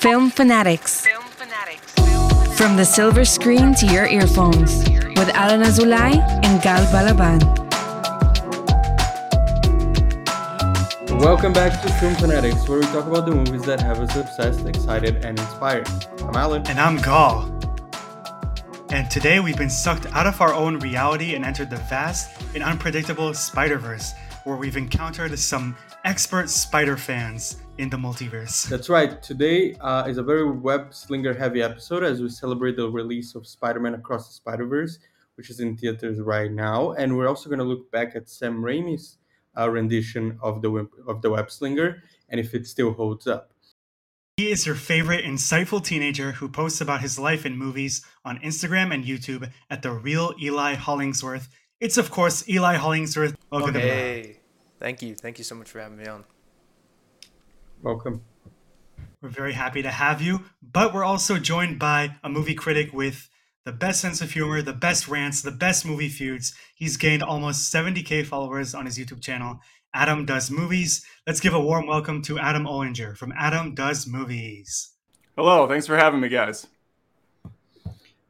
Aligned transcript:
Film 0.00 0.30
Fanatics. 0.30 1.06
From 2.56 2.74
the 2.78 2.86
silver 2.86 3.22
screen 3.22 3.74
to 3.74 3.84
your 3.84 4.06
earphones 4.06 4.78
with 5.18 5.28
Alan 5.34 5.60
Azulay 5.60 6.16
and 6.42 6.62
Gal 6.62 6.86
Balaban. 6.86 7.38
Welcome 11.20 11.52
back 11.52 11.82
to 11.82 11.92
Film 12.00 12.14
Fanatics, 12.14 12.66
where 12.66 12.78
we 12.78 12.86
talk 12.86 13.04
about 13.04 13.26
the 13.26 13.34
movies 13.34 13.60
that 13.66 13.82
have 13.82 14.00
us 14.00 14.16
obsessed, 14.16 14.66
excited, 14.66 15.22
and 15.22 15.38
inspired. 15.38 15.86
I'm 16.22 16.34
Alan. 16.34 16.66
And 16.68 16.80
I'm 16.80 16.96
Gal. 16.96 17.54
And 18.88 19.10
today 19.10 19.38
we've 19.40 19.58
been 19.58 19.68
sucked 19.68 20.06
out 20.14 20.26
of 20.26 20.40
our 20.40 20.54
own 20.54 20.78
reality 20.78 21.34
and 21.34 21.44
entered 21.44 21.68
the 21.68 21.76
vast 21.76 22.30
and 22.54 22.62
unpredictable 22.62 23.34
Spider 23.34 23.76
Verse, 23.76 24.14
where 24.44 24.56
we've 24.56 24.78
encountered 24.78 25.38
some 25.38 25.76
expert 26.04 26.48
spider 26.48 26.96
fans 26.96 27.58
in 27.78 27.90
the 27.90 27.96
multiverse. 27.96 28.68
That's 28.68 28.88
right. 28.88 29.22
Today 29.22 29.74
uh, 29.80 30.06
is 30.06 30.18
a 30.18 30.22
very 30.22 30.50
web 30.50 30.94
slinger 30.94 31.34
heavy 31.34 31.62
episode 31.62 32.02
as 32.02 32.20
we 32.20 32.28
celebrate 32.28 32.76
the 32.76 32.88
release 32.88 33.34
of 33.34 33.46
Spider 33.46 33.80
Man 33.80 33.94
Across 33.94 34.28
the 34.28 34.34
Spider 34.34 34.66
Verse, 34.66 34.98
which 35.36 35.50
is 35.50 35.60
in 35.60 35.76
theaters 35.76 36.20
right 36.20 36.50
now. 36.50 36.92
And 36.92 37.16
we're 37.16 37.28
also 37.28 37.48
going 37.48 37.58
to 37.58 37.64
look 37.64 37.90
back 37.90 38.16
at 38.16 38.28
Sam 38.28 38.62
Raimi's 38.62 39.18
uh, 39.58 39.68
rendition 39.68 40.38
of 40.42 40.62
the, 40.62 40.88
of 41.06 41.22
the 41.22 41.30
web 41.30 41.50
slinger 41.50 42.02
and 42.28 42.40
if 42.40 42.54
it 42.54 42.66
still 42.66 42.92
holds 42.92 43.26
up. 43.26 43.52
He 44.36 44.50
is 44.50 44.64
your 44.64 44.76
favorite 44.76 45.22
insightful 45.22 45.84
teenager 45.84 46.32
who 46.32 46.48
posts 46.48 46.80
about 46.80 47.02
his 47.02 47.18
life 47.18 47.44
in 47.44 47.58
movies 47.58 48.02
on 48.24 48.38
Instagram 48.38 48.94
and 48.94 49.04
YouTube 49.04 49.50
at 49.68 49.82
the 49.82 49.92
real 49.92 50.32
Eli 50.40 50.76
Hollingsworth. 50.76 51.48
It's 51.78 51.98
of 51.98 52.10
course 52.10 52.48
Eli 52.48 52.76
Hollingsworth. 52.76 53.36
Welcome 53.50 53.74
hey. 53.74 54.39
Thank 54.80 55.02
you. 55.02 55.14
Thank 55.14 55.36
you 55.36 55.44
so 55.44 55.54
much 55.54 55.70
for 55.70 55.78
having 55.78 55.98
me 55.98 56.06
on. 56.06 56.24
Welcome. 57.82 58.22
We're 59.20 59.28
very 59.28 59.52
happy 59.52 59.82
to 59.82 59.90
have 59.90 60.22
you, 60.22 60.44
but 60.62 60.94
we're 60.94 61.04
also 61.04 61.36
joined 61.38 61.78
by 61.78 62.16
a 62.24 62.30
movie 62.30 62.54
critic 62.54 62.90
with 62.94 63.28
the 63.66 63.72
best 63.72 64.00
sense 64.00 64.22
of 64.22 64.32
humor, 64.32 64.62
the 64.62 64.72
best 64.72 65.06
rants, 65.06 65.42
the 65.42 65.50
best 65.50 65.84
movie 65.84 66.08
feuds. 66.08 66.54
He's 66.74 66.96
gained 66.96 67.22
almost 67.22 67.72
70k 67.72 68.24
followers 68.24 68.74
on 68.74 68.86
his 68.86 68.98
YouTube 68.98 69.20
channel. 69.20 69.60
Adam 69.92 70.24
Does 70.24 70.50
Movies. 70.50 71.04
Let's 71.26 71.40
give 71.40 71.52
a 71.52 71.60
warm 71.60 71.86
welcome 71.86 72.22
to 72.22 72.38
Adam 72.38 72.64
Olinger 72.64 73.14
from 73.14 73.34
Adam 73.36 73.74
Does 73.74 74.06
Movies. 74.06 74.92
Hello, 75.36 75.68
thanks 75.68 75.86
for 75.86 75.98
having 75.98 76.20
me, 76.20 76.30
guys. 76.30 76.66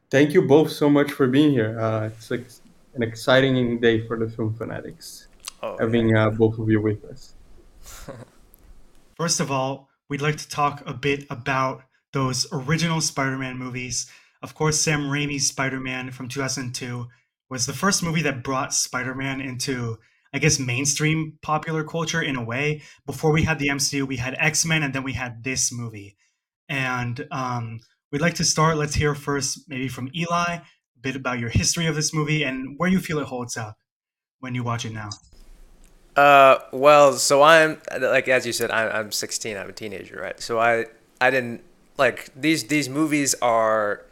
Thank 0.09 0.33
you 0.33 0.41
both 0.41 0.71
so 0.71 0.89
much 0.89 1.11
for 1.13 1.27
being 1.27 1.51
here. 1.51 1.79
Uh, 1.79 2.07
it's 2.07 2.29
like 2.29 2.45
an 2.95 3.03
exciting 3.03 3.79
day 3.79 4.05
for 4.05 4.17
the 4.17 4.29
film 4.29 4.53
fanatics 4.53 5.27
oh, 5.61 5.77
having 5.79 6.09
yeah. 6.09 6.27
uh, 6.27 6.29
both 6.29 6.57
of 6.57 6.69
you 6.69 6.81
with 6.81 7.03
us. 7.05 7.33
First 9.15 9.39
of 9.39 9.51
all, 9.51 9.89
we'd 10.09 10.21
like 10.21 10.37
to 10.37 10.49
talk 10.49 10.83
a 10.85 10.93
bit 10.93 11.25
about 11.29 11.83
those 12.13 12.47
original 12.51 13.01
Spider 13.01 13.37
Man 13.37 13.57
movies. 13.57 14.09
Of 14.41 14.55
course, 14.55 14.79
Sam 14.79 15.03
Raimi's 15.03 15.47
Spider 15.47 15.79
Man 15.79 16.11
from 16.11 16.27
2002 16.27 17.07
was 17.49 17.65
the 17.65 17.73
first 17.73 18.01
movie 18.01 18.21
that 18.23 18.43
brought 18.43 18.73
Spider 18.73 19.13
Man 19.13 19.41
into, 19.41 19.99
I 20.33 20.39
guess, 20.39 20.59
mainstream 20.59 21.37
popular 21.41 21.83
culture 21.83 22.21
in 22.21 22.35
a 22.35 22.43
way. 22.43 22.81
Before 23.05 23.31
we 23.31 23.43
had 23.43 23.59
the 23.59 23.67
MCU, 23.67 24.07
we 24.07 24.17
had 24.17 24.35
X 24.39 24.65
Men, 24.65 24.83
and 24.83 24.93
then 24.93 25.03
we 25.03 25.13
had 25.13 25.43
this 25.43 25.71
movie. 25.71 26.17
And 26.67 27.27
um, 27.31 27.79
we'd 28.11 28.21
like 28.21 28.35
to 28.35 28.45
start. 28.45 28.77
Let's 28.77 28.95
hear 28.95 29.13
first, 29.13 29.69
maybe 29.69 29.87
from 29.87 30.09
Eli, 30.15 30.55
a 30.55 30.63
bit 30.99 31.15
about 31.15 31.39
your 31.39 31.49
history 31.49 31.87
of 31.87 31.95
this 31.95 32.13
movie 32.13 32.43
and 32.43 32.75
where 32.77 32.89
you 32.89 32.99
feel 32.99 33.19
it 33.19 33.27
holds 33.27 33.57
up 33.57 33.77
when 34.39 34.55
you 34.55 34.63
watch 34.63 34.85
it 34.85 34.93
now. 34.93 35.09
Uh, 36.15 36.57
well, 36.71 37.13
so 37.13 37.41
I'm 37.41 37.81
like 37.99 38.27
as 38.27 38.45
you 38.45 38.53
said, 38.53 38.71
I'm, 38.71 38.91
I'm 38.91 39.11
16. 39.11 39.57
I'm 39.57 39.69
a 39.69 39.73
teenager, 39.73 40.19
right? 40.21 40.39
So 40.39 40.59
I 40.59 40.85
I 41.19 41.29
didn't 41.29 41.61
like 41.97 42.29
these 42.35 42.65
these 42.65 42.89
movies 42.89 43.35
are 43.41 44.05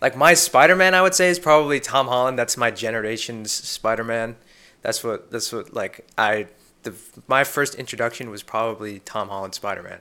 like 0.00 0.16
my 0.16 0.34
Spider-Man. 0.34 0.94
I 0.94 1.02
would 1.02 1.14
say 1.14 1.28
is 1.28 1.38
probably 1.38 1.80
Tom 1.80 2.06
Holland. 2.08 2.38
That's 2.38 2.56
my 2.56 2.70
generation's 2.70 3.52
Spider-Man. 3.52 4.36
That's 4.82 5.02
what 5.04 5.30
that's 5.30 5.52
what 5.52 5.74
like 5.74 6.06
I 6.16 6.46
the 6.84 6.94
my 7.26 7.44
first 7.44 7.74
introduction 7.74 8.30
was 8.30 8.42
probably 8.42 9.00
Tom 9.00 9.28
Holland 9.28 9.54
Spider-Man, 9.54 10.00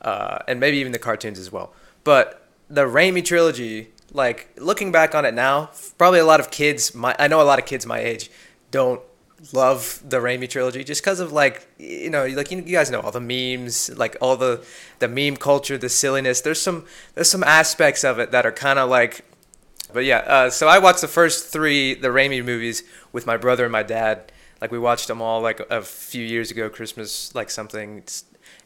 uh, 0.00 0.38
and 0.48 0.58
maybe 0.60 0.78
even 0.78 0.92
the 0.92 0.98
cartoons 0.98 1.38
as 1.38 1.52
well. 1.52 1.74
But 2.04 2.48
the 2.70 2.86
Raimi 2.86 3.24
trilogy, 3.24 3.90
like 4.12 4.48
looking 4.56 4.90
back 4.90 5.14
on 5.14 5.24
it 5.24 5.34
now, 5.34 5.70
probably 5.98 6.20
a 6.20 6.24
lot 6.24 6.40
of 6.40 6.50
kids. 6.50 6.94
My 6.94 7.14
I 7.18 7.28
know 7.28 7.42
a 7.42 7.44
lot 7.44 7.58
of 7.58 7.66
kids 7.66 7.84
my 7.84 7.98
age 7.98 8.30
don't 8.70 9.02
love 9.52 10.00
the 10.08 10.18
Raimi 10.18 10.48
trilogy 10.48 10.84
just 10.84 11.02
because 11.02 11.18
of 11.18 11.32
like 11.32 11.66
you 11.78 12.10
know 12.10 12.26
like 12.26 12.50
you, 12.50 12.58
you 12.58 12.72
guys 12.72 12.90
know 12.90 13.00
all 13.00 13.10
the 13.10 13.20
memes 13.20 13.90
like 13.96 14.16
all 14.20 14.36
the 14.36 14.64
the 15.00 15.08
meme 15.08 15.36
culture 15.36 15.76
the 15.76 15.88
silliness. 15.88 16.40
There's 16.40 16.60
some 16.60 16.84
there's 17.14 17.30
some 17.30 17.42
aspects 17.42 18.04
of 18.04 18.18
it 18.18 18.30
that 18.30 18.46
are 18.46 18.52
kind 18.52 18.78
of 18.78 18.88
like 18.88 19.24
but 19.92 20.04
yeah 20.04 20.18
uh, 20.18 20.50
so 20.50 20.68
I 20.68 20.78
watched 20.78 21.00
the 21.00 21.08
first 21.08 21.52
three 21.52 21.94
the 21.94 22.08
Raimi 22.08 22.44
movies 22.44 22.84
with 23.10 23.26
my 23.26 23.36
brother 23.36 23.64
and 23.64 23.72
my 23.72 23.82
dad. 23.82 24.30
Like 24.60 24.70
we 24.70 24.78
watched 24.78 25.08
them 25.08 25.20
all 25.20 25.40
like 25.40 25.60
a 25.70 25.82
few 25.82 26.24
years 26.24 26.52
ago 26.52 26.70
Christmas 26.70 27.34
like 27.34 27.50
something. 27.50 28.04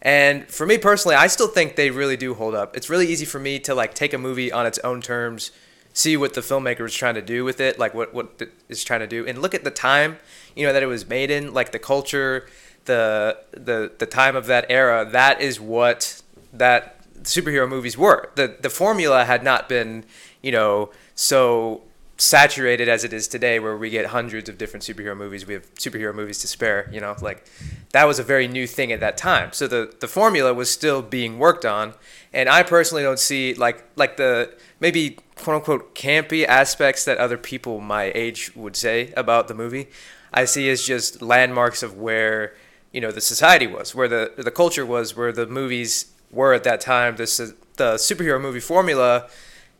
And 0.03 0.47
for 0.49 0.67
me 0.67 0.77
personally 0.77 1.17
I 1.17 1.29
still 1.29 1.49
think 1.49 1.77
they 1.77 1.91
really 1.91 2.19
do 2.19 2.35
hold 2.35 2.55
up. 2.55 2.77
It's 2.77 2.91
really 2.91 3.07
easy 3.07 3.25
for 3.25 3.39
me 3.39 3.59
to 3.61 3.75
like 3.75 3.95
take 3.95 4.13
a 4.13 4.19
movie 4.19 4.53
on 4.53 4.67
its 4.67 4.79
own 4.81 5.01
terms 5.01 5.53
see 5.97 6.15
what 6.15 6.35
the 6.35 6.43
filmmaker 6.43 6.85
is 6.85 6.95
trying 6.95 7.15
to 7.15 7.23
do 7.23 7.43
with 7.43 7.59
it, 7.59 7.79
like 7.79 7.95
what 7.95 8.13
what 8.13 8.43
is 8.69 8.85
trying 8.85 9.01
to 9.01 9.07
do, 9.07 9.27
and 9.27 9.41
look 9.41 9.55
at 9.55 9.65
the 9.65 9.71
time, 9.71 10.19
you 10.57 10.67
know, 10.67 10.73
that 10.73 10.83
it 10.83 10.87
was 10.87 11.09
made 11.09 11.31
in, 11.31 11.55
like 11.55 11.73
the 11.73 11.79
culture, 11.79 12.49
the 12.87 13.39
the 13.53 13.93
the 13.99 14.07
time 14.07 14.35
of 14.35 14.47
that 14.47 14.67
era. 14.69 15.09
That 15.09 15.41
is 15.41 15.61
what 15.61 16.23
that 16.53 17.03
superhero 17.23 17.69
movies 17.69 17.97
were. 17.97 18.31
the 18.35 18.57
The 18.61 18.71
formula 18.71 19.25
had 19.25 19.45
not 19.45 19.69
been, 19.69 20.05
you 20.43 20.53
know, 20.53 20.91
so 21.15 21.83
saturated 22.19 22.89
as 22.89 23.05
it 23.05 23.13
is 23.13 23.29
today 23.29 23.59
where 23.59 23.77
we 23.77 23.91
get 23.91 24.07
hundreds 24.07 24.49
of 24.49 24.57
different 24.57 24.83
superhero 24.83 25.15
movies 25.15 25.47
we 25.47 25.53
have 25.53 25.75
superhero 25.75 26.15
movies 26.15 26.39
to 26.39 26.49
spare 26.49 26.89
you 26.91 26.99
know 26.99 27.15
like 27.21 27.45
that 27.93 28.05
was 28.05 28.19
a 28.19 28.23
very 28.23 28.49
new 28.49 28.67
thing 28.67 28.91
at 28.91 29.01
that 29.01 29.19
time 29.19 29.53
so 29.53 29.67
the 29.67 29.95
the 30.01 30.09
formula 30.09 30.55
was 30.55 30.71
still 30.71 31.03
being 31.03 31.39
worked 31.39 31.67
on 31.67 31.93
and 32.33 32.49
i 32.49 32.63
personally 32.63 33.03
don't 33.03 33.19
see 33.19 33.53
like 33.53 33.85
like 33.97 34.17
the 34.17 34.51
maybe 34.81 35.19
quote 35.37 35.57
unquote 35.57 35.95
campy 35.95 36.45
aspects 36.45 37.05
that 37.05 37.19
other 37.19 37.37
people 37.37 37.81
my 37.81 38.11
age 38.15 38.55
would 38.57 38.77
say 38.77 39.13
about 39.17 39.49
the 39.49 39.55
movie, 39.55 39.89
I 40.37 40.45
see 40.45 40.69
as 40.69 40.87
just 40.87 41.23
landmarks 41.23 41.83
of 41.83 41.97
where 41.97 42.55
you 42.93 43.01
know 43.01 43.11
the 43.11 43.23
society 43.23 43.67
was, 43.67 43.95
where 43.95 44.07
the 44.07 44.33
the 44.37 44.51
culture 44.51 44.87
was, 44.87 45.17
where 45.17 45.33
the 45.33 45.47
movies 45.47 46.13
were 46.31 46.53
at 46.53 46.63
that 46.65 46.81
time. 46.81 47.17
This 47.17 47.39
the 47.39 47.95
superhero 47.95 48.41
movie 48.41 48.61
formula 48.61 49.29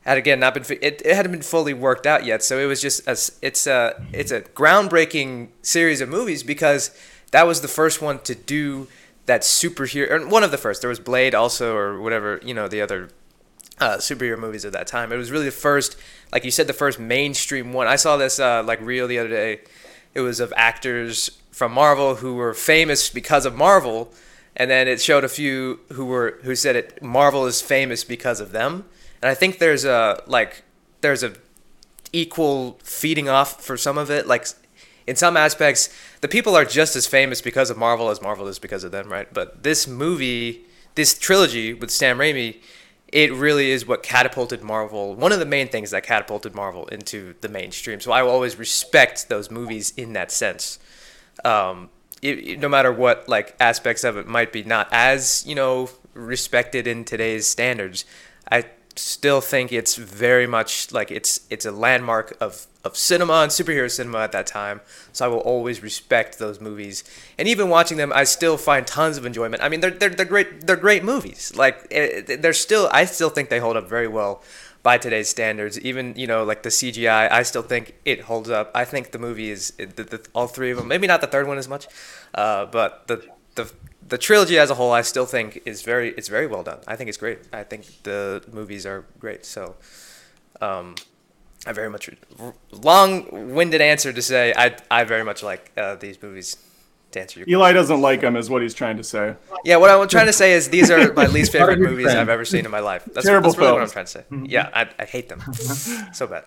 had 0.01 0.17
again 0.17 0.41
not 0.41 0.55
been 0.55 0.65
it, 0.81 1.03
it 1.05 1.15
hadn't 1.15 1.33
been 1.33 1.43
fully 1.43 1.75
worked 1.75 2.07
out 2.07 2.25
yet. 2.25 2.43
So 2.43 2.59
it 2.59 2.67
was 2.67 2.81
just 2.81 3.07
a 3.07 3.17
it's 3.47 3.67
a 3.67 4.03
it's 4.13 4.33
a 4.33 4.41
groundbreaking 4.41 5.49
series 5.63 6.01
of 6.01 6.09
movies 6.09 6.43
because 6.43 6.97
that 7.33 7.47
was 7.47 7.61
the 7.61 7.69
first 7.69 8.01
one 8.01 8.21
to 8.21 8.35
do 8.35 8.89
that 9.27 9.43
superhero 9.43 10.11
or 10.11 10.27
one 10.27 10.43
of 10.43 10.51
the 10.51 10.59
first. 10.59 10.81
There 10.81 10.89
was 10.91 11.01
Blade 11.01 11.35
also 11.35 11.77
or 11.77 12.01
whatever 12.01 12.41
you 12.43 12.55
know 12.55 12.67
the 12.67 12.81
other 12.81 13.11
uh, 13.79 13.97
superhero 13.99 14.39
movies 14.39 14.65
of 14.65 14.73
that 14.73 14.87
time. 14.87 15.13
It 15.13 15.17
was 15.17 15.31
really 15.31 15.45
the 15.47 15.51
first, 15.51 15.99
like 16.33 16.45
you 16.45 16.51
said, 16.51 16.67
the 16.67 16.73
first 16.73 16.99
mainstream 16.99 17.75
one. 17.75 17.87
I 17.87 17.97
saw 17.97 18.17
this 18.17 18.39
uh, 18.39 18.63
like 18.63 18.81
reel 18.81 19.07
the 19.07 19.19
other 19.19 19.29
day. 19.29 19.61
It 20.17 20.21
was 20.21 20.41
of 20.41 20.51
actors 20.57 21.31
from 21.51 21.73
Marvel 21.73 22.17
who 22.17 22.37
were 22.37 22.55
famous 22.55 23.11
because 23.11 23.45
of 23.45 23.55
Marvel, 23.55 24.11
and 24.57 24.71
then 24.71 24.89
it 24.89 24.99
showed 25.03 25.25
a 25.25 25.29
few 25.29 25.81
who 25.93 26.07
were 26.07 26.39
who 26.43 26.57
said 26.57 26.75
it 26.75 27.03
Marvel 27.03 27.45
is 27.45 27.61
famous 27.61 28.03
because 28.03 28.41
of 28.41 28.51
them. 28.51 28.87
And 29.21 29.29
I 29.29 29.35
think 29.35 29.59
there's 29.59 29.85
a 29.85 30.23
like 30.27 30.63
there's 31.03 31.23
a 31.23 31.35
equal 32.15 32.79
feeding 32.83 33.29
off 33.29 33.63
for 33.63 33.77
some 33.77 33.99
of 33.99 34.11
it. 34.11 34.27
Like 34.27 34.47
in 35.07 35.17
some 35.17 35.37
aspects, 35.37 35.91
the 36.23 36.29
people 36.29 36.57
are 36.57 36.65
just 36.65 36.97
as 36.97 37.07
famous 37.07 37.43
because 37.43 37.69
of 37.69 37.77
Marvel 37.77 38.09
as 38.09 38.23
Marvel 38.23 38.49
is 38.49 38.59
because 38.59 38.85
of 38.85 38.93
them, 38.93 39.13
right? 39.13 39.29
But 39.35 39.65
this 39.65 39.87
movie, 39.87 40.65
this 40.95 41.19
trilogy 41.19 41.75
with 41.75 41.91
Sam 41.91 42.17
Raimi 42.17 42.57
it 43.09 43.33
really 43.33 43.71
is 43.71 43.87
what 43.87 44.03
catapulted 44.03 44.63
Marvel. 44.63 45.15
One 45.15 45.33
of 45.33 45.39
the 45.39 45.47
main 45.47 45.69
things 45.69 45.91
that 45.93 46.03
catapulted 46.03 46.55
Marvel 46.55 46.87
into 46.87 47.35
the 47.41 47.49
mainstream. 47.49 48.01
So 48.01 48.13
I 48.13 48.23
will 48.23 48.31
always 48.31 48.59
respect 48.59 49.29
those 49.29 49.51
movies 49.51 49.93
in 49.97 50.13
that 50.15 50.33
sense. 50.33 50.79
Um, 51.45 51.91
it, 52.23 52.59
no 52.59 52.69
matter 52.69 52.93
what 52.93 53.29
like 53.29 53.55
aspects 53.61 54.03
of 54.03 54.17
it 54.17 54.27
might 54.27 54.53
be 54.53 54.65
not 54.65 54.89
as 54.91 55.45
you 55.47 55.55
know 55.55 55.91
respected 56.15 56.87
in 56.87 57.05
today's 57.05 57.47
standards, 57.47 58.05
I 58.51 58.65
still 58.99 59.41
think 59.41 59.73
it's 59.73 59.97
very 59.97 60.47
much 60.47 60.93
like 60.93 61.11
it's 61.11 61.41
it's 61.51 61.65
a 61.65 61.71
landmark 61.71 62.37
of 62.41 62.67
of 62.85 62.97
cinema 62.97 63.35
and 63.43 63.51
superhero 63.51 63.91
cinema 63.91 64.19
at 64.19 64.33
that 64.33 64.47
time. 64.47 64.81
So 65.13 65.25
I 65.25 65.29
will 65.29 65.41
always 65.41 65.83
respect 65.83 66.39
those 66.39 66.61
movies. 66.61 67.05
And 67.37 67.49
even 67.49 67.69
watching 67.69 67.99
them, 67.99 68.13
I 68.15 68.25
still 68.25 68.57
find 68.57 68.87
tons 68.87 69.19
of 69.19 69.27
enjoyment. 69.27 69.63
I 69.63 69.69
mean, 69.69 69.81
they're 69.81 69.91
they're, 69.91 70.11
they're 70.11 70.27
great. 70.27 70.67
They're 70.67 70.77
great 70.77 71.05
movies. 71.05 71.53
Like 71.55 71.87
eh, 71.91 72.23
eh, 72.29 72.37
they're 72.37 72.53
still. 72.53 72.89
I 72.93 73.05
still 73.05 73.31
think 73.31 73.51
they 73.51 73.59
hold 73.59 73.77
up 73.77 73.89
very 73.89 74.09
well 74.09 74.43
by 74.83 74.99
today's 74.99 75.29
standards. 75.29 75.79
Even 75.81 76.15
you 76.17 76.27
know 76.27 76.45
like 76.45 76.63
the 76.63 76.71
CGI, 76.71 77.31
I 77.31 77.43
still 77.43 77.63
think 77.63 77.95
it 78.05 78.23
holds 78.23 78.49
up. 78.49 78.71
I 78.75 78.85
think 78.85 79.11
the 79.11 79.19
movie 79.19 79.51
is 79.51 79.73
the, 79.73 80.05
the, 80.05 80.27
all 80.33 80.47
three 80.47 80.71
of 80.71 80.79
them. 80.79 80.89
Maybe 80.89 81.07
not 81.07 81.21
the 81.21 81.27
third 81.27 81.49
one 81.49 81.59
as 81.59 81.69
much, 81.69 81.89
uh, 82.35 82.67
but 82.67 83.07
the 83.09 83.29
the 84.09 84.17
the 84.17 84.19
trilogy 84.19 84.59
as 84.59 84.71
a 84.71 84.75
whole, 84.75 84.93
I 84.93 85.03
still 85.03 85.27
think 85.27 85.63
is 85.65 85.83
very 85.83 86.11
it's 86.11 86.29
very 86.29 86.47
well 86.47 86.63
done. 86.63 86.79
I 86.87 86.97
think 86.97 87.09
it's 87.09 87.19
great. 87.19 87.39
I 87.53 87.65
think 87.65 87.87
the 88.03 88.43
movies 88.53 88.87
are 88.87 89.05
great. 89.19 89.45
So, 89.45 89.77
um, 90.61 90.95
I 91.67 91.73
very 91.73 91.91
much 91.91 92.09
long-winded 92.73 93.81
answer 93.81 94.13
to 94.13 94.23
say 94.23 94.53
I 94.57 94.77
I 94.91 95.05
very 95.05 95.25
much 95.25 95.43
like 95.43 95.73
uh, 95.77 95.95
these 95.97 96.23
movies. 96.23 96.57
To 97.13 97.21
answer 97.21 97.39
your 97.41 97.49
Eli 97.49 97.73
doesn't 97.73 98.01
like 98.01 98.21
them, 98.21 98.37
is 98.37 98.51
what 98.51 98.63
he's 98.63 98.75
trying 98.75 98.97
to 98.97 99.05
say. 99.05 99.37
yeah, 99.65 99.77
what 99.77 99.91
I'm 99.91 100.09
trying 100.09 100.27
to 100.27 100.33
say 100.33 100.53
is 100.55 100.69
these 100.71 100.91
are 100.91 101.13
my 101.15 101.27
least 101.27 101.53
favorite 101.57 101.79
movies 101.79 102.09
I've 102.09 102.29
ever 102.29 102.45
seen 102.45 102.65
in 102.65 102.71
my 102.73 102.81
life. 102.81 103.05
That's, 103.15 103.25
Terrible 103.25 103.51
that's 103.51 103.59
really 103.59 103.73
what 103.73 103.83
I'm 103.83 103.89
films. 103.89 104.13
trying 104.13 104.25
to 104.25 104.45
say. 104.45 104.53
Yeah, 104.53 104.71
I, 104.75 104.89
I 104.99 105.05
hate 105.05 105.29
them 105.29 105.41
so 106.13 106.27
bad. 106.27 106.45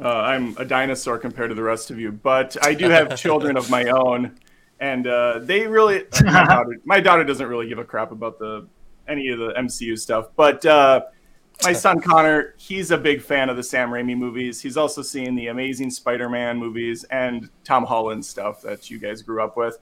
Uh, 0.00 0.06
I'm 0.08 0.54
a 0.58 0.64
dinosaur 0.66 1.18
compared 1.18 1.48
to 1.48 1.54
the 1.54 1.62
rest 1.62 1.90
of 1.90 1.98
you, 1.98 2.12
but 2.12 2.56
I 2.64 2.74
do 2.74 2.90
have 2.90 3.16
children 3.16 3.56
of 3.56 3.70
my 3.70 3.86
own, 3.86 4.38
and 4.80 5.06
uh, 5.06 5.40
they 5.40 5.66
really. 5.66 6.06
uh, 6.12 6.22
my, 6.24 6.44
daughter, 6.44 6.80
my 6.84 7.00
daughter 7.00 7.24
doesn't 7.24 7.46
really 7.46 7.68
give 7.68 7.78
a 7.78 7.84
crap 7.84 8.12
about 8.12 8.38
the 8.38 8.66
any 9.06 9.28
of 9.28 9.38
the 9.38 9.52
MCU 9.54 9.98
stuff, 9.98 10.28
but 10.36 10.64
uh, 10.66 11.00
my 11.64 11.72
son 11.72 12.00
Connor, 12.00 12.54
he's 12.56 12.90
a 12.90 12.98
big 12.98 13.20
fan 13.20 13.48
of 13.48 13.56
the 13.56 13.62
Sam 13.62 13.90
Raimi 13.90 14.16
movies. 14.16 14.60
He's 14.60 14.76
also 14.76 15.02
seen 15.02 15.34
the 15.34 15.48
Amazing 15.48 15.90
Spider-Man 15.90 16.56
movies 16.56 17.04
and 17.04 17.48
Tom 17.64 17.84
Holland 17.84 18.24
stuff 18.24 18.62
that 18.62 18.90
you 18.90 18.98
guys 18.98 19.22
grew 19.22 19.42
up 19.42 19.56
with. 19.56 19.78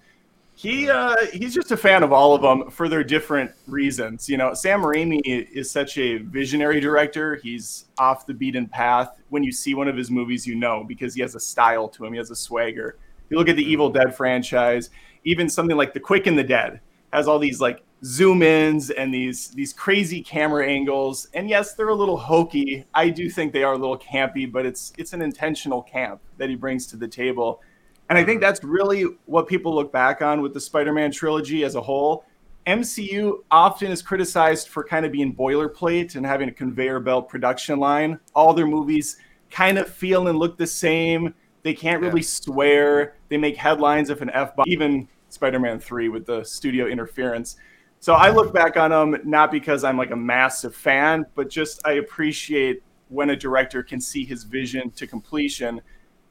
He 0.55 0.89
uh, 0.89 1.17
he's 1.35 1.53
just 1.53 1.71
a 1.73 1.77
fan 1.77 2.03
of 2.03 2.15
all 2.15 2.35
of 2.35 2.41
them 2.41 2.71
for 2.71 2.89
their 2.89 3.05
different 3.05 3.51
reasons. 3.67 4.27
You 4.27 4.39
know, 4.39 4.55
Sam 4.55 4.81
Raimi 4.81 5.21
is 5.23 5.71
such 5.71 5.99
a 5.99 6.17
visionary 6.17 6.81
director. 6.81 7.35
He's 7.37 7.85
off 7.99 8.25
the 8.25 8.33
beaten 8.33 8.67
path. 8.67 9.21
When 9.29 9.45
you 9.45 9.53
see 9.53 9.75
one 9.75 9.87
of 9.87 9.99
his 9.99 10.11
movies, 10.11 10.47
you 10.47 10.55
know 10.55 10.83
because 10.83 11.15
he 11.15 11.21
has 11.21 11.35
a 11.35 11.41
style 11.41 11.89
to 11.89 12.07
him. 12.07 12.15
He 12.15 12.19
has 12.19 12.31
a 12.31 12.37
swagger. 12.37 12.97
You 13.31 13.39
look 13.39 13.49
at 13.49 13.57
the 13.57 13.65
Evil 13.65 13.91
Dead 13.91 14.15
franchise, 14.15 14.91
even 15.25 15.49
something 15.49 15.77
like 15.77 15.93
The 15.93 16.01
Quick 16.01 16.27
and 16.27 16.39
the 16.39 16.45
Dead 16.45 16.81
has 17.13 17.29
all 17.29 17.39
these 17.39 17.61
like 17.61 17.83
zoom 18.05 18.43
ins 18.43 18.91
and 18.91 19.13
these 19.13 19.49
these 19.49 19.73
crazy 19.73 20.23
camera 20.23 20.67
angles. 20.67 21.29
And 21.35 21.49
yes, 21.49 21.75
they're 21.75 21.89
a 21.89 21.95
little 21.95 22.17
hokey. 22.17 22.85
I 22.95 23.09
do 23.09 23.31
think 23.31 23.53
they 23.53 23.63
are 23.63 23.75
a 23.75 23.79
little 23.79 23.99
campy, 23.99 24.51
but 24.51 24.67
it's 24.67 24.93
it's 24.99 25.13
an 25.13 25.23
intentional 25.23 25.83
camp 25.83 26.21
that 26.39 26.49
he 26.49 26.57
brings 26.57 26.87
to 26.89 26.97
the 26.97 27.09
table. 27.09 27.63
And 28.09 28.19
I 28.19 28.25
think 28.25 28.37
mm-hmm. 28.37 28.43
that's 28.43 28.63
really 28.63 29.05
what 29.25 29.49
people 29.49 29.75
look 29.75 29.93
back 29.93 30.23
on 30.23 30.41
with 30.41 30.55
the 30.55 30.61
Spider-Man 30.61 31.11
trilogy 31.11 31.65
as 31.65 31.75
a 31.75 31.81
whole. 31.81 32.25
MCU 32.67 33.39
often 33.51 33.93
is 33.93 34.03
criticized 34.03 34.69
for 34.69 34.85
kind 34.85 35.07
of 35.07 35.13
being 35.13 35.35
boilerplate 35.35 36.17
and 36.17 36.27
having 36.27 36.49
a 36.49 36.53
conveyor 36.53 37.01
belt 37.01 37.29
production 37.29 37.79
line. 37.79 38.19
All 38.35 38.55
their 38.55 38.67
movies 38.67 39.19
kind 39.51 39.79
of 39.79 39.89
feel 39.89 40.29
and 40.29 40.39
look 40.39 40.59
the 40.59 40.67
same. 40.67 41.35
They 41.67 41.75
can't 41.75 42.01
really 42.01 42.23
swear. 42.23 43.17
They 43.29 43.39
make 43.39 43.57
headlines 43.57 44.09
if 44.09 44.21
an 44.21 44.31
F 44.31 44.55
bomb, 44.55 44.67
even 44.69 45.09
Spider 45.31 45.59
Man 45.59 45.81
3 45.81 46.09
with 46.11 46.25
the 46.25 46.45
studio 46.45 46.87
interference. 46.87 47.57
So 47.99 48.15
I 48.15 48.31
look 48.31 48.55
back 48.55 48.77
on 48.77 48.93
them 48.93 49.21
not 49.25 49.51
because 49.51 49.83
I'm 49.83 49.99
like 49.99 50.13
a 50.13 50.17
massive 50.17 50.77
fan, 50.77 51.27
but 51.35 51.51
just 51.51 51.85
I 51.85 51.95
appreciate 51.95 52.85
when 53.09 53.31
a 53.31 53.37
director 53.37 53.83
can 53.83 54.01
see 54.01 54.25
his 54.25 54.45
vision 54.45 54.93
to 54.93 55.09
completion. 55.09 55.81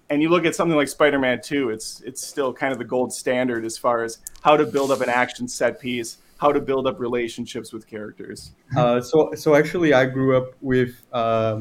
And 0.10 0.22
you 0.22 0.30
look 0.30 0.46
at 0.46 0.56
something 0.56 0.78
like 0.78 0.88
Spider 0.88 1.20
Man 1.20 1.42
2, 1.44 1.70
it's, 1.70 2.00
it's 2.06 2.26
still 2.26 2.54
kind 2.54 2.72
of 2.72 2.80
the 2.80 2.86
gold 2.86 3.12
standard 3.12 3.66
as 3.66 3.78
far 3.78 4.06
as 4.06 4.20
how 4.42 4.56
to 4.56 4.66
build 4.66 4.90
up 4.90 5.02
an 5.02 5.10
action 5.10 5.50
set 5.50 5.82
piece, 5.82 6.20
how 6.38 6.54
to 6.54 6.62
build 6.62 6.88
up 6.88 6.98
relationships 6.98 7.74
with 7.74 7.86
characters. 7.88 8.54
Uh, 8.78 9.02
so 9.02 9.34
so 9.36 9.54
actually, 9.54 9.92
I 9.92 10.06
grew 10.06 10.38
up 10.38 10.54
with 10.62 10.96
um, 11.12 11.60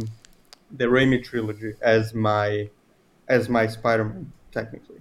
the 0.71 0.85
Raimi 0.85 1.25
trilogy 1.25 1.75
as 1.83 2.15
my 2.15 2.71
as 3.29 3.49
my 3.49 3.67
Spider-Man 3.67 4.33
technically. 4.53 5.01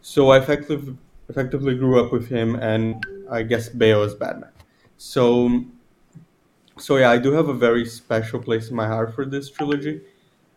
So 0.00 0.30
I 0.30 0.38
effectively 0.38 0.96
effectively 1.28 1.74
grew 1.74 2.04
up 2.04 2.12
with 2.12 2.28
him, 2.28 2.56
and 2.56 3.04
I 3.30 3.42
guess 3.42 3.68
Bale 3.68 4.02
is 4.02 4.14
Batman. 4.14 4.50
So 4.98 5.64
so 6.78 6.96
yeah, 6.96 7.10
I 7.10 7.18
do 7.18 7.32
have 7.32 7.48
a 7.48 7.54
very 7.54 7.86
special 7.86 8.40
place 8.40 8.68
in 8.70 8.76
my 8.76 8.86
heart 8.86 9.14
for 9.14 9.24
this 9.24 9.50
trilogy. 9.50 10.00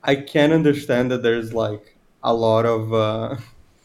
I 0.04 0.16
can 0.16 0.52
understand 0.52 1.12
that 1.12 1.22
there's 1.24 1.54
like 1.54 1.98
a 2.24 2.34
lot 2.34 2.66
of 2.66 2.94
uh, 2.94 3.36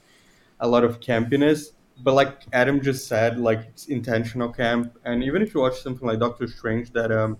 a 0.61 0.69
lot 0.69 0.85
of 0.85 1.01
campiness, 1.01 1.73
but 2.03 2.15
like 2.15 2.43
Adam 2.53 2.81
just 2.81 3.07
said, 3.09 3.39
like 3.39 3.61
it's 3.69 3.87
intentional 3.87 4.53
camp. 4.53 4.99
And 5.05 5.23
even 5.25 5.43
if 5.43 5.55
you 5.55 5.61
watch 5.61 5.81
something 5.81 6.07
like 6.07 6.19
Doctor 6.19 6.47
Strange, 6.47 6.93
that 6.93 7.13
um, 7.13 7.39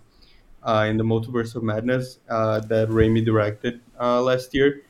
uh, 0.63 0.87
in 0.89 0.97
the 0.97 1.05
Multiverse 1.05 1.55
of 1.55 1.63
Madness 1.63 2.19
uh, 2.29 2.61
that 2.61 2.89
Raimi 2.89 3.25
directed 3.25 3.81
uh, 4.01 4.21
last 4.23 4.55
year, 4.55 4.83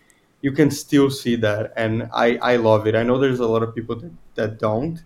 you 0.43 0.53
can 0.53 0.71
still 0.71 1.11
see 1.11 1.37
that, 1.37 1.73
and 1.77 2.09
I 2.13 2.37
I 2.43 2.57
love 2.57 2.87
it. 2.87 2.95
I 2.97 3.03
know 3.05 3.19
there's 3.19 3.41
a 3.41 3.47
lot 3.47 3.63
of 3.63 3.75
people 3.75 3.97
that, 3.97 4.13
that 4.37 4.59
don't, 4.59 5.03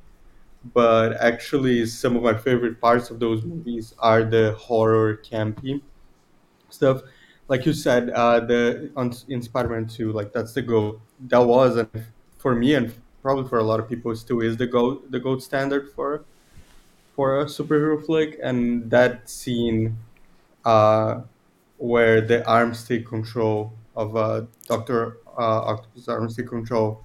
but 0.74 1.14
actually 1.20 1.86
some 1.86 2.16
of 2.16 2.22
my 2.22 2.34
favorite 2.34 2.80
parts 2.80 3.10
of 3.10 3.20
those 3.20 3.44
movies 3.44 3.94
are 3.98 4.24
the 4.24 4.54
horror 4.58 5.18
campy 5.18 5.80
stuff. 6.70 7.02
Like 7.48 7.66
you 7.66 7.72
said 7.72 8.10
uh 8.10 8.40
the 8.40 8.90
on 8.96 9.12
in 9.28 9.42
spider-man 9.42 9.86
2 9.86 10.12
like 10.12 10.32
that's 10.32 10.52
the 10.52 10.62
goat. 10.62 11.00
That 11.28 11.40
was 11.46 11.76
and 11.76 11.88
for 12.38 12.54
me 12.54 12.74
and 12.74 12.92
probably 13.22 13.48
for 13.48 13.58
a 13.58 13.62
lot 13.64 13.80
of 13.80 13.88
people 13.88 14.14
still 14.16 14.40
is 14.40 14.56
the 14.56 14.66
goat 14.66 15.10
the 15.10 15.20
gold 15.20 15.42
standard 15.42 15.90
for 15.94 16.24
for 17.14 17.40
a 17.40 17.44
superhero 17.46 18.04
flick. 18.04 18.38
And 18.42 18.90
that 18.90 19.28
scene 19.30 19.98
uh 20.64 21.22
where 21.78 22.20
the 22.20 22.46
arms 22.48 22.86
take 22.86 23.06
control 23.06 23.72
of 23.96 24.16
uh 24.16 24.42
dr 24.68 25.18
octopus 25.42 26.08
arms 26.08 26.36
take 26.36 26.48
control 26.48 27.04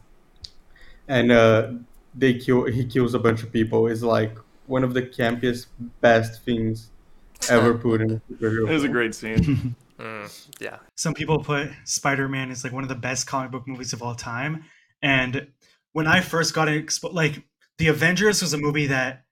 and 1.08 1.32
uh 1.32 1.72
they 2.16 2.34
kill 2.34 2.66
he 2.66 2.86
kills 2.86 3.14
a 3.14 3.20
bunch 3.20 3.44
of 3.44 3.52
people 3.52 3.88
is 3.88 4.04
like 4.04 4.38
one 4.68 4.84
of 4.84 4.94
the 4.94 5.02
campiest 5.02 5.68
best 6.02 6.44
things 6.44 6.90
ever 7.50 7.74
put 7.74 8.02
in 8.02 8.12
a 8.12 8.22
superhero 8.32 8.70
It 8.70 8.74
was 8.74 8.84
a 8.84 8.90
great 8.90 9.16
scene. 9.16 9.76
Mm, 10.02 10.48
yeah. 10.60 10.78
Some 10.98 11.14
people 11.14 11.44
put 11.44 11.70
Spider 11.86 12.28
Man 12.28 12.50
as 12.50 12.64
like 12.64 12.74
one 12.74 12.82
of 12.82 12.90
the 12.90 12.96
best 12.96 13.28
comic 13.28 13.52
book 13.52 13.68
movies 13.68 13.94
of 13.94 14.02
all 14.02 14.16
time. 14.16 14.64
And 15.04 15.48
when 15.94 16.08
I 16.08 16.22
first 16.22 16.56
got 16.56 16.68
expo- 16.68 17.14
like 17.14 17.44
the 17.78 17.88
Avengers 17.88 18.42
was 18.42 18.54
a 18.54 18.58
movie 18.58 18.88
that 18.88 19.26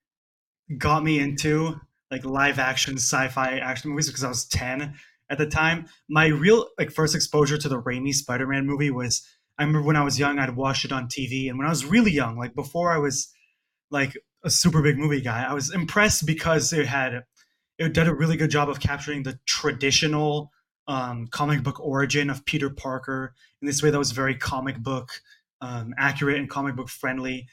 got 0.77 1.03
me 1.03 1.19
into 1.19 1.79
like 2.11 2.23
live 2.23 2.59
action 2.59 2.97
sci-fi 2.97 3.57
action 3.57 3.89
movies 3.89 4.07
because 4.07 4.23
I 4.23 4.27
was 4.27 4.45
10 4.45 4.93
at 5.29 5.37
the 5.37 5.45
time. 5.45 5.85
My 6.09 6.27
real 6.27 6.67
like 6.77 6.91
first 6.91 7.15
exposure 7.15 7.57
to 7.57 7.69
the 7.69 7.81
Raimi 7.81 8.13
Spider-Man 8.13 8.65
movie 8.65 8.91
was 8.91 9.27
I 9.57 9.63
remember 9.63 9.85
when 9.85 9.95
I 9.95 10.03
was 10.03 10.19
young 10.19 10.39
I'd 10.39 10.55
watch 10.55 10.85
it 10.85 10.91
on 10.91 11.07
TV 11.07 11.49
and 11.49 11.57
when 11.57 11.67
I 11.67 11.69
was 11.69 11.85
really 11.85 12.11
young 12.11 12.37
like 12.37 12.55
before 12.55 12.91
I 12.91 12.97
was 12.97 13.31
like 13.91 14.17
a 14.43 14.49
super 14.49 14.81
big 14.81 14.97
movie 14.97 15.21
guy 15.21 15.43
I 15.43 15.53
was 15.53 15.73
impressed 15.73 16.25
because 16.25 16.71
it 16.73 16.87
had 16.87 17.23
it 17.77 17.93
did 17.93 18.07
a 18.07 18.13
really 18.13 18.37
good 18.37 18.51
job 18.51 18.69
of 18.69 18.79
capturing 18.79 19.23
the 19.23 19.39
traditional 19.45 20.51
um, 20.87 21.27
comic 21.27 21.63
book 21.63 21.79
origin 21.79 22.29
of 22.29 22.45
Peter 22.45 22.69
Parker 22.69 23.33
in 23.61 23.67
this 23.67 23.83
way 23.83 23.91
that 23.91 23.99
was 23.99 24.11
very 24.11 24.35
comic 24.35 24.77
book 24.77 25.21
um, 25.61 25.93
accurate 25.97 26.37
and 26.37 26.49
comic 26.49 26.75
book 26.75 26.89
friendly 26.89 27.47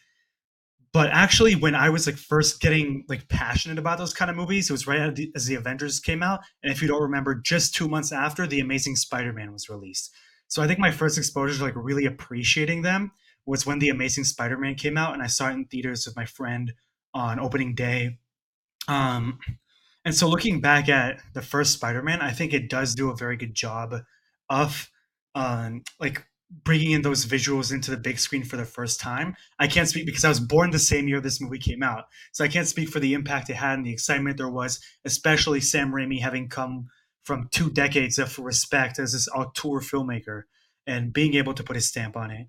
but 0.96 1.10
actually 1.12 1.54
when 1.54 1.74
i 1.74 1.90
was 1.90 2.06
like 2.06 2.16
first 2.16 2.58
getting 2.58 3.04
like 3.06 3.28
passionate 3.28 3.78
about 3.78 3.98
those 3.98 4.14
kind 4.14 4.30
of 4.30 4.36
movies 4.36 4.70
it 4.70 4.72
was 4.72 4.86
right 4.86 5.14
the- 5.14 5.30
as 5.36 5.44
the 5.44 5.54
avengers 5.54 6.00
came 6.00 6.22
out. 6.22 6.40
And 6.62 6.72
if 6.72 6.80
you 6.80 6.88
don't 6.88 7.02
remember 7.02 7.34
just 7.34 7.74
two 7.74 7.86
months 7.86 8.12
after 8.12 8.46
the 8.46 8.60
amazing 8.60 8.96
spider-man 8.96 9.52
was 9.52 9.68
released. 9.68 10.10
So 10.48 10.62
i 10.62 10.66
think 10.66 10.78
my 10.78 10.90
first 10.90 11.18
exposure 11.18 11.58
to 11.58 11.64
like 11.64 11.74
really 11.76 12.06
appreciating 12.06 12.80
them 12.80 13.12
was 13.44 13.66
when 13.66 13.78
the 13.78 13.90
amazing 13.90 14.24
spider-man 14.24 14.74
came 14.74 14.96
out 14.96 15.12
and 15.12 15.22
i 15.22 15.26
saw 15.26 15.50
it 15.50 15.52
in 15.52 15.66
theaters 15.66 16.06
with 16.06 16.16
my 16.16 16.24
friend 16.24 16.72
on 17.12 17.38
opening 17.38 17.74
day. 17.74 18.16
Um 18.88 19.38
and 20.02 20.14
so 20.14 20.26
looking 20.26 20.62
back 20.62 20.88
at 20.88 21.20
the 21.34 21.42
first 21.42 21.74
spider-man 21.74 22.22
i 22.22 22.30
think 22.30 22.54
it 22.54 22.70
does 22.70 22.94
do 22.94 23.10
a 23.10 23.16
very 23.16 23.36
good 23.36 23.54
job 23.54 23.94
of 24.48 24.88
um 25.34 25.82
like 26.00 26.24
bringing 26.50 26.92
in 26.92 27.02
those 27.02 27.26
visuals 27.26 27.72
into 27.72 27.90
the 27.90 27.96
big 27.96 28.18
screen 28.18 28.44
for 28.44 28.56
the 28.56 28.64
first 28.64 29.00
time 29.00 29.34
I 29.58 29.66
can't 29.66 29.88
speak 29.88 30.06
because 30.06 30.24
I 30.24 30.28
was 30.28 30.38
born 30.38 30.70
the 30.70 30.78
same 30.78 31.08
year 31.08 31.20
this 31.20 31.40
movie 31.40 31.58
came 31.58 31.82
out. 31.82 32.04
So 32.32 32.44
I 32.44 32.48
can't 32.48 32.68
speak 32.68 32.88
for 32.88 33.00
the 33.00 33.14
impact 33.14 33.50
it 33.50 33.54
had 33.54 33.78
and 33.78 33.86
the 33.86 33.92
excitement 33.92 34.36
there 34.36 34.48
was, 34.48 34.80
especially 35.04 35.60
Sam 35.60 35.92
Raimi 35.92 36.20
having 36.20 36.48
come 36.48 36.86
from 37.24 37.48
two 37.50 37.70
decades 37.70 38.18
of 38.18 38.38
respect 38.38 38.98
as 39.00 39.12
this 39.12 39.28
auteur 39.28 39.80
filmmaker 39.80 40.42
and 40.86 41.12
being 41.12 41.34
able 41.34 41.54
to 41.54 41.64
put 41.64 41.74
his 41.74 41.88
stamp 41.88 42.16
on 42.16 42.30
it. 42.30 42.46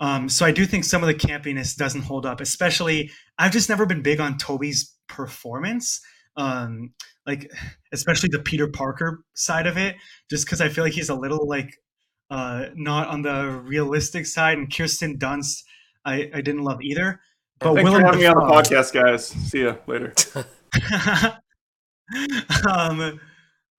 Um, 0.00 0.28
so 0.28 0.44
I 0.44 0.52
do 0.52 0.66
think 0.66 0.84
some 0.84 1.02
of 1.02 1.08
the 1.08 1.14
campiness 1.14 1.74
doesn't 1.74 2.02
hold 2.02 2.26
up, 2.26 2.40
especially 2.40 3.10
I've 3.38 3.52
just 3.52 3.68
never 3.68 3.86
been 3.86 4.02
big 4.02 4.20
on 4.20 4.38
Tobey's 4.38 4.94
performance. 5.08 6.00
Um, 6.36 6.92
like 7.26 7.50
especially 7.92 8.28
the 8.30 8.38
Peter 8.40 8.68
Parker 8.68 9.24
side 9.34 9.66
of 9.66 9.76
it, 9.76 9.96
just 10.30 10.44
because 10.44 10.60
I 10.60 10.68
feel 10.68 10.84
like 10.84 10.92
he's 10.92 11.08
a 11.08 11.14
little 11.14 11.48
like 11.48 11.74
uh, 12.30 12.66
not 12.74 13.08
on 13.08 13.22
the 13.22 13.60
realistic 13.64 14.26
side, 14.26 14.58
and 14.58 14.74
Kirsten 14.74 15.18
Dunst 15.18 15.62
I, 16.04 16.30
I 16.34 16.40
didn't 16.40 16.64
love 16.64 16.80
either. 16.82 17.20
But 17.58 17.74
Thanks 17.74 17.90
Willem 17.90 18.02
for 18.02 18.06
having 18.06 18.20
me 18.20 18.26
on 18.26 18.36
the 18.36 18.54
podcast, 18.54 18.92
guys. 18.92 19.26
See 19.26 19.60
you 19.60 19.78
later. 19.86 20.14
um, 22.70 23.20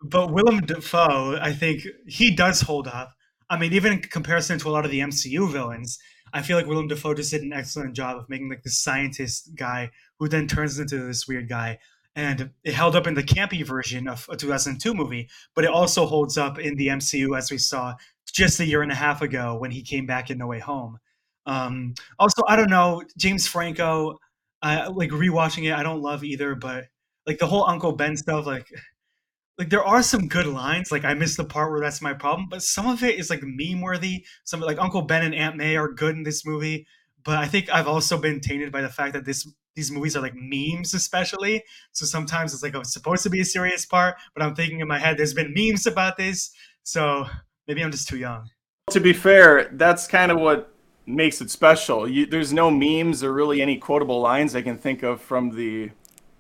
but 0.01 0.32
Willem 0.32 0.62
Dafoe, 0.62 1.39
I 1.41 1.53
think 1.53 1.84
he 2.08 2.32
does 2.32 2.62
hold 2.62 2.88
up. 2.88 3.13
I 3.50 3.58
mean, 3.58 3.74
even 3.74 3.94
in 3.94 4.00
comparison 4.01 4.60
to 4.60 4.70
a 4.70 4.72
lot 4.72 4.86
of 4.86 4.91
the 4.91 5.00
MCU 5.00 5.51
villains, 5.51 5.98
I 6.34 6.41
feel 6.41 6.58
like 6.58 6.68
Willem 6.68 6.88
Dafoe 6.88 7.15
just 7.15 7.32
did 7.32 7.41
an 7.41 7.53
excellent 7.53 7.96
job 7.96 8.18
of 8.18 8.29
making 8.29 8.50
like 8.50 8.63
the 8.63 8.70
scientist 8.70 9.51
guy 9.56 9.89
who 10.20 10.27
then 10.27 10.48
turns 10.48 10.77
into 10.77 11.00
this 11.00 11.27
weird 11.27 11.50
guy. 11.50 11.79
And 12.15 12.51
it 12.63 12.73
held 12.73 12.95
up 12.95 13.07
in 13.07 13.13
the 13.13 13.23
campy 13.23 13.65
version 13.65 14.07
of 14.07 14.27
a 14.29 14.35
2002 14.35 14.93
movie, 14.93 15.29
but 15.55 15.63
it 15.63 15.69
also 15.69 16.05
holds 16.05 16.37
up 16.37 16.59
in 16.59 16.75
the 16.75 16.87
MCU 16.87 17.37
as 17.37 17.51
we 17.51 17.57
saw 17.57 17.95
just 18.31 18.59
a 18.59 18.65
year 18.65 18.81
and 18.81 18.91
a 18.91 18.95
half 18.95 19.21
ago 19.21 19.57
when 19.57 19.71
he 19.71 19.81
came 19.81 20.05
back 20.05 20.29
in 20.29 20.37
No 20.37 20.47
Way 20.47 20.59
Home. 20.59 20.99
Um, 21.45 21.93
also, 22.17 22.43
I 22.47 22.55
don't 22.55 22.69
know, 22.69 23.03
James 23.17 23.47
Franco, 23.47 24.19
like 24.63 25.09
rewatching 25.09 25.65
it, 25.65 25.73
I 25.73 25.83
don't 25.83 26.01
love 26.01 26.23
either, 26.23 26.55
but 26.55 26.85
like 27.25 27.37
the 27.37 27.47
whole 27.47 27.63
Uncle 27.67 27.93
Ben 27.93 28.17
stuff, 28.17 28.45
like 28.45 28.67
like 29.57 29.69
there 29.69 29.83
are 29.83 30.01
some 30.01 30.27
good 30.27 30.45
lines. 30.45 30.91
Like 30.91 31.05
I 31.05 31.13
missed 31.13 31.37
the 31.37 31.43
part 31.43 31.71
where 31.71 31.81
that's 31.81 32.01
my 32.01 32.13
problem, 32.13 32.47
but 32.49 32.63
some 32.63 32.87
of 32.87 33.03
it 33.03 33.19
is 33.19 33.29
like 33.29 33.41
meme 33.43 33.81
worthy. 33.81 34.25
Some 34.43 34.61
like 34.61 34.79
Uncle 34.79 35.01
Ben 35.01 35.23
and 35.23 35.35
Aunt 35.35 35.57
May 35.57 35.75
are 35.75 35.91
good 35.91 36.15
in 36.15 36.23
this 36.23 36.45
movie, 36.45 36.87
but 37.23 37.37
I 37.37 37.45
think 37.45 37.69
I've 37.69 37.87
also 37.87 38.17
been 38.17 38.39
tainted 38.39 38.71
by 38.71 38.81
the 38.81 38.89
fact 38.89 39.13
that 39.13 39.25
this 39.25 39.47
these 39.79 39.91
movies 39.91 40.17
are 40.17 40.21
like 40.21 40.36
memes, 40.36 40.93
especially. 40.93 41.63
So 41.93 42.05
sometimes 42.05 42.53
it's 42.53 42.62
like 42.62 42.75
oh, 42.75 42.81
it's 42.81 42.93
supposed 42.93 43.24
to 43.24 43.29
be 43.29 43.39
a 43.39 43.45
serious 43.45 43.86
part, 43.86 44.15
but 44.33 44.43
I'm 44.43 44.53
thinking 44.55 44.81
in 44.81 44.88
my 44.88 45.00
head 45.00 45.17
there's 45.17 45.33
been 45.33 45.53
memes 45.55 45.88
about 45.88 46.17
this, 46.17 46.51
so 46.83 47.25
maybe 47.67 47.81
I'm 47.81 47.91
just 47.91 48.09
too 48.09 48.17
young. 48.17 48.50
To 48.91 49.00
be 49.00 49.13
fair, 49.13 49.69
that's 49.74 50.05
kind 50.05 50.31
of 50.31 50.39
what 50.39 50.74
makes 51.05 51.39
it 51.39 51.50
special. 51.50 52.09
You, 52.09 52.25
there's 52.25 52.51
no 52.51 52.69
memes 52.69 53.24
or 53.24 53.31
really 53.31 53.62
any 53.62 53.77
quotable 53.77 54.19
lines 54.19 54.53
I 54.55 54.62
can 54.62 54.77
think 54.77 55.01
of 55.03 55.21
from 55.21 55.55
the 55.55 55.91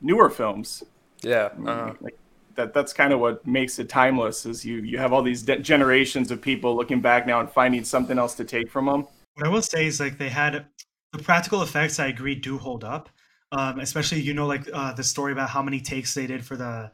newer 0.01 0.29
films. 0.29 0.83
Yeah. 1.21 1.49
Uh-huh. 1.65 1.93
Like, 2.01 2.19
that 2.59 2.73
that's 2.73 2.91
kind 2.91 3.13
of 3.13 3.21
what 3.21 3.45
makes 3.47 3.79
it 3.79 3.87
timeless 3.87 4.45
is 4.45 4.65
you 4.65 4.77
you 4.77 4.97
have 4.97 5.13
all 5.13 5.23
these 5.23 5.43
de- 5.43 5.59
generations 5.59 6.29
of 6.29 6.41
people 6.41 6.75
looking 6.75 6.99
back 6.99 7.25
now 7.25 7.39
and 7.39 7.49
finding 7.49 7.85
something 7.85 8.19
else 8.19 8.35
to 8.35 8.43
take 8.43 8.69
from 8.69 8.85
them 8.85 9.07
what 9.35 9.45
i 9.45 9.49
will 9.49 9.61
say 9.61 9.85
is 9.85 9.99
like 9.99 10.17
they 10.17 10.27
had 10.27 10.65
the 11.13 11.23
practical 11.23 11.61
effects 11.61 11.99
i 11.99 12.07
agree 12.07 12.35
do 12.35 12.57
hold 12.57 12.83
up 12.83 13.09
um, 13.51 13.79
especially 13.79 14.21
you 14.21 14.33
know 14.33 14.47
like 14.47 14.69
uh, 14.73 14.93
the 14.93 15.03
story 15.03 15.31
about 15.31 15.49
how 15.49 15.61
many 15.61 15.79
takes 15.79 16.13
they 16.13 16.27
did 16.27 16.45
for 16.45 16.55
the 16.55 16.91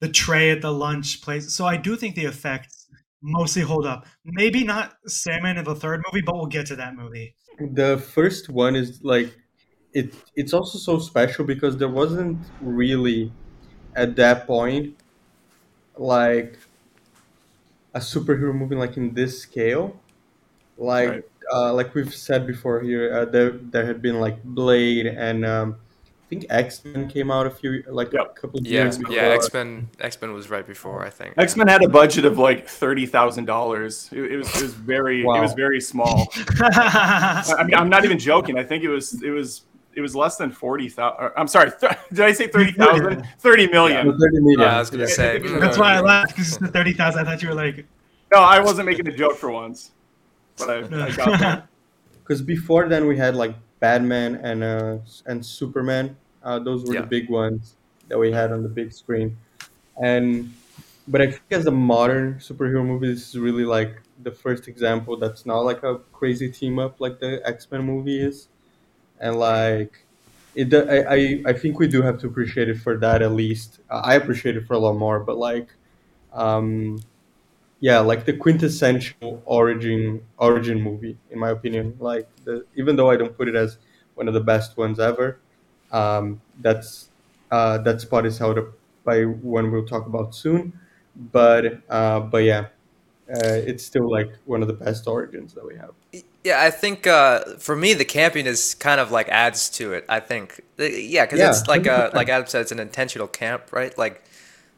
the 0.00 0.08
tray 0.08 0.50
at 0.50 0.62
the 0.62 0.72
lunch 0.72 1.22
place. 1.22 1.52
So 1.52 1.66
i 1.66 1.76
do 1.76 1.96
think 1.96 2.14
the 2.14 2.24
effects 2.24 2.88
mostly 3.20 3.62
hold 3.62 3.84
up. 3.86 4.06
Maybe 4.24 4.64
not 4.64 4.94
Sandman 5.06 5.58
in 5.58 5.64
the 5.64 5.74
third 5.74 6.02
movie 6.10 6.22
but 6.24 6.36
we'll 6.36 6.46
get 6.46 6.66
to 6.66 6.76
that 6.76 6.94
movie. 6.94 7.34
The 7.58 7.98
first 7.98 8.48
one 8.48 8.76
is 8.76 9.02
like 9.02 9.36
it 9.92 10.14
it's 10.36 10.52
also 10.52 10.78
so 10.78 10.98
special 10.98 11.44
because 11.44 11.76
there 11.76 11.88
wasn't 11.88 12.38
really 12.60 13.32
at 13.96 14.16
that 14.16 14.46
point 14.46 14.96
like 15.96 16.58
a 17.94 17.98
superhero 17.98 18.54
movie 18.54 18.76
like 18.76 18.96
in 18.96 19.14
this 19.14 19.40
scale. 19.40 19.98
Like 20.76 21.08
right. 21.08 21.24
uh, 21.52 21.74
like 21.74 21.94
we've 21.94 22.14
said 22.14 22.46
before 22.46 22.80
here 22.80 23.12
uh, 23.12 23.24
there 23.24 23.50
there 23.50 23.84
had 23.84 24.00
been 24.00 24.20
like 24.20 24.42
blade 24.44 25.06
and 25.06 25.44
um, 25.44 25.74
I 25.74 25.87
think 26.28 26.46
X 26.50 26.84
Men 26.84 27.08
came 27.08 27.30
out 27.30 27.46
a 27.46 27.50
few 27.50 27.82
like 27.88 28.12
yep. 28.12 28.32
a 28.36 28.40
couple 28.40 28.60
yeah, 28.62 28.82
years 28.82 28.98
before. 28.98 29.14
Yeah, 29.14 29.22
X 29.22 29.52
Men 29.52 29.88
X 30.00 30.20
Men 30.20 30.32
was 30.32 30.50
right 30.50 30.66
before 30.66 31.04
I 31.04 31.10
think. 31.10 31.34
X 31.38 31.56
Men 31.56 31.68
had 31.68 31.82
a 31.82 31.88
budget 31.88 32.24
of 32.24 32.38
like 32.38 32.68
thirty 32.68 33.06
thousand 33.06 33.46
dollars. 33.46 34.10
It, 34.12 34.36
was 34.36 34.54
it 34.54 34.62
was 34.62 34.74
very 34.74 35.24
wow. 35.24 35.36
it 35.36 35.40
was 35.40 35.54
very 35.54 35.80
small. 35.80 36.28
I 36.60 37.64
mean, 37.64 37.74
I'm 37.74 37.88
not 37.88 38.04
even 38.04 38.18
joking. 38.18 38.58
I 38.58 38.64
think 38.64 38.84
it 38.84 38.88
was 38.88 39.22
it 39.22 39.30
was 39.30 39.62
it 39.94 40.00
was 40.00 40.14
less 40.14 40.36
than 40.36 40.52
40,000. 40.52 41.32
I'm 41.36 41.48
sorry. 41.48 41.72
Th- 41.72 41.92
did 42.10 42.20
I 42.20 42.30
say 42.30 42.46
30,000? 42.46 43.26
30 43.40 43.68
million. 43.68 44.06
Yeah, 44.06 44.12
30 44.12 44.40
million. 44.40 44.60
Yeah, 44.60 44.76
I 44.76 44.78
was 44.78 44.90
going 44.90 45.04
to 45.04 45.08
say. 45.08 45.38
That's 45.58 45.76
why 45.76 45.94
I 45.94 46.00
laughed 46.00 46.36
because 46.36 46.56
it's 46.56 46.70
30,000. 46.70 47.18
I 47.18 47.24
thought 47.24 47.42
you 47.42 47.48
were 47.48 47.54
like. 47.56 47.84
No, 48.30 48.38
I 48.38 48.60
wasn't 48.60 48.86
making 48.86 49.08
a 49.08 49.16
joke 49.16 49.36
for 49.36 49.50
once. 49.50 49.90
But 50.56 50.70
I, 50.70 51.06
I 51.06 51.10
got 51.10 51.40
that. 51.40 51.68
Because 52.18 52.42
before 52.42 52.86
then 52.90 53.06
we 53.06 53.16
had 53.16 53.34
like 53.34 53.56
Batman 53.80 54.36
and 54.36 54.62
uh, 54.64 54.98
and 55.26 55.44
Superman. 55.44 56.16
Uh, 56.42 56.58
those 56.58 56.84
were 56.84 56.94
yeah. 56.94 57.00
the 57.00 57.06
big 57.06 57.28
ones 57.28 57.74
that 58.08 58.18
we 58.18 58.32
had 58.32 58.52
on 58.52 58.62
the 58.62 58.68
big 58.68 58.92
screen. 58.92 59.36
And 60.00 60.52
but 61.06 61.20
I 61.20 61.26
think 61.26 61.42
as 61.50 61.66
a 61.66 61.70
modern 61.70 62.34
superhero 62.34 62.84
movie, 62.84 63.08
this 63.08 63.28
is 63.28 63.38
really 63.38 63.64
like 63.64 64.00
the 64.22 64.30
first 64.30 64.68
example 64.68 65.16
that's 65.16 65.46
not 65.46 65.60
like 65.60 65.82
a 65.82 65.98
crazy 66.12 66.50
team 66.50 66.78
up 66.78 67.00
like 67.00 67.20
the 67.20 67.40
X 67.46 67.70
Men 67.70 67.82
movie 67.84 68.20
is 68.20 68.48
and 69.20 69.38
like 69.38 70.04
it 70.54 70.72
I, 70.74 71.14
I 71.14 71.42
i 71.46 71.52
think 71.52 71.78
we 71.78 71.88
do 71.88 72.02
have 72.02 72.18
to 72.20 72.26
appreciate 72.26 72.68
it 72.68 72.78
for 72.78 72.96
that 72.98 73.22
at 73.22 73.32
least 73.32 73.80
i 73.90 74.14
appreciate 74.14 74.56
it 74.56 74.66
for 74.66 74.74
a 74.74 74.78
lot 74.78 74.94
more 74.94 75.20
but 75.20 75.36
like 75.36 75.68
um 76.32 77.00
yeah 77.80 77.98
like 77.98 78.24
the 78.24 78.32
quintessential 78.32 79.42
origin 79.44 80.20
origin 80.38 80.80
movie 80.80 81.16
in 81.30 81.38
my 81.38 81.50
opinion 81.50 81.96
like 82.00 82.28
the 82.44 82.64
even 82.76 82.96
though 82.96 83.10
i 83.10 83.16
don't 83.16 83.36
put 83.36 83.48
it 83.48 83.54
as 83.54 83.78
one 84.14 84.28
of 84.28 84.34
the 84.34 84.40
best 84.40 84.76
ones 84.76 84.98
ever 84.98 85.38
um 85.92 86.40
that's 86.60 87.08
uh 87.50 87.78
that 87.78 88.00
spot 88.00 88.26
is 88.26 88.38
held 88.38 88.58
up 88.58 88.68
by 89.04 89.22
one 89.22 89.70
we'll 89.70 89.86
talk 89.86 90.06
about 90.06 90.34
soon 90.34 90.72
but 91.16 91.80
uh 91.88 92.20
but 92.20 92.38
yeah 92.38 92.66
uh, 93.30 93.60
it's 93.66 93.84
still 93.84 94.10
like 94.10 94.30
one 94.46 94.62
of 94.62 94.68
the 94.68 94.74
best 94.74 95.06
origins 95.06 95.52
that 95.52 95.66
we 95.66 95.76
have. 95.76 95.90
Yeah, 96.44 96.62
I 96.62 96.70
think 96.70 97.06
uh, 97.06 97.56
for 97.58 97.76
me 97.76 97.92
the 97.92 98.04
campiness 98.04 98.78
kind 98.78 99.00
of 99.00 99.10
like 99.10 99.28
adds 99.28 99.68
to 99.70 99.92
it. 99.92 100.06
I 100.08 100.20
think, 100.20 100.62
uh, 100.78 100.84
yeah, 100.84 101.26
because 101.26 101.38
yeah, 101.38 101.50
it's 101.50 101.66
like 101.66 101.84
a, 101.86 102.10
like 102.14 102.30
Adam 102.30 102.46
said, 102.46 102.62
it's 102.62 102.72
an 102.72 102.78
intentional 102.78 103.26
camp, 103.26 103.70
right? 103.70 103.96
Like, 103.98 104.24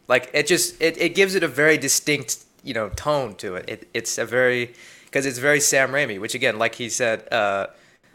like 0.08 0.30
it 0.34 0.48
just 0.48 0.80
it, 0.82 0.98
it 0.98 1.14
gives 1.14 1.36
it 1.36 1.44
a 1.44 1.48
very 1.48 1.78
distinct 1.78 2.44
you 2.62 2.74
know 2.74 2.88
tone 2.90 3.34
to 3.36 3.56
it. 3.56 3.68
it 3.68 3.88
it's 3.94 4.18
a 4.18 4.24
very 4.24 4.74
because 5.04 5.26
it's 5.26 5.38
very 5.38 5.60
Sam 5.60 5.90
Raimi, 5.90 6.20
which 6.20 6.34
again, 6.34 6.58
like 6.58 6.76
he 6.76 6.88
said, 6.88 7.30
uh, 7.32 7.66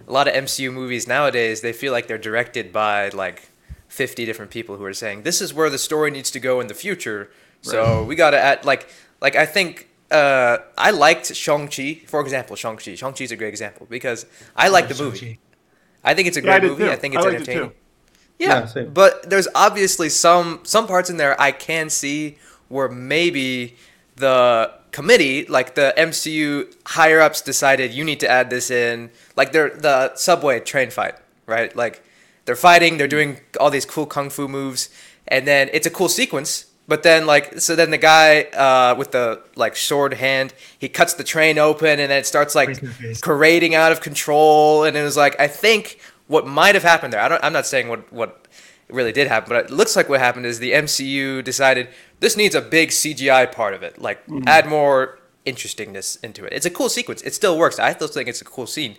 a 0.07 0.11
lot 0.11 0.27
of 0.27 0.33
MCU 0.33 0.71
movies 0.71 1.07
nowadays 1.07 1.61
they 1.61 1.73
feel 1.73 1.91
like 1.91 2.07
they're 2.07 2.17
directed 2.17 2.71
by 2.71 3.09
like 3.09 3.49
50 3.89 4.25
different 4.25 4.51
people 4.51 4.77
who 4.77 4.85
are 4.85 4.93
saying 4.93 5.23
this 5.23 5.41
is 5.41 5.53
where 5.53 5.69
the 5.69 5.77
story 5.77 6.11
needs 6.11 6.31
to 6.31 6.39
go 6.39 6.59
in 6.59 6.67
the 6.67 6.73
future. 6.73 7.31
So 7.61 8.03
we 8.03 8.15
got 8.15 8.31
to 8.31 8.39
add 8.39 8.65
like 8.65 8.87
like 9.21 9.35
I 9.35 9.45
think 9.45 9.89
uh, 10.11 10.57
I 10.77 10.91
liked 10.91 11.35
Shang-Chi, 11.35 12.01
for 12.05 12.21
example, 12.21 12.55
Shang-Chi. 12.55 12.95
Shang-Chi 12.95 13.23
is 13.23 13.31
a 13.31 13.35
great 13.35 13.49
example 13.49 13.87
because 13.89 14.27
I 14.55 14.67
like 14.67 14.87
the 14.87 15.03
movie. 15.03 15.17
Shang-Chi. 15.17 15.39
I 16.03 16.13
think 16.13 16.27
it's 16.27 16.37
a 16.37 16.41
great 16.41 16.61
yeah, 16.61 16.67
I 16.67 16.71
movie. 16.71 16.83
Too. 16.83 16.91
I 16.91 16.95
think 16.95 17.15
it's 17.15 17.25
I 17.25 17.29
entertaining. 17.29 17.69
It 17.69 17.77
yeah, 18.37 18.69
yeah 18.75 18.83
but 18.83 19.29
there's 19.29 19.47
obviously 19.55 20.09
some 20.09 20.59
some 20.63 20.87
parts 20.87 21.09
in 21.09 21.17
there 21.17 21.39
I 21.39 21.51
can 21.51 21.89
see 21.89 22.37
where 22.67 22.89
maybe 22.89 23.75
the 24.15 24.71
committee, 24.91 25.45
like 25.45 25.75
the 25.75 25.93
MCU 25.97 26.73
higher 26.85 27.19
ups, 27.19 27.41
decided 27.41 27.93
you 27.93 28.03
need 28.03 28.19
to 28.21 28.29
add 28.29 28.49
this 28.49 28.71
in, 28.71 29.11
like 29.35 29.51
they're 29.51 29.69
the 29.69 30.15
subway 30.15 30.59
train 30.59 30.89
fight, 30.89 31.15
right? 31.45 31.75
Like 31.75 32.03
they're 32.45 32.55
fighting, 32.55 32.97
they're 32.97 33.07
doing 33.07 33.39
all 33.59 33.69
these 33.69 33.85
cool 33.85 34.05
kung 34.05 34.29
fu 34.29 34.47
moves, 34.47 34.89
and 35.27 35.47
then 35.47 35.69
it's 35.73 35.87
a 35.87 35.91
cool 35.91 36.09
sequence 36.09 36.67
but 36.87 37.03
then 37.03 37.25
like 37.25 37.59
so 37.59 37.75
then 37.75 37.89
the 37.91 37.97
guy 37.97 38.43
uh, 38.43 38.95
with 38.97 39.11
the 39.11 39.41
like 39.55 39.75
sword 39.75 40.13
hand 40.13 40.53
he 40.77 40.87
cuts 40.87 41.13
the 41.13 41.23
train 41.23 41.57
open 41.57 41.99
and 41.99 42.11
then 42.11 42.19
it 42.19 42.25
starts 42.25 42.55
like 42.55 42.79
corrading 43.21 43.75
out 43.75 43.91
of 43.91 44.01
control 44.01 44.83
and 44.83 44.95
it 44.95 45.03
was 45.03 45.17
like 45.17 45.39
I 45.39 45.47
think 45.47 45.99
what 46.27 46.45
might 46.47 46.75
have 46.75 46.83
happened 46.83 47.13
there 47.13 47.21
I 47.21 47.27
don't 47.27 47.43
I'm 47.43 47.53
not 47.53 47.65
saying 47.65 47.87
what 47.87 48.11
what 48.11 48.47
really 48.89 49.11
did 49.11 49.27
happen 49.27 49.49
but 49.49 49.65
it 49.65 49.71
looks 49.71 49.95
like 49.95 50.09
what 50.09 50.19
happened 50.19 50.45
is 50.45 50.59
the 50.59 50.71
MCU 50.71 51.43
decided 51.43 51.89
this 52.19 52.37
needs 52.37 52.55
a 52.55 52.61
big 52.61 52.89
CGI 52.89 53.51
part 53.51 53.73
of 53.73 53.83
it 53.83 53.99
like 53.99 54.25
mm-hmm. 54.27 54.47
add 54.47 54.67
more 54.67 55.19
interestingness 55.45 56.17
into 56.17 56.43
it 56.45 56.53
it's 56.53 56.65
a 56.65 56.69
cool 56.69 56.89
sequence 56.89 57.21
it 57.21 57.33
still 57.33 57.57
works 57.57 57.79
I 57.79 57.93
still 57.93 58.07
think 58.07 58.29
it's 58.29 58.41
a 58.41 58.45
cool 58.45 58.67
scene 58.67 58.97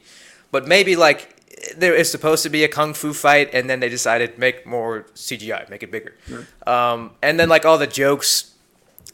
but 0.50 0.66
maybe 0.66 0.96
like 0.96 1.36
there 1.76 1.94
is 1.94 2.10
supposed 2.10 2.42
to 2.42 2.50
be 2.50 2.64
a 2.64 2.68
kung 2.68 2.94
fu 2.94 3.12
fight, 3.12 3.50
and 3.52 3.68
then 3.68 3.80
they 3.80 3.88
decided 3.88 4.38
make 4.38 4.66
more 4.66 5.06
CGI, 5.14 5.68
make 5.70 5.82
it 5.82 5.90
bigger. 5.90 6.14
Sure. 6.26 6.46
Um, 6.66 7.12
and 7.22 7.40
then 7.40 7.48
like 7.48 7.64
all 7.64 7.78
the 7.78 7.86
jokes, 7.86 8.54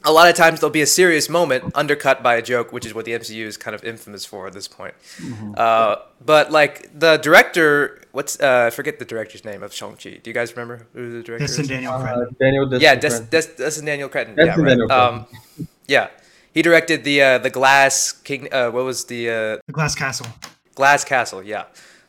a 0.04 0.12
lot 0.12 0.28
of 0.28 0.34
times 0.34 0.60
there'll 0.60 0.70
be 0.70 0.82
a 0.82 0.86
serious 0.86 1.28
moment 1.28 1.72
undercut 1.74 2.22
by 2.22 2.34
a 2.36 2.42
joke, 2.42 2.72
which 2.72 2.86
is 2.86 2.94
what 2.94 3.04
the 3.04 3.12
MCU 3.12 3.44
is 3.44 3.56
kind 3.56 3.74
of 3.74 3.84
infamous 3.84 4.24
for 4.24 4.46
at 4.46 4.52
this 4.52 4.68
point. 4.68 4.94
Mm-hmm. 5.18 5.54
Uh, 5.56 5.96
but 6.24 6.50
like 6.50 6.88
the 6.98 7.16
director, 7.18 8.00
what's 8.12 8.40
uh, 8.40 8.64
I 8.66 8.70
forget 8.70 8.98
the 8.98 9.04
director's 9.04 9.44
name 9.44 9.62
of 9.62 9.72
Shang 9.72 9.96
Chi. 9.96 10.20
Do 10.22 10.30
you 10.30 10.34
guys 10.34 10.52
remember 10.56 10.86
who 10.92 11.12
the 11.12 11.22
director 11.22 11.46
Destin 11.46 11.62
is? 11.64 11.68
Daniel 11.68 11.92
uh, 11.92 12.24
Daniel 12.40 12.68
Destin 12.68 12.80
yeah, 12.80 12.94
Des, 12.94 13.20
Des, 13.30 13.56
Destin 13.56 13.84
Daniel 13.84 14.08
Cretton. 14.08 14.34
yeah, 14.36 14.54
right. 14.56 14.68
Daniel 14.68 14.92
um, 14.92 15.26
yeah, 15.86 16.08
he 16.52 16.62
directed 16.62 17.04
the 17.04 17.22
uh, 17.22 17.38
the 17.38 17.50
Glass 17.50 18.12
King. 18.12 18.52
Uh, 18.52 18.70
what 18.70 18.84
was 18.84 19.04
the 19.06 19.28
uh, 19.28 19.32
the 19.66 19.72
Glass 19.72 19.94
Castle? 19.94 20.26
Glass 20.74 21.04
Castle. 21.04 21.42
Yeah. 21.42 21.64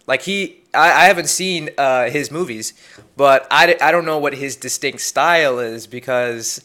Like 0.05 0.23
he, 0.23 0.63
I, 0.73 0.91
I 0.91 1.05
haven't 1.05 1.29
seen 1.29 1.69
uh, 1.77 2.09
his 2.09 2.29
movies, 2.29 2.73
but 3.15 3.47
I, 3.49 3.77
I 3.79 3.91
don't 3.91 4.03
know 4.03 4.19
what 4.19 4.33
his 4.33 4.57
distinct 4.57 4.99
style 4.99 5.59
is 5.59 5.87
because 5.87 6.61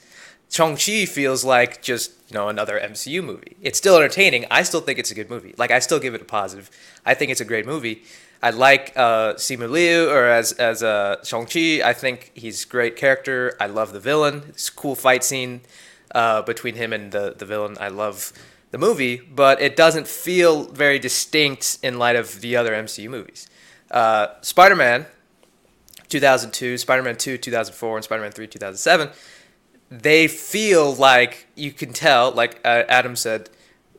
Shang-Chi 0.50 1.04
feels 1.06 1.44
like 1.44 1.82
just, 1.82 2.12
you 2.28 2.34
know, 2.34 2.48
another 2.48 2.80
MCU 2.80 3.22
movie. 3.22 3.56
It's 3.60 3.78
still 3.78 3.96
entertaining. 3.96 4.46
I 4.50 4.62
still 4.62 4.80
think 4.80 4.98
it's 4.98 5.10
a 5.10 5.14
good 5.14 5.28
movie. 5.28 5.54
Like, 5.58 5.70
I 5.70 5.78
still 5.78 5.98
give 5.98 6.14
it 6.14 6.22
a 6.22 6.24
positive. 6.24 6.70
I 7.04 7.14
think 7.14 7.30
it's 7.30 7.40
a 7.40 7.44
great 7.44 7.66
movie. 7.66 8.02
I 8.42 8.50
like 8.50 8.92
uh, 8.96 9.34
Simu 9.34 9.68
Liu 9.70 10.08
or 10.08 10.26
as, 10.28 10.52
as 10.52 10.82
uh, 10.82 11.22
Shang-Chi. 11.24 11.82
I 11.84 11.92
think 11.92 12.32
he's 12.34 12.64
a 12.64 12.68
great 12.68 12.96
character. 12.96 13.56
I 13.60 13.66
love 13.66 13.92
the 13.92 14.00
villain. 14.00 14.44
It's 14.48 14.70
cool 14.70 14.94
fight 14.94 15.24
scene 15.24 15.60
uh, 16.14 16.42
between 16.42 16.76
him 16.76 16.92
and 16.92 17.12
the, 17.12 17.34
the 17.36 17.44
villain. 17.44 17.76
I 17.80 17.88
love 17.88 18.32
the 18.70 18.78
movie, 18.78 19.16
but 19.16 19.60
it 19.60 19.76
doesn't 19.76 20.06
feel 20.06 20.64
very 20.64 20.98
distinct 20.98 21.78
in 21.82 21.98
light 21.98 22.16
of 22.16 22.40
the 22.40 22.56
other 22.56 22.72
MCU 22.72 23.08
movies. 23.08 23.48
Uh, 23.90 24.28
Spider 24.42 24.76
Man 24.76 25.06
2002, 26.08 26.78
Spider 26.78 27.02
Man 27.02 27.16
2 27.16 27.38
2004, 27.38 27.96
and 27.96 28.04
Spider 28.04 28.22
Man 28.22 28.32
3 28.32 28.46
2007, 28.46 29.10
they 29.90 30.28
feel 30.28 30.95
like 30.95 31.47
you 31.54 31.73
can 31.73 31.92
tell, 31.92 32.30
like 32.30 32.61
uh, 32.64 32.85
Adam 32.88 33.16
said, 33.16 33.50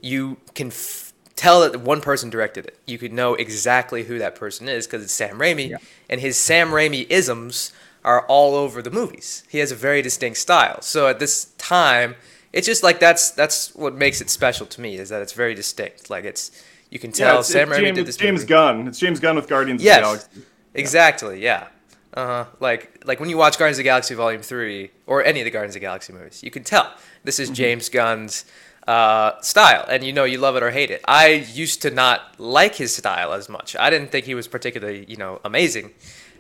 you 0.02 0.38
can 0.54 0.68
f- 0.68 1.14
tell 1.36 1.62
that 1.62 1.82
one 1.82 2.02
person 2.02 2.30
directed 2.30 2.66
it. 2.66 2.80
You 2.86 2.98
could 2.98 3.14
know 3.14 3.34
exactly 3.36 4.04
who 4.04 4.20
that 4.20 4.36
person 4.36 4.70
is 4.70 4.86
because 4.86 5.04
it's 5.04 5.14
Sam 5.14 5.40
Raimi, 5.40 5.70
yeah. 5.70 5.78
and 6.10 6.22
his 6.22 6.38
Sam 6.38 6.70
Raimi 6.70 7.08
isms 7.10 7.72
are 8.04 8.26
all 8.28 8.56
over 8.56 8.82
the 8.82 8.92
movies. 8.92 9.44
He 9.50 9.60
has 9.60 9.72
a 9.72 9.76
very 9.76 10.02
distinct 10.02 10.38
style. 10.38 10.82
So 10.82 11.08
at 11.08 11.20
this 11.20 11.46
time, 11.58 12.16
it's 12.54 12.66
just 12.66 12.84
like 12.84 13.00
that's 13.00 13.32
that's 13.32 13.76
what 13.76 13.96
makes 13.96 14.22
it 14.22 14.30
special 14.30 14.66
to 14.68 14.82
me 14.82 14.96
is 14.96 15.10
that 15.10 15.22
it's 15.22 15.34
very 15.34 15.54
distinct. 15.54 16.10
Like 16.10 16.24
it's 16.24 16.52
you 16.90 17.00
can 17.00 17.12
tell 17.12 17.36
yeah, 17.36 17.40
it's, 17.40 17.50
Sam 17.50 17.72
it's 17.72 17.80
Raimi 17.80 17.84
James, 17.84 17.96
did 17.98 18.06
this. 18.06 18.18
James 18.18 18.42
movie. 18.42 18.50
Gunn. 18.50 18.88
It's 18.88 19.00
James 19.00 19.20
Gunn 19.20 19.36
with 19.36 19.48
Guardians 19.48 19.84
yes, 19.84 19.98
of 19.98 20.04
the 20.04 20.08
Galaxy. 20.08 20.42
Exactly. 20.76 21.44
Yeah. 21.44 21.68
Uh 22.14 22.26
huh. 22.26 22.46
Like 22.60 23.04
like 23.06 23.20
when 23.20 23.30
you 23.30 23.38
watch 23.38 23.58
Guardians 23.58 23.78
of 23.78 23.84
the 23.84 23.90
Galaxy 23.90 24.16
Volume 24.16 24.42
Three 24.42 24.92
or 25.06 25.24
any 25.24 25.42
of 25.42 25.46
the 25.46 25.52
Guardians 25.52 25.76
of 25.76 25.82
the 25.82 25.86
Galaxy 25.86 26.14
movies, 26.14 26.42
you 26.44 26.52
can 26.52 26.64
tell 26.64 26.92
this 27.24 27.40
is 27.40 27.50
mm-hmm. 27.50 27.56
James 27.56 27.90
Gunn's 27.90 28.46
uh, 28.88 29.40
style, 29.42 29.86
and 29.88 30.04
you 30.04 30.12
know 30.12 30.24
you 30.24 30.40
love 30.40 30.56
it 30.56 30.64
or 30.64 30.72
hate 30.72 30.90
it. 30.90 31.02
I 31.08 31.28
used 31.54 31.82
to 31.84 31.92
not 31.92 32.40
like 32.40 32.76
his 32.76 32.96
style 32.96 33.34
as 33.34 33.48
much. 33.48 33.76
I 33.80 33.90
didn't 33.90 34.12
think 34.12 34.26
he 34.26 34.36
was 34.36 34.48
particularly 34.48 35.06
you 35.08 35.18
know 35.18 35.40
amazing 35.46 35.92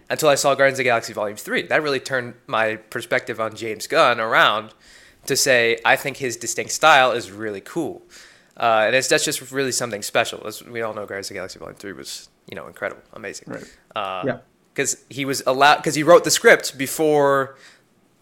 until 0.09 0.29
I 0.29 0.35
saw 0.35 0.55
Guardians 0.55 0.79
of 0.79 0.83
the 0.83 0.89
Galaxy 0.89 1.13
Volume 1.13 1.37
3. 1.37 1.63
That 1.63 1.83
really 1.83 1.99
turned 1.99 2.33
my 2.47 2.77
perspective 2.77 3.39
on 3.39 3.55
James 3.55 3.85
Gunn 3.85 4.19
around 4.19 4.73
to 5.27 5.35
say 5.35 5.77
I 5.85 5.95
think 5.95 6.17
his 6.17 6.35
distinct 6.35 6.71
style 6.71 7.11
is 7.11 7.31
really 7.31 7.61
cool. 7.61 8.01
Uh, 8.57 8.83
and 8.87 8.95
it's 8.95 9.07
that's 9.07 9.23
just 9.23 9.51
really 9.51 9.71
something 9.71 10.01
special. 10.01 10.45
As 10.45 10.63
we 10.63 10.81
all 10.81 10.93
know, 10.93 11.05
Guardians 11.05 11.27
of 11.27 11.29
the 11.29 11.33
Galaxy 11.35 11.59
Volume 11.59 11.77
3 11.77 11.93
was, 11.93 12.29
you 12.49 12.55
know, 12.55 12.67
incredible, 12.67 13.03
amazing. 13.13 13.53
Right. 13.53 13.77
Uh, 13.95 14.23
yeah. 14.25 14.37
Because 14.79 15.03
he 15.09 15.25
was 15.25 15.43
allowed, 15.45 15.75
because 15.79 15.95
he 15.95 16.03
wrote 16.03 16.23
the 16.23 16.31
script 16.31 16.77
before 16.77 17.57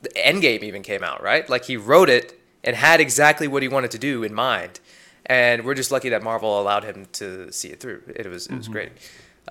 the 0.02 0.10
Endgame 0.18 0.64
even 0.64 0.82
came 0.82 1.04
out, 1.04 1.22
right? 1.22 1.48
Like 1.48 1.66
he 1.66 1.78
wrote 1.78 2.10
it 2.10 2.34
and 2.64 2.76
had 2.76 3.00
exactly 3.00 3.48
what 3.48 3.62
he 3.62 3.70
wanted 3.70 3.92
to 3.92 4.00
do 4.00 4.24
in 4.24 4.34
mind. 4.34 4.80
And 5.28 5.64
we're 5.66 5.76
just 5.76 5.92
lucky 5.92 6.10
that 6.10 6.24
Marvel 6.24 6.60
allowed 6.60 6.84
him 6.84 7.06
to 7.14 7.52
see 7.52 7.68
it 7.68 7.80
through. 7.80 8.02
It 8.08 8.26
was, 8.26 8.48
it 8.48 8.56
was 8.56 8.64
mm-hmm. 8.66 8.72
great. 8.72 8.92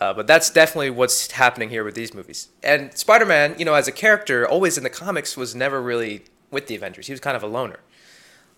Uh, 0.01 0.15
but 0.15 0.27
that's 0.27 0.51
definitely 0.51 0.91
what's 0.91 1.31
happening 1.31 1.71
here 1.71 1.85
with 1.85 1.95
these 1.95 2.13
movies. 2.13 2.49
And 2.65 2.93
Spider 2.99 3.25
Man, 3.25 3.55
you 3.57 3.65
know, 3.65 3.75
as 3.75 3.87
a 3.87 3.93
character, 3.93 4.45
always 4.45 4.77
in 4.77 4.83
the 4.83 4.91
comics, 4.91 5.37
was 5.37 5.55
never 5.55 5.81
really 5.81 6.25
with 6.51 6.67
the 6.67 6.75
Avengers. 6.75 7.07
He 7.07 7.13
was 7.13 7.21
kind 7.21 7.37
of 7.37 7.45
a 7.45 7.47
loner. 7.47 7.79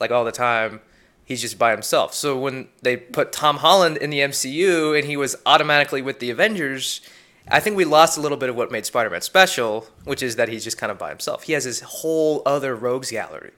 Like 0.00 0.10
all 0.10 0.24
the 0.24 0.32
time, 0.32 0.80
he's 1.22 1.42
just 1.42 1.58
by 1.58 1.72
himself. 1.72 2.14
So 2.14 2.38
when 2.38 2.68
they 2.80 2.96
put 2.96 3.30
Tom 3.30 3.58
Holland 3.58 3.98
in 3.98 4.08
the 4.08 4.20
MCU 4.20 4.98
and 4.98 5.06
he 5.06 5.18
was 5.18 5.36
automatically 5.44 6.00
with 6.00 6.18
the 6.18 6.30
Avengers, 6.30 7.02
I 7.50 7.60
think 7.60 7.76
we 7.76 7.84
lost 7.84 8.18
a 8.18 8.20
little 8.20 8.38
bit 8.38 8.50
of 8.50 8.56
what 8.56 8.70
made 8.70 8.86
Spider 8.86 9.10
Man 9.10 9.20
special, 9.22 9.86
which 10.04 10.22
is 10.22 10.36
that 10.36 10.48
he's 10.48 10.64
just 10.64 10.78
kind 10.78 10.92
of 10.92 10.98
by 10.98 11.08
himself. 11.08 11.44
He 11.44 11.54
has 11.54 11.64
his 11.64 11.80
whole 11.80 12.42
other 12.44 12.74
rogues 12.74 13.10
gallery 13.10 13.52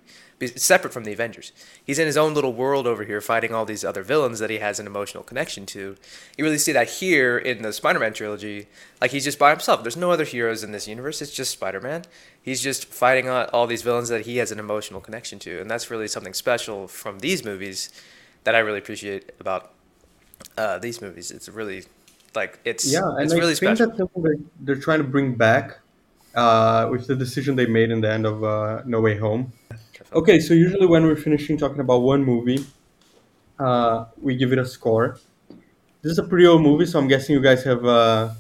separate 0.49 0.93
from 0.93 1.05
the 1.05 1.13
Avengers. 1.13 1.53
He's 1.85 1.99
in 1.99 2.07
his 2.07 2.17
own 2.17 2.33
little 2.33 2.53
world 2.53 2.87
over 2.87 3.05
here 3.05 3.21
fighting 3.21 3.53
all 3.53 3.65
these 3.65 3.85
other 3.85 4.03
villains 4.03 4.39
that 4.39 4.51
he 4.51 4.59
has 4.59 4.81
an 4.81 4.87
emotional 4.87 5.23
connection 5.23 5.67
to. 5.67 5.97
You 6.37 6.45
really 6.45 6.59
see 6.59 6.73
that 6.73 6.89
here 6.89 7.37
in 7.37 7.63
the 7.63 7.73
Spider 7.73 7.99
Man 7.99 8.13
trilogy. 8.13 8.69
Like, 9.01 9.11
he's 9.11 9.25
just 9.25 9.39
by 9.39 9.51
himself. 9.51 9.83
There's 9.83 9.97
no 9.97 10.11
other 10.11 10.25
heroes 10.25 10.65
in 10.65 10.73
this 10.73 10.89
universe. 10.89 11.21
It's 11.21 11.35
just 11.35 11.51
Spider 11.51 11.81
Man. 11.81 12.05
He's 12.41 12.63
just 12.63 12.87
fighting 12.87 13.29
all 13.29 13.67
these 13.67 13.83
villains 13.83 14.09
that 14.09 14.23
he 14.23 14.39
has 14.39 14.51
an 14.51 14.59
emotional 14.59 15.01
connection 15.01 15.39
to. 15.41 15.61
And 15.61 15.71
that's 15.71 15.91
really 15.91 16.09
something 16.09 16.35
special 16.35 16.89
from 16.89 17.19
these 17.19 17.45
movies 17.45 17.91
that 18.45 18.55
I 18.55 18.61
really 18.61 18.79
appreciate 18.79 19.33
about 19.39 19.73
uh, 20.57 20.79
these 20.79 21.03
movies. 21.03 21.31
It's 21.31 21.49
really, 21.49 21.85
like, 22.35 22.59
it's, 22.65 22.91
yeah, 22.91 23.03
and 23.03 23.25
it's 23.25 23.33
I 23.33 23.37
really 23.37 23.55
think 23.55 23.77
special. 23.77 23.87
That's 23.87 23.99
something 23.99 24.23
they're, 24.23 24.37
they're 24.61 24.83
trying 24.83 24.99
to 24.99 25.05
bring 25.05 25.35
back 25.35 25.79
uh, 26.35 26.89
with 26.91 27.07
the 27.07 27.17
decision 27.17 27.57
they 27.57 27.67
made 27.67 27.91
in 27.91 28.01
the 28.01 28.11
end 28.11 28.27
of 28.27 28.45
uh, 28.45 28.83
No 28.87 29.01
Way 29.01 29.19
Home 29.19 29.53
Okay, 30.13 30.41
so 30.41 30.55
usually 30.55 30.87
when 30.87 31.05
we're 31.05 31.15
finishing 31.15 31.57
talking 31.57 31.79
about 31.79 32.03
one 32.03 32.25
movie, 32.25 32.67
uh, 33.61 34.07
we 34.21 34.35
give 34.35 34.53
it 34.53 34.59
a 34.59 34.67
score. 34.67 35.21
This 36.03 36.13
is 36.13 36.19
a 36.19 36.25
pretty 36.25 36.47
old 36.47 36.63
movie, 36.63 36.85
so 36.85 36.99
I'm 36.99 37.07
guessing 37.07 37.35
you 37.35 37.41
guys 37.41 37.63
have 37.63 37.85
uh, 37.85 38.31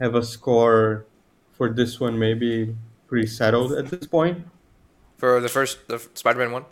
have 0.00 0.16
a 0.16 0.24
score 0.24 1.04
for 1.52 1.68
this 1.68 2.00
one, 2.00 2.18
maybe 2.18 2.74
pretty 3.06 3.28
settled 3.28 3.72
at 3.72 3.86
this 3.86 4.08
point. 4.08 4.44
For 5.18 5.40
the 5.40 5.48
first, 5.48 5.86
the 5.86 6.00
Spider-Man 6.14 6.50
one. 6.50 6.64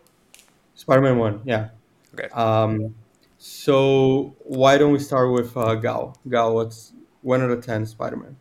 Spider-Man 0.75 1.19
one, 1.19 1.41
yeah. 1.45 1.69
Okay. 2.15 2.29
Um, 2.31 2.97
so 3.39 4.37
why 4.41 4.77
don't 4.79 4.93
we 4.93 4.99
start 4.99 5.33
with 5.33 5.57
uh, 5.57 5.75
Gal? 5.77 6.17
Gal, 6.29 6.55
what's 6.55 6.93
one 7.23 7.41
out 7.41 7.51
of 7.51 7.65
ten 7.65 7.87
Spider-Man? 7.87 8.37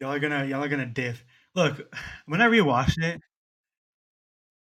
Y'all 0.00 0.12
are 0.12 0.18
gonna 0.18 0.44
y'all 0.44 0.62
are 0.62 0.68
gonna 0.68 0.86
diff. 0.86 1.24
Look, 1.54 1.92
when 2.26 2.40
I 2.40 2.46
rewatched 2.46 3.02
it, 3.02 3.20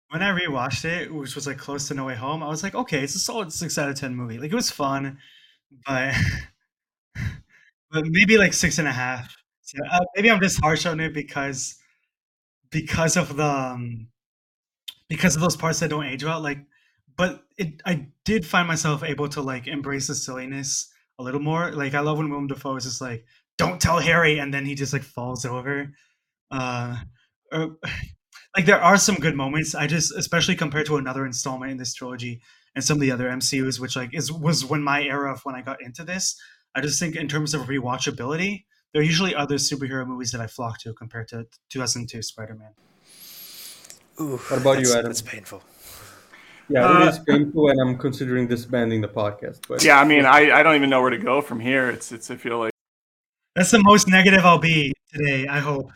when 0.10 0.22
I 0.22 0.38
rewatched 0.38 0.86
it, 0.86 1.14
which 1.14 1.36
was 1.36 1.48
like 1.48 1.58
close 1.58 1.88
to 1.88 1.94
No 1.94 2.06
Way 2.06 2.16
Home, 2.16 2.42
I 2.42 2.48
was 2.48 2.64
like, 2.64 2.76
okay, 2.76 3.04
it's 3.04 3.16
a 3.16 3.20
solid 3.20 3.54
six 3.54 3.78
out 3.78 3.90
of 3.90 3.96
ten 3.96 4.16
movie. 4.16 4.38
Like 4.38 4.52
it 4.52 4.56
was 4.56 4.72
fun, 4.72 5.20
but 5.86 6.16
but 7.92 8.06
maybe 8.08 8.38
like 8.38 8.54
six 8.54 8.80
and 8.80 8.88
a 8.88 8.92
half. 8.92 9.36
So, 9.62 9.78
uh, 9.92 10.00
maybe 10.16 10.32
I'm 10.32 10.42
just 10.42 10.62
harsh 10.62 10.86
on 10.86 11.00
it 11.00 11.14
because 11.14 11.76
because 12.72 13.18
of 13.18 13.36
the 13.36 13.46
um, 13.46 14.08
because 15.10 15.36
of 15.36 15.42
those 15.42 15.56
parts 15.56 15.80
that 15.80 15.90
don't 15.90 16.06
age 16.06 16.24
well. 16.24 16.42
Like, 16.42 16.60
but 17.18 17.44
it 17.58 17.82
I 17.86 18.08
did 18.24 18.46
find 18.46 18.68
myself 18.68 19.04
able 19.04 19.28
to 19.30 19.42
like 19.42 19.68
embrace 19.68 20.08
the 20.08 20.16
silliness 20.16 20.90
a 21.20 21.24
little 21.24 21.42
more. 21.42 21.72
Like 21.72 21.94
I 21.94 22.00
love 22.00 22.20
when 22.20 22.30
Willem 22.30 22.48
Dafoe 22.48 22.78
is 22.78 22.84
just 22.84 23.02
like, 23.02 23.26
"Don't 23.58 23.82
tell 23.82 24.00
Harry," 24.00 24.40
and 24.40 24.54
then 24.54 24.66
he 24.66 24.76
just 24.76 24.94
like 24.94 25.04
falls 25.04 25.46
over. 25.46 25.92
Uh, 26.52 26.98
or, 27.52 27.78
like 28.56 28.66
there 28.66 28.82
are 28.82 28.98
some 28.98 29.16
good 29.16 29.36
moments. 29.36 29.76
I 29.76 29.88
just 29.88 30.16
especially 30.16 30.56
compared 30.56 30.86
to 30.86 30.98
another 30.98 31.26
installment 31.26 31.72
in 31.72 31.78
this 31.78 31.94
trilogy 31.94 32.42
and 32.76 32.84
some 32.84 32.98
of 32.98 33.02
the 33.02 33.12
other 33.12 33.28
MCUs, 33.30 33.80
which 33.80 33.96
like 33.96 34.14
is 34.14 34.32
was 34.32 34.64
when 34.64 34.84
my 34.84 35.04
era 35.04 35.34
of 35.34 35.42
when 35.44 35.56
I 35.56 35.62
got 35.62 35.82
into 35.82 36.04
this. 36.04 36.40
I 36.76 36.82
just 36.82 37.00
think 37.00 37.16
in 37.16 37.28
terms 37.28 37.56
of 37.56 37.62
rewatchability, 37.64 38.66
there 38.94 39.02
are 39.02 39.06
usually 39.06 39.34
other 39.34 39.56
superhero 39.56 40.06
movies 40.06 40.32
that 40.32 40.42
I 40.42 40.48
flock 40.48 40.80
to 40.82 40.94
compared 40.94 41.28
to 41.30 41.48
2002 41.70 42.22
Spider-Man. 42.22 42.70
Ooh, 44.20 44.38
what 44.38 44.62
about 44.62 44.80
you, 44.80 44.94
Adam? 44.94 45.10
It's 45.10 45.22
painful. 45.22 45.64
Yeah, 46.70 46.86
uh, 46.86 47.06
it 47.06 47.10
is 47.10 47.20
painful, 47.20 47.70
and 47.70 47.80
I'm 47.80 47.98
considering 47.98 48.48
disbanding 48.48 49.02
the 49.02 49.08
podcast. 49.08 49.62
But 49.68 49.84
yeah, 49.84 50.00
I 50.00 50.06
mean, 50.06 50.26
I, 50.26 50.52
I 50.52 50.64
don't 50.64 50.76
even 50.76 50.90
know 50.90 51.02
where 51.02 51.10
to 51.10 51.18
go 51.18 51.42
from 51.42 51.60
here. 51.60 51.90
It's 51.90 52.12
it's 52.12 52.30
I 52.30 52.36
feel 52.36 52.60
like 52.60 52.74
that's 53.56 53.72
the 53.72 53.80
most 53.80 54.08
negative 54.08 54.46
I'll 54.46 54.60
be 54.60 54.94
today. 55.14 55.48
I 55.48 55.60
hope. 55.60 55.92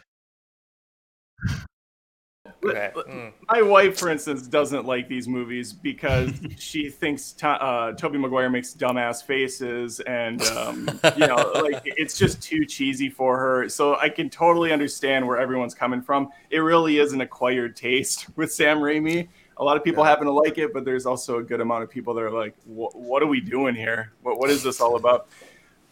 Mm. 2.63 3.33
My 3.49 3.61
wife, 3.61 3.97
for 3.97 4.09
instance, 4.09 4.47
doesn't 4.47 4.85
like 4.85 5.07
these 5.07 5.27
movies 5.27 5.73
because 5.73 6.31
she 6.57 6.89
thinks 6.89 7.31
to, 7.33 7.47
uh, 7.47 7.93
Tobey 7.93 8.17
Maguire 8.17 8.49
makes 8.49 8.73
dumbass 8.73 9.23
faces, 9.23 9.99
and 10.01 10.41
um, 10.43 10.89
you 11.17 11.27
know, 11.27 11.51
like 11.55 11.81
it's 11.85 12.17
just 12.17 12.41
too 12.41 12.65
cheesy 12.65 13.09
for 13.09 13.37
her. 13.37 13.69
So 13.69 13.95
I 13.97 14.09
can 14.09 14.29
totally 14.29 14.71
understand 14.71 15.27
where 15.27 15.37
everyone's 15.37 15.73
coming 15.75 16.01
from. 16.01 16.29
It 16.49 16.59
really 16.59 16.99
is 16.99 17.13
an 17.13 17.21
acquired 17.21 17.75
taste 17.75 18.27
with 18.35 18.51
Sam 18.51 18.77
Raimi. 18.77 19.27
A 19.57 19.63
lot 19.63 19.77
of 19.77 19.83
people 19.83 20.03
yeah. 20.03 20.09
happen 20.09 20.25
to 20.25 20.31
like 20.31 20.57
it, 20.57 20.73
but 20.73 20.85
there's 20.85 21.05
also 21.05 21.37
a 21.37 21.43
good 21.43 21.61
amount 21.61 21.83
of 21.83 21.89
people 21.89 22.13
that 22.13 22.21
are 22.21 22.31
like, 22.31 22.55
"What 22.65 23.21
are 23.21 23.27
we 23.27 23.41
doing 23.41 23.75
here? 23.75 24.13
What 24.21 24.39
what 24.39 24.49
is 24.49 24.63
this 24.63 24.81
all 24.81 24.95
about?" 24.95 25.27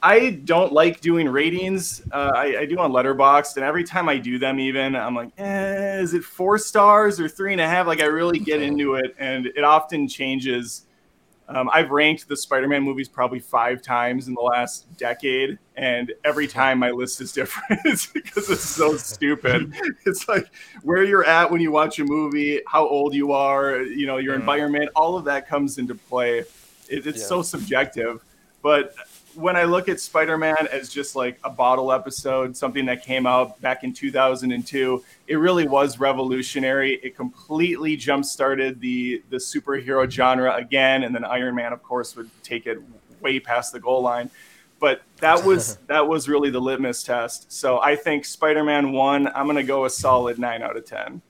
I 0.02 0.30
don't 0.46 0.72
like 0.72 1.02
doing 1.02 1.28
ratings. 1.28 2.02
Uh, 2.12 2.32
I, 2.34 2.60
I, 2.60 2.66
do 2.66 2.80
on 2.80 2.92
Letterboxd, 2.92 3.58
and 3.58 3.66
every 3.66 3.84
time 3.84 4.08
I 4.08 4.18
do 4.18 4.40
them, 4.40 4.60
even 4.60 4.96
I'm 4.96 5.14
like, 5.14 5.32
eh, 5.38 6.00
is 6.00 6.14
it 6.14 6.24
four 6.24 6.58
stars 6.58 7.20
or 7.20 7.28
three 7.28 7.52
and 7.52 7.60
a 7.60 7.68
half? 7.68 7.86
Like 7.86 8.00
I 8.00 8.06
really 8.06 8.40
get 8.40 8.62
into 8.62 8.96
it, 8.96 9.14
and 9.20 9.48
it 9.48 9.64
often 9.64 10.08
changes. 10.08 10.86
Um, 11.50 11.68
I've 11.74 11.90
ranked 11.90 12.28
the 12.28 12.38
Spider-Man 12.38 12.84
movies 12.84 13.10
probably 13.10 13.40
five 13.40 13.82
times 13.82 14.28
in 14.28 14.36
the 14.36 14.42
last 14.42 14.86
decade, 14.98 15.58
and 15.76 16.14
every 16.24 16.48
time 16.48 16.78
my 16.78 16.92
list 16.92 17.22
is 17.22 17.32
different 17.32 17.82
because 18.14 18.52
it's 18.52 18.62
so 18.62 18.96
stupid. 18.98 19.74
It's 20.06 20.28
like 20.28 20.48
where 20.84 21.04
you're 21.04 21.26
at 21.26 21.50
when 21.50 21.60
you 21.60 21.72
watch 21.72 21.98
a 21.98 22.04
movie, 22.04 22.62
how 22.68 22.88
old 22.88 23.16
you 23.16 23.32
are, 23.32 23.82
you 23.82 24.06
know, 24.06 24.18
your 24.18 24.36
environment, 24.36 24.92
all 24.96 25.18
of 25.18 25.26
that 25.26 25.48
comes 25.48 25.80
into 25.80 25.96
play. 25.96 26.40
It, 26.40 27.08
it's 27.08 27.20
yeah. 27.20 27.26
so 27.26 27.42
subjective, 27.42 28.24
but 28.62 28.94
when 29.40 29.56
I 29.56 29.64
look 29.64 29.88
at 29.88 30.00
Spider 30.00 30.38
Man 30.38 30.68
as 30.72 30.90
just 30.90 31.16
like 31.16 31.40
a 31.44 31.50
bottle 31.50 31.92
episode, 31.92 32.56
something 32.58 32.86
that 32.86 33.04
came 33.04 33.26
out 33.26 33.60
back 33.62 33.84
in 33.84 33.94
2002, 33.94 35.04
it 35.28 35.36
really 35.36 35.68
was 35.68 36.00
revolutionary. 36.00 36.96
It 37.02 37.16
completely 37.16 37.96
jump 37.96 38.26
started 38.26 38.80
the 38.82 39.24
the 39.30 39.38
superhero 39.38 40.10
genre 40.10 40.56
again, 40.56 41.04
and 41.04 41.16
then 41.16 41.24
Iron 41.24 41.56
Man, 41.56 41.72
of 41.72 41.82
course, 41.82 42.16
would 42.16 42.30
take 42.44 42.68
it 42.68 42.80
way 43.22 43.40
past 43.40 43.72
the 43.72 43.80
goal 43.80 44.02
line. 44.02 44.30
But 44.80 45.02
that 45.18 45.44
was 45.46 45.78
that 45.88 46.08
was 46.08 46.28
really 46.28 46.50
the 46.50 46.62
litmus 46.62 47.04
test. 47.04 47.52
So 47.52 47.80
I 47.80 47.96
think 47.96 48.26
Spider 48.26 48.64
Man 48.64 48.92
one, 48.92 49.28
I'm 49.28 49.48
gonna 49.48 49.64
go 49.64 49.86
a 49.86 49.90
solid 49.90 50.38
nine 50.38 50.62
out 50.62 50.76
of 50.76 50.86
ten. 50.86 51.22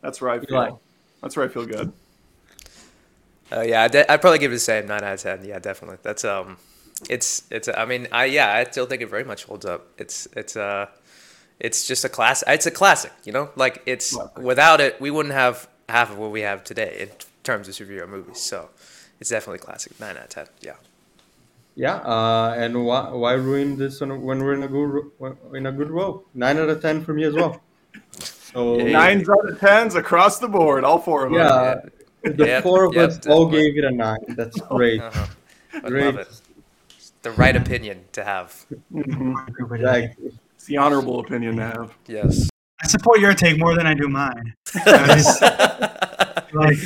That's 0.00 0.20
where 0.20 0.30
I 0.30 0.38
feel. 0.38 0.80
That's 1.20 1.36
where 1.36 1.44
I 1.44 1.48
feel 1.48 1.66
good. 1.66 1.92
Uh, 3.50 3.62
yeah, 3.62 3.82
I'd, 3.84 3.96
I'd 3.96 4.20
probably 4.20 4.38
give 4.38 4.50
it 4.52 4.56
the 4.56 4.60
same 4.60 4.86
nine 4.86 5.02
out 5.02 5.14
of 5.14 5.20
ten. 5.20 5.44
Yeah, 5.44 5.58
definitely. 5.58 5.98
That's 6.02 6.24
um, 6.24 6.58
it's 7.08 7.44
it's. 7.50 7.68
I 7.68 7.84
mean, 7.84 8.08
I 8.12 8.26
yeah, 8.26 8.52
I 8.52 8.64
still 8.70 8.86
think 8.86 9.02
it 9.02 9.08
very 9.08 9.24
much 9.24 9.44
holds 9.44 9.64
up. 9.64 9.86
It's 9.98 10.28
it's 10.36 10.56
uh, 10.56 10.86
it's 11.58 11.86
just 11.86 12.04
a 12.04 12.08
class. 12.08 12.44
It's 12.46 12.66
a 12.66 12.70
classic. 12.70 13.12
You 13.24 13.32
know, 13.32 13.50
like 13.56 13.82
it's 13.86 14.16
without 14.36 14.80
it, 14.80 15.00
we 15.00 15.10
wouldn't 15.10 15.34
have 15.34 15.68
half 15.88 16.10
of 16.10 16.18
what 16.18 16.30
we 16.30 16.42
have 16.42 16.62
today 16.64 16.96
in 17.00 17.08
terms 17.42 17.68
of 17.68 17.74
superhero 17.74 18.08
movies. 18.08 18.40
So, 18.40 18.68
it's 19.20 19.30
definitely 19.30 19.60
classic. 19.60 19.98
Nine 19.98 20.16
out 20.16 20.24
of 20.24 20.28
ten. 20.28 20.46
Yeah. 20.60 20.74
Yeah, 21.74 21.94
uh, 21.98 22.54
and 22.58 22.84
why 22.84 23.08
why 23.10 23.32
ruin 23.34 23.76
this 23.76 24.02
on, 24.02 24.20
when 24.22 24.42
we're 24.42 24.54
in 24.54 24.64
a 24.64 24.68
good 24.68 25.10
ro- 25.20 25.36
in 25.54 25.64
a 25.66 25.72
good 25.72 25.90
row? 25.90 26.24
Nine 26.34 26.58
out 26.58 26.68
of 26.68 26.82
ten 26.82 27.04
for 27.04 27.14
me 27.14 27.22
as 27.22 27.34
well. 27.34 27.62
So 28.52 28.78
Yeah. 28.78 28.92
Nines 28.92 29.28
out 29.28 29.48
of 29.48 29.60
tens 29.60 29.94
across 29.94 30.40
the 30.40 30.48
board, 30.48 30.82
all 30.82 30.98
four 30.98 31.26
of 31.26 31.32
them. 31.32 31.40
Yeah, 32.24 32.30
the 32.32 32.46
Yep, 32.46 32.62
four 32.62 32.84
of 32.84 32.94
yep, 32.94 33.10
us 33.10 33.26
all 33.26 33.46
definitely. 33.46 33.72
gave 33.72 33.78
it 33.78 33.84
a 33.84 33.90
nine. 33.90 34.18
That's 34.28 34.60
great. 34.68 35.00
Uh-huh. 35.00 35.26
I 35.74 35.80
Great. 35.88 36.04
love 36.06 36.18
it. 36.18 36.40
The 37.22 37.30
right 37.32 37.54
opinion 37.56 38.04
to 38.12 38.24
have. 38.24 38.64
Exactly. 38.94 40.32
It's 40.54 40.64
the 40.66 40.76
honorable 40.76 41.20
opinion 41.20 41.56
to 41.56 41.62
have. 41.64 41.92
Yes. 42.06 42.48
I 42.82 42.86
support 42.86 43.20
your 43.20 43.34
take 43.34 43.58
more 43.58 43.74
than 43.74 43.86
I 43.86 43.94
do 43.94 44.08
mine. 44.08 44.54
Just, 44.72 45.42
like, 45.42 46.78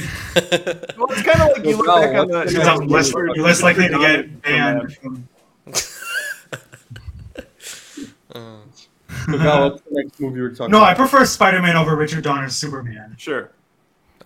Well, 0.97 1.07
it's 1.11 1.23
kind 1.23 1.41
of 1.43 1.57
like 1.57 1.65
you 1.65 1.77
look 1.77 1.87
Well, 1.87 2.01
back 2.01 2.17
on 2.17 2.29
the. 2.29 2.51
you're 2.51 2.63
Yeah, 2.63 2.75
less, 2.77 3.09
yeah. 3.13 3.21
you're 3.35 3.45
less 3.45 3.63
likely 3.63 3.89
to 3.89 3.99
get 3.99 4.43
banned 4.43 4.89
that. 4.89 4.93
from. 4.97 5.29
So 9.27 9.33
now, 9.37 9.69
what's 9.71 9.83
the 9.83 9.91
next 10.03 10.19
movie 10.21 10.41
we're 10.41 10.51
talking 10.55 10.73
No, 10.73 10.83
I 10.83 10.95
prefer 10.95 11.25
Spider-Man 11.25 11.77
over 11.77 11.95
Richard 11.95 12.25
Donner's 12.25 12.55
Superman. 12.57 13.15
Sure. 13.19 13.51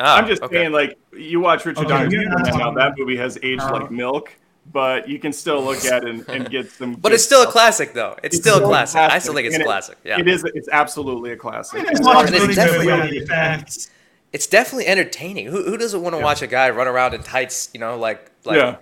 Ah, 0.01 0.17
I'm 0.19 0.27
just 0.27 0.43
okay. 0.43 0.57
saying, 0.57 0.73
like, 0.73 0.99
you 1.13 1.41
watch 1.41 1.65
Richard 1.65 1.81
Okay, 1.87 1.89
Donner's 1.89 2.13
you're 2.13 2.29
not 2.29 2.47
Superman 2.47 2.75
now, 2.75 2.81
that 2.81 2.99
movie 2.99 3.17
has 3.17 3.39
aged 3.43 3.63
Uh, 3.63 3.73
like 3.81 3.91
milk, 3.91 4.33
but 4.73 5.09
you 5.09 5.19
can 5.19 5.33
still 5.33 5.63
look 5.63 5.85
at 5.85 6.05
it 6.05 6.09
and, 6.11 6.29
and 6.29 6.51
get 6.51 6.71
some. 6.71 6.95
But 6.95 7.13
it's 7.13 7.25
still 7.25 7.43
a 7.43 7.47
classic, 7.47 7.95
though. 7.95 8.17
It's, 8.23 8.37
It's 8.37 8.45
still 8.45 8.55
a 8.55 8.57
still 8.59 8.67
a 8.69 8.71
classic. 8.71 9.01
I 9.01 9.19
still 9.19 9.35
think 9.35 9.47
it's 9.47 9.55
and 9.55 9.63
it- 9.63 9.67
classic. 9.67 9.99
Yeah. 10.05 10.19
It 10.21 10.29
is. 10.29 10.45
It's 10.55 10.69
absolutely 10.69 11.33
a 11.33 11.37
classic. 11.37 11.85
It's 11.89 12.01
not- 12.01 12.15
not 12.15 12.27
and 12.27 12.35
it's 12.35 12.43
really 12.45 12.55
definitely- 12.55 13.21
with. 13.21 13.91
It's 14.33 14.47
definitely 14.47 14.87
entertaining. 14.89 15.47
Who, 15.47 15.63
who 15.63 15.77
doesn't 15.79 16.03
want 16.03 16.15
to 16.15 16.21
watch 16.23 16.43
a 16.43 16.47
guy 16.47 16.69
run 16.71 16.89
around 16.89 17.15
in 17.15 17.23
tights? 17.23 17.71
You 17.73 17.81
know, 17.81 17.97
like 17.97 18.31
like 18.45 18.59
Yeah. 18.59 18.77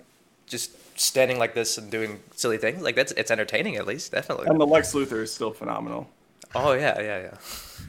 just 0.47 0.71
standing 0.99 1.37
like 1.39 1.53
this 1.53 1.77
and 1.77 1.89
doing 1.89 2.19
silly 2.35 2.57
things. 2.57 2.81
Like 2.81 2.95
that's 2.95 3.11
it's 3.13 3.31
entertaining 3.31 3.75
at 3.77 3.85
least, 3.87 4.11
definitely. 4.11 4.47
And 4.47 4.59
the 4.59 4.65
Lex 4.65 4.93
Luthor 4.93 5.21
is 5.21 5.31
still 5.33 5.51
phenomenal. 5.53 6.09
Oh 6.55 6.71
yeah, 6.71 6.99
yeah, 7.01 7.19
yeah. 7.19 7.37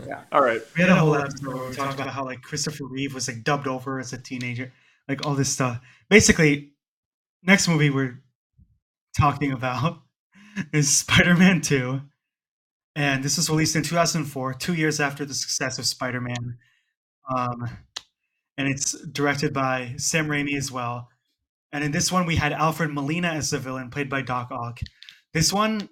Yeah. 0.07 0.23
All 0.33 0.43
right. 0.43 0.61
We 0.77 0.83
had 0.83 0.91
a 0.91 0.97
whole 0.97 1.15
episode 1.15 1.55
where 1.55 1.69
we 1.69 1.75
talked 1.75 1.95
about 1.95 2.09
how 2.09 2.25
like 2.25 2.43
Christopher 2.43 2.85
Reeve 2.85 3.15
was 3.15 3.29
like 3.29 3.45
dubbed 3.45 3.69
over 3.69 4.01
as 4.01 4.13
a 4.13 4.19
teenager, 4.19 4.73
like 5.09 5.25
all 5.25 5.35
this 5.35 5.49
stuff. 5.49 5.81
Basically, 6.11 6.73
next 7.45 7.69
movie 7.69 7.91
we're 7.91 8.23
talking 9.19 9.53
about 9.53 10.03
is 10.73 10.95
Spider-Man 10.95 11.61
2. 11.61 12.01
And 12.97 13.23
this 13.23 13.37
was 13.37 13.49
released 13.49 13.77
in 13.77 13.83
2004, 13.83 14.55
two 14.55 14.75
years 14.75 15.01
after 15.01 15.25
the 15.25 15.35
success 15.35 15.79
of 15.79 15.87
Spider-Man. 15.87 16.59
Um, 17.35 17.69
and 18.59 18.69
it's 18.69 18.99
directed 19.07 19.53
by 19.53 19.95
Sam 19.99 20.29
Raimi 20.29 20.57
as 20.57 20.73
well. 20.73 21.09
And 21.73 21.85
in 21.85 21.93
this 21.93 22.11
one, 22.11 22.27
we 22.27 22.37
had 22.37 22.53
Alfred 22.53 22.91
Molina 22.91 23.29
as 23.29 23.51
the 23.51 23.59
villain, 23.59 23.91
played 23.91 24.09
by 24.09 24.23
Doc 24.23 24.51
Ock. 24.51 24.81
This 25.35 25.53
one, 25.53 25.91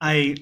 I 0.00 0.36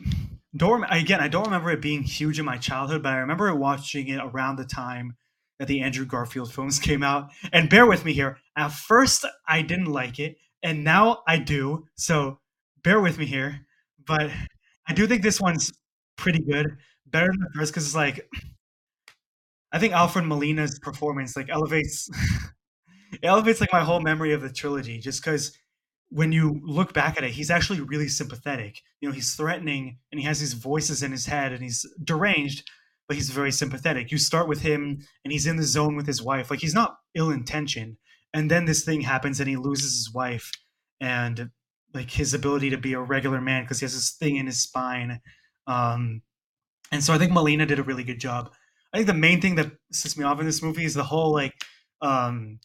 don't 0.57 0.85
again 0.85 1.21
i 1.21 1.29
don't 1.29 1.45
remember 1.45 1.71
it 1.71 1.81
being 1.81 2.03
huge 2.03 2.38
in 2.38 2.45
my 2.45 2.57
childhood 2.57 3.03
but 3.03 3.12
i 3.12 3.17
remember 3.17 3.53
watching 3.55 4.09
it 4.09 4.21
around 4.23 4.57
the 4.57 4.64
time 4.64 5.17
that 5.59 5.69
the 5.69 5.81
andrew 5.81 6.05
garfield 6.05 6.53
films 6.53 6.79
came 6.81 7.03
out. 7.03 7.31
And 7.53 7.71
bear 7.71 7.87
with 7.87 8.05
me 8.05 8.12
here 8.12 8.38
at 8.57 8.73
first 8.73 9.25
i 9.49 9.62
didn't 9.62 9.87
like 9.87 10.19
it 10.19 10.37
and 10.62 10.85
now 10.85 11.23
i 11.27 11.38
do 11.38 11.87
so 11.97 12.38
bear 12.83 13.01
with 13.01 13.19
me 13.19 13.27
here. 13.27 13.61
But 14.07 14.31
i 14.87 14.93
do 14.93 15.07
think 15.07 15.23
this 15.23 15.40
one's 15.40 15.73
pretty 16.17 16.40
good 16.40 16.77
better 17.07 17.27
than 17.27 17.40
the 17.40 17.59
first 17.59 17.73
because 17.73 17.87
it's 17.87 17.95
like 17.95 18.29
i 19.73 19.79
think 19.79 19.93
alfred 19.93 20.25
molina's 20.25 20.79
performance 20.79 21.37
like 21.37 21.49
elevates 21.49 22.09
it 23.12 23.21
elevates 23.25 23.61
like 23.61 23.73
my 23.73 23.83
whole 23.83 24.01
memory 24.01 24.33
of 24.33 24.43
the 24.43 24.53
trilogy 24.53 24.99
just 24.99 25.23
because 25.23 25.57
when 26.14 26.31
you 26.31 26.61
look 26.62 26.94
back 26.94 27.16
at 27.16 27.24
it, 27.24 27.33
he's 27.33 27.50
actually 27.50 27.81
really 27.81 28.07
sympathetic. 28.07 28.81
You 29.00 29.09
know, 29.09 29.14
he's 29.14 29.35
threatening 29.35 29.98
and 30.12 30.20
he 30.20 30.27
has 30.27 30.38
these 30.38 30.53
voices 30.53 31.03
in 31.03 31.11
his 31.11 31.27
head 31.27 31.53
and 31.53 31.61
he's 31.61 31.85
deranged, 32.05 32.70
but 33.09 33.16
he's 33.16 33.31
very 33.31 33.50
sympathetic. 33.50 34.12
You 34.12 34.18
start 34.18 34.46
with 34.46 34.62
him 34.62 35.05
and 35.24 35.33
he's 35.33 35.48
in 35.48 35.57
the 35.57 35.64
zone 35.64 35.96
with 35.96 36.07
his 36.07 36.22
wife. 36.22 36.53
Like 36.53 36.61
he's 36.61 36.72
not 36.72 36.98
ill 37.16 37.33
intentioned. 37.33 37.96
And 38.33 38.48
then 38.48 38.64
this 38.64 38.85
thing 38.85 39.00
happens 39.00 39.40
and 39.40 39.48
he 39.48 39.57
loses 39.57 39.92
his 39.96 40.14
wife 40.14 40.53
and 41.00 41.50
like 41.92 42.12
his 42.12 42.33
ability 42.33 42.70
to 42.70 42.79
be 42.79 42.92
a 42.92 43.00
regular 43.00 43.40
man 43.40 43.64
because 43.64 43.81
he 43.81 43.85
has 43.85 43.94
this 43.94 44.12
thing 44.12 44.37
in 44.37 44.46
his 44.46 44.62
spine. 44.62 45.20
Um, 45.66 46.22
and 46.92 47.03
so 47.03 47.12
I 47.12 47.18
think 47.18 47.33
Molina 47.33 47.66
did 47.66 47.81
a 47.81 47.85
really 47.85 48.05
good 48.05 48.20
job. 48.20 48.53
I 48.92 48.98
think 48.98 49.09
the 49.09 49.14
main 49.14 49.40
thing 49.40 49.57
that 49.57 49.72
sets 49.90 50.16
me 50.16 50.24
off 50.24 50.38
in 50.38 50.46
this 50.46 50.62
movie 50.62 50.85
is 50.85 50.94
the 50.94 51.03
whole 51.03 51.33
like 51.33 51.55
um 52.03 52.61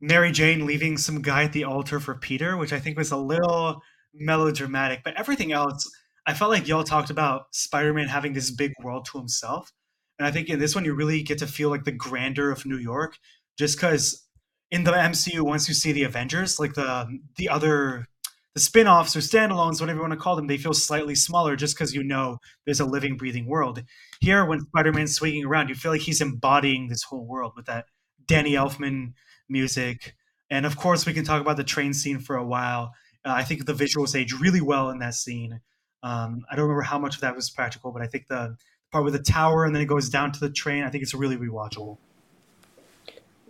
Mary 0.00 0.32
Jane 0.32 0.66
leaving 0.66 0.96
some 0.96 1.22
guy 1.22 1.44
at 1.44 1.52
the 1.52 1.64
altar 1.64 2.00
for 2.00 2.14
Peter, 2.14 2.56
which 2.56 2.72
I 2.72 2.80
think 2.80 2.96
was 2.96 3.10
a 3.10 3.16
little 3.16 3.80
melodramatic. 4.14 5.02
But 5.04 5.18
everything 5.18 5.52
else, 5.52 5.90
I 6.26 6.34
felt 6.34 6.50
like 6.50 6.68
y'all 6.68 6.84
talked 6.84 7.10
about 7.10 7.54
Spider 7.54 7.94
Man 7.94 8.08
having 8.08 8.32
this 8.32 8.50
big 8.50 8.72
world 8.82 9.06
to 9.06 9.18
himself. 9.18 9.72
And 10.18 10.26
I 10.26 10.30
think 10.30 10.48
in 10.48 10.58
this 10.58 10.74
one, 10.74 10.84
you 10.84 10.94
really 10.94 11.22
get 11.22 11.38
to 11.38 11.46
feel 11.46 11.70
like 11.70 11.84
the 11.84 11.92
grandeur 11.92 12.50
of 12.50 12.66
New 12.66 12.78
York, 12.78 13.18
just 13.58 13.76
because 13.76 14.26
in 14.70 14.84
the 14.84 14.92
MCU, 14.92 15.42
once 15.42 15.68
you 15.68 15.74
see 15.74 15.92
the 15.92 16.04
Avengers, 16.04 16.60
like 16.60 16.74
the 16.74 17.18
the 17.36 17.48
other 17.48 18.06
the 18.54 18.60
spin-offs 18.60 19.16
or 19.16 19.18
standalones, 19.18 19.80
whatever 19.80 19.98
you 19.98 20.02
want 20.02 20.12
to 20.12 20.18
call 20.18 20.36
them, 20.36 20.46
they 20.46 20.56
feel 20.56 20.74
slightly 20.74 21.16
smaller 21.16 21.56
just 21.56 21.74
because 21.74 21.92
you 21.92 22.04
know 22.04 22.38
there's 22.64 22.78
a 22.78 22.84
living, 22.84 23.16
breathing 23.16 23.46
world. 23.46 23.82
Here, 24.20 24.44
when 24.44 24.60
Spider-Man's 24.60 25.14
swinging 25.14 25.44
around, 25.44 25.68
you 25.68 25.74
feel 25.74 25.90
like 25.90 26.02
he's 26.02 26.20
embodying 26.20 26.86
this 26.86 27.02
whole 27.02 27.26
world 27.26 27.54
with 27.56 27.66
that 27.66 27.86
Danny 28.26 28.52
Elfman 28.52 29.14
music. 29.48 30.14
And 30.50 30.66
of 30.66 30.76
course, 30.76 31.06
we 31.06 31.12
can 31.12 31.24
talk 31.24 31.40
about 31.40 31.56
the 31.56 31.64
train 31.64 31.94
scene 31.94 32.18
for 32.18 32.36
a 32.36 32.44
while. 32.44 32.92
Uh, 33.24 33.32
I 33.32 33.44
think 33.44 33.66
the 33.66 33.72
visuals 33.72 34.14
age 34.18 34.32
really 34.32 34.60
well 34.60 34.90
in 34.90 34.98
that 34.98 35.14
scene. 35.14 35.60
Um, 36.02 36.44
I 36.50 36.56
don't 36.56 36.64
remember 36.64 36.82
how 36.82 36.98
much 36.98 37.14
of 37.14 37.20
that 37.22 37.34
was 37.34 37.48
practical, 37.50 37.90
but 37.90 38.02
I 38.02 38.06
think 38.06 38.28
the 38.28 38.56
part 38.92 39.04
with 39.04 39.14
the 39.14 39.22
tower 39.22 39.64
and 39.64 39.74
then 39.74 39.82
it 39.82 39.86
goes 39.86 40.08
down 40.08 40.32
to 40.32 40.40
the 40.40 40.50
train, 40.50 40.84
I 40.84 40.90
think 40.90 41.02
it's 41.02 41.14
really 41.14 41.36
rewatchable. 41.36 41.96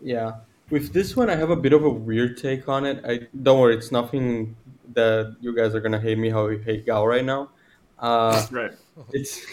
Yeah. 0.00 0.36
With 0.70 0.92
this 0.92 1.14
one, 1.16 1.28
I 1.28 1.36
have 1.36 1.50
a 1.50 1.56
bit 1.56 1.72
of 1.72 1.84
a 1.84 1.90
weird 1.90 2.36
take 2.38 2.68
on 2.68 2.86
it. 2.86 3.04
I 3.06 3.26
don't 3.42 3.60
worry, 3.60 3.76
it's 3.76 3.92
nothing 3.92 4.56
that 4.94 5.36
you 5.40 5.54
guys 5.54 5.74
are 5.74 5.80
gonna 5.80 6.00
hate 6.00 6.18
me 6.18 6.30
how 6.30 6.48
you 6.48 6.58
hate 6.58 6.86
Gal 6.86 7.06
right 7.06 7.24
now. 7.24 7.50
Uh, 7.98 8.46
Right. 8.50 8.72
it's 9.12 9.44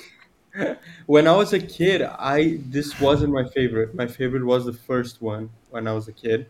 when 1.06 1.28
I 1.28 1.36
was 1.36 1.54
a 1.54 1.60
kid, 1.60 2.02
I 2.02 2.60
this 2.68 3.00
wasn't 3.00 3.34
my 3.34 3.48
favorite. 3.50 3.96
My 3.96 4.08
favorite 4.08 4.46
was 4.46 4.66
the 4.66 4.74
first 4.74 5.22
one 5.22 5.50
when 5.70 5.88
I 5.88 5.94
was 5.94 6.08
a 6.08 6.14
kid. 6.14 6.48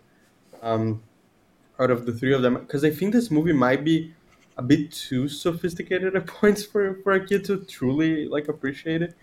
Um, 0.62 1.04
out 1.80 1.92
of 1.92 2.06
the 2.06 2.14
three 2.14 2.34
of 2.34 2.42
them, 2.44 2.56
because 2.56 2.84
I 2.86 2.92
think 2.92 3.14
this 3.14 3.32
movie 3.32 3.54
might 3.54 3.84
be 3.84 4.14
a 4.58 4.64
bit 4.64 4.92
too 4.92 5.28
sophisticated 5.30 6.16
at 6.16 6.28
points 6.40 6.66
for 6.66 6.96
for 7.04 7.14
a 7.14 7.26
kid 7.26 7.46
to 7.46 7.66
truly 7.66 8.28
like 8.28 8.48
appreciate 8.50 9.02
it. 9.02 9.16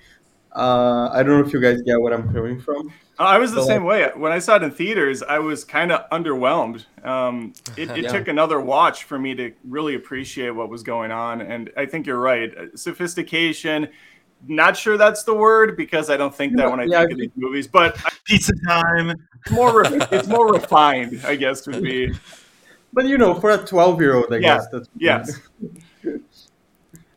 Uh, 0.54 1.10
I 1.12 1.22
don't 1.22 1.40
know 1.40 1.46
if 1.46 1.52
you 1.52 1.60
guys 1.60 1.82
get 1.82 2.00
what 2.00 2.12
I'm 2.12 2.32
coming 2.32 2.60
from. 2.60 2.94
I 3.20 3.38
was 3.38 3.52
the 3.52 3.60
same 3.60 3.84
way. 3.84 4.10
When 4.14 4.30
I 4.30 4.38
saw 4.38 4.56
it 4.56 4.62
in 4.62 4.70
theaters, 4.70 5.22
I 5.24 5.40
was 5.40 5.64
kind 5.64 5.90
of 5.90 6.08
underwhelmed. 6.10 6.86
Um, 7.04 7.56
it 7.76 7.96
it 7.96 8.02
Yeah. 8.02 8.08
took 8.08 8.28
another 8.28 8.60
watch 8.60 9.04
for 9.04 9.18
me 9.18 9.34
to 9.34 9.52
really 9.64 9.94
appreciate 9.96 10.50
what 10.50 10.68
was 10.68 10.82
going 10.84 11.10
on. 11.10 11.40
And 11.40 11.70
I 11.76 11.86
think 11.86 12.06
you're 12.06 12.20
right. 12.20 12.56
Uh, 12.56 12.76
Sophistication. 12.76 13.88
Not 14.46 14.76
sure 14.76 14.96
that's 14.96 15.24
the 15.24 15.34
word 15.34 15.76
because 15.76 16.10
I 16.10 16.16
don't 16.16 16.34
think 16.34 16.56
that 16.56 16.70
when 16.70 16.80
I 16.80 16.84
Yeah, 16.84 17.00
think 17.00 17.10
I 17.10 17.12
of 17.12 17.18
these 17.18 17.30
movies, 17.36 17.66
but 17.66 17.98
Pizza 18.24 18.52
time. 18.66 19.10
it's 19.10 19.50
more 19.50 19.82
re- 19.82 20.00
it's 20.12 20.28
more 20.28 20.52
refined, 20.52 21.20
I 21.26 21.34
guess 21.36 21.66
would 21.66 21.82
be. 21.82 22.12
But 22.92 23.06
you 23.06 23.18
know, 23.18 23.34
for 23.34 23.50
a 23.50 23.58
twelve-year-old, 23.58 24.32
I 24.32 24.36
Yeah, 24.38 24.56
guess 24.56 24.66
that's 24.72 24.88
yes. 24.96 25.40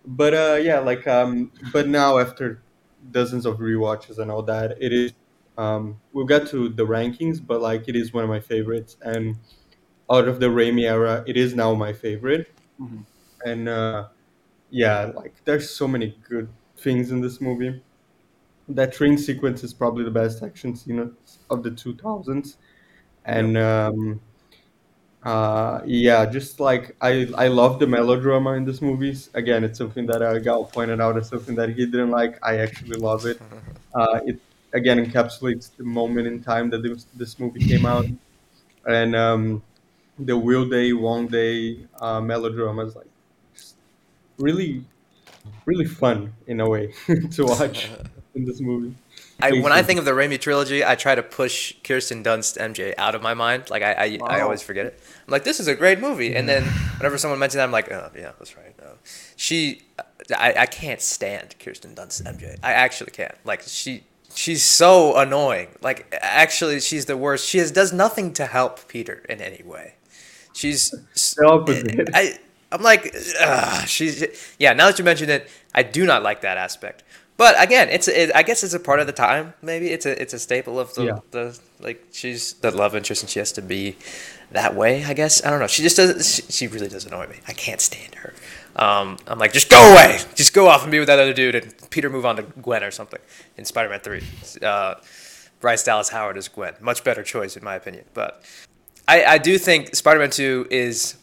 but 0.05 0.33
uh, 0.33 0.59
yeah, 0.61 0.79
like 0.79 1.07
um, 1.07 1.51
but 1.71 1.87
now 1.87 2.17
after 2.17 2.63
dozens 3.11 3.45
of 3.45 3.57
rewatches 3.57 4.17
and 4.17 4.31
all 4.31 4.43
that, 4.43 4.75
it 4.79 4.91
is 4.91 5.13
um, 5.57 5.99
we'll 6.13 6.25
get 6.25 6.47
to 6.47 6.69
the 6.69 6.85
rankings, 6.85 7.45
but 7.45 7.61
like 7.61 7.87
it 7.87 7.95
is 7.95 8.13
one 8.13 8.23
of 8.23 8.29
my 8.29 8.39
favorites, 8.39 8.97
and 9.01 9.35
out 10.09 10.27
of 10.27 10.39
the 10.39 10.47
Raimi 10.47 10.89
era, 10.89 11.23
it 11.27 11.37
is 11.37 11.53
now 11.55 11.73
my 11.75 11.93
favorite, 11.93 12.47
Mhm. 12.79 13.05
and 13.45 13.69
uh, 13.69 14.07
yeah, 14.69 15.11
like 15.15 15.35
there's 15.45 15.69
so 15.69 15.87
many 15.87 16.17
good 16.27 16.49
things 16.81 17.11
in 17.11 17.21
this 17.21 17.41
movie. 17.41 17.81
That 18.69 18.93
train 18.93 19.17
sequence 19.17 19.63
is 19.63 19.73
probably 19.73 20.03
the 20.05 20.11
best 20.11 20.43
action 20.43 20.75
scene 20.75 21.15
of 21.49 21.63
the 21.63 21.71
2000s, 21.71 22.57
and 23.25 23.57
um, 23.57 24.21
uh, 25.23 25.81
yeah, 25.85 26.25
just 26.25 26.59
like 26.59 26.95
I, 27.01 27.27
I 27.37 27.47
love 27.47 27.79
the 27.79 27.87
melodrama 27.87 28.53
in 28.53 28.65
this 28.65 28.81
movies. 28.81 29.29
Again, 29.33 29.63
it's 29.63 29.77
something 29.77 30.07
that 30.07 30.21
uh, 30.21 30.39
Gal 30.39 30.65
pointed 30.65 30.99
out 30.99 31.17
as 31.17 31.29
something 31.29 31.55
that 31.55 31.69
he 31.69 31.85
didn't 31.85 32.09
like. 32.09 32.39
I 32.43 32.57
actually 32.57 32.97
love 32.99 33.25
it. 33.25 33.39
Uh, 33.93 34.21
it 34.25 34.39
again 34.71 35.05
encapsulates 35.05 35.75
the 35.75 35.83
moment 35.83 36.25
in 36.25 36.41
time 36.41 36.69
that 36.69 36.81
this, 36.81 37.05
this 37.13 37.37
movie 37.37 37.59
came 37.59 37.85
out. 37.85 38.05
and 38.87 39.15
um, 39.15 39.63
the 40.19 40.37
Will 40.37 40.69
Day, 40.69 40.93
Wong 40.93 41.27
Day 41.27 41.87
uh, 41.99 42.21
melodrama 42.21 42.85
is 42.85 42.95
like 42.95 43.07
really, 44.37 44.83
really 45.65 45.85
fun 45.85 46.33
in 46.47 46.59
a 46.59 46.69
way 46.69 46.93
to 47.31 47.45
watch 47.45 47.89
in 48.35 48.45
this 48.45 48.59
movie. 48.59 48.95
I, 49.41 49.59
when 49.59 49.71
I 49.71 49.81
think 49.81 49.97
of 49.97 50.05
the 50.05 50.11
Raimi 50.11 50.39
trilogy, 50.39 50.85
I 50.85 50.95
try 50.95 51.15
to 51.15 51.23
push 51.23 51.73
Kirsten 51.83 52.23
Dunst 52.23 52.57
MJ 52.59 52.93
out 52.97 53.15
of 53.15 53.21
my 53.21 53.33
mind. 53.33 53.69
Like 53.69 53.81
I, 53.81 53.93
I, 53.93 54.17
wow. 54.19 54.27
I 54.27 54.39
oh. 54.41 54.43
always 54.43 54.61
forget 54.61 54.85
it. 54.85 54.99
I'm 55.27 55.31
like, 55.31 55.43
this 55.43 55.59
is 55.59 55.67
a 55.67 55.75
great 55.75 55.99
movie, 55.99 56.35
and 56.35 56.47
then 56.47 56.63
whenever 56.97 57.17
someone 57.17 57.39
mentions 57.39 57.55
that, 57.55 57.63
I'm 57.63 57.71
like, 57.71 57.91
oh 57.91 58.11
yeah, 58.15 58.31
that's 58.37 58.55
right. 58.55 58.77
No. 58.79 58.93
She, 59.35 59.81
I, 60.37 60.53
I 60.59 60.65
can't 60.67 61.01
stand 61.01 61.55
Kirsten 61.59 61.95
Dunst 61.95 62.21
MJ. 62.23 62.57
I 62.61 62.73
actually 62.73 63.11
can't. 63.11 63.35
Like 63.43 63.63
she, 63.65 64.03
she's 64.35 64.63
so 64.63 65.17
annoying. 65.17 65.69
Like 65.81 66.07
actually, 66.21 66.79
she's 66.79 67.05
the 67.05 67.17
worst. 67.17 67.47
She 67.47 67.57
has, 67.57 67.71
does 67.71 67.91
nothing 67.91 68.33
to 68.33 68.45
help 68.45 68.87
Peter 68.87 69.23
in 69.27 69.41
any 69.41 69.63
way. 69.63 69.95
She's 70.53 70.93
so 71.13 71.65
I, 72.13 72.37
I'm 72.71 72.81
like, 72.81 73.13
ugh, 73.39 73.87
she's 73.87 74.25
yeah. 74.57 74.73
Now 74.73 74.87
that 74.87 74.99
you 74.99 75.05
mentioned 75.05 75.31
it, 75.31 75.49
I 75.73 75.83
do 75.83 76.05
not 76.05 76.23
like 76.23 76.41
that 76.41 76.57
aspect. 76.57 77.03
But 77.37 77.55
again, 77.61 77.89
it's 77.89 78.07
it, 78.07 78.31
I 78.35 78.43
guess 78.43 78.63
it's 78.63 78.73
a 78.73 78.79
part 78.79 78.99
of 78.99 79.07
the 79.07 79.13
time. 79.13 79.53
Maybe 79.61 79.87
it's 79.87 80.05
a 80.05 80.21
it's 80.21 80.33
a 80.33 80.39
staple 80.39 80.79
of 80.79 80.93
the, 80.93 81.03
yeah. 81.03 81.19
the 81.31 81.59
like 81.79 82.05
she's 82.11 82.53
the 82.53 82.71
love 82.71 82.95
interest 82.95 83.23
and 83.23 83.29
she 83.29 83.39
has 83.39 83.51
to 83.53 83.61
be 83.61 83.97
that 84.51 84.75
way. 84.75 85.03
I 85.03 85.13
guess 85.13 85.43
I 85.43 85.49
don't 85.49 85.59
know. 85.59 85.67
She 85.67 85.81
just 85.81 85.97
doesn't. 85.97 86.23
She, 86.23 86.43
she 86.51 86.67
really 86.67 86.87
does 86.87 87.05
annoy 87.05 87.27
me. 87.27 87.37
I 87.47 87.53
can't 87.53 87.81
stand 87.81 88.15
her. 88.15 88.33
Um, 88.75 89.17
I'm 89.27 89.39
like, 89.39 89.53
just 89.53 89.69
go 89.69 89.91
away, 89.91 90.19
just 90.35 90.53
go 90.53 90.67
off 90.67 90.83
and 90.83 90.91
be 90.91 90.99
with 90.99 91.07
that 91.07 91.19
other 91.19 91.33
dude, 91.33 91.55
and 91.55 91.73
Peter 91.89 92.09
move 92.09 92.25
on 92.25 92.37
to 92.37 92.43
Gwen 92.43 92.83
or 92.83 92.91
something 92.91 93.19
in 93.57 93.65
Spider-Man 93.65 93.99
Three. 93.99 94.23
Uh, 94.61 94.95
Bryce 95.59 95.83
Dallas 95.83 96.09
Howard 96.09 96.37
is 96.37 96.47
Gwen, 96.47 96.75
much 96.79 97.03
better 97.03 97.23
choice 97.23 97.57
in 97.57 97.63
my 97.63 97.75
opinion. 97.75 98.05
But 98.13 98.45
I, 99.07 99.23
I 99.25 99.37
do 99.39 99.57
think 99.57 99.95
Spider-Man 99.95 100.29
Two 100.29 100.67
is 100.69 101.15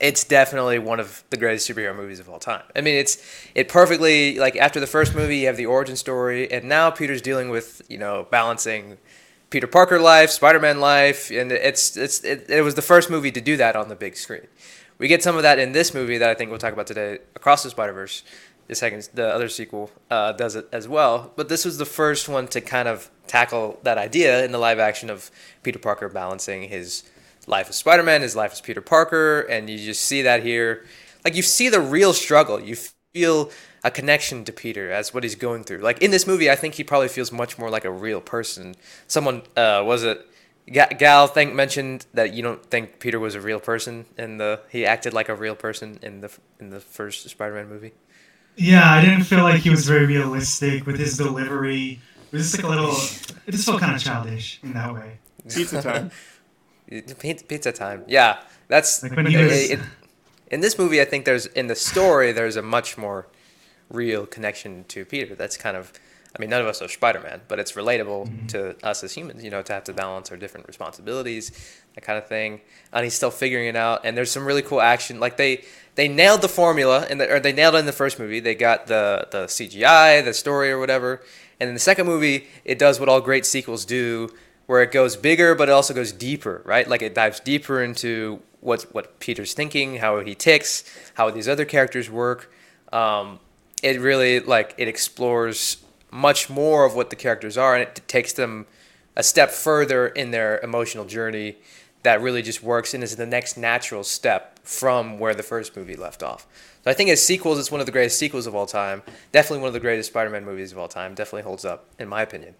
it's 0.00 0.22
definitely 0.24 0.78
one 0.78 1.00
of 1.00 1.24
the 1.30 1.36
greatest 1.36 1.68
superhero 1.68 1.94
movies 1.94 2.20
of 2.20 2.28
all 2.28 2.38
time. 2.38 2.62
I 2.76 2.80
mean, 2.80 2.94
it's 2.94 3.18
it 3.54 3.68
perfectly 3.68 4.38
like 4.38 4.56
after 4.56 4.80
the 4.80 4.86
first 4.86 5.14
movie, 5.14 5.38
you 5.38 5.46
have 5.46 5.56
the 5.56 5.66
origin 5.66 5.96
story, 5.96 6.50
and 6.50 6.68
now 6.68 6.90
Peter's 6.90 7.22
dealing 7.22 7.48
with 7.50 7.82
you 7.88 7.98
know 7.98 8.26
balancing 8.30 8.98
Peter 9.50 9.66
Parker 9.66 9.98
life, 9.98 10.30
Spider-Man 10.30 10.80
life, 10.80 11.30
and 11.30 11.50
it's 11.50 11.96
it's 11.96 12.22
it, 12.22 12.48
it 12.48 12.62
was 12.62 12.74
the 12.74 12.82
first 12.82 13.10
movie 13.10 13.32
to 13.32 13.40
do 13.40 13.56
that 13.56 13.74
on 13.74 13.88
the 13.88 13.96
big 13.96 14.16
screen. 14.16 14.46
We 14.98 15.08
get 15.08 15.22
some 15.22 15.36
of 15.36 15.42
that 15.42 15.58
in 15.58 15.72
this 15.72 15.94
movie 15.94 16.18
that 16.18 16.28
I 16.28 16.34
think 16.34 16.50
we'll 16.50 16.58
talk 16.58 16.72
about 16.72 16.86
today, 16.86 17.18
Across 17.34 17.64
the 17.64 17.70
Spider 17.70 17.92
Verse. 17.92 18.22
The 18.66 18.74
second, 18.74 19.08
the 19.14 19.26
other 19.26 19.48
sequel 19.48 19.90
uh, 20.10 20.32
does 20.32 20.54
it 20.54 20.68
as 20.72 20.86
well, 20.86 21.32
but 21.36 21.48
this 21.48 21.64
was 21.64 21.78
the 21.78 21.86
first 21.86 22.28
one 22.28 22.48
to 22.48 22.60
kind 22.60 22.86
of 22.86 23.10
tackle 23.26 23.80
that 23.82 23.96
idea 23.96 24.44
in 24.44 24.52
the 24.52 24.58
live 24.58 24.78
action 24.78 25.08
of 25.08 25.30
Peter 25.62 25.78
Parker 25.78 26.10
balancing 26.10 26.68
his 26.68 27.02
life 27.48 27.68
as 27.68 27.76
Spider 27.76 28.02
Man, 28.02 28.22
his 28.22 28.36
life 28.36 28.52
as 28.52 28.60
Peter 28.60 28.80
Parker, 28.80 29.40
and 29.40 29.68
you 29.68 29.78
just 29.78 30.02
see 30.02 30.22
that 30.22 30.42
here. 30.42 30.84
Like 31.24 31.34
you 31.34 31.42
see 31.42 31.68
the 31.68 31.80
real 31.80 32.12
struggle. 32.12 32.60
You 32.60 32.76
feel 33.12 33.50
a 33.82 33.90
connection 33.90 34.44
to 34.44 34.52
Peter 34.52 34.90
as 34.90 35.14
what 35.14 35.22
he's 35.22 35.34
going 35.34 35.64
through. 35.64 35.78
Like 35.78 36.02
in 36.02 36.10
this 36.10 36.26
movie, 36.26 36.50
I 36.50 36.54
think 36.54 36.74
he 36.74 36.84
probably 36.84 37.08
feels 37.08 37.32
much 37.32 37.58
more 37.58 37.70
like 37.70 37.84
a 37.84 37.90
real 37.90 38.20
person. 38.20 38.74
Someone 39.06 39.42
uh, 39.56 39.82
was 39.84 40.04
it. 40.04 40.24
Gal 40.70 41.26
think 41.26 41.54
mentioned 41.54 42.04
that 42.12 42.34
you 42.34 42.42
don't 42.42 42.62
think 42.66 43.00
Peter 43.00 43.18
was 43.18 43.34
a 43.34 43.40
real 43.40 43.58
person 43.58 44.04
in 44.18 44.36
the 44.36 44.60
he 44.68 44.84
acted 44.84 45.14
like 45.14 45.30
a 45.30 45.34
real 45.34 45.56
person 45.56 45.98
in 46.02 46.20
the 46.20 46.30
in 46.60 46.68
the 46.68 46.78
first 46.80 47.26
Spider-Man 47.28 47.70
movie. 47.70 47.92
Yeah, 48.56 48.92
I 48.92 49.00
didn't 49.00 49.24
feel 49.24 49.44
like 49.44 49.62
he 49.62 49.70
was 49.70 49.86
very 49.86 50.04
realistic 50.04 50.84
with 50.84 50.98
his 50.98 51.16
delivery. 51.16 52.00
It 52.30 52.36
was 52.36 52.50
just 52.50 52.62
like 52.62 52.66
a 52.66 52.68
little. 52.68 52.94
It 53.46 53.52
just 53.52 53.64
felt 53.64 53.80
kind 53.80 53.96
of 53.96 54.02
childish 54.02 54.60
in 54.62 54.74
that 54.74 54.92
way. 54.92 55.18
Pizza 55.48 55.80
time. 55.80 56.10
Pizza 56.88 57.72
time. 57.72 58.04
Yeah, 58.06 58.40
that's 58.68 59.02
like 59.02 59.16
was... 59.16 59.70
it, 59.70 59.80
in 60.50 60.60
this 60.60 60.78
movie. 60.78 61.00
I 61.00 61.04
think 61.04 61.24
there's 61.24 61.46
in 61.46 61.66
the 61.66 61.74
story 61.74 62.32
there's 62.32 62.56
a 62.56 62.62
much 62.62 62.96
more 62.96 63.26
real 63.90 64.26
connection 64.26 64.84
to 64.88 65.04
Peter. 65.04 65.34
That's 65.34 65.56
kind 65.56 65.76
of. 65.76 65.92
I 66.36 66.40
mean, 66.40 66.50
none 66.50 66.60
of 66.60 66.66
us 66.66 66.82
are 66.82 66.88
Spider 66.88 67.20
Man, 67.20 67.40
but 67.48 67.58
it's 67.58 67.72
relatable 67.72 68.28
mm-hmm. 68.28 68.46
to 68.48 68.76
us 68.86 69.02
as 69.02 69.14
humans. 69.14 69.42
You 69.42 69.50
know, 69.50 69.62
to 69.62 69.72
have 69.72 69.84
to 69.84 69.94
balance 69.94 70.30
our 70.30 70.36
different 70.36 70.68
responsibilities, 70.68 71.80
that 71.94 72.02
kind 72.04 72.18
of 72.18 72.28
thing. 72.28 72.60
And 72.92 73.04
he's 73.04 73.14
still 73.14 73.30
figuring 73.30 73.66
it 73.66 73.76
out. 73.76 74.02
And 74.04 74.16
there's 74.16 74.30
some 74.30 74.44
really 74.44 74.62
cool 74.62 74.80
action. 74.80 75.20
Like 75.20 75.36
they 75.36 75.64
they 75.94 76.06
nailed 76.06 76.42
the 76.42 76.48
formula, 76.48 77.06
and 77.08 77.20
the, 77.20 77.34
or 77.34 77.40
they 77.40 77.52
nailed 77.52 77.74
it 77.74 77.78
in 77.78 77.86
the 77.86 77.92
first 77.92 78.18
movie. 78.18 78.40
They 78.40 78.54
got 78.54 78.86
the 78.86 79.26
the 79.30 79.44
CGI, 79.44 80.24
the 80.24 80.34
story, 80.34 80.70
or 80.70 80.78
whatever. 80.78 81.22
And 81.60 81.68
in 81.68 81.74
the 81.74 81.80
second 81.80 82.06
movie, 82.06 82.46
it 82.64 82.78
does 82.78 83.00
what 83.00 83.08
all 83.08 83.20
great 83.20 83.44
sequels 83.44 83.84
do, 83.84 84.30
where 84.68 84.82
it 84.82 84.92
goes 84.92 85.16
bigger, 85.16 85.54
but 85.54 85.70
it 85.70 85.72
also 85.72 85.94
goes 85.94 86.12
deeper, 86.12 86.60
right? 86.66 86.86
Like 86.86 87.00
it 87.00 87.14
dives 87.14 87.40
deeper 87.40 87.82
into 87.82 88.40
what 88.60 88.82
what 88.94 89.18
Peter's 89.18 89.54
thinking, 89.54 89.96
how 89.96 90.20
he 90.20 90.34
ticks, 90.34 90.84
how 91.14 91.30
these 91.30 91.48
other 91.48 91.64
characters 91.64 92.10
work. 92.10 92.52
Um, 92.92 93.40
it 93.82 93.98
really 93.98 94.40
like 94.40 94.74
it 94.76 94.86
explores 94.86 95.78
much 96.10 96.50
more 96.50 96.84
of 96.84 96.94
what 96.94 97.08
the 97.08 97.16
characters 97.16 97.56
are, 97.56 97.74
and 97.74 97.82
it 97.82 98.02
takes 98.06 98.34
them 98.34 98.66
a 99.16 99.22
step 99.22 99.50
further 99.50 100.06
in 100.06 100.32
their 100.32 100.60
emotional 100.60 101.06
journey. 101.06 101.56
That 102.02 102.20
really 102.20 102.42
just 102.42 102.62
works 102.62 102.92
and 102.92 103.02
is 103.02 103.16
the 103.16 103.26
next 103.26 103.56
natural 103.56 104.04
step 104.04 104.60
from 104.62 105.18
where 105.18 105.34
the 105.34 105.42
first 105.42 105.76
movie 105.76 105.96
left 105.96 106.22
off. 106.22 106.46
So 106.84 106.90
I 106.90 106.94
think 106.94 107.08
as 107.08 107.22
sequels, 107.22 107.58
it's 107.58 107.72
one 107.72 107.80
of 107.80 107.86
the 107.86 107.92
greatest 107.92 108.18
sequels 108.18 108.46
of 108.46 108.54
all 108.54 108.66
time. 108.66 109.02
Definitely 109.32 109.60
one 109.60 109.68
of 109.68 109.74
the 109.74 109.80
greatest 109.80 110.10
Spider-Man 110.10 110.44
movies 110.44 110.72
of 110.72 110.78
all 110.78 110.88
time. 110.88 111.14
Definitely 111.14 111.42
holds 111.42 111.64
up 111.64 111.86
in 111.98 112.06
my 112.06 112.20
opinion 112.20 112.54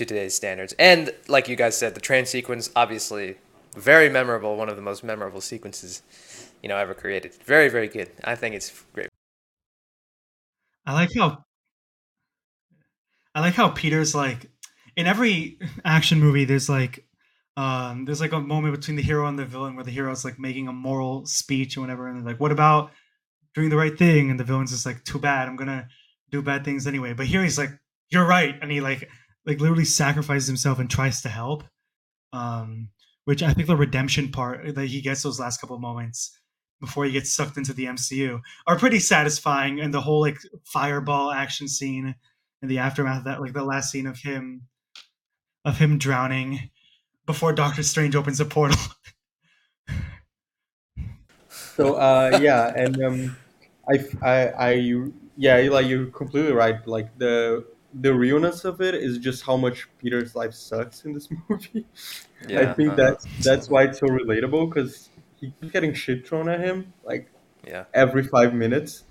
to 0.00 0.14
today's 0.14 0.34
standards. 0.34 0.74
And 0.78 1.12
like 1.28 1.48
you 1.48 1.56
guys 1.56 1.76
said, 1.76 1.94
the 1.94 2.00
train 2.00 2.26
sequence 2.26 2.70
obviously 2.74 3.36
very 3.76 4.08
memorable, 4.08 4.56
one 4.56 4.68
of 4.68 4.76
the 4.76 4.82
most 4.82 5.04
memorable 5.04 5.40
sequences 5.40 6.02
you 6.62 6.68
know 6.68 6.76
ever 6.76 6.94
created. 6.94 7.34
Very 7.44 7.68
very 7.68 7.88
good. 7.88 8.10
I 8.24 8.34
think 8.34 8.54
it's 8.54 8.84
great. 8.92 9.08
I 10.86 10.94
like 10.94 11.10
how 11.16 11.44
I 13.34 13.40
like 13.40 13.54
how 13.54 13.68
Peter's 13.68 14.14
like 14.14 14.50
in 14.96 15.06
every 15.06 15.58
action 15.84 16.18
movie 16.18 16.44
there's 16.44 16.68
like 16.68 17.06
um 17.56 18.04
there's 18.04 18.20
like 18.20 18.32
a 18.32 18.40
moment 18.40 18.74
between 18.74 18.96
the 18.96 19.02
hero 19.02 19.26
and 19.26 19.38
the 19.38 19.44
villain 19.44 19.74
where 19.74 19.84
the 19.84 19.90
hero's 19.90 20.24
like 20.24 20.38
making 20.38 20.68
a 20.68 20.72
moral 20.72 21.26
speech 21.26 21.76
or 21.76 21.82
whatever 21.82 22.08
and 22.08 22.18
they're 22.18 22.32
like 22.32 22.40
what 22.40 22.52
about 22.52 22.90
doing 23.54 23.68
the 23.68 23.76
right 23.76 23.98
thing 23.98 24.30
and 24.30 24.40
the 24.40 24.44
villain's 24.44 24.70
just 24.70 24.86
like 24.86 25.04
too 25.04 25.18
bad 25.18 25.48
I'm 25.48 25.56
to 25.58 25.86
do 26.30 26.42
bad 26.42 26.64
things 26.64 26.86
anyway. 26.86 27.12
But 27.12 27.26
here 27.26 27.42
he's 27.42 27.58
like 27.58 27.70
you're 28.08 28.26
right 28.26 28.56
and 28.60 28.70
he 28.70 28.80
like 28.80 29.08
like 29.50 29.60
literally 29.60 29.84
sacrifices 29.84 30.46
himself 30.46 30.78
and 30.78 30.88
tries 30.88 31.22
to 31.22 31.28
help. 31.28 31.64
Um, 32.32 32.90
which 33.24 33.42
I 33.42 33.52
think 33.52 33.66
the 33.66 33.76
redemption 33.76 34.30
part 34.30 34.74
that 34.74 34.86
he 34.86 35.00
gets 35.00 35.22
those 35.22 35.40
last 35.40 35.60
couple 35.60 35.78
moments 35.78 36.38
before 36.80 37.04
he 37.04 37.12
gets 37.12 37.32
sucked 37.32 37.56
into 37.56 37.72
the 37.72 37.84
MCU 37.84 38.40
are 38.66 38.78
pretty 38.78 39.00
satisfying. 39.00 39.80
And 39.80 39.92
the 39.92 40.00
whole 40.00 40.20
like 40.20 40.38
fireball 40.64 41.30
action 41.30 41.68
scene 41.68 42.14
and 42.62 42.70
the 42.70 42.78
aftermath 42.78 43.18
of 43.18 43.24
that, 43.24 43.40
like 43.40 43.52
the 43.52 43.64
last 43.64 43.90
scene 43.90 44.06
of 44.06 44.18
him 44.18 44.62
of 45.64 45.78
him 45.78 45.98
drowning 45.98 46.70
before 47.26 47.52
Doctor 47.52 47.82
Strange 47.82 48.16
opens 48.16 48.40
a 48.40 48.44
portal. 48.44 48.80
so 51.48 51.94
uh, 51.94 52.38
yeah, 52.40 52.72
and 52.74 53.02
um, 53.04 53.36
I, 53.88 53.98
I, 54.22 54.46
I, 54.48 54.94
yeah, 55.36 55.68
like 55.70 55.86
you're 55.86 56.06
completely 56.06 56.52
right. 56.52 56.86
Like 56.86 57.18
the 57.18 57.66
the 57.94 58.14
realness 58.14 58.64
of 58.64 58.80
it 58.80 58.94
is 58.94 59.18
just 59.18 59.44
how 59.44 59.56
much 59.56 59.88
Peter's 59.98 60.34
life 60.34 60.54
sucks 60.54 61.04
in 61.04 61.12
this 61.12 61.28
movie. 61.48 61.86
Yeah, 62.48 62.70
I 62.70 62.72
think 62.74 62.92
uh, 62.92 62.96
that's 62.96 63.26
that's 63.42 63.68
why 63.68 63.84
it's 63.84 63.98
so 63.98 64.06
relatable 64.06 64.68
because 64.68 65.08
he 65.36 65.52
keeps 65.60 65.72
getting 65.72 65.94
shit 65.94 66.26
thrown 66.26 66.48
at 66.48 66.60
him 66.60 66.92
like 67.04 67.30
yeah 67.66 67.84
every 67.94 68.22
five 68.22 68.54
minutes, 68.54 69.04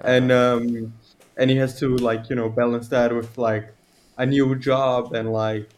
uh-huh. 0.00 0.10
and 0.10 0.32
um 0.32 0.92
and 1.36 1.50
he 1.50 1.56
has 1.56 1.78
to 1.80 1.96
like 1.96 2.30
you 2.30 2.36
know 2.36 2.48
balance 2.48 2.88
that 2.88 3.14
with 3.14 3.36
like 3.38 3.74
a 4.18 4.26
new 4.26 4.54
job 4.56 5.14
and 5.14 5.32
like 5.32 5.68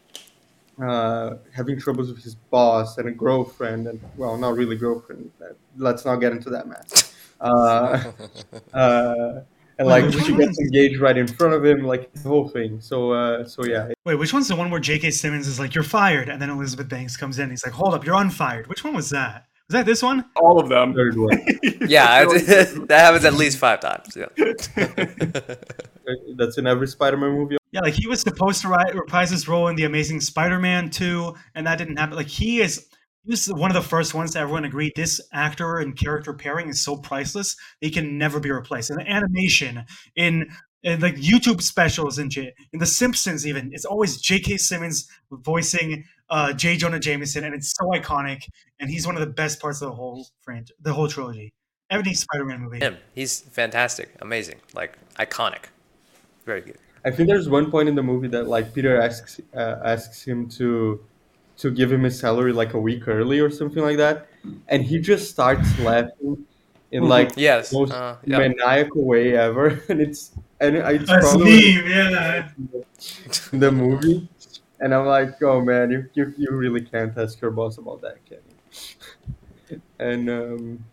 uh, 0.81 1.35
having 1.53 1.79
troubles 1.79 2.09
with 2.09 2.21
his 2.21 2.35
boss 2.35 2.97
and 2.97 3.07
a 3.07 3.11
girlfriend 3.11 3.87
and 3.87 3.99
well 4.17 4.37
not 4.37 4.55
really 4.55 4.75
girlfriend 4.75 5.31
let's 5.77 6.03
not 6.03 6.17
get 6.17 6.33
into 6.33 6.49
that 6.49 6.67
mess 6.67 7.15
uh, 7.39 8.11
uh, 8.73 9.41
and 9.77 9.87
like 9.87 10.05
Wait, 10.05 10.13
she 10.25 10.35
gets 10.35 10.59
engaged 10.59 10.99
right 10.99 11.17
in 11.17 11.27
front 11.27 11.53
of 11.53 11.65
him, 11.65 11.83
like 11.83 12.11
the 12.13 12.29
whole 12.29 12.47
thing. 12.47 12.79
So, 12.79 13.11
uh, 13.11 13.45
so 13.45 13.65
yeah. 13.65 13.89
Wait, 14.05 14.15
which 14.15 14.33
one's 14.33 14.47
the 14.47 14.55
one 14.55 14.71
where 14.71 14.79
J.K. 14.79 15.11
Simmons 15.11 15.47
is 15.47 15.59
like, 15.59 15.75
"You're 15.75 15.83
fired," 15.83 16.29
and 16.29 16.41
then 16.41 16.49
Elizabeth 16.49 16.87
Banks 16.89 17.17
comes 17.17 17.39
in, 17.39 17.49
he's 17.49 17.65
like, 17.65 17.73
"Hold 17.73 17.93
up, 17.93 18.05
you're 18.05 18.15
unfired." 18.15 18.67
Which 18.67 18.83
one 18.83 18.93
was 18.93 19.09
that? 19.09 19.47
Was 19.67 19.73
that 19.73 19.85
this 19.87 20.03
one? 20.03 20.25
All 20.35 20.59
of 20.59 20.69
them. 20.69 20.93
Third 20.93 21.17
one. 21.17 21.41
yeah, 21.87 22.23
that 22.25 22.87
happens 22.89 23.25
at 23.25 23.33
least 23.33 23.57
five 23.57 23.79
times. 23.79 24.15
Yeah. 24.15 24.27
That's 26.37 26.59
in 26.59 26.67
every 26.67 26.87
Spider-Man 26.87 27.31
movie. 27.31 27.57
Yeah, 27.71 27.79
like 27.79 27.95
he 27.95 28.07
was 28.07 28.21
supposed 28.21 28.61
to 28.61 28.69
reprise 28.93 29.31
his 29.31 29.47
role 29.47 29.67
in 29.67 29.75
the 29.75 29.85
Amazing 29.85 30.21
Spider-Man 30.21 30.91
2, 30.91 31.33
and 31.55 31.65
that 31.65 31.79
didn't 31.79 31.97
happen. 31.97 32.15
Like 32.15 32.27
he 32.27 32.61
is 32.61 32.87
this 33.25 33.47
is 33.47 33.53
one 33.53 33.71
of 33.71 33.75
the 33.75 33.87
first 33.87 34.13
ones 34.13 34.33
that 34.33 34.41
everyone 34.41 34.65
agreed 34.65 34.93
this 34.95 35.21
actor 35.33 35.79
and 35.79 35.97
character 35.97 36.33
pairing 36.33 36.69
is 36.69 36.81
so 36.81 36.95
priceless 36.97 37.55
they 37.81 37.89
can 37.89 38.17
never 38.17 38.39
be 38.39 38.51
replaced. 38.51 38.91
In 38.91 38.99
animation, 39.01 39.83
in, 40.15 40.49
in 40.83 40.99
like 40.99 41.15
YouTube 41.15 41.61
specials 41.61 42.17
and 42.17 42.31
shit, 42.31 42.53
in 42.71 42.79
The 42.79 42.85
Simpsons 42.85 43.47
even, 43.47 43.71
it's 43.73 43.85
always 43.85 44.17
J.K. 44.17 44.57
Simmons 44.57 45.07
voicing 45.31 46.03
uh, 46.29 46.53
J. 46.53 46.77
Jonah 46.77 46.99
Jameson, 46.99 47.43
and 47.43 47.53
it's 47.53 47.73
so 47.77 47.85
iconic. 47.91 48.43
And 48.79 48.89
he's 48.89 49.05
one 49.05 49.15
of 49.15 49.21
the 49.21 49.33
best 49.33 49.59
parts 49.59 49.81
of 49.81 49.89
the 49.89 49.95
whole 49.95 50.27
franchise, 50.41 50.75
the 50.81 50.93
whole 50.93 51.07
trilogy. 51.07 51.53
Every 51.89 52.13
Spider-Man 52.13 52.61
movie. 52.61 52.79
Him, 52.79 52.97
he's 53.13 53.41
fantastic, 53.41 54.09
amazing, 54.19 54.59
like 54.73 54.97
iconic, 55.19 55.65
very 56.43 56.61
good. 56.61 56.77
I 57.05 57.11
think 57.11 57.29
there's 57.29 57.47
one 57.47 57.69
point 57.69 57.87
in 57.87 57.93
the 57.93 58.01
movie 58.01 58.27
that 58.29 58.47
like 58.47 58.73
Peter 58.73 58.99
asks 58.99 59.39
uh, 59.53 59.75
asks 59.83 60.23
him 60.23 60.49
to 60.49 60.99
to 61.57 61.71
give 61.71 61.91
him 61.91 62.03
his 62.03 62.19
salary 62.19 62.53
like 62.53 62.73
a 62.73 62.79
week 62.79 63.07
early 63.07 63.39
or 63.39 63.49
something 63.49 63.83
like 63.83 63.97
that, 63.97 64.27
and 64.67 64.83
he 64.83 64.99
just 64.99 65.29
starts 65.31 65.77
laughing 65.79 66.45
in 66.91 67.03
like 67.07 67.33
Yes, 67.37 67.71
most 67.73 67.93
uh, 67.93 68.17
yeah. 68.25 68.37
maniacal 68.39 69.05
way 69.05 69.35
ever, 69.37 69.67
and 69.89 70.01
it's 70.01 70.31
and 70.59 70.75
it's 70.77 71.09
That's 71.09 71.19
probably 71.19 71.75
meme, 71.77 71.87
yeah. 71.87 72.49
the 73.51 73.71
movie, 73.71 74.27
and 74.79 74.93
I'm 74.93 75.05
like, 75.05 75.41
oh 75.43 75.61
man, 75.61 75.91
you 75.91 76.09
you, 76.13 76.33
you 76.37 76.51
really 76.51 76.81
can't 76.81 77.17
ask 77.17 77.41
your 77.41 77.51
boss 77.51 77.77
about 77.77 78.01
that, 78.01 78.25
can 78.25 78.39
you? 79.69 79.81
And 79.99 80.29
um, 80.29 80.85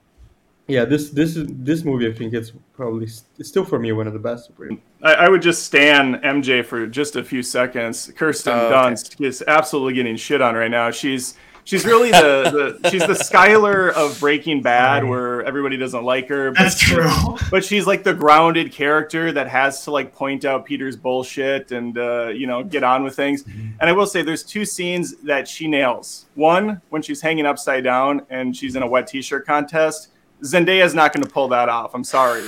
yeah, 0.68 0.84
this 0.84 1.10
this 1.10 1.36
is 1.36 1.46
this 1.50 1.84
movie. 1.84 2.08
I 2.08 2.12
think 2.14 2.34
it's 2.34 2.52
probably 2.74 3.06
s- 3.06 3.24
it's 3.38 3.48
still 3.50 3.64
for 3.64 3.78
me 3.78 3.92
one 3.92 4.06
of 4.06 4.12
the 4.12 4.18
best 4.18 4.50
superhero. 4.50 4.80
I, 5.02 5.14
I 5.14 5.28
would 5.28 5.42
just 5.42 5.64
stand 5.64 6.16
MJ 6.16 6.64
for 6.64 6.86
just 6.86 7.16
a 7.16 7.24
few 7.24 7.42
seconds. 7.42 8.12
Kirsten 8.16 8.52
Oh, 8.52 8.66
okay. 8.66 8.74
Dunst 8.74 9.20
is 9.24 9.42
absolutely 9.46 9.94
getting 9.94 10.16
shit 10.16 10.40
on 10.40 10.54
right 10.54 10.70
now. 10.70 10.90
She's 10.90 11.34
she's 11.64 11.84
really 11.84 12.10
the, 12.10 12.78
the 12.82 12.90
she's 12.90 13.02
the 13.06 13.12
Skyler 13.14 13.92
of 13.92 14.18
Breaking 14.20 14.62
Bad, 14.62 15.04
where 15.04 15.42
everybody 15.42 15.76
doesn't 15.76 16.04
like 16.04 16.28
her. 16.28 16.50
But 16.52 16.58
That's 16.58 16.78
true. 16.78 17.10
but 17.50 17.64
she's 17.64 17.86
like 17.86 18.04
the 18.04 18.14
grounded 18.14 18.72
character 18.72 19.32
that 19.32 19.48
has 19.48 19.84
to 19.84 19.90
like 19.90 20.14
point 20.14 20.44
out 20.44 20.64
Peter's 20.64 20.96
bullshit 20.96 21.72
and 21.72 21.98
uh, 21.98 22.28
you 22.28 22.46
know 22.46 22.62
get 22.62 22.84
on 22.84 23.02
with 23.02 23.16
things. 23.16 23.44
And 23.44 23.82
I 23.82 23.92
will 23.92 24.06
say, 24.06 24.22
there's 24.22 24.44
two 24.44 24.64
scenes 24.64 25.16
that 25.22 25.48
she 25.48 25.66
nails. 25.68 26.26
One 26.34 26.80
when 26.90 27.02
she's 27.02 27.20
hanging 27.20 27.46
upside 27.46 27.84
down 27.84 28.24
and 28.30 28.56
she's 28.56 28.76
in 28.76 28.82
a 28.82 28.86
wet 28.86 29.06
t-shirt 29.08 29.46
contest. 29.46 30.08
Zendaya's 30.44 30.94
not 30.94 31.12
going 31.12 31.22
to 31.22 31.30
pull 31.30 31.46
that 31.48 31.68
off. 31.68 31.94
I'm 31.94 32.02
sorry. 32.04 32.42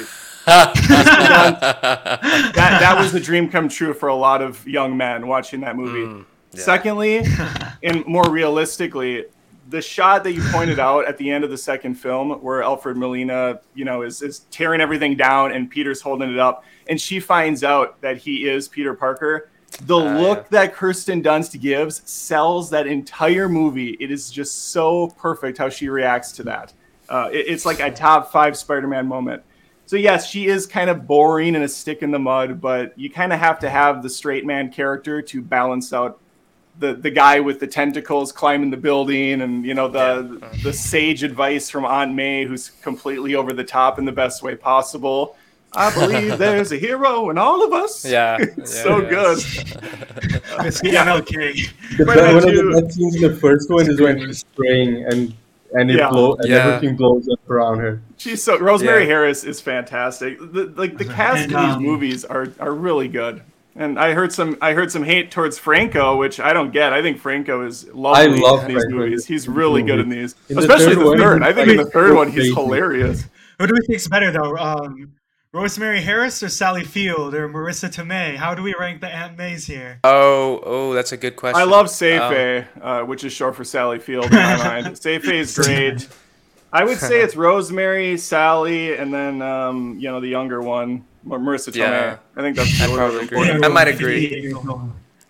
That 2.55 2.79
that 2.81 2.97
was 2.99 3.13
the 3.13 3.21
dream 3.21 3.49
come 3.49 3.69
true 3.69 3.95
for 3.95 4.09
a 4.09 4.15
lot 4.15 4.43
of 4.43 4.67
young 4.67 4.97
men 4.97 5.27
watching 5.27 5.61
that 5.61 5.77
movie. 5.77 6.25
yeah. 6.53 6.61
Secondly, 6.61 7.23
and 7.83 8.07
more 8.07 8.29
realistically, 8.31 9.25
the 9.71 9.81
shot 9.83 10.23
that 10.25 10.33
you 10.33 10.43
pointed 10.53 10.79
out 10.79 11.07
at 11.07 11.17
the 11.19 11.31
end 11.31 11.43
of 11.45 11.51
the 11.51 11.57
second 11.59 11.95
film, 11.97 12.31
where 12.43 12.63
Alfred 12.63 12.97
Molina, 12.97 13.61
you 13.75 13.85
know, 13.85 14.03
is 14.03 14.23
is 14.23 14.41
tearing 14.51 14.81
everything 14.81 15.17
down 15.17 15.53
and 15.53 15.69
Peter's 15.71 16.01
holding 16.01 16.31
it 16.33 16.39
up, 16.39 16.65
and 16.89 17.01
she 17.01 17.21
finds 17.21 17.65
out 17.65 18.01
that 18.03 18.19
he 18.19 18.49
is 18.49 18.69
Peter 18.69 18.95
Parker. 18.95 19.49
The 19.83 19.97
Ah, 19.99 20.19
look 20.21 20.49
that 20.51 20.73
Kirsten 20.75 21.21
Dunst 21.23 21.61
gives 21.61 22.09
sells 22.09 22.71
that 22.71 22.87
entire 22.87 23.49
movie. 23.49 23.97
It 23.99 24.13
is 24.13 24.31
just 24.31 24.71
so 24.71 25.09
perfect 25.19 25.59
how 25.59 25.69
she 25.69 25.89
reacts 25.89 26.31
to 26.33 26.45
that. 26.45 26.73
Uh, 27.09 27.29
it- 27.33 27.47
it's 27.49 27.67
like 27.67 27.81
a 27.81 27.91
top 27.91 28.31
five 28.31 28.57
Spider-Man 28.57 29.07
moment. 29.09 29.43
So 29.87 29.97
yes, 29.97 30.29
she 30.29 30.47
is 30.47 30.67
kind 30.67 30.89
of 30.89 31.07
boring 31.07 31.55
and 31.55 31.65
a 31.65 31.69
stick 31.69 32.03
in 32.03 32.11
the 32.11 32.19
mud, 32.19 32.61
but 32.61 32.99
you 32.99 33.11
kind 33.11 33.33
of 33.33 33.39
have 33.39 33.59
to 33.61 33.71
have 33.71 34.03
the 34.03 34.11
straight 34.11 34.47
man 34.47 34.73
character 34.73 35.21
to 35.23 35.43
balance 35.43 35.93
out 35.93 36.21
the 36.79 36.95
the 36.95 37.11
guy 37.11 37.41
with 37.41 37.61
the 37.61 37.67
tentacles 37.67 38.33
climbing 38.33 38.71
the 38.71 38.77
building, 38.77 39.43
and 39.43 39.65
you 39.65 39.75
know 39.75 39.89
the 39.89 40.41
the 40.63 40.73
sage 40.73 41.23
advice 41.23 41.71
from 41.71 41.85
Aunt 41.85 42.15
May, 42.15 42.45
who's 42.45 42.71
completely 42.83 43.35
over 43.35 43.53
the 43.53 43.65
top 43.65 43.99
in 43.99 44.05
the 44.05 44.13
best 44.13 44.43
way 44.43 44.57
possible. 44.57 45.37
I 45.77 45.93
believe 45.93 46.39
there's 46.39 46.73
a 46.73 46.77
hero 46.77 47.31
in 47.31 47.39
all 47.39 47.65
of 47.65 47.73
us. 47.73 48.05
Yeah, 48.05 48.39
it's 48.41 48.57
yeah, 48.77 48.83
so 48.83 49.01
yeah. 49.03 49.09
good. 49.09 49.39
It's 50.61 50.81
MLK. 50.83 51.97
The, 51.99 52.05
But 52.05 52.15
be- 52.15 52.21
I 52.21 52.33
one 52.35 52.49
of 52.49 52.55
the 52.55 52.81
best 52.81 52.95
scenes 52.97 53.17
in 53.17 53.23
the 53.23 53.37
first 53.37 53.69
one 53.71 53.91
is 53.91 54.01
when 54.01 54.21
she's 54.21 54.39
spraying 54.39 55.05
and 55.05 55.35
and 55.75 55.91
it 55.91 55.97
Yeah. 55.99 56.09
blow 56.09 56.35
and 56.37 56.49
Yeah. 56.49 56.75
everything 56.75 56.97
blows 56.97 57.29
up 57.29 57.51
around 57.51 57.79
her. 57.81 58.01
She's 58.17 58.43
so 58.43 58.59
Rosemary 58.59 59.03
Yeah. 59.03 59.09
Harris 59.09 59.45
is 59.45 59.61
fantastic. 59.61 60.39
The, 60.41 60.73
like 60.77 60.97
the 60.99 61.05
cast 61.05 61.45
And, 61.45 61.55
of 61.55 61.61
these 61.67 61.75
um, 61.77 61.83
movies 61.83 62.25
are 62.25 62.49
are 62.59 62.73
really 62.73 63.09
good. 63.09 63.43
And 63.77 63.99
I 63.99 64.13
heard 64.13 64.33
some 64.33 64.57
I 64.63 64.73
heard 64.73 64.93
some 64.93 65.03
hate 65.03 65.31
towards 65.33 65.59
Franco, 65.59 66.17
which 66.17 66.39
I 66.39 66.53
don't 66.53 66.73
get. 66.73 66.93
I 66.93 67.03
think 67.03 67.19
Franco 67.19 67.67
is 67.67 67.87
lovely 67.93 68.39
love 68.39 68.63
in 68.63 68.69
these 68.75 68.83
Franco. 68.85 68.97
movies. 68.99 69.27
He's 69.27 69.49
really 69.49 69.83
good 69.83 69.99
in 69.99 70.09
these, 70.09 70.37
In 70.49 70.57
the 70.57 70.63
third 70.69 70.97
the 70.97 71.05
one, 71.05 71.19
third. 71.19 71.43
I 71.43 71.53
think 71.53 71.69
in 71.69 71.77
the 71.79 71.87
third 71.91 72.15
one 72.15 72.29
he's 72.29 72.37
crazy. 72.37 72.55
hilarious. 72.55 73.25
Who 73.59 73.67
do 73.67 73.75
we 73.75 73.81
think's 73.87 74.07
better 74.09 74.31
though? 74.31 74.57
Um, 74.57 75.13
Rosemary 75.55 76.01
Harris 76.01 76.43
or 76.43 76.49
Sally 76.49 76.83
Field 76.83 77.33
or 77.33 77.49
Marisa 77.49 77.89
Tomei? 77.89 78.35
How 78.35 78.57
do 78.57 78.63
we 78.65 78.75
rank 78.77 79.01
the 79.01 79.07
Aunt 79.07 79.39
Mays 79.39 79.65
here? 79.65 80.01
Oh, 80.03 80.61
oh, 80.65 80.93
that's 80.95 81.13
a 81.13 81.17
good 81.17 81.37
question. 81.37 81.61
I 81.61 81.63
love 81.63 81.87
Um, 82.03 82.65
uh, 82.83 83.03
which 83.05 83.23
is 83.23 83.33
short 83.33 83.55
for 83.55 83.63
Sally 83.63 84.01
Field 84.01 84.25
in 84.25 84.33
my 84.33 84.57
mind. 84.83 84.87
Seife 84.97 85.33
is 85.33 85.57
great. 85.57 86.09
I 86.73 86.83
would 86.83 86.99
say 86.99 87.21
it's 87.21 87.37
Rosemary, 87.37 88.19
Sally, 88.19 88.97
and 88.97 89.15
then 89.15 89.43
um, 89.43 89.97
you 89.97 90.11
know 90.11 90.21
the 90.21 90.27
younger 90.27 90.61
one, 90.61 91.05
Marisa 91.25 91.69
Tomei. 91.71 91.77
Yeah. 91.79 92.17
I 92.37 92.41
think 92.41 92.57
that's 92.57 92.81
I'd 92.83 92.89
the 92.89 92.93
order 92.93 93.19
probably 93.21 93.39
agree. 93.53 93.65
I 93.65 93.69
might 93.69 93.87
agree. 93.87 94.53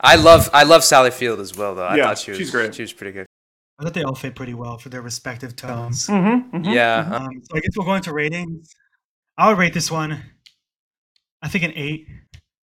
I 0.00 0.16
love, 0.16 0.48
I 0.54 0.62
love 0.62 0.84
Sally 0.84 1.10
Field 1.10 1.38
as 1.40 1.54
well, 1.54 1.74
though. 1.74 1.84
I 1.84 1.96
Yeah, 1.96 2.04
thought 2.06 2.18
she 2.18 2.30
was, 2.30 2.38
she's 2.38 2.50
great. 2.50 2.74
She 2.74 2.80
was 2.82 2.94
pretty 2.94 3.12
good. 3.12 3.26
I 3.78 3.84
thought 3.84 3.92
they 3.92 4.02
all 4.04 4.14
fit 4.14 4.34
pretty 4.34 4.54
well 4.54 4.78
for 4.78 4.88
their 4.88 5.02
respective 5.02 5.54
tones. 5.54 6.06
Mhm, 6.06 6.50
mhm. 6.50 6.74
Yeah, 6.74 7.08
uh, 7.12 7.18
Um, 7.26 7.42
so 7.42 7.56
I 7.58 7.60
guess 7.60 7.76
we'll 7.76 7.84
go 7.86 7.94
into 7.94 8.12
ratings. 8.14 8.74
I 9.36 9.48
would 9.48 9.58
rate 9.58 9.74
this 9.74 9.90
one, 9.90 10.22
I 11.42 11.48
think 11.48 11.64
an 11.64 11.72
eight. 11.74 12.06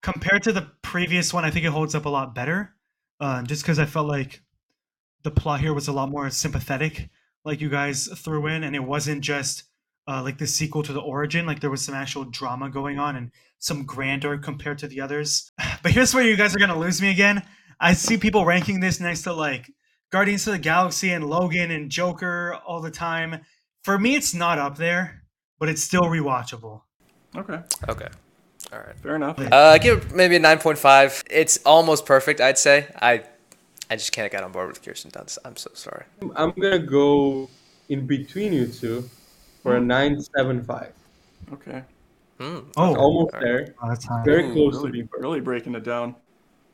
Compared 0.01 0.43
to 0.43 0.53
the 0.53 0.71
previous 0.81 1.33
one, 1.33 1.45
I 1.45 1.51
think 1.51 1.65
it 1.65 1.71
holds 1.71 1.93
up 1.93 2.05
a 2.05 2.09
lot 2.09 2.33
better. 2.33 2.75
Uh, 3.19 3.43
just 3.43 3.61
because 3.61 3.77
I 3.77 3.85
felt 3.85 4.07
like 4.07 4.41
the 5.23 5.31
plot 5.31 5.59
here 5.59 5.73
was 5.73 5.87
a 5.87 5.91
lot 5.91 6.09
more 6.09 6.29
sympathetic, 6.29 7.09
like 7.45 7.61
you 7.61 7.69
guys 7.69 8.07
threw 8.07 8.47
in, 8.47 8.63
and 8.63 8.75
it 8.75 8.83
wasn't 8.83 9.21
just 9.21 9.63
uh, 10.07 10.23
like 10.23 10.37
the 10.37 10.47
sequel 10.47 10.81
to 10.83 10.93
the 10.93 11.01
origin. 11.01 11.45
Like 11.45 11.59
there 11.59 11.69
was 11.69 11.83
some 11.83 11.93
actual 11.93 12.23
drama 12.23 12.69
going 12.69 12.97
on 12.97 13.15
and 13.15 13.31
some 13.59 13.85
grandeur 13.85 14.37
compared 14.37 14.79
to 14.79 14.87
the 14.87 15.01
others. 15.01 15.51
But 15.83 15.91
here's 15.91 16.13
where 16.13 16.23
you 16.23 16.37
guys 16.37 16.55
are 16.55 16.59
gonna 16.59 16.79
lose 16.79 17.01
me 17.01 17.09
again. 17.09 17.43
I 17.79 17.93
see 17.93 18.17
people 18.17 18.45
ranking 18.45 18.79
this 18.79 18.99
next 18.99 19.23
to 19.23 19.33
like 19.33 19.71
Guardians 20.11 20.45
of 20.47 20.53
the 20.53 20.59
Galaxy 20.59 21.11
and 21.11 21.29
Logan 21.29 21.71
and 21.71 21.89
Joker 21.89 22.55
all 22.65 22.81
the 22.81 22.91
time. 22.91 23.41
For 23.83 23.97
me, 23.97 24.15
it's 24.15 24.33
not 24.33 24.59
up 24.59 24.77
there, 24.77 25.20
but 25.61 25.69
it's 25.69 25.83
still 25.83 26.01
rewatchable. 26.03 26.81
Okay, 27.37 27.59
okay. 27.87 28.07
All 28.73 28.79
right. 28.79 28.97
fair 28.97 29.15
enough. 29.15 29.37
Yeah. 29.39 29.49
Uh, 29.55 29.77
give 29.77 29.97
it 30.05 30.15
maybe 30.15 30.35
a 30.37 30.39
9.5. 30.39 31.23
It's 31.29 31.57
almost 31.65 32.05
perfect, 32.05 32.41
I'd 32.41 32.57
say. 32.57 32.87
I 33.01 33.23
I 33.89 33.95
just 33.95 34.11
can't 34.11 34.31
get 34.31 34.43
on 34.43 34.51
board 34.51 34.69
with 34.69 34.81
Kirsten 34.81 35.11
Dunst. 35.11 35.37
I'm 35.45 35.55
so 35.55 35.69
sorry. 35.73 36.05
I'm 36.35 36.51
gonna 36.51 36.79
go 36.79 37.49
in 37.89 38.07
between 38.07 38.53
you 38.53 38.67
two 38.67 39.07
for 39.61 39.75
a 39.75 39.79
nine 39.79 40.19
seven 40.35 40.63
five. 40.63 40.93
Okay, 41.53 41.83
Hmm, 42.39 42.59
Oh, 42.77 42.95
Almost 42.95 43.33
Alright. 43.35 43.41
there. 43.43 43.75
oh, 43.83 43.89
that's 43.89 44.05
high. 44.05 44.23
Very 44.25 44.49
Ooh, 44.49 44.53
close 44.53 44.73
to 44.75 44.79
really, 44.79 44.91
being 44.91 45.09
really 45.19 45.41
breaking 45.41 45.75
it 45.75 45.83
down. 45.83 46.15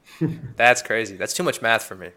that's 0.56 0.82
crazy. 0.82 1.18
That's 1.18 1.34
too 1.34 1.44
much 1.44 1.62
math 1.62 1.84
for 1.84 1.96
me. 1.96 2.10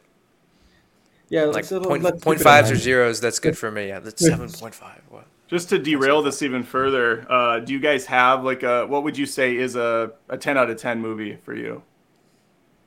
Yeah, 1.31 1.45
Like 1.45 1.65
so 1.65 1.77
let's 1.79 1.89
point 1.89 2.03
keep 2.05 2.15
it 2.27 2.31
in 2.33 2.39
fives 2.39 2.71
or 2.71 2.77
zeros, 2.77 3.21
that's 3.21 3.39
good 3.39 3.57
for 3.57 3.71
me. 3.71 3.89
Yeah, 3.89 4.01
that's 4.01 4.23
7.5. 4.29 4.83
What? 5.09 5.27
Just 5.51 5.69
to 5.71 5.81
derail 5.81 6.23
this 6.23 6.43
even 6.43 6.63
further, 6.63 7.27
uh, 7.29 7.59
do 7.59 7.73
you 7.73 7.81
guys 7.81 8.07
have 8.07 8.45
like 8.45 8.63
a 8.63 8.87
what 8.87 9.03
would 9.03 9.19
you 9.19 9.27
say 9.27 9.57
is 9.57 9.75
a, 9.75 10.13
a 10.29 10.39
ten 10.39 10.57
out 10.57 10.71
of 10.71 10.77
ten 10.77 11.01
movie 11.01 11.39
for 11.43 11.55
you? 11.55 11.83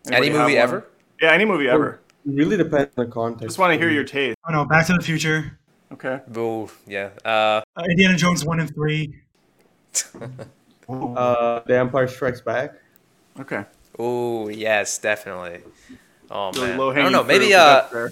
Any 0.07 0.27
Anybody 0.27 0.31
have 0.31 0.47
movie 0.47 0.57
ever? 0.57 0.87
Yeah, 1.21 1.31
any 1.31 1.43
movie 1.43 1.67
ever. 1.67 1.99
It 2.25 2.31
really 2.31 2.55
depends 2.55 2.93
on 2.97 3.05
the 3.05 3.11
context. 3.11 3.43
Just 3.43 3.59
want 3.59 3.73
to 3.73 3.77
hear 3.77 3.89
your 3.89 4.05
taste. 4.05 4.37
Oh 4.47 4.53
no, 4.53 4.63
Back 4.63 4.87
to 4.87 4.93
the 4.93 5.03
Future, 5.03 5.59
Okay. 5.91 6.21
Ooh, 6.37 6.69
yeah. 6.87 7.09
Uh, 7.23 7.61
uh, 7.75 7.83
Indiana 7.87 8.15
Jones 8.15 8.45
one 8.45 8.59
and 8.59 8.73
three. 8.73 9.21
Oh. 10.09 10.29
Uh, 10.89 11.61
The 11.65 11.77
Empire 11.77 12.09
Strikes 12.09 12.41
Back. 12.41 12.73
Okay. 13.39 13.63
Oh 13.97 14.49
yes, 14.49 14.97
definitely. 14.97 15.61
Oh 16.29 16.51
man, 16.51 16.77
low 16.77 16.91
I 16.91 16.95
don't 16.95 17.13
know. 17.13 17.23
Maybe 17.23 17.53
uh, 17.53 17.83
I'm 17.93 18.11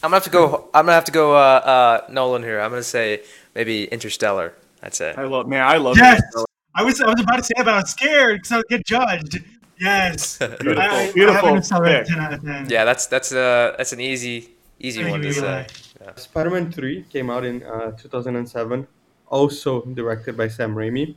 gonna 0.00 0.16
have 0.16 0.24
to 0.24 0.30
go. 0.30 0.70
I'm 0.72 0.86
gonna 0.86 0.92
have 0.94 1.04
to 1.04 1.12
go. 1.12 1.36
Uh, 1.36 1.38
uh, 1.38 2.00
Nolan 2.10 2.42
here. 2.42 2.60
I'm 2.60 2.70
gonna 2.70 2.82
say 2.82 3.22
maybe 3.54 3.84
Interstellar. 3.84 4.54
I'd 4.82 4.94
say. 4.94 5.14
I 5.16 5.24
love 5.24 5.46
man. 5.48 5.62
I 5.62 5.76
love 5.76 5.96
Yes! 5.96 6.18
Interstellar. 6.20 6.46
I 6.74 6.82
was 6.84 7.00
I 7.00 7.06
was 7.10 7.20
about 7.20 7.36
to 7.36 7.42
say 7.44 7.52
but 7.58 7.68
I 7.68 7.76
was 7.80 7.90
scared 7.90 8.36
because 8.38 8.52
I 8.52 8.56
would 8.58 8.68
get 8.68 8.84
judged. 8.86 9.38
Yes, 9.78 10.38
Beautiful, 10.60 10.78
I, 10.80 10.86
I, 10.86 10.98
I 11.08 11.12
beautiful 11.12 11.34
have 11.34 11.44
Interstellar 11.56 11.86
at 11.86 12.06
pick. 12.06 12.14
ten 12.14 12.24
out 12.24 12.32
of 12.32 12.42
ten. 12.42 12.68
Yeah, 12.70 12.84
that's 12.84 13.06
that's 13.06 13.32
uh 13.32 13.74
that's 13.76 13.92
an 13.92 14.00
easy 14.00 14.50
easy 14.80 15.02
Thank 15.02 15.12
one 15.12 15.22
to 15.22 15.32
say. 15.32 15.66
Eli. 16.02 16.12
Spider-Man 16.16 16.72
3 16.72 17.04
came 17.12 17.30
out 17.30 17.44
in 17.44 17.62
uh, 17.62 17.92
2007, 17.92 18.88
also 19.28 19.82
directed 19.82 20.36
by 20.36 20.48
Sam 20.48 20.74
Raimi, 20.74 21.14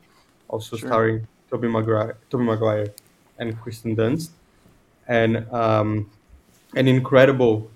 also 0.47 0.77
Sure. 0.77 0.87
starring 0.87 1.27
Tobey 1.49 1.67
Maguire, 1.67 2.17
Tobey 2.29 2.43
Maguire 2.43 2.93
and 3.39 3.59
Kristen 3.59 3.95
Dunst, 3.95 4.29
and 5.07 5.51
um, 5.51 6.07
an 6.75 6.87
incredible, 6.87 7.67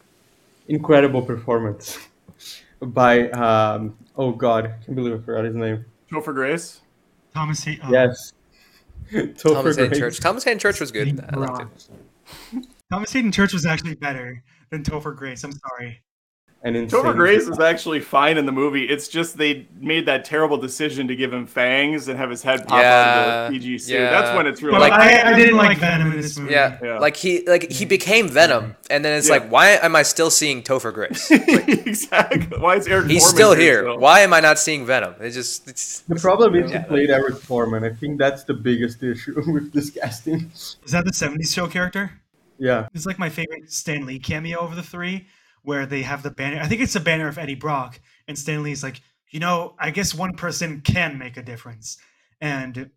incredible 0.68 1.24
performance 1.24 1.98
by 2.80 3.30
um, 3.32 3.98
oh 4.16 4.32
god, 4.32 4.66
I 4.66 4.70
can't 4.86 4.96
believe 4.96 5.14
I 5.14 5.24
forgot 5.24 5.46
his 5.46 5.56
name. 5.56 5.86
Topher 6.12 6.34
Grace. 6.34 6.82
Thomas. 7.34 7.64
Hay- 7.64 7.80
oh, 7.84 7.92
Yes, 7.92 8.34
Thomas 9.12 9.42
Topher 9.44 9.66
Hayden 9.76 9.88
Grace. 9.90 10.00
Church. 10.00 10.20
Thomas 10.20 10.44
Hayden 10.44 10.60
Church 10.60 10.80
was 10.80 10.92
good. 10.92 11.20
I 11.32 11.36
liked 11.36 11.62
it. 12.54 12.66
Thomas 12.92 13.12
Hayden 13.14 13.32
Church 13.32 13.54
was 13.54 13.66
actually 13.66 13.96
better 13.96 14.44
than 14.72 14.84
Topher 14.84 15.16
Grace. 15.16 15.44
I'm 15.44 15.54
sorry. 15.54 16.02
And 16.62 16.76
in 16.76 16.88
Topher 16.88 17.16
Grace 17.16 17.48
is 17.48 17.58
actually 17.60 18.02
fine 18.02 18.38
in 18.38 18.46
the 18.46 18.52
movie. 18.52 18.84
It's 18.84 19.08
just 19.08 19.38
they 19.38 19.66
made 19.80 20.06
that 20.08 20.26
terrible 20.26 20.58
decision 20.58 21.08
to 21.08 21.16
give 21.16 21.32
him 21.32 21.48
fangs 21.48 22.10
and 22.10 22.18
have 22.20 22.30
his 22.30 22.44
head 22.44 22.68
pop 22.68 22.80
out 22.80 22.82
Yeah, 22.82 23.46
of 23.48 23.54
the 23.54 23.60
CG 23.60 23.80
suit. 23.82 23.94
yeah. 23.94 24.10
That's 24.10 24.36
when 24.36 24.46
it's 24.46 24.62
really 24.62 24.78
Like- 24.78 24.92
I, 24.92 25.32
I 25.32 25.36
didn't 25.38 25.56
like 25.56 25.78
Venom 25.78 26.12
in 26.12 26.18
this 26.22 26.38
movie. 26.38 26.52
Yeah, 26.52 26.78
Yeah. 26.84 27.00
like 27.00 27.16
he 27.16 27.46
like 27.48 27.72
he 27.72 27.86
became 27.86 28.28
Venom, 28.28 28.76
and 28.90 29.06
then 29.06 29.18
it's 29.18 29.30
Yeah. 29.30 29.36
like, 29.36 29.50
why 29.50 29.70
am 29.70 29.96
I 29.96 30.04
still 30.04 30.30
seeing 30.30 30.62
Topher 30.62 30.94
Grace? 30.94 31.32
exactly. 31.32 32.58
Why 32.60 32.76
is 32.76 32.88
Eric? 32.88 33.08
He's 33.10 33.24
Foreman 33.24 33.36
still 33.38 33.56
here. 33.56 33.84
still? 33.84 33.98
Why 34.00 34.20
am 34.22 34.34
I 34.34 34.42
not 34.42 34.60
seeing 34.60 34.86
Venom? 34.86 35.16
It's 35.22 35.36
just 35.36 35.68
it's, 35.70 36.02
The 36.02 36.16
problem 36.16 36.56
is 36.56 36.72
Yeah. 36.72 36.82
he 36.82 36.88
played 36.88 37.10
Eric 37.10 37.38
Foreman. 37.38 37.84
I 37.84 37.92
think 37.92 38.20
that's 38.20 38.44
the 38.44 38.54
biggest 38.54 39.02
issue 39.02 39.42
with 39.52 39.72
this 39.72 39.92
casting. 39.92 40.52
Is 40.54 40.78
that 40.92 41.06
the 41.06 41.12
70s 41.12 41.54
show 41.54 41.68
character? 41.68 42.12
Yeah. 42.58 42.88
It's 42.94 43.06
like 43.06 43.18
my 43.18 43.30
favorite 43.30 43.72
Stan 43.72 44.06
Lee 44.06 44.20
cameo 44.20 44.60
of 44.60 44.76
the 44.76 44.84
three, 44.84 45.28
where 45.64 45.86
they 45.86 46.02
have 46.02 46.24
the 46.24 46.32
banner. 46.32 46.60
I 46.62 46.68
think 46.68 46.82
it's 46.82 46.96
a 46.96 47.00
banner 47.00 47.28
of 47.28 47.38
Eddie 47.38 47.56
Brock, 47.56 48.00
and 48.28 48.38
Stan 48.38 48.64
Lee's 48.64 48.84
like, 48.84 49.02
you 49.32 49.40
know, 49.40 49.76
I 49.80 49.92
guess 49.92 50.14
one 50.16 50.34
person 50.34 50.82
can 50.82 51.18
make 51.18 51.38
a 51.38 51.44
difference. 51.44 51.98
And 52.42 52.90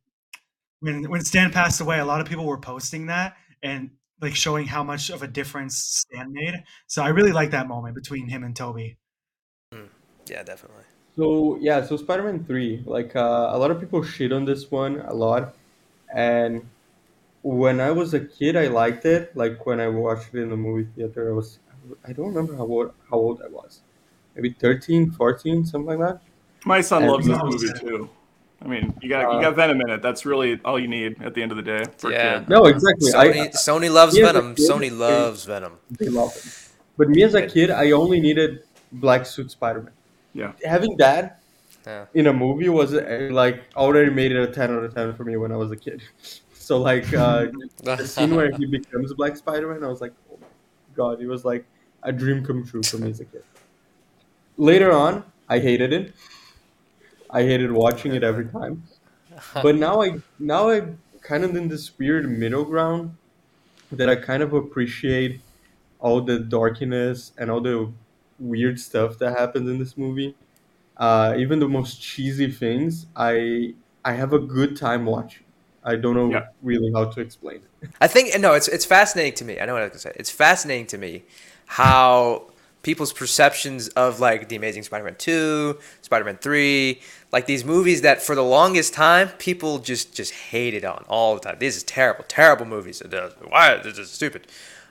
when 0.80 1.08
when 1.10 1.24
Stan 1.24 1.50
passed 1.50 1.80
away, 1.80 1.98
a 1.98 2.04
lot 2.04 2.20
of 2.20 2.28
people 2.28 2.46
were 2.46 2.58
posting 2.58 3.06
that 3.06 3.36
and 3.62 3.90
like 4.20 4.36
showing 4.36 4.66
how 4.66 4.82
much 4.84 5.10
of 5.10 5.22
a 5.22 5.28
difference 5.28 5.76
Stan 5.76 6.32
made. 6.32 6.54
So 6.86 7.02
I 7.02 7.08
really 7.08 7.32
like 7.32 7.50
that 7.50 7.68
moment 7.68 7.94
between 7.94 8.28
him 8.28 8.44
and 8.44 8.54
Tobey. 8.54 8.98
yeah, 10.26 10.42
definitely. 10.42 10.84
So 11.16 11.58
yeah, 11.60 11.84
so 11.84 11.96
Spider-Man 11.96 12.44
three, 12.44 12.82
like 12.86 13.14
uh, 13.16 13.50
a 13.52 13.58
lot 13.58 13.70
of 13.70 13.80
people 13.80 14.02
shit 14.02 14.32
on 14.32 14.44
this 14.44 14.70
one 14.70 15.00
a 15.00 15.12
lot, 15.12 15.54
and 16.14 16.66
when 17.42 17.80
I 17.80 17.90
was 17.90 18.14
a 18.14 18.20
kid, 18.20 18.56
I 18.56 18.68
liked 18.68 19.04
it. 19.04 19.36
Like 19.36 19.66
when 19.66 19.80
I 19.80 19.88
watched 19.88 20.34
it 20.34 20.40
in 20.40 20.50
the 20.50 20.56
movie 20.56 20.88
theater, 20.96 21.30
I 21.30 21.34
was 21.34 21.58
I 22.06 22.12
don't 22.12 22.28
remember 22.28 22.54
how 22.56 22.64
old 22.66 22.92
how 23.10 23.16
old 23.16 23.42
I 23.42 23.48
was, 23.48 23.80
maybe 24.34 24.50
13, 24.50 25.10
14, 25.10 25.64
something 25.66 25.86
like 25.86 25.98
that. 25.98 26.20
My 26.64 26.80
son 26.80 27.02
And- 27.02 27.12
loves 27.12 27.26
this 27.26 27.38
movie 27.42 27.66
it's- 27.66 27.80
too. 27.80 28.08
I 28.64 28.68
mean, 28.68 28.94
you 29.02 29.08
got 29.08 29.24
Uh, 29.24 29.36
you 29.36 29.40
got 29.42 29.56
Venom 29.56 29.80
in 29.80 29.90
it. 29.90 30.02
That's 30.02 30.24
really 30.24 30.60
all 30.64 30.78
you 30.78 30.86
need 30.86 31.20
at 31.20 31.34
the 31.34 31.42
end 31.42 31.50
of 31.50 31.56
the 31.56 31.64
day 31.64 31.82
for 31.98 32.12
Yeah. 32.12 32.38
kid. 32.38 32.48
No, 32.48 32.66
exactly. 32.66 33.10
Sony, 33.10 33.40
I, 33.42 33.48
Sony 33.48 33.92
loves 33.92 34.14
he 34.14 34.20
has 34.20 34.30
a 34.30 34.34
Venom. 34.34 34.54
kid, 34.54 34.70
Sony 34.70 34.86
and- 34.88 34.98
loves 35.00 35.44
Venom. 35.44 35.72
they 35.98 36.06
love 36.08 36.32
it. 36.36 36.68
But 36.96 37.08
me 37.08 37.24
as 37.24 37.34
a 37.34 37.44
kid, 37.46 37.70
I 37.70 37.90
only 37.90 38.20
needed 38.20 38.62
black 38.92 39.26
suit 39.26 39.50
Spider-Man. 39.50 39.92
Yeah. 40.32 40.52
Having 40.64 40.96
that 40.98 41.40
Yeah. 41.84 42.04
in 42.14 42.28
a 42.28 42.32
movie 42.32 42.68
was 42.68 42.94
uh, 42.94 43.28
like 43.32 43.62
already 43.74 44.10
made 44.10 44.30
it 44.30 44.38
a 44.40 44.46
10 44.46 44.70
out 44.70 44.84
of 44.84 44.94
10 44.94 45.14
for 45.14 45.24
me 45.24 45.36
when 45.36 45.50
I 45.50 45.56
was 45.56 45.70
a 45.72 45.76
kid. 45.76 46.00
So 46.54 46.78
like 46.80 47.12
uh, 47.12 47.46
the 47.82 48.06
scene 48.06 48.36
where 48.36 48.52
he 48.52 48.66
becomes 48.78 49.12
Black 49.14 49.36
Spider-Man, 49.36 49.82
I 49.82 49.88
was 49.88 50.00
like, 50.00 50.12
oh 50.32 50.38
my 50.40 50.46
god, 50.94 51.20
it 51.20 51.26
was 51.26 51.44
like 51.44 51.64
a 52.02 52.12
dream 52.12 52.44
come 52.44 52.64
true 52.66 52.84
for 52.84 52.98
me 52.98 53.10
as 53.10 53.20
a 53.20 53.26
kid. 53.26 53.44
Later 54.56 54.90
on, 54.92 55.30
I 55.46 55.58
hated 55.58 55.92
it. 55.92 56.14
I 57.30 57.42
hated 57.42 57.72
watching 57.72 58.14
it 58.14 58.22
every 58.22 58.48
time. 58.48 58.88
But 59.62 59.76
now 59.76 60.02
I 60.02 60.22
now 60.38 60.70
I'm 60.70 61.02
kind 61.22 61.44
of 61.44 61.56
in 61.56 61.68
this 61.68 61.98
weird 61.98 62.28
middle 62.30 62.64
ground 62.64 63.18
that 63.92 64.08
I 64.10 64.16
kind 64.16 64.42
of 64.42 64.52
appreciate 64.54 65.44
all 65.98 66.22
the 66.22 66.40
darkness 66.40 67.32
and 67.38 67.50
all 67.50 67.60
the 67.62 67.94
weird 68.38 68.80
stuff 68.80 69.18
that 69.18 69.38
happens 69.38 69.70
in 69.70 69.78
this 69.78 69.96
movie. 69.98 70.36
Uh, 70.96 71.34
even 71.38 71.60
the 71.60 71.68
most 71.68 72.02
cheesy 72.02 72.50
things, 72.50 73.06
I 73.16 73.76
I 74.04 74.14
have 74.14 74.32
a 74.32 74.40
good 74.40 74.76
time 74.78 75.06
watching. 75.06 75.46
I 75.84 75.96
don't 75.96 76.14
know 76.16 76.30
Yeah. 76.30 76.46
really 76.62 76.92
how 76.94 77.06
to 77.10 77.20
explain 77.20 77.64
it. 77.82 77.90
I 78.00 78.08
think 78.08 78.38
no, 78.40 78.54
it's 78.54 78.68
it's 78.68 78.84
fascinating 78.84 79.34
to 79.34 79.44
me. 79.44 79.60
I 79.60 79.66
know 79.66 79.74
what 79.74 79.82
I 79.82 79.86
was 79.86 79.90
gonna 80.04 80.14
say. 80.14 80.16
It's 80.16 80.30
fascinating 80.30 80.86
to 80.88 80.98
me 80.98 81.24
how 81.66 82.44
people's 82.82 83.12
perceptions 83.12 83.88
of 83.90 84.20
like 84.20 84.48
the 84.48 84.56
Amazing 84.56 84.82
Spider-Man 84.82 85.14
two, 85.16 85.78
Spider-Man 86.02 86.36
three, 86.38 87.00
like 87.30 87.46
these 87.46 87.64
movies 87.64 88.02
that 88.02 88.20
for 88.20 88.34
the 88.34 88.42
longest 88.42 88.92
time 88.92 89.28
people 89.38 89.78
just 89.78 90.14
just 90.14 90.32
hated 90.32 90.84
on 90.84 91.04
all 91.08 91.34
the 91.34 91.40
time. 91.40 91.56
These 91.58 91.76
is 91.76 91.82
terrible, 91.82 92.24
terrible 92.28 92.66
movies. 92.66 93.02
Why 93.48 93.76
this 93.76 93.98
is 93.98 94.10
stupid. 94.10 94.46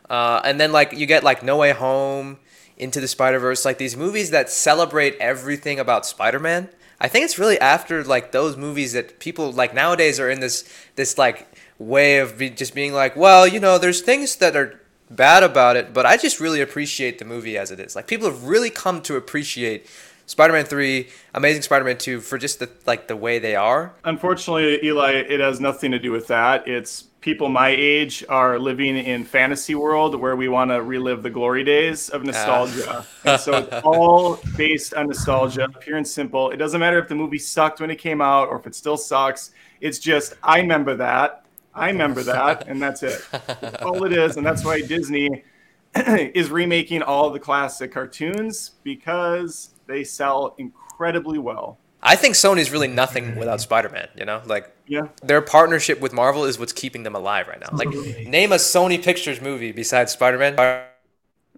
Uh, 0.09 0.41
and 0.43 0.59
then 0.59 0.71
like 0.71 0.93
you 0.93 1.05
get 1.05 1.23
like 1.23 1.43
No 1.43 1.57
Way 1.57 1.71
Home, 1.71 2.39
Into 2.77 2.99
the 2.99 3.07
Spider 3.07 3.39
Verse, 3.39 3.63
like 3.65 3.77
these 3.77 3.95
movies 3.95 4.31
that 4.31 4.49
celebrate 4.49 5.15
everything 5.19 5.79
about 5.79 6.05
Spider-Man. 6.05 6.69
I 6.99 7.07
think 7.07 7.25
it's 7.25 7.39
really 7.39 7.59
after 7.59 8.03
like 8.03 8.31
those 8.31 8.57
movies 8.57 8.93
that 8.93 9.19
people 9.19 9.51
like 9.51 9.73
nowadays 9.73 10.19
are 10.19 10.29
in 10.29 10.39
this 10.39 10.63
this 10.95 11.17
like 11.17 11.47
way 11.79 12.19
of 12.19 12.37
be, 12.37 12.49
just 12.49 12.75
being 12.75 12.93
like, 12.93 13.15
well, 13.15 13.47
you 13.47 13.59
know, 13.59 13.77
there's 13.77 14.01
things 14.01 14.35
that 14.37 14.55
are 14.55 14.80
bad 15.15 15.43
about 15.43 15.75
it, 15.75 15.93
but 15.93 16.05
I 16.05 16.17
just 16.17 16.39
really 16.39 16.61
appreciate 16.61 17.19
the 17.19 17.25
movie 17.25 17.57
as 17.57 17.71
it 17.71 17.79
is. 17.79 17.95
Like 17.95 18.07
people 18.07 18.27
have 18.29 18.43
really 18.43 18.69
come 18.69 19.01
to 19.03 19.15
appreciate 19.15 19.87
Spider-Man 20.25 20.65
3, 20.65 21.09
Amazing 21.33 21.61
Spider-Man 21.63 21.97
2 21.97 22.21
for 22.21 22.37
just 22.37 22.59
the 22.59 22.69
like 22.85 23.07
the 23.07 23.15
way 23.15 23.39
they 23.39 23.55
are. 23.55 23.93
Unfortunately, 24.05 24.83
Eli, 24.83 25.11
it 25.11 25.39
has 25.39 25.59
nothing 25.59 25.91
to 25.91 25.99
do 25.99 26.11
with 26.11 26.27
that. 26.27 26.67
It's 26.67 27.03
people 27.21 27.49
my 27.49 27.69
age 27.69 28.25
are 28.29 28.57
living 28.57 28.97
in 28.97 29.23
fantasy 29.23 29.75
world 29.75 30.15
where 30.15 30.35
we 30.35 30.47
want 30.47 30.71
to 30.71 30.81
relive 30.81 31.21
the 31.21 31.29
glory 31.29 31.63
days 31.63 32.09
of 32.09 32.23
nostalgia. 32.23 32.85
Ah. 32.89 33.07
and 33.25 33.41
so 33.41 33.57
it's 33.57 33.85
all 33.85 34.39
based 34.57 34.93
on 34.95 35.07
nostalgia, 35.07 35.67
pure 35.79 35.97
and 35.97 36.07
simple. 36.07 36.49
It 36.49 36.57
doesn't 36.57 36.79
matter 36.79 36.97
if 36.97 37.07
the 37.07 37.15
movie 37.15 37.37
sucked 37.37 37.79
when 37.79 37.91
it 37.91 37.97
came 37.97 38.21
out 38.21 38.49
or 38.49 38.59
if 38.59 38.65
it 38.65 38.73
still 38.73 38.97
sucks. 38.97 39.51
It's 39.81 39.99
just 39.99 40.33
I 40.43 40.59
remember 40.59 40.95
that. 40.95 41.45
I 41.73 41.87
remember 41.87 42.23
that, 42.23 42.67
and 42.67 42.81
that's 42.81 43.03
it. 43.03 43.21
That's 43.31 43.81
all 43.83 44.03
it 44.03 44.13
is, 44.13 44.37
and 44.37 44.45
that's 44.45 44.63
why 44.65 44.81
Disney 44.81 45.43
is 45.95 46.49
remaking 46.49 47.01
all 47.01 47.29
the 47.29 47.39
classic 47.39 47.91
cartoons 47.93 48.71
because 48.83 49.71
they 49.87 50.03
sell 50.03 50.55
incredibly 50.57 51.39
well. 51.39 51.77
I 52.03 52.15
think 52.15 52.35
Sony's 52.35 52.71
really 52.71 52.87
nothing 52.87 53.35
without 53.35 53.61
Spider-Man, 53.61 54.07
you 54.17 54.25
know? 54.25 54.41
Like 54.45 54.75
Yeah. 54.87 55.07
their 55.23 55.41
partnership 55.41 55.99
with 56.01 56.13
Marvel 56.13 56.45
is 56.45 56.57
what's 56.57 56.73
keeping 56.73 57.03
them 57.03 57.15
alive 57.15 57.47
right 57.47 57.59
now. 57.59 57.69
Like 57.71 57.89
name 58.27 58.51
a 58.51 58.55
Sony 58.55 59.01
Pictures 59.01 59.39
movie 59.39 59.71
besides 59.71 60.11
Spider-Man. 60.11 60.55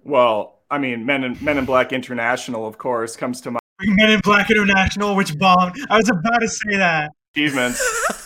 Well, 0.03 0.59
I 0.69 0.79
mean, 0.79 1.05
Men 1.05 1.23
in 1.23 1.37
Men 1.39 1.57
in 1.57 1.65
Black 1.65 1.93
International, 1.93 2.67
of 2.67 2.77
course, 2.77 3.15
comes 3.15 3.39
to 3.41 3.51
mind. 3.51 3.59
Men 3.85 4.09
in 4.11 4.19
Black 4.19 4.49
International, 4.49 5.15
which 5.15 5.37
bombed. 5.37 5.75
I 5.89 5.97
was 5.97 6.09
about 6.09 6.39
to 6.39 6.47
say 6.47 6.77
that. 6.77 7.11
Achievements. 7.35 7.81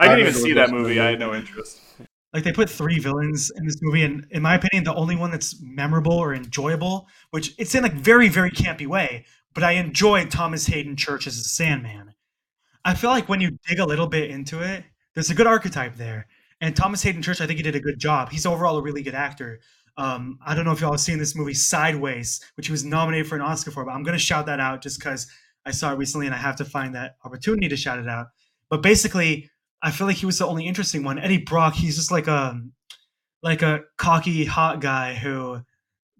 I 0.00 0.08
didn't 0.08 0.20
even 0.20 0.34
see 0.34 0.52
that 0.52 0.70
movie. 0.70 1.00
I 1.00 1.10
had 1.10 1.18
no 1.18 1.34
interest. 1.34 1.80
Like 2.32 2.44
they 2.44 2.52
put 2.52 2.70
three 2.70 2.98
villains 2.98 3.50
in 3.56 3.64
this 3.64 3.78
movie, 3.82 4.04
and 4.04 4.26
in 4.30 4.42
my 4.42 4.54
opinion, 4.54 4.84
the 4.84 4.94
only 4.94 5.16
one 5.16 5.30
that's 5.30 5.60
memorable 5.60 6.12
or 6.12 6.32
enjoyable, 6.34 7.08
which 7.30 7.54
it's 7.58 7.74
in 7.74 7.82
like 7.82 7.94
very, 7.94 8.28
very 8.28 8.50
campy 8.50 8.86
way, 8.86 9.24
but 9.52 9.64
I 9.64 9.72
enjoy 9.72 10.26
Thomas 10.26 10.66
Hayden 10.66 10.96
Church 10.96 11.26
as 11.26 11.36
a 11.38 11.42
Sandman. 11.42 12.14
I 12.84 12.94
feel 12.94 13.10
like 13.10 13.28
when 13.28 13.40
you 13.40 13.58
dig 13.66 13.80
a 13.80 13.84
little 13.86 14.06
bit 14.06 14.30
into 14.30 14.60
it, 14.60 14.84
there's 15.14 15.30
a 15.30 15.34
good 15.34 15.48
archetype 15.48 15.96
there. 15.96 16.28
And 16.60 16.76
Thomas 16.76 17.02
Hayden 17.02 17.22
Church, 17.22 17.40
I 17.40 17.46
think 17.46 17.58
he 17.58 17.62
did 17.62 17.74
a 17.74 17.80
good 17.80 17.98
job. 17.98 18.30
He's 18.30 18.46
overall 18.46 18.76
a 18.78 18.82
really 18.82 19.02
good 19.02 19.14
actor. 19.14 19.60
Um, 19.96 20.38
I 20.46 20.54
don't 20.54 20.64
know 20.64 20.72
if 20.72 20.80
y'all 20.80 20.92
have 20.92 21.00
seen 21.00 21.18
this 21.18 21.34
movie 21.34 21.54
Sideways, 21.54 22.40
which 22.56 22.66
he 22.66 22.72
was 22.72 22.84
nominated 22.84 23.26
for 23.26 23.34
an 23.34 23.42
Oscar 23.42 23.70
for, 23.70 23.84
but 23.84 23.90
I'm 23.90 24.02
gonna 24.02 24.18
shout 24.18 24.46
that 24.46 24.60
out 24.60 24.82
just 24.82 24.98
because 24.98 25.26
I 25.66 25.70
saw 25.72 25.92
it 25.92 25.96
recently 25.96 26.26
and 26.26 26.34
I 26.34 26.38
have 26.38 26.56
to 26.56 26.64
find 26.64 26.94
that 26.94 27.16
opportunity 27.24 27.68
to 27.68 27.76
shout 27.76 27.98
it 27.98 28.08
out. 28.08 28.28
But 28.70 28.82
basically, 28.82 29.50
I 29.82 29.90
feel 29.90 30.06
like 30.06 30.16
he 30.16 30.26
was 30.26 30.38
the 30.38 30.46
only 30.46 30.66
interesting 30.66 31.02
one. 31.04 31.18
Eddie 31.18 31.38
Brock, 31.38 31.74
he's 31.74 31.96
just 31.96 32.10
like 32.10 32.26
a 32.28 32.60
like 33.42 33.62
a 33.62 33.80
cocky 33.96 34.44
hot 34.44 34.80
guy 34.80 35.14
who 35.14 35.60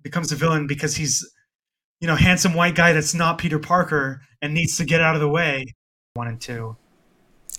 becomes 0.03 0.33
a 0.33 0.37
villain 0.37 0.67
because 0.67 0.97
he's 0.97 1.29
you 2.01 2.07
know 2.07 2.17
handsome 2.17 2.55
white 2.55 2.75
guy 2.75 2.93
that's 2.93 3.15
not 3.15 3.39
Peter 3.39 3.59
Parker 3.59 4.23
and 4.41 4.55
needs 4.55 4.77
to 4.79 4.85
get 4.85 5.01
out 5.01 5.15
of 5.15 5.21
the 5.21 5.29
way. 5.29 5.65
One 6.15 6.29
and 6.29 6.41
two. 6.41 6.77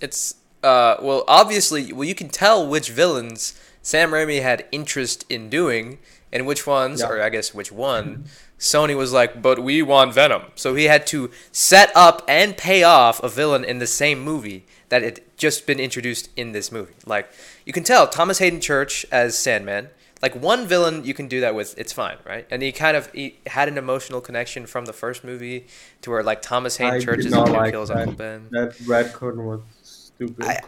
It's 0.00 0.34
uh 0.62 0.96
well 1.00 1.24
obviously 1.26 1.92
well 1.92 2.06
you 2.06 2.14
can 2.14 2.28
tell 2.28 2.66
which 2.66 2.90
villains 2.90 3.58
Sam 3.82 4.10
Raimi 4.10 4.42
had 4.42 4.66
interest 4.72 5.24
in 5.28 5.48
doing 5.48 5.98
and 6.32 6.46
which 6.46 6.66
ones 6.66 7.00
Yeah. 7.00 7.08
or 7.08 7.22
I 7.22 7.28
guess 7.30 7.52
which 7.54 7.72
one 7.72 8.24
Sony 8.62 8.96
was 8.96 9.12
like 9.12 9.42
but 9.42 9.58
we 9.58 9.82
want 9.82 10.14
Venom. 10.14 10.42
So 10.54 10.74
he 10.74 10.84
had 10.84 11.06
to 11.08 11.30
set 11.50 11.90
up 11.96 12.22
and 12.28 12.56
pay 12.56 12.82
off 12.84 13.22
a 13.22 13.28
villain 13.28 13.64
in 13.64 13.78
the 13.78 13.86
same 13.86 14.20
movie 14.20 14.64
that 14.88 15.02
had 15.02 15.20
just 15.36 15.66
been 15.66 15.80
introduced 15.80 16.30
in 16.36 16.52
this 16.52 16.70
movie. 16.70 16.94
Like 17.04 17.30
you 17.66 17.72
can 17.72 17.82
tell 17.82 18.06
Thomas 18.06 18.38
Hayden 18.38 18.60
Church 18.60 19.04
as 19.10 19.36
Sandman 19.36 19.88
like 20.22 20.36
one 20.36 20.68
villain 20.68 21.04
you 21.04 21.12
can 21.12 21.26
do 21.26 21.40
that 21.40 21.52
with 21.52 21.76
it's 21.76 21.92
fine 21.92 22.16
right 22.24 22.46
and 22.48 22.62
he 22.62 22.70
kind 22.70 22.96
of 22.96 23.10
he 23.12 23.38
had 23.48 23.66
an 23.66 23.76
emotional 23.76 24.20
connection 24.20 24.66
from 24.66 24.84
the 24.84 24.92
first 24.92 25.24
movie 25.24 25.66
to 26.00 26.10
where 26.10 26.22
like 26.22 26.40
thomas 26.40 26.76
hayden 26.76 26.94
I 26.94 27.00
church 27.00 27.16
did 27.16 27.26
is 27.26 27.32
the 27.32 27.38
not 27.38 27.48
one 27.48 27.58
like 27.58 27.72
kills 27.72 27.88
that. 27.88 27.96
uncle 27.98 28.14
ben 28.14 28.46
That 28.52 28.70
retcon 28.86 29.36
was 29.44 29.60
stupid. 29.82 30.44
I- 30.44 30.60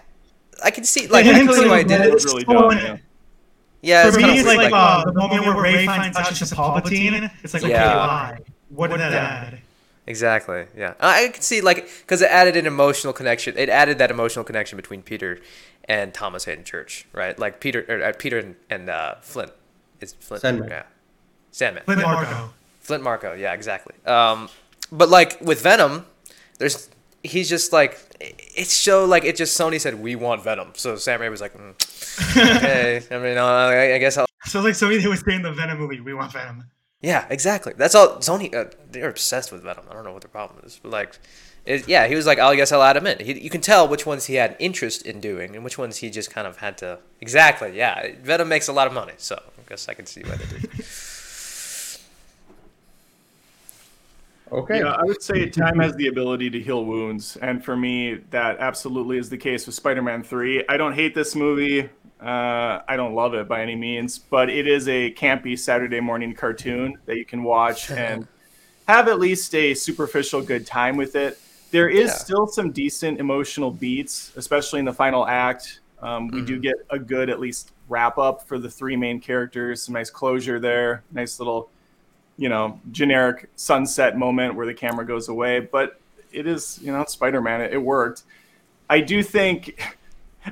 I 0.62 0.70
can 0.70 0.84
see, 0.84 1.06
like, 1.08 1.26
I 1.26 1.32
him 1.34 1.46
can 1.46 1.54
see 1.54 1.62
too, 1.64 1.68
why 1.70 1.78
I 1.78 1.82
did 1.82 2.00
it. 2.00 2.24
really 2.24 2.44
dumb, 2.44 2.70
yeah. 2.78 2.96
Yeah, 3.84 4.06
it's 4.06 4.16
For 4.16 4.20
kind 4.22 4.32
me, 4.32 4.40
of 4.40 4.46
it's 4.46 4.56
weird, 4.56 4.72
like, 4.72 4.80
uh, 4.80 5.04
the 5.04 5.12
moment 5.12 5.44
where 5.44 5.62
Rey 5.62 5.86
finds 5.86 6.16
out 6.16 6.34
she's 6.34 6.50
a 6.50 6.56
Palpatine. 6.56 7.30
It's 7.42 7.52
like, 7.52 7.62
okay, 7.62 7.72
why? 7.72 8.38
What 8.70 8.90
did 8.90 9.00
that 9.00 9.12
add? 9.12 9.58
Exactly. 10.06 10.66
Yeah, 10.76 10.94
I 11.00 11.24
I 11.24 11.28
can 11.28 11.42
see 11.42 11.60
like 11.60 11.88
because 12.00 12.20
it 12.22 12.30
added 12.30 12.56
an 12.56 12.66
emotional 12.66 13.12
connection. 13.12 13.56
It 13.56 13.68
added 13.68 13.98
that 13.98 14.10
emotional 14.10 14.44
connection 14.44 14.76
between 14.76 15.02
Peter 15.02 15.40
and 15.84 16.12
Thomas 16.12 16.44
Hayden 16.44 16.64
Church, 16.64 17.06
right? 17.12 17.38
Like 17.38 17.60
Peter, 17.60 17.84
or, 17.88 18.02
uh, 18.02 18.12
Peter 18.18 18.38
and, 18.38 18.56
and 18.70 18.90
uh, 18.90 19.16
Flint. 19.20 19.52
Is 20.00 20.14
Flint? 20.14 20.42
Sandman. 20.42 20.68
Yeah, 20.68 20.82
Sandman. 21.52 21.84
Flint 21.84 22.02
Marko. 22.02 22.50
Flint 22.80 23.02
Marko, 23.02 23.32
yeah, 23.32 23.54
exactly. 23.54 23.94
Um, 24.04 24.48
but 24.92 25.08
like 25.08 25.40
with 25.40 25.62
Venom, 25.62 26.04
there's 26.58 26.90
he's 27.22 27.48
just 27.48 27.72
like 27.72 27.98
it's 28.20 28.72
so 28.72 29.04
like 29.06 29.24
it 29.24 29.36
just 29.36 29.58
Sony 29.58 29.80
said 29.80 30.00
we 30.00 30.16
want 30.16 30.42
Venom, 30.42 30.72
so 30.74 30.96
Sam 30.96 31.20
Raimi 31.20 31.30
was 31.30 31.40
like, 31.40 31.56
mm, 31.56 31.74
okay, 32.36 33.02
I 33.10 33.18
mean, 33.18 33.38
uh, 33.38 33.44
I, 33.44 33.94
I 33.94 33.98
guess 33.98 34.16
I'll. 34.16 34.26
So 34.46 34.60
like 34.60 34.74
so 34.74 34.88
they 34.88 35.06
was 35.06 35.20
saying 35.20 35.42
the 35.42 35.52
Venom 35.52 35.78
movie, 35.78 36.00
we 36.00 36.14
want 36.14 36.32
Venom. 36.32 36.64
Yeah, 37.00 37.26
exactly. 37.28 37.74
That's 37.76 37.94
all. 37.94 38.16
Sony, 38.16 38.54
uh, 38.54 38.70
they're 38.90 39.10
obsessed 39.10 39.52
with 39.52 39.62
Venom. 39.62 39.84
I 39.90 39.92
don't 39.92 40.04
know 40.04 40.12
what 40.12 40.22
the 40.22 40.28
problem 40.28 40.60
is, 40.64 40.80
but 40.82 40.90
like, 40.90 41.18
it, 41.66 41.86
yeah, 41.86 42.06
he 42.06 42.14
was 42.14 42.24
like, 42.26 42.38
I 42.38 42.54
guess 42.56 42.72
I'll 42.72 42.82
add 42.82 42.96
him 42.96 43.06
in. 43.06 43.18
He, 43.24 43.38
you 43.40 43.50
can 43.50 43.60
tell 43.60 43.86
which 43.86 44.06
ones 44.06 44.26
he 44.26 44.34
had 44.34 44.56
interest 44.58 45.02
in 45.02 45.20
doing 45.20 45.54
and 45.54 45.64
which 45.64 45.76
ones 45.76 45.98
he 45.98 46.08
just 46.08 46.30
kind 46.30 46.46
of 46.46 46.58
had 46.58 46.78
to. 46.78 46.98
Exactly. 47.20 47.76
Yeah, 47.76 48.12
Venom 48.22 48.48
makes 48.48 48.68
a 48.68 48.72
lot 48.72 48.86
of 48.86 48.94
money, 48.94 49.12
so 49.18 49.34
I 49.36 49.68
guess 49.68 49.88
I 49.88 49.94
can 49.94 50.06
see 50.06 50.22
why 50.22 50.36
they 50.36 50.58
did. 50.58 50.70
Okay. 54.52 54.78
Yeah, 54.78 54.92
I 54.92 55.02
would 55.02 55.22
say 55.22 55.48
time 55.50 55.80
has 55.80 55.94
the 55.96 56.06
ability 56.06 56.48
to 56.50 56.60
heal 56.60 56.84
wounds, 56.84 57.36
and 57.36 57.64
for 57.64 57.76
me, 57.76 58.20
that 58.30 58.58
absolutely 58.60 59.18
is 59.18 59.28
the 59.28 59.36
case 59.36 59.66
with 59.66 59.74
Spider-Man 59.74 60.22
Three. 60.22 60.64
I 60.68 60.76
don't 60.76 60.92
hate 60.92 61.14
this 61.14 61.34
movie. 61.34 61.90
Uh, 62.24 62.82
I 62.88 62.96
don't 62.96 63.14
love 63.14 63.34
it 63.34 63.46
by 63.46 63.60
any 63.60 63.76
means, 63.76 64.18
but 64.18 64.48
it 64.48 64.66
is 64.66 64.88
a 64.88 65.12
campy 65.12 65.58
Saturday 65.58 66.00
morning 66.00 66.34
cartoon 66.34 66.96
that 67.04 67.16
you 67.16 67.24
can 67.26 67.42
watch 67.42 67.90
and 67.90 68.26
have 68.88 69.08
at 69.08 69.18
least 69.18 69.54
a 69.54 69.74
superficial 69.74 70.40
good 70.40 70.66
time 70.66 70.96
with 70.96 71.16
it. 71.16 71.38
There 71.70 71.88
is 71.88 72.08
Yeah. 72.10 72.14
still 72.16 72.46
some 72.46 72.70
decent 72.70 73.20
emotional 73.20 73.70
beats, 73.70 74.32
especially 74.36 74.78
in 74.78 74.86
the 74.86 74.92
final 74.92 75.26
act. 75.26 75.80
Um, 76.00 76.28
we 76.28 76.40
do 76.42 76.58
get 76.58 76.76
a 76.90 76.98
good, 76.98 77.28
at 77.28 77.40
least, 77.40 77.72
wrap 77.88 78.16
up 78.16 78.46
for 78.46 78.58
the 78.58 78.70
three 78.70 78.96
main 78.96 79.20
characters. 79.20 79.82
Some 79.82 79.92
nice 79.94 80.10
closure 80.10 80.58
there. 80.58 81.02
Nice 81.12 81.38
little 81.38 81.68
you 82.36 82.48
know, 82.48 82.80
generic 82.90 83.48
sunset 83.54 84.18
moment 84.18 84.56
where 84.56 84.66
the 84.66 84.74
camera 84.74 85.06
goes 85.06 85.28
away, 85.28 85.60
but 85.60 86.00
it 86.32 86.48
is, 86.48 86.80
you 86.82 86.90
know, 86.90 87.04
Spider-Man. 87.04 87.60
It, 87.60 87.74
it 87.74 87.78
worked. 87.78 88.24
I 88.90 89.00
do 89.00 89.22
think 89.22 89.96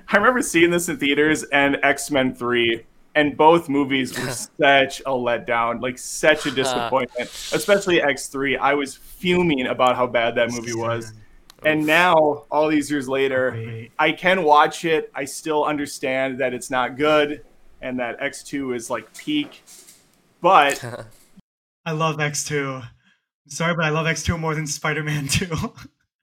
I 0.08 0.16
remember 0.16 0.42
seeing 0.42 0.70
this 0.70 0.88
in 0.88 0.98
theaters 0.98 1.42
and 1.44 1.78
X-Men 1.82 2.34
3 2.34 2.84
and 3.14 3.36
both 3.36 3.68
movies 3.68 4.18
were 4.18 4.30
such 4.60 5.00
a 5.00 5.10
letdown, 5.10 5.82
like 5.82 5.98
such 5.98 6.46
a 6.46 6.50
disappointment. 6.54 7.28
Especially 7.52 8.00
X3. 8.00 8.58
I 8.58 8.74
was 8.74 8.94
fuming 8.94 9.66
about 9.66 9.96
how 9.96 10.06
bad 10.06 10.34
that 10.36 10.50
movie 10.50 10.74
was. 10.74 11.12
And 11.64 11.86
now, 11.86 12.44
all 12.50 12.68
these 12.68 12.90
years 12.90 13.08
later, 13.08 13.88
I 13.98 14.12
can 14.12 14.42
watch 14.42 14.84
it. 14.84 15.12
I 15.14 15.24
still 15.24 15.64
understand 15.64 16.38
that 16.38 16.52
it's 16.52 16.70
not 16.70 16.96
good 16.96 17.44
and 17.80 17.98
that 18.00 18.20
X2 18.20 18.74
is 18.74 18.90
like 18.90 19.14
peak. 19.16 19.62
But 20.40 20.82
I 21.86 21.92
love 21.92 22.16
X2. 22.16 22.82
I'm 22.82 22.88
sorry, 23.46 23.74
but 23.74 23.84
I 23.84 23.90
love 23.90 24.06
X2 24.06 24.38
more 24.40 24.54
than 24.54 24.66
Spider-Man 24.66 25.28
2. 25.28 25.46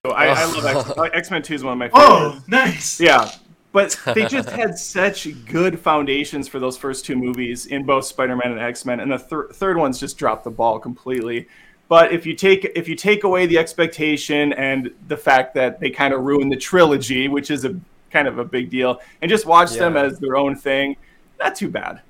I, 0.05 0.27
I 0.27 0.45
love 0.45 0.65
X- 0.65 0.97
uh, 0.97 1.03
X-Men 1.03 1.41
2 1.41 1.53
is 1.53 1.63
one 1.63 1.73
of 1.73 1.79
my 1.79 1.89
oh, 1.93 2.41
nice. 2.47 2.99
Yeah. 2.99 3.31
But 3.71 3.99
they 4.15 4.25
just 4.25 4.49
had 4.49 4.77
such 4.77 5.27
good 5.45 5.79
foundations 5.79 6.47
for 6.47 6.59
those 6.59 6.77
first 6.77 7.05
two 7.05 7.15
movies 7.15 7.67
in 7.67 7.85
both 7.85 8.05
Spider-Man 8.05 8.51
and 8.51 8.59
X-Men, 8.59 8.99
and 8.99 9.11
the 9.11 9.19
thir- 9.19 9.49
third 9.49 9.77
one's 9.77 9.99
just 9.99 10.17
dropped 10.17 10.43
the 10.43 10.51
ball 10.51 10.79
completely. 10.79 11.47
But 11.87 12.11
if 12.11 12.25
you 12.25 12.35
take 12.35 12.71
if 12.75 12.87
you 12.87 12.95
take 12.95 13.23
away 13.23 13.47
the 13.47 13.57
expectation 13.57 14.53
and 14.53 14.91
the 15.07 15.17
fact 15.17 15.55
that 15.55 15.79
they 15.79 15.89
kind 15.89 16.13
of 16.13 16.21
ruined 16.21 16.51
the 16.51 16.57
trilogy, 16.57 17.27
which 17.27 17.49
is 17.49 17.65
a 17.65 17.79
kind 18.11 18.27
of 18.27 18.37
a 18.37 18.45
big 18.45 18.69
deal, 18.69 19.01
and 19.21 19.29
just 19.29 19.45
watch 19.45 19.71
them 19.71 19.97
as 19.97 20.19
their 20.19 20.37
own 20.37 20.55
thing, 20.55 20.95
not 21.39 21.55
too 21.55 21.67
bad. 21.67 22.01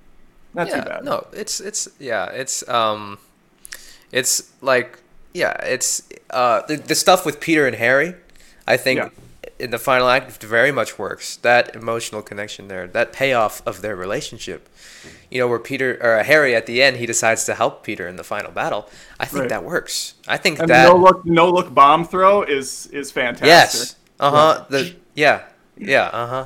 Not 0.53 0.67
yeah, 0.67 0.79
too 0.81 0.89
bad. 0.89 1.05
No, 1.05 1.27
it's 1.31 1.61
it's 1.61 1.87
yeah, 1.97 2.25
it's 2.25 2.67
um, 2.67 3.19
it's 4.11 4.51
like 4.61 4.99
yeah, 5.33 5.53
it's 5.63 6.03
uh 6.29 6.63
the, 6.67 6.75
the 6.75 6.95
stuff 6.95 7.25
with 7.25 7.39
Peter 7.39 7.65
and 7.65 7.75
Harry. 7.75 8.15
I 8.67 8.75
think 8.75 8.97
Yeah. 8.97 9.09
In 9.59 9.71
the 9.71 9.77
final 9.79 10.07
act 10.09 10.41
very 10.43 10.71
much 10.71 10.97
works. 10.97 11.35
That 11.37 11.75
emotional 11.75 12.21
connection 12.21 12.67
there, 12.69 12.87
that 12.87 13.11
payoff 13.13 13.61
of 13.67 13.81
their 13.81 13.95
relationship. 13.95 14.69
You 15.29 15.39
know, 15.39 15.47
where 15.47 15.59
Peter 15.59 15.97
or 16.01 16.23
Harry 16.23 16.55
at 16.55 16.65
the 16.65 16.81
end 16.81 16.97
he 16.97 17.05
decides 17.05 17.45
to 17.45 17.53
help 17.53 17.83
Peter 17.83 18.07
in 18.07 18.15
the 18.15 18.23
final 18.23 18.51
battle. 18.51 18.89
I 19.19 19.25
think 19.25 19.41
Right. 19.41 19.49
that 19.49 19.63
works. 19.63 20.15
I 20.27 20.37
think 20.37 20.59
And 20.59 20.69
that 20.69 20.87
no 20.89 20.95
look 20.95 21.25
no 21.25 21.49
look 21.51 21.73
bomb 21.73 22.05
throw 22.05 22.41
is 22.43 22.87
is 22.87 23.11
fantastic. 23.11 23.47
Yes. 23.47 23.95
Uh 24.19 24.31
huh. 24.31 24.65
The 24.69 24.95
yeah 25.13 25.43
yeah 25.77 26.05
uh 26.05 26.27
huh. 26.27 26.45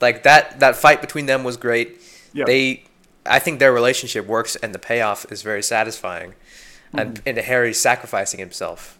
Like 0.00 0.22
that 0.24 0.60
that 0.60 0.76
fight 0.76 1.00
between 1.00 1.26
them 1.26 1.42
was 1.44 1.56
great. 1.56 2.00
Yeah. 2.32 2.44
They, 2.44 2.84
I 3.26 3.38
think 3.40 3.58
their 3.58 3.72
relationship 3.72 4.26
works, 4.26 4.54
and 4.56 4.74
the 4.74 4.78
payoff 4.78 5.30
is 5.32 5.42
very 5.42 5.62
satisfying, 5.62 6.34
and 6.92 7.14
Mm-hmm. 7.14 7.28
and 7.28 7.38
Harry 7.38 7.74
sacrificing 7.74 8.38
himself. 8.40 8.98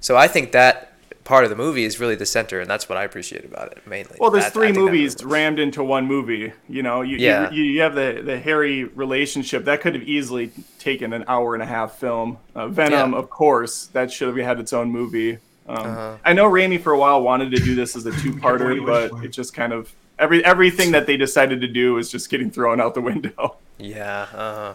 So 0.00 0.16
I 0.16 0.26
think 0.28 0.52
that 0.52 0.89
part 1.30 1.44
of 1.44 1.50
the 1.50 1.56
movie 1.56 1.84
is 1.84 2.00
really 2.00 2.16
the 2.16 2.26
center, 2.26 2.58
and 2.60 2.68
that's 2.68 2.88
what 2.88 2.98
I 2.98 3.04
appreciate 3.04 3.44
about 3.44 3.70
it 3.72 3.86
mainly. 3.86 4.16
Well, 4.18 4.30
there's 4.32 4.44
That- 4.46 4.52
three 4.52 4.72
movies 4.72 5.12
works. 5.14 5.22
rammed 5.24 5.58
into 5.60 5.82
one 5.84 6.06
movie. 6.06 6.52
You 6.68 6.82
know, 6.82 7.02
you, 7.02 7.16
Yeah. 7.18 7.50
you, 7.52 7.62
you 7.62 7.80
have 7.82 7.94
the, 7.94 8.20
the 8.24 8.38
Harry 8.38 8.84
relationship 8.84 9.64
that 9.66 9.80
could 9.80 9.94
have 9.94 10.02
easily 10.02 10.50
taken 10.80 11.12
an 11.12 11.24
hour 11.28 11.54
and 11.54 11.62
a 11.62 11.66
half 11.66 11.98
film. 11.98 12.38
Uh, 12.54 12.66
Venom, 12.66 13.12
Yeah. 13.12 13.18
of 13.18 13.30
course, 13.30 13.86
that 13.92 14.10
should 14.12 14.26
have 14.28 14.36
had 14.44 14.58
its 14.58 14.72
own 14.72 14.90
movie. 14.90 15.38
Um, 15.68 15.76
Uh-huh. 15.86 16.16
I 16.24 16.32
know 16.32 16.50
Raimi 16.50 16.82
for 16.82 16.92
a 16.92 16.98
while 16.98 17.22
wanted 17.22 17.52
to 17.52 17.58
do 17.58 17.74
this 17.76 17.94
as 17.94 18.04
a 18.06 18.10
two-parter, 18.12 18.64
what 18.64 18.74
you 18.74 18.82
wish 18.82 19.10
but 19.12 19.24
it 19.24 19.28
just 19.28 19.54
kind 19.54 19.72
of 19.72 19.92
every 20.18 20.44
everything 20.44 20.90
that 20.92 21.06
they 21.06 21.16
decided 21.16 21.60
to 21.60 21.68
do 21.68 21.96
is 21.98 22.10
just 22.10 22.28
getting 22.28 22.50
thrown 22.50 22.80
out 22.80 22.94
the 22.94 23.00
window. 23.00 23.56
Yeah. 23.78 24.22
Uh 24.34 24.54
huh. 24.54 24.74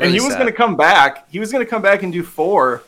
and 0.00 0.12
he 0.12 0.20
was 0.20 0.34
going 0.34 0.46
to 0.46 0.52
come 0.52 0.76
back. 0.76 1.26
He 1.30 1.38
was 1.40 1.50
going 1.50 1.64
to 1.64 1.70
come 1.70 1.80
back 1.82 2.02
and 2.02 2.12
do 2.12 2.22
four. 2.22 2.82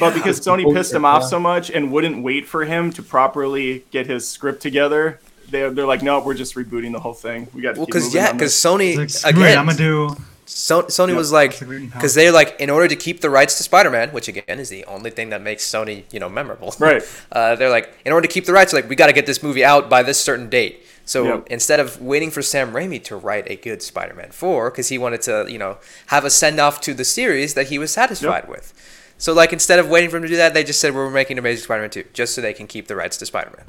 But 0.00 0.14
because 0.14 0.40
Sony 0.40 0.72
pissed 0.72 0.92
him 0.92 1.02
yeah. 1.02 1.08
off 1.08 1.24
so 1.24 1.38
much 1.40 1.70
and 1.70 1.92
wouldn't 1.92 2.22
wait 2.22 2.46
for 2.46 2.64
him 2.64 2.92
to 2.92 3.02
properly 3.02 3.84
get 3.90 4.06
his 4.06 4.28
script 4.28 4.62
together, 4.62 5.20
they're, 5.50 5.70
they're 5.70 5.86
like, 5.86 6.02
no, 6.02 6.20
we're 6.20 6.34
just 6.34 6.54
rebooting 6.54 6.92
the 6.92 7.00
whole 7.00 7.14
thing. 7.14 7.48
We 7.54 7.62
got 7.62 7.74
to 7.74 7.80
Well, 7.80 7.86
keep 7.86 7.94
because 7.94 8.04
moving 8.04 8.20
yeah, 8.20 8.32
because. 8.32 8.52
Sony 8.54 8.96
like, 8.96 9.10
screw 9.10 9.30
it, 9.30 9.36
again, 9.36 9.58
I'm 9.58 9.66
gonna 9.66 9.78
do. 9.78 10.16
So, 10.50 10.84
Sony 10.84 11.10
Yeah, 11.10 11.16
was 11.16 11.30
like, 11.30 11.50
it's 11.52 11.60
like 11.60 11.70
rooting 11.70 11.88
because 11.90 12.14
they're 12.14 12.32
like, 12.32 12.56
in 12.58 12.70
order 12.70 12.88
to 12.88 12.96
keep 12.96 13.20
the 13.20 13.28
rights 13.28 13.58
to 13.58 13.62
Spider-Man, 13.62 14.10
which 14.10 14.28
again 14.28 14.58
is 14.58 14.70
the 14.70 14.82
only 14.86 15.10
thing 15.10 15.28
that 15.30 15.42
makes 15.42 15.62
Sony, 15.62 16.04
you 16.10 16.20
know, 16.20 16.28
memorable. 16.28 16.74
Right. 16.78 17.02
Uh, 17.30 17.54
they're 17.56 17.68
like, 17.68 17.92
in 18.06 18.12
order 18.12 18.26
to 18.26 18.32
keep 18.32 18.46
the 18.46 18.52
rights, 18.54 18.72
like 18.72 18.88
we 18.88 18.96
got 18.96 19.08
to 19.08 19.12
get 19.12 19.26
this 19.26 19.42
movie 19.42 19.62
out 19.62 19.90
by 19.90 20.02
this 20.02 20.18
certain 20.18 20.48
date. 20.48 20.82
So 21.04 21.24
Yep. 21.24 21.46
instead 21.50 21.80
of 21.80 22.00
waiting 22.00 22.30
for 22.30 22.40
Sam 22.40 22.72
Raimi 22.72 23.02
to 23.04 23.16
write 23.16 23.50
a 23.50 23.56
good 23.56 23.82
Spider-Man 23.82 24.30
four, 24.30 24.70
because 24.70 24.88
he 24.88 24.96
wanted 24.96 25.20
to, 25.22 25.46
you 25.48 25.58
know, 25.58 25.76
have 26.06 26.24
a 26.24 26.30
send 26.30 26.58
off 26.58 26.80
to 26.82 26.94
the 26.94 27.04
series 27.04 27.52
that 27.54 27.68
he 27.68 27.78
was 27.78 27.92
satisfied 27.92 28.48
with. 28.48 28.72
So 29.18 29.32
like 29.34 29.52
instead 29.52 29.78
of 29.78 29.88
waiting 29.88 30.10
for 30.10 30.16
him 30.16 30.22
to 30.22 30.28
do 30.28 30.36
that, 30.36 30.54
they 30.54 30.64
just 30.64 30.80
said 30.80 30.94
we're 30.94 31.10
making 31.10 31.38
Amazing 31.38 31.64
Spider-Man 31.64 31.90
two, 31.90 32.04
just 32.12 32.34
so 32.34 32.40
they 32.40 32.54
can 32.54 32.66
keep 32.66 32.86
the 32.86 32.96
rights 32.96 33.16
to 33.18 33.26
Spider-Man. 33.26 33.66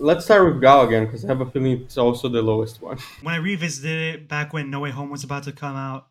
Let's 0.00 0.24
start 0.24 0.52
with 0.52 0.60
Gal 0.60 0.82
again 0.82 1.06
because 1.06 1.24
I 1.24 1.28
have 1.28 1.40
a 1.40 1.50
feeling 1.50 1.82
it's 1.82 1.98
also 1.98 2.28
the 2.28 2.42
lowest 2.42 2.82
one. 2.82 2.98
When 3.22 3.34
I 3.34 3.38
revisited 3.38 4.14
it 4.14 4.28
back 4.28 4.52
when 4.52 4.70
No 4.70 4.80
Way 4.80 4.90
Home 4.90 5.10
was 5.10 5.24
about 5.24 5.44
to 5.44 5.52
come 5.52 5.76
out, 5.76 6.08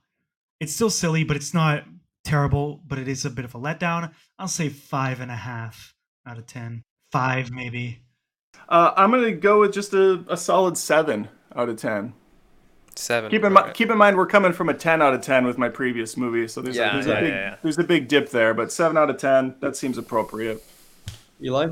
it's 0.60 0.74
still 0.74 0.90
silly, 0.90 1.24
but 1.24 1.38
it's 1.38 1.54
not 1.54 1.84
terrible. 2.26 2.82
But 2.86 3.00
it 3.00 3.08
is 3.08 3.24
a 3.26 3.30
bit 3.30 3.46
of 3.46 3.56
a 3.56 3.60
letdown. 3.60 4.12
I'll 4.40 4.48
say 4.48 4.70
five 4.70 5.22
and 5.22 5.32
a 5.32 5.36
half 5.36 5.94
out 6.26 6.38
of 6.38 6.48
ten. 6.48 6.84
Five 7.12 7.52
maybe. 7.52 8.00
Uh, 8.70 8.92
I'm 8.98 9.12
going 9.12 9.24
to 9.24 9.32
go 9.32 9.62
with 9.62 9.74
just 9.74 9.94
a, 9.94 10.24
a 10.28 10.36
solid 10.36 10.78
seven 10.78 11.30
out 11.56 11.70
of 11.70 11.78
10. 11.78 12.14
Seven. 12.98 13.30
Keep 13.32 13.44
in, 13.44 13.54
right. 13.54 13.68
mi- 13.68 13.74
keep 13.74 13.90
in 13.92 13.98
mind, 13.98 14.18
we're 14.18 14.26
coming 14.26 14.52
from 14.54 14.70
a 14.70 14.74
10 14.74 15.02
out 15.02 15.14
of 15.14 15.22
10 15.22 15.46
with 15.46 15.58
my 15.58 15.70
previous 15.70 16.18
movie. 16.18 16.48
So 16.48 16.62
there's, 16.62 16.76
Yeah, 16.76 16.90
a, 16.90 16.94
there's, 16.94 17.06
yeah, 17.08 17.14
a 17.18 17.22
big, 17.22 17.30
yeah, 17.30 17.36
yeah. 17.52 17.56
there's 17.62 17.78
a 17.78 17.84
big 17.84 18.08
dip 18.08 18.30
there. 18.30 18.54
But 18.54 18.72
7 18.72 18.98
out 18.98 19.10
of 19.10 19.18
10, 19.18 19.56
that 19.60 19.76
seems 19.76 19.98
appropriate. 19.98 20.64
Eli? 21.42 21.70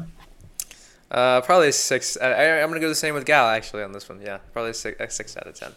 Uh, 1.09 1.41
probably 1.41 1.71
six. 1.71 2.17
I, 2.17 2.31
I, 2.31 2.61
I'm 2.63 2.69
gonna 2.69 2.79
go 2.79 2.89
the 2.89 2.95
same 2.95 3.13
with 3.13 3.25
Gal 3.25 3.47
actually 3.47 3.83
on 3.83 3.91
this 3.91 4.09
one. 4.09 4.19
Yeah, 4.21 4.39
probably 4.53 4.73
six, 4.73 5.15
six 5.15 5.37
out 5.37 5.47
of 5.47 5.53
ten. 5.53 5.71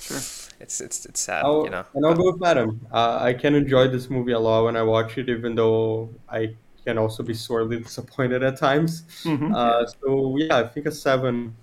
Sure. 0.00 0.16
It's 0.58 0.80
it's 0.80 1.04
it's 1.06 1.20
sad, 1.20 1.44
I'll, 1.44 1.64
you 1.64 1.70
know. 1.70 1.84
and 1.94 2.04
I'll 2.04 2.14
go 2.14 2.32
with 2.32 2.40
Madam. 2.40 2.80
Uh, 2.92 3.18
I 3.20 3.34
can 3.34 3.54
enjoy 3.54 3.88
this 3.88 4.08
movie 4.10 4.32
a 4.32 4.38
lot 4.38 4.64
when 4.64 4.76
I 4.76 4.82
watch 4.82 5.16
it, 5.18 5.28
even 5.28 5.54
though 5.54 6.10
I 6.30 6.54
can 6.84 6.96
also 6.96 7.22
be 7.22 7.34
sorely 7.34 7.78
disappointed 7.78 8.42
at 8.42 8.56
times. 8.56 9.02
Mhm. 9.24 9.54
Uh, 9.54 9.86
so 9.86 10.36
yeah, 10.38 10.56
I 10.56 10.66
think 10.66 10.86
a 10.86 10.92
seven 10.92 11.54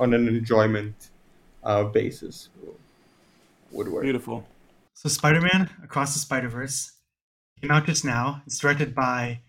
on 0.00 0.12
an 0.12 0.26
enjoyment 0.28 1.10
uh, 1.62 1.84
basis 1.84 2.48
would 3.74 3.88
work. 3.88 4.02
Uh, 4.02 4.04
Beautiful. 4.04 4.46
So 4.94 5.08
Spider-Man 5.08 5.70
Across 5.82 6.14
the 6.14 6.20
Spider-Verse 6.20 6.92
came 7.60 7.70
out 7.70 7.86
just 7.86 8.04
now. 8.04 8.42
It's 8.46 8.58
directed 8.58 8.94
by, 8.94 9.40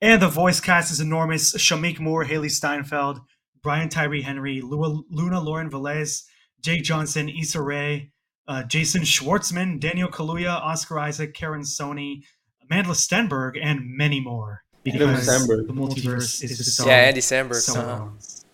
and 0.00 0.20
the 0.20 0.28
voice 0.28 0.60
cast 0.60 0.90
is 0.90 1.00
enormous: 1.00 1.54
Shameik 1.54 2.00
Moore, 2.00 2.24
Hailee 2.24 2.50
Steinfeld, 2.50 3.20
Brian 3.62 3.88
Tyree 3.88 4.22
Henry, 4.22 4.60
Lua, 4.60 5.02
Luna 5.10 5.40
Lauren 5.40 5.70
Velez, 5.70 6.24
Jake 6.60 6.82
Johnson, 6.82 7.28
Issa 7.28 7.62
Rae, 7.62 8.10
uh, 8.48 8.64
Jason 8.64 9.02
Schwartzman, 9.02 9.78
Daniel 9.78 10.08
Kaluuya, 10.08 10.60
Oscar 10.60 10.98
Isaac, 10.98 11.34
Karan 11.34 11.62
Soni, 11.62 12.22
Amandla 12.66 12.94
Stenberg, 12.94 13.58
and 13.62 13.80
many 13.84 14.20
more. 14.20 14.62
Because 14.82 15.28
Samberg. 15.28 15.66
the 15.66 15.72
multiverse 15.72 16.42
is 16.42 16.56
just 16.56 16.76
so 16.76 16.86
yeah, 16.86 16.96
Andy 16.96 17.20
Samberg. 17.20 17.54
so 17.56 17.80
uh-huh. 17.80 18.08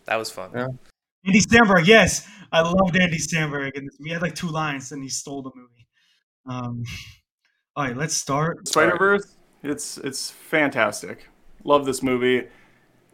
That 0.07 0.16
was 0.16 0.31
fun. 0.31 0.51
Yeah. 0.55 0.66
Andy 1.27 1.41
Samberg, 1.41 1.87
yes, 1.87 2.29
I 2.53 2.61
loved 2.61 2.97
Andy 2.97 3.18
Samberg, 3.18 3.77
and 3.77 3.91
he 4.03 4.11
had 4.11 4.22
like 4.22 4.35
two 4.35 4.49
lines, 4.49 4.93
and 4.93 5.03
he 5.03 5.09
stole 5.09 5.43
the 5.43 5.51
movie. 5.55 5.87
Um, 6.47 6.85
all 7.77 7.85
right, 7.85 7.97
let's 7.97 8.14
start. 8.14 8.68
Spider 8.68 8.97
Verse. 8.99 9.37
It's 9.62 9.99
it's 9.99 10.31
fantastic. 10.31 11.29
Love 11.64 11.87
this 11.87 12.03
movie. 12.03 12.47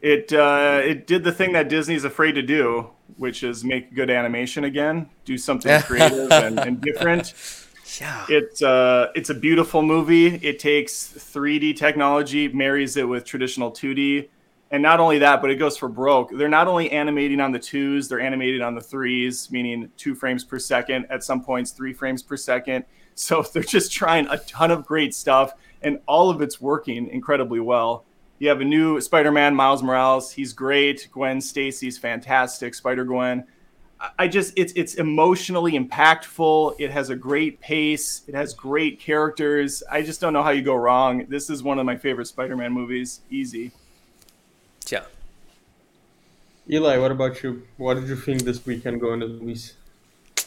It 0.03 0.33
uh, 0.33 0.81
it 0.83 1.07
did 1.07 1.25
the 1.25 1.33
thing 1.33 1.53
that 1.53 1.69
Disney's 1.69 2.05
afraid 2.05 2.33
to 2.33 2.43
do, 2.43 2.91
which 3.17 3.43
is 3.43 3.65
make 3.65 3.95
good 3.95 4.11
animation 4.11 4.65
again, 4.65 5.09
do 5.25 5.39
something 5.39 5.81
creative 5.83 6.33
and, 6.33 6.59
and 6.59 6.81
different. 6.81 7.35
Yeah. 8.01 8.27
It's 8.29 8.63
uh, 8.63 9.09
it's 9.15 9.31
a 9.31 9.35
beautiful 9.35 9.83
movie. 9.83 10.37
It 10.37 10.59
takes 10.59 11.13
3D 11.13 11.77
technology, 11.77 12.49
marries 12.49 12.97
it 12.97 13.09
with 13.09 13.25
traditional 13.25 13.71
2D, 13.71 14.29
and 14.71 14.83
not 14.83 15.01
only 15.01 15.19
that, 15.19 15.41
but 15.41 15.51
it 15.51 15.57
goes 15.57 15.77
for 15.77 15.89
broke. 15.89 16.31
They're 16.31 16.49
not 16.49 16.69
only 16.69 16.91
animating 16.93 17.41
on 17.41 17.51
the 17.51 17.59
twos, 17.59 18.09
they're 18.09 18.21
animating 18.21 18.63
on 18.63 18.75
the 18.75 18.81
threes, 18.81 19.51
meaning 19.51 19.91
two 19.97 20.15
frames 20.15 20.45
per 20.45 20.59
second. 20.59 21.07
At 21.11 21.25
some 21.25 21.43
points, 21.43 21.73
three 21.73 21.93
frames 21.93 22.23
per 22.23 22.37
second. 22.37 22.85
So 23.17 23.43
they're 23.43 23.63
just 23.63 23.93
trying 23.93 24.29
a 24.29 24.39
ton 24.39 24.71
of 24.71 24.87
great 24.87 25.15
stuff, 25.15 25.53
and 25.83 25.99
all 26.07 26.31
of 26.31 26.41
it's 26.41 26.59
working 26.59 27.07
incredibly 27.09 27.61
well. 27.61 28.07
You 28.39 28.49
have 28.49 28.63
a 28.63 28.65
new 28.65 28.99
Spider-Man, 28.99 29.55
Miles 29.55 29.83
Morales. 29.83 30.31
He's 30.31 30.55
great. 30.55 31.07
Gwen 31.13 31.43
Stacy's 31.43 31.99
fantastic. 31.99 32.75
Spider 32.75 33.05
Gwen. 33.05 33.45
I 34.19 34.27
just 34.27 34.55
it's 34.57 34.73
it's 34.73 34.95
emotionally 34.95 35.73
impactful. 35.73 36.77
It 36.79 36.91
has 36.91 37.11
a 37.11 37.17
great 37.17 37.61
pace. 37.61 38.23
It 38.27 38.35
has 38.35 38.55
great 38.55 38.99
characters. 38.99 39.83
I 39.91 40.01
just 40.01 40.23
don't 40.23 40.33
know 40.33 40.43
how 40.43 40.51
you 40.51 40.63
go 40.63 40.77
wrong. 40.77 41.27
This 41.29 41.51
is 41.51 41.63
one 41.63 41.79
of 41.79 41.85
my 41.85 41.97
favorite 41.99 42.27
Spider-Man 42.27 42.73
movies. 42.73 43.21
Easy. 43.29 43.73
Yeah. 44.91 45.05
Eli, 46.69 46.99
what 46.99 47.11
about 47.11 47.43
you? 47.43 47.67
What 47.77 47.95
did 47.95 48.09
you 48.09 48.17
think 48.17 48.43
this 48.43 48.65
weekend 48.65 49.01
going 49.01 49.21
to 49.21 49.29
the 49.29 49.35
movies? 49.35 49.75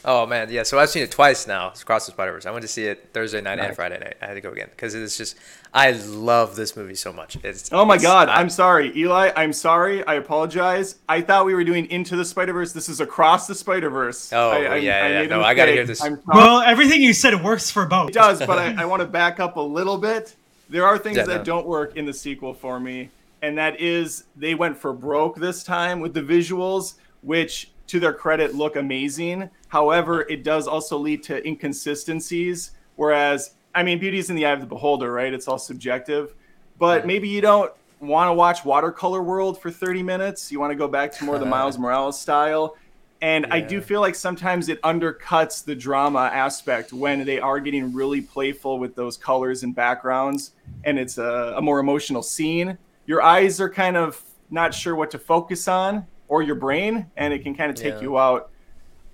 Oh 0.05 0.25
man, 0.25 0.49
yeah. 0.51 0.63
So 0.63 0.79
I've 0.79 0.89
seen 0.89 1.03
it 1.03 1.11
twice 1.11 1.47
now. 1.47 1.69
It's 1.69 1.81
Across 1.81 2.07
the 2.07 2.11
Spider 2.11 2.33
Verse. 2.33 2.45
I 2.45 2.51
went 2.51 2.63
to 2.63 2.67
see 2.67 2.83
it 2.83 3.11
Thursday 3.13 3.39
night 3.39 3.55
nice. 3.55 3.67
and 3.67 3.75
Friday 3.75 3.99
night. 3.99 4.17
I 4.21 4.27
had 4.27 4.33
to 4.33 4.41
go 4.41 4.51
again 4.51 4.67
because 4.69 4.95
it's 4.95 5.17
just 5.17 5.37
I 5.73 5.91
love 5.91 6.57
this 6.57 6.75
movie 6.75 6.95
so 6.95 7.13
much. 7.13 7.37
It's 7.43 7.71
oh 7.71 7.85
my 7.85 7.95
it's, 7.95 8.03
god. 8.03 8.27
I, 8.27 8.41
I'm 8.41 8.49
sorry, 8.49 8.95
Eli. 8.97 9.31
I'm 9.35 9.53
sorry. 9.53 10.05
I 10.05 10.15
apologize. 10.15 10.99
I 11.07 11.21
thought 11.21 11.45
we 11.45 11.53
were 11.53 11.63
doing 11.63 11.85
Into 11.85 12.17
the 12.17 12.25
Spider 12.25 12.51
Verse. 12.51 12.73
This 12.73 12.89
is 12.89 12.99
Across 12.99 13.47
the 13.47 13.55
Spider 13.55 13.89
Verse. 13.89 14.33
Oh 14.33 14.49
I, 14.49 14.55
I, 14.55 14.75
yeah, 14.77 15.21
yeah. 15.21 15.27
no, 15.27 15.41
I 15.41 15.53
gotta 15.53 15.71
hear 15.71 15.85
this. 15.85 16.05
well, 16.27 16.61
everything 16.61 17.01
you 17.01 17.13
said 17.13 17.41
works 17.41 17.71
for 17.71 17.85
both. 17.85 18.09
It 18.09 18.13
does, 18.13 18.39
but 18.39 18.59
I, 18.59 18.83
I 18.83 18.85
want 18.85 19.01
to 19.01 19.07
back 19.07 19.39
up 19.39 19.55
a 19.55 19.61
little 19.61 19.97
bit. 19.97 20.35
There 20.69 20.85
are 20.85 20.97
things 20.97 21.17
yeah, 21.17 21.25
that 21.25 21.37
no. 21.39 21.43
don't 21.43 21.67
work 21.67 21.95
in 21.95 22.05
the 22.05 22.13
sequel 22.13 22.53
for 22.53 22.77
me, 22.79 23.09
and 23.43 23.55
that 23.59 23.79
is 23.79 24.23
they 24.35 24.55
went 24.55 24.75
for 24.75 24.91
broke 24.91 25.35
this 25.35 25.63
time 25.63 25.99
with 25.99 26.15
the 26.15 26.21
visuals, 26.21 26.95
which 27.21 27.71
to 27.85 27.99
their 27.99 28.13
credit 28.13 28.55
look 28.55 28.75
amazing 28.75 29.51
However, 29.73 30.21
it 30.29 30.43
does 30.43 30.67
also 30.67 30.99
lead 30.99 31.23
to 31.23 31.43
inconsistencies. 31.47 32.73
Whereas, 32.95 33.55
I 33.73 33.81
mean, 33.81 33.97
beauty 33.97 34.19
is 34.19 34.29
in 34.29 34.35
the 34.35 34.45
eye 34.45 34.51
of 34.51 34.59
the 34.59 34.67
beholder, 34.67 35.11
right? 35.11 35.33
It's 35.33 35.47
all 35.47 35.57
subjective. 35.57 36.35
But 36.77 37.07
maybe 37.07 37.27
you 37.27 37.41
don't 37.41 37.73
want 37.99 38.29
to 38.29 38.33
watch 38.33 38.63
Watercolor 38.63 39.23
World 39.23 39.59
for 39.59 39.71
30 39.71 40.03
minutes. 40.03 40.51
You 40.51 40.59
want 40.59 40.69
to 40.69 40.75
go 40.75 40.87
back 40.87 41.11
to 41.13 41.23
more 41.23 41.33
of 41.33 41.41
the 41.41 41.47
Miles 41.57 41.79
Morales 41.79 42.21
style. 42.21 42.77
And 43.19 43.47
yeah. 43.47 43.55
I 43.55 43.61
do 43.61 43.81
feel 43.81 43.99
like 43.99 44.13
sometimes 44.13 44.69
it 44.69 44.79
undercuts 44.83 45.65
the 45.65 45.73
drama 45.73 46.29
aspect 46.31 46.93
when 46.93 47.25
they 47.25 47.39
are 47.39 47.59
getting 47.59 47.93
really 47.93 48.21
playful 48.21 48.77
with 48.77 48.93
those 48.93 49.17
colors 49.17 49.63
and 49.63 49.73
backgrounds, 49.73 50.51
and 50.83 50.99
it's 50.99 51.17
a, 51.17 51.55
a 51.57 51.61
more 51.63 51.79
emotional 51.79 52.21
scene. 52.21 52.77
Your 53.05 53.21
eyes 53.21 53.59
are 53.59 53.69
kind 53.69 53.97
of 53.97 54.21
not 54.49 54.73
sure 54.73 54.95
what 54.95 55.11
to 55.11 55.19
focus 55.19 55.67
on, 55.67 56.07
or 56.27 56.41
your 56.41 56.55
brain, 56.55 57.11
and 57.17 57.33
it 57.33 57.43
can 57.43 57.55
kind 57.55 57.69
of 57.69 57.75
take 57.75 57.95
yeah. 57.95 58.01
you 58.01 58.17
out 58.17 58.49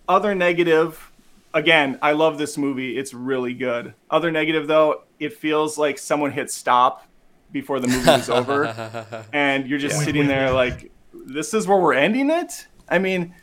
other 0.09 0.33
negative, 0.33 1.11
again, 1.53 1.99
I 2.01 2.11
love 2.13 2.37
this 2.37 2.57
movie. 2.57 2.97
It's 2.97 3.13
really 3.13 3.53
good. 3.53 3.93
Other 4.09 4.31
negative 4.31 4.67
though, 4.67 5.03
it 5.19 5.33
feels 5.33 5.77
like 5.77 5.97
someone 5.99 6.31
hit 6.31 6.51
stop 6.51 7.05
before 7.51 7.79
the 7.79 7.87
movie 7.87 8.07
was 8.07 8.29
over, 8.29 9.25
and 9.33 9.67
you're 9.67 9.79
just 9.79 9.99
yeah. 9.99 10.05
sitting 10.05 10.27
there 10.27 10.51
like, 10.63 10.91
this 11.13 11.53
is 11.53 11.67
where 11.67 11.77
we're 11.77 11.93
ending 11.93 12.29
it. 12.29 12.67
I 12.89 12.97
mean, 12.97 13.33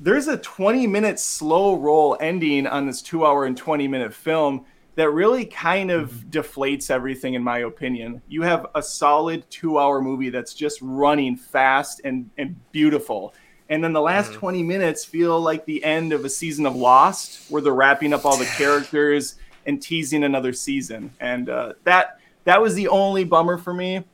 there's 0.00 0.28
a 0.28 0.38
20 0.38 0.86
minute 0.86 1.20
slow 1.20 1.76
roll 1.76 2.16
ending 2.20 2.66
on 2.66 2.86
this 2.86 3.02
two 3.02 3.24
hour 3.26 3.44
and 3.44 3.56
20 3.56 3.86
minute 3.86 4.14
film 4.14 4.64
that 4.98 5.10
really 5.10 5.44
kind 5.44 5.90
of 5.90 6.10
mm-hmm. 6.10 6.30
deflates 6.30 6.90
everything 6.90 7.34
in 7.34 7.42
my 7.42 7.58
opinion 7.60 8.20
you 8.28 8.42
have 8.42 8.66
a 8.74 8.82
solid 8.82 9.48
two 9.50 9.78
hour 9.78 10.00
movie 10.00 10.28
that's 10.28 10.54
just 10.54 10.78
running 10.82 11.36
fast 11.36 12.00
and, 12.04 12.28
and 12.36 12.54
beautiful 12.72 13.32
and 13.70 13.84
then 13.84 13.92
the 13.92 14.00
last 14.00 14.30
mm-hmm. 14.30 14.40
20 14.40 14.62
minutes 14.62 15.04
feel 15.04 15.40
like 15.40 15.64
the 15.66 15.82
end 15.84 16.12
of 16.12 16.24
a 16.24 16.30
season 16.30 16.64
of 16.66 16.74
Lost, 16.74 17.50
where 17.50 17.60
they're 17.60 17.74
wrapping 17.74 18.12
up 18.12 18.24
all 18.24 18.36
the 18.36 18.44
characters 18.56 19.36
and 19.66 19.80
teasing 19.80 20.24
another 20.24 20.52
season. 20.52 21.12
And 21.20 21.48
uh, 21.48 21.74
that 21.84 22.18
that 22.44 22.60
was 22.60 22.74
the 22.74 22.88
only 22.88 23.24
bummer 23.24 23.58
for 23.58 23.74
me. 23.74 24.04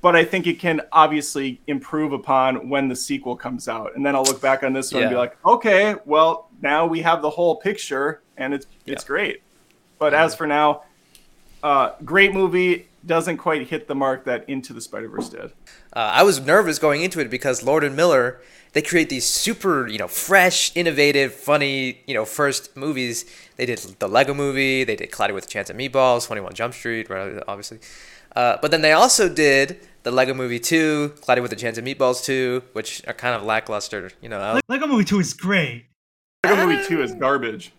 But 0.00 0.14
I 0.14 0.24
think 0.24 0.46
it 0.46 0.60
can 0.60 0.80
obviously 0.92 1.60
improve 1.66 2.12
upon 2.12 2.68
when 2.68 2.86
the 2.86 2.94
sequel 2.94 3.34
comes 3.34 3.66
out, 3.66 3.96
and 3.96 4.06
then 4.06 4.14
I'll 4.14 4.22
look 4.22 4.40
back 4.40 4.62
on 4.62 4.72
this 4.72 4.92
one 4.92 5.00
yeah. 5.00 5.08
and 5.08 5.14
be 5.14 5.18
like, 5.18 5.36
okay, 5.44 5.96
well 6.04 6.50
now 6.62 6.86
we 6.86 7.00
have 7.00 7.20
the 7.20 7.30
whole 7.30 7.56
picture, 7.56 8.22
and 8.36 8.54
it's 8.54 8.66
it's 8.86 9.02
yeah. 9.02 9.06
great. 9.08 9.42
But 9.98 10.14
as 10.14 10.34
for 10.34 10.46
now, 10.46 10.82
uh, 11.62 11.92
great 12.04 12.32
movie 12.32 12.88
doesn't 13.06 13.38
quite 13.38 13.68
hit 13.68 13.88
the 13.88 13.94
mark 13.94 14.24
that 14.24 14.48
Into 14.48 14.72
the 14.72 14.80
Spider 14.80 15.08
Verse 15.08 15.28
did. 15.28 15.52
Uh, 15.92 16.12
I 16.14 16.22
was 16.22 16.40
nervous 16.40 16.78
going 16.78 17.02
into 17.02 17.20
it 17.20 17.30
because 17.30 17.62
Lord 17.62 17.84
and 17.84 17.96
Miller 17.96 18.40
they 18.72 18.82
create 18.82 19.08
these 19.08 19.26
super, 19.26 19.86
you 19.88 19.98
know, 19.98 20.08
fresh, 20.08 20.70
innovative, 20.76 21.34
funny, 21.34 22.00
you 22.06 22.14
know, 22.14 22.24
first 22.24 22.76
movies. 22.76 23.24
They 23.56 23.66
did 23.66 23.78
the 23.98 24.08
Lego 24.08 24.34
movie, 24.34 24.84
they 24.84 24.96
did 24.96 25.10
Cloudy 25.10 25.32
with 25.32 25.46
a 25.46 25.48
Chance 25.48 25.70
of 25.70 25.76
Meatballs, 25.76 26.26
21 26.26 26.54
Jump 26.54 26.74
Street, 26.74 27.08
right, 27.08 27.42
obviously. 27.48 27.78
Uh, 28.36 28.58
but 28.60 28.70
then 28.70 28.82
they 28.82 28.92
also 28.92 29.28
did 29.28 29.80
the 30.02 30.10
Lego 30.10 30.34
Movie 30.34 30.60
2, 30.60 31.14
Cloudy 31.22 31.40
with 31.40 31.52
a 31.52 31.56
Chance 31.56 31.78
of 31.78 31.84
Meatballs 31.84 32.22
2, 32.24 32.62
which 32.72 33.02
are 33.06 33.14
kind 33.14 33.34
of 33.34 33.42
lackluster, 33.42 34.10
you 34.20 34.28
know. 34.28 34.60
Lego 34.68 34.86
Movie 34.86 35.04
2 35.04 35.18
is 35.20 35.34
great. 35.34 35.86
Lego 36.44 36.66
Movie 36.66 36.84
2 36.86 37.02
is 37.02 37.14
garbage. 37.14 37.72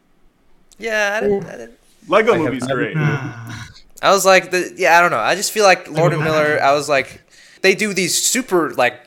Yeah, 0.79 1.17
I 1.17 1.21
didn't, 1.21 1.45
I 1.45 1.51
didn't. 1.51 1.78
Lego 2.09 2.35
Movie's 2.35 2.67
great. 2.67 2.97
I 2.97 4.11
was 4.11 4.25
like, 4.25 4.51
the, 4.51 4.73
yeah, 4.77 4.97
I 4.97 5.01
don't 5.01 5.11
know. 5.11 5.19
I 5.19 5.35
just 5.35 5.51
feel 5.51 5.63
like 5.63 5.89
Lord 5.89 6.13
and 6.13 6.23
Miller. 6.23 6.59
I 6.61 6.73
was 6.73 6.89
like, 6.89 7.21
they 7.61 7.75
do 7.75 7.93
these 7.93 8.21
super 8.21 8.71
like 8.71 9.05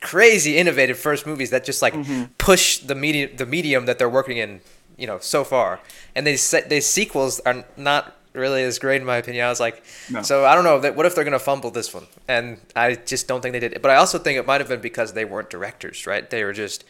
crazy 0.00 0.58
innovative 0.58 0.98
first 0.98 1.26
movies 1.26 1.50
that 1.50 1.64
just 1.64 1.82
like 1.82 1.94
mm-hmm. 1.94 2.24
push 2.38 2.78
the 2.78 2.94
medium 2.94 3.36
the 3.36 3.46
medium 3.46 3.86
that 3.86 3.98
they're 3.98 4.08
working 4.08 4.36
in 4.38 4.60
you 4.96 5.06
know 5.06 5.18
so 5.18 5.42
far 5.42 5.80
and 6.14 6.26
these 6.26 6.54
these 6.68 6.86
sequels 6.86 7.40
are 7.40 7.64
not 7.76 8.14
really 8.32 8.62
as 8.62 8.78
great 8.78 9.00
in 9.00 9.06
my 9.06 9.16
opinion 9.16 9.44
i 9.44 9.48
was 9.48 9.58
like 9.58 9.82
no. 10.08 10.22
so 10.22 10.44
i 10.44 10.54
don't 10.54 10.62
know 10.62 10.78
that 10.78 10.94
what 10.94 11.04
if 11.04 11.16
they're 11.16 11.24
going 11.24 11.32
to 11.32 11.38
fumble 11.38 11.72
this 11.72 11.92
one 11.92 12.06
and 12.28 12.60
i 12.76 12.94
just 12.94 13.26
don't 13.26 13.40
think 13.40 13.52
they 13.52 13.58
did 13.58 13.82
but 13.82 13.90
i 13.90 13.96
also 13.96 14.18
think 14.18 14.38
it 14.38 14.46
might 14.46 14.60
have 14.60 14.68
been 14.68 14.80
because 14.80 15.14
they 15.14 15.24
weren't 15.24 15.50
directors 15.50 16.06
right 16.06 16.30
they 16.30 16.44
were 16.44 16.52
just 16.52 16.84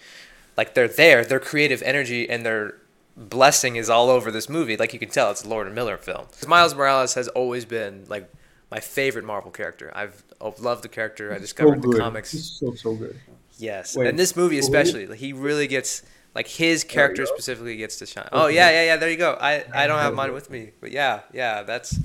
like 0.58 0.74
they're 0.74 0.88
there 0.88 1.24
their 1.24 1.40
creative 1.40 1.80
energy 1.82 2.28
and 2.28 2.44
their 2.44 2.74
blessing 3.18 3.76
is 3.76 3.90
all 3.90 4.08
over 4.10 4.30
this 4.30 4.48
movie 4.48 4.76
like 4.76 4.92
you 4.92 4.98
can 4.98 5.08
tell 5.08 5.30
it's 5.30 5.44
a 5.44 5.48
lord 5.48 5.66
and 5.66 5.74
miller 5.74 5.96
film 5.96 6.26
miles 6.46 6.74
morales 6.74 7.14
has 7.14 7.26
always 7.28 7.64
been 7.64 8.04
like 8.08 8.32
my 8.70 8.78
favorite 8.78 9.24
marvel 9.24 9.50
character 9.50 9.90
i've 9.94 10.22
loved 10.60 10.84
the 10.84 10.88
character 10.88 11.34
i 11.34 11.38
discovered 11.38 11.82
so 11.82 11.90
the 11.90 11.98
comics 11.98 12.30
He's 12.32 12.50
so 12.50 12.74
so 12.74 12.94
good 12.94 13.18
Yes, 13.60 13.96
Wait, 13.96 14.06
and 14.06 14.16
this 14.16 14.36
movie 14.36 14.58
especially, 14.58 15.06
wait. 15.08 15.18
he 15.18 15.32
really 15.32 15.66
gets 15.66 16.02
like 16.32 16.46
his 16.46 16.84
character 16.84 17.26
specifically 17.26 17.76
gets 17.76 17.96
to 17.96 18.06
shine. 18.06 18.28
Oh 18.30 18.46
yeah, 18.46 18.70
yeah, 18.70 18.84
yeah. 18.84 18.96
There 18.96 19.10
you 19.10 19.16
go. 19.16 19.36
I 19.40 19.64
I 19.74 19.88
don't 19.88 19.98
have 19.98 20.14
mine 20.14 20.32
with 20.32 20.48
me, 20.48 20.70
but 20.80 20.92
yeah, 20.92 21.22
yeah. 21.32 21.64
That's 21.64 21.98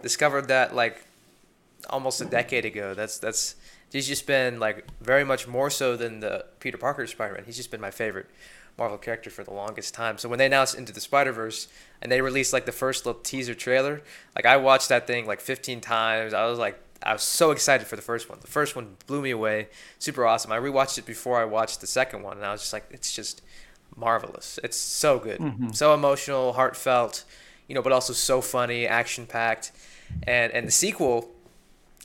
discovered 0.00 0.46
that 0.48 0.76
like 0.76 1.04
almost 1.90 2.20
a 2.20 2.24
decade 2.24 2.64
ago. 2.64 2.94
That's 2.94 3.18
that's 3.18 3.56
he's 3.90 4.06
just 4.06 4.28
been 4.28 4.60
like 4.60 4.86
very 5.00 5.24
much 5.24 5.48
more 5.48 5.70
so 5.70 5.96
than 5.96 6.20
the 6.20 6.44
Peter 6.60 6.78
Parker 6.78 7.04
Spider-Man. 7.04 7.42
He's 7.46 7.56
just 7.56 7.72
been 7.72 7.80
my 7.80 7.90
favorite 7.90 8.26
Marvel 8.78 8.98
character 8.98 9.30
for 9.30 9.44
the 9.44 9.52
longest 9.52 9.94
time. 9.94 10.18
So 10.18 10.28
when 10.28 10.38
they 10.38 10.46
announced 10.46 10.74
Into 10.74 10.92
the 10.92 11.00
Spider 11.00 11.32
Verse 11.32 11.68
and 12.00 12.10
they 12.10 12.20
released 12.20 12.52
like 12.52 12.66
the 12.66 12.72
first 12.72 13.04
little 13.06 13.20
teaser 13.20 13.54
trailer, 13.54 14.02
like 14.34 14.46
I 14.46 14.56
watched 14.56 14.88
that 14.88 15.06
thing 15.06 15.26
like 15.26 15.40
15 15.40 15.80
times. 15.80 16.34
I 16.34 16.46
was 16.46 16.58
like 16.58 16.80
I 17.04 17.12
was 17.12 17.22
so 17.22 17.50
excited 17.50 17.86
for 17.86 17.96
the 17.96 18.02
first 18.02 18.28
one. 18.28 18.38
The 18.40 18.46
first 18.46 18.76
one 18.76 18.96
blew 19.06 19.22
me 19.22 19.30
away. 19.30 19.68
Super 19.98 20.24
awesome. 20.24 20.52
I 20.52 20.58
rewatched 20.58 20.98
it 20.98 21.06
before 21.06 21.40
I 21.40 21.44
watched 21.44 21.80
the 21.80 21.86
second 21.86 22.22
one, 22.22 22.36
and 22.36 22.46
I 22.46 22.52
was 22.52 22.60
just 22.60 22.72
like, 22.72 22.86
it's 22.90 23.12
just 23.12 23.42
marvelous. 23.96 24.58
It's 24.62 24.76
so 24.76 25.18
good, 25.18 25.38
mm-hmm. 25.38 25.70
so 25.70 25.94
emotional, 25.94 26.52
heartfelt, 26.52 27.24
you 27.68 27.74
know, 27.74 27.82
but 27.82 27.92
also 27.92 28.12
so 28.12 28.40
funny, 28.40 28.86
action 28.86 29.26
packed, 29.26 29.72
and 30.24 30.52
and 30.52 30.66
the 30.66 30.72
sequel 30.72 31.30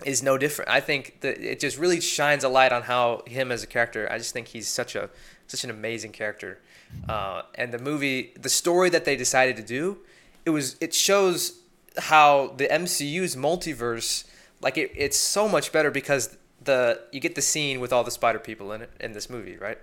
is 0.06 0.22
no 0.22 0.38
different. 0.38 0.70
I 0.70 0.80
think 0.80 1.22
that 1.22 1.40
it 1.40 1.60
just 1.60 1.78
really 1.78 2.02
shines 2.02 2.44
a 2.44 2.50
light 2.50 2.72
on 2.72 2.84
how 2.84 3.24
him 3.26 3.52
as 3.52 3.64
a 3.64 3.68
character. 3.68 4.08
I 4.12 4.18
just 4.18 4.34
think 4.34 4.48
he's 4.48 4.68
such 4.68 4.96
a 4.96 5.10
such 5.48 5.64
an 5.64 5.70
amazing 5.70 6.12
character, 6.12 6.60
uh, 7.08 7.44
and 7.56 7.74
the 7.74 7.80
movie, 7.80 8.34
the 8.40 8.50
story 8.50 8.90
that 8.90 9.06
they 9.06 9.16
decided 9.16 9.56
to 9.58 9.64
do, 9.64 9.98
it 10.46 10.52
was 10.52 10.76
it 10.80 10.94
shows 10.94 11.60
how 11.98 12.54
the 12.58 12.68
MCU's 12.68 13.36
multiverse 13.36 14.26
like 14.62 14.78
it, 14.78 14.92
it's 14.96 15.18
so 15.18 15.48
much 15.48 15.72
better 15.72 15.92
because 15.92 16.38
the 16.64 17.02
you 17.12 17.20
get 17.20 17.36
the 17.36 17.42
scene 17.42 17.80
with 17.80 17.94
all 17.94 18.04
the 18.04 18.12
spider 18.12 18.40
people 18.40 18.72
in 18.72 18.82
it 18.82 18.92
in 19.00 19.14
this 19.14 19.30
movie, 19.30 19.58
right? 19.58 19.78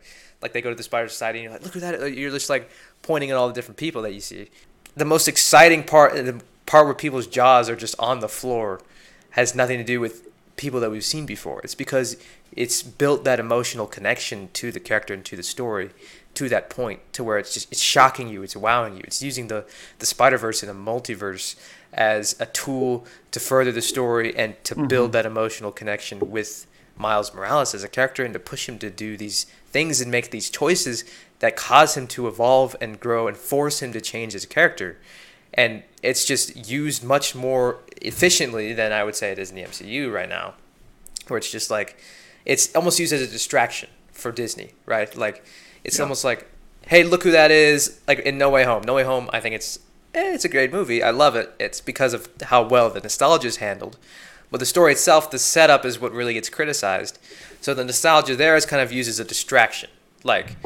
Like 0.44 0.52
they 0.52 0.60
go 0.60 0.68
to 0.70 0.76
the 0.76 0.82
Spider 0.82 1.08
Society 1.08 1.38
and 1.38 1.44
you're 1.44 1.52
like, 1.52 1.62
look 1.62 1.74
at 1.76 1.98
that. 1.98 2.14
You're 2.14 2.30
just 2.30 2.50
like 2.50 2.68
pointing 3.02 3.30
at 3.30 3.36
all 3.36 3.48
the 3.48 3.54
different 3.54 3.78
people 3.78 4.02
that 4.02 4.12
you 4.12 4.20
see. 4.20 4.50
The 4.94 5.06
most 5.06 5.26
exciting 5.26 5.84
part, 5.84 6.14
the 6.14 6.42
part 6.66 6.84
where 6.84 6.94
people's 6.94 7.26
jaws 7.26 7.70
are 7.70 7.76
just 7.76 7.94
on 7.98 8.20
the 8.20 8.28
floor, 8.28 8.82
has 9.30 9.54
nothing 9.54 9.78
to 9.78 9.84
do 9.84 10.00
with 10.00 10.23
people 10.57 10.80
that 10.80 10.90
we've 10.90 11.05
seen 11.05 11.26
before. 11.26 11.61
It's 11.62 11.74
because 11.74 12.16
it's 12.52 12.82
built 12.82 13.24
that 13.24 13.40
emotional 13.40 13.86
connection 13.86 14.48
to 14.55 14.70
the 14.70 14.80
character 14.80 15.14
and 15.14 15.24
to 15.24 15.36
the 15.36 15.42
story 15.42 15.90
to 16.34 16.48
that 16.48 16.68
point 16.68 17.00
to 17.12 17.24
where 17.24 17.38
it's 17.38 17.55
just 17.55 17.70
it's 17.70 17.80
shocking 17.80 18.28
you 18.28 18.42
it's 18.42 18.57
wowing 18.57 18.96
you 18.96 19.02
it's 19.05 19.22
using 19.22 19.48
the 19.48 19.64
the 19.98 20.07
spider 20.07 20.36
verse 20.36 20.62
and 20.62 20.70
the 20.70 20.90
multiverse 20.90 21.57
as 21.92 22.38
a 22.40 22.46
tool 22.46 23.07
to 23.30 23.38
further 23.38 23.70
the 23.70 23.82
story 23.82 24.36
and 24.36 24.62
to 24.64 24.74
mm-hmm. 24.74 24.86
build 24.86 25.12
that 25.12 25.24
emotional 25.24 25.70
connection 25.70 26.18
with 26.30 26.66
miles 26.96 27.32
morales 27.34 27.74
as 27.74 27.84
a 27.84 27.88
character 27.88 28.24
and 28.24 28.34
to 28.34 28.40
push 28.40 28.68
him 28.68 28.78
to 28.78 28.90
do 28.90 29.16
these 29.16 29.46
things 29.66 30.00
and 30.00 30.11
make 30.11 30.30
these 30.30 30.50
choices 30.50 31.05
that 31.38 31.57
cause 31.57 31.96
him 31.96 32.07
to 32.07 32.26
evolve 32.26 32.76
and 32.80 33.00
grow 33.00 33.28
and 33.28 33.36
force 33.36 33.80
him 33.80 33.92
to 33.92 34.00
change 34.00 34.34
as 34.34 34.44
a 34.44 34.48
character 34.48 34.96
and 35.52 35.82
it's 36.05 36.24
just 36.24 36.68
used 36.70 37.02
much 37.02 37.34
more 37.34 37.78
efficiently 38.02 38.72
than 38.72 38.92
i 38.92 39.02
would 39.02 39.16
say 39.16 39.32
it 39.32 39.38
is 39.38 39.50
in 39.50 39.57
the 39.57 39.62
mcu 39.62 40.12
right 40.12 40.28
now 40.28 40.55
where 41.28 41.38
it's 41.38 41.50
just 41.50 41.70
like 41.70 41.96
it's 42.44 42.74
almost 42.74 42.98
used 42.98 43.12
as 43.12 43.22
a 43.22 43.26
distraction 43.26 43.88
for 44.12 44.32
Disney, 44.32 44.70
right? 44.86 45.14
Like 45.16 45.44
it's 45.82 45.98
yeah. 45.98 46.02
almost 46.02 46.24
like, 46.24 46.46
hey, 46.86 47.02
look 47.02 47.22
who 47.22 47.30
that 47.32 47.50
is. 47.50 48.00
Like 48.07 48.20
in 48.20 48.38
No 48.38 48.50
Way 48.50 48.64
Home. 48.64 48.82
No 48.82 48.94
Way 48.94 49.05
Home, 49.05 49.28
I 49.32 49.40
think 49.40 49.55
it's 49.55 49.78
eh, 50.14 50.34
it's 50.34 50.44
a 50.44 50.48
great 50.48 50.72
movie. 50.72 51.02
I 51.02 51.11
love 51.11 51.36
it. 51.36 51.55
It's 51.59 51.80
because 51.80 52.14
of 52.14 52.28
how 52.42 52.62
well 52.62 52.90
the 52.90 53.00
nostalgia 53.00 53.48
is 53.48 53.57
handled. 53.57 53.98
But 54.50 54.61
the 54.61 54.66
story 54.66 54.92
itself, 54.92 55.30
the 55.30 55.38
setup 55.38 55.84
is 55.84 55.98
what 55.98 56.12
really 56.12 56.34
gets 56.34 56.48
criticized. 56.48 57.18
So 57.61 57.74
the 57.74 57.84
nostalgia 57.84 58.36
there 58.36 58.57
is 58.57 58.66
kind 58.66 58.80
of 58.80 58.92
used 58.92 59.09
as 59.09 59.18
a 59.18 59.24
distraction. 59.24 59.90
Like 60.22 60.57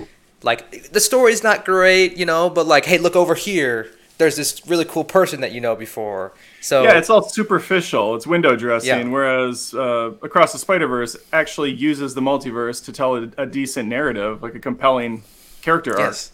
like 0.43 0.93
the 0.93 1.01
story's 1.01 1.43
not 1.43 1.65
great, 1.65 2.17
you 2.17 2.27
know, 2.27 2.51
but 2.51 2.67
like, 2.67 2.85
hey, 2.85 2.99
look 2.99 3.17
over 3.17 3.35
here 3.35 3.91
there's 4.19 4.37
this 4.37 4.67
really 4.67 4.85
cool 4.85 5.05
person 5.05 5.41
that 5.41 5.53
you 5.53 5.61
know 5.61 5.75
before. 5.75 6.35
So 6.61 6.83
yeah, 6.83 6.99
it's 6.99 7.09
all 7.09 7.23
superficial. 7.23 8.17
It's 8.17 8.27
window 8.27 8.57
dressing. 8.57 9.07
Yeah. 9.07 9.13
Whereas 9.13 9.73
uh, 9.75 10.13
Across 10.23 10.53
the 10.53 10.59
Spider 10.59 10.89
Verse 10.89 11.17
actually 11.33 11.73
uses 11.73 12.15
the 12.15 12.21
multiverse 12.21 12.85
to 12.85 12.93
tell 12.93 13.17
a, 13.17 13.31
a, 13.39 13.47
decent 13.47 13.89
narrative, 13.89 14.43
like 14.43 14.55
a 14.55 14.61
compelling 14.61 15.23
character 15.63 15.95
yes. 15.97 16.33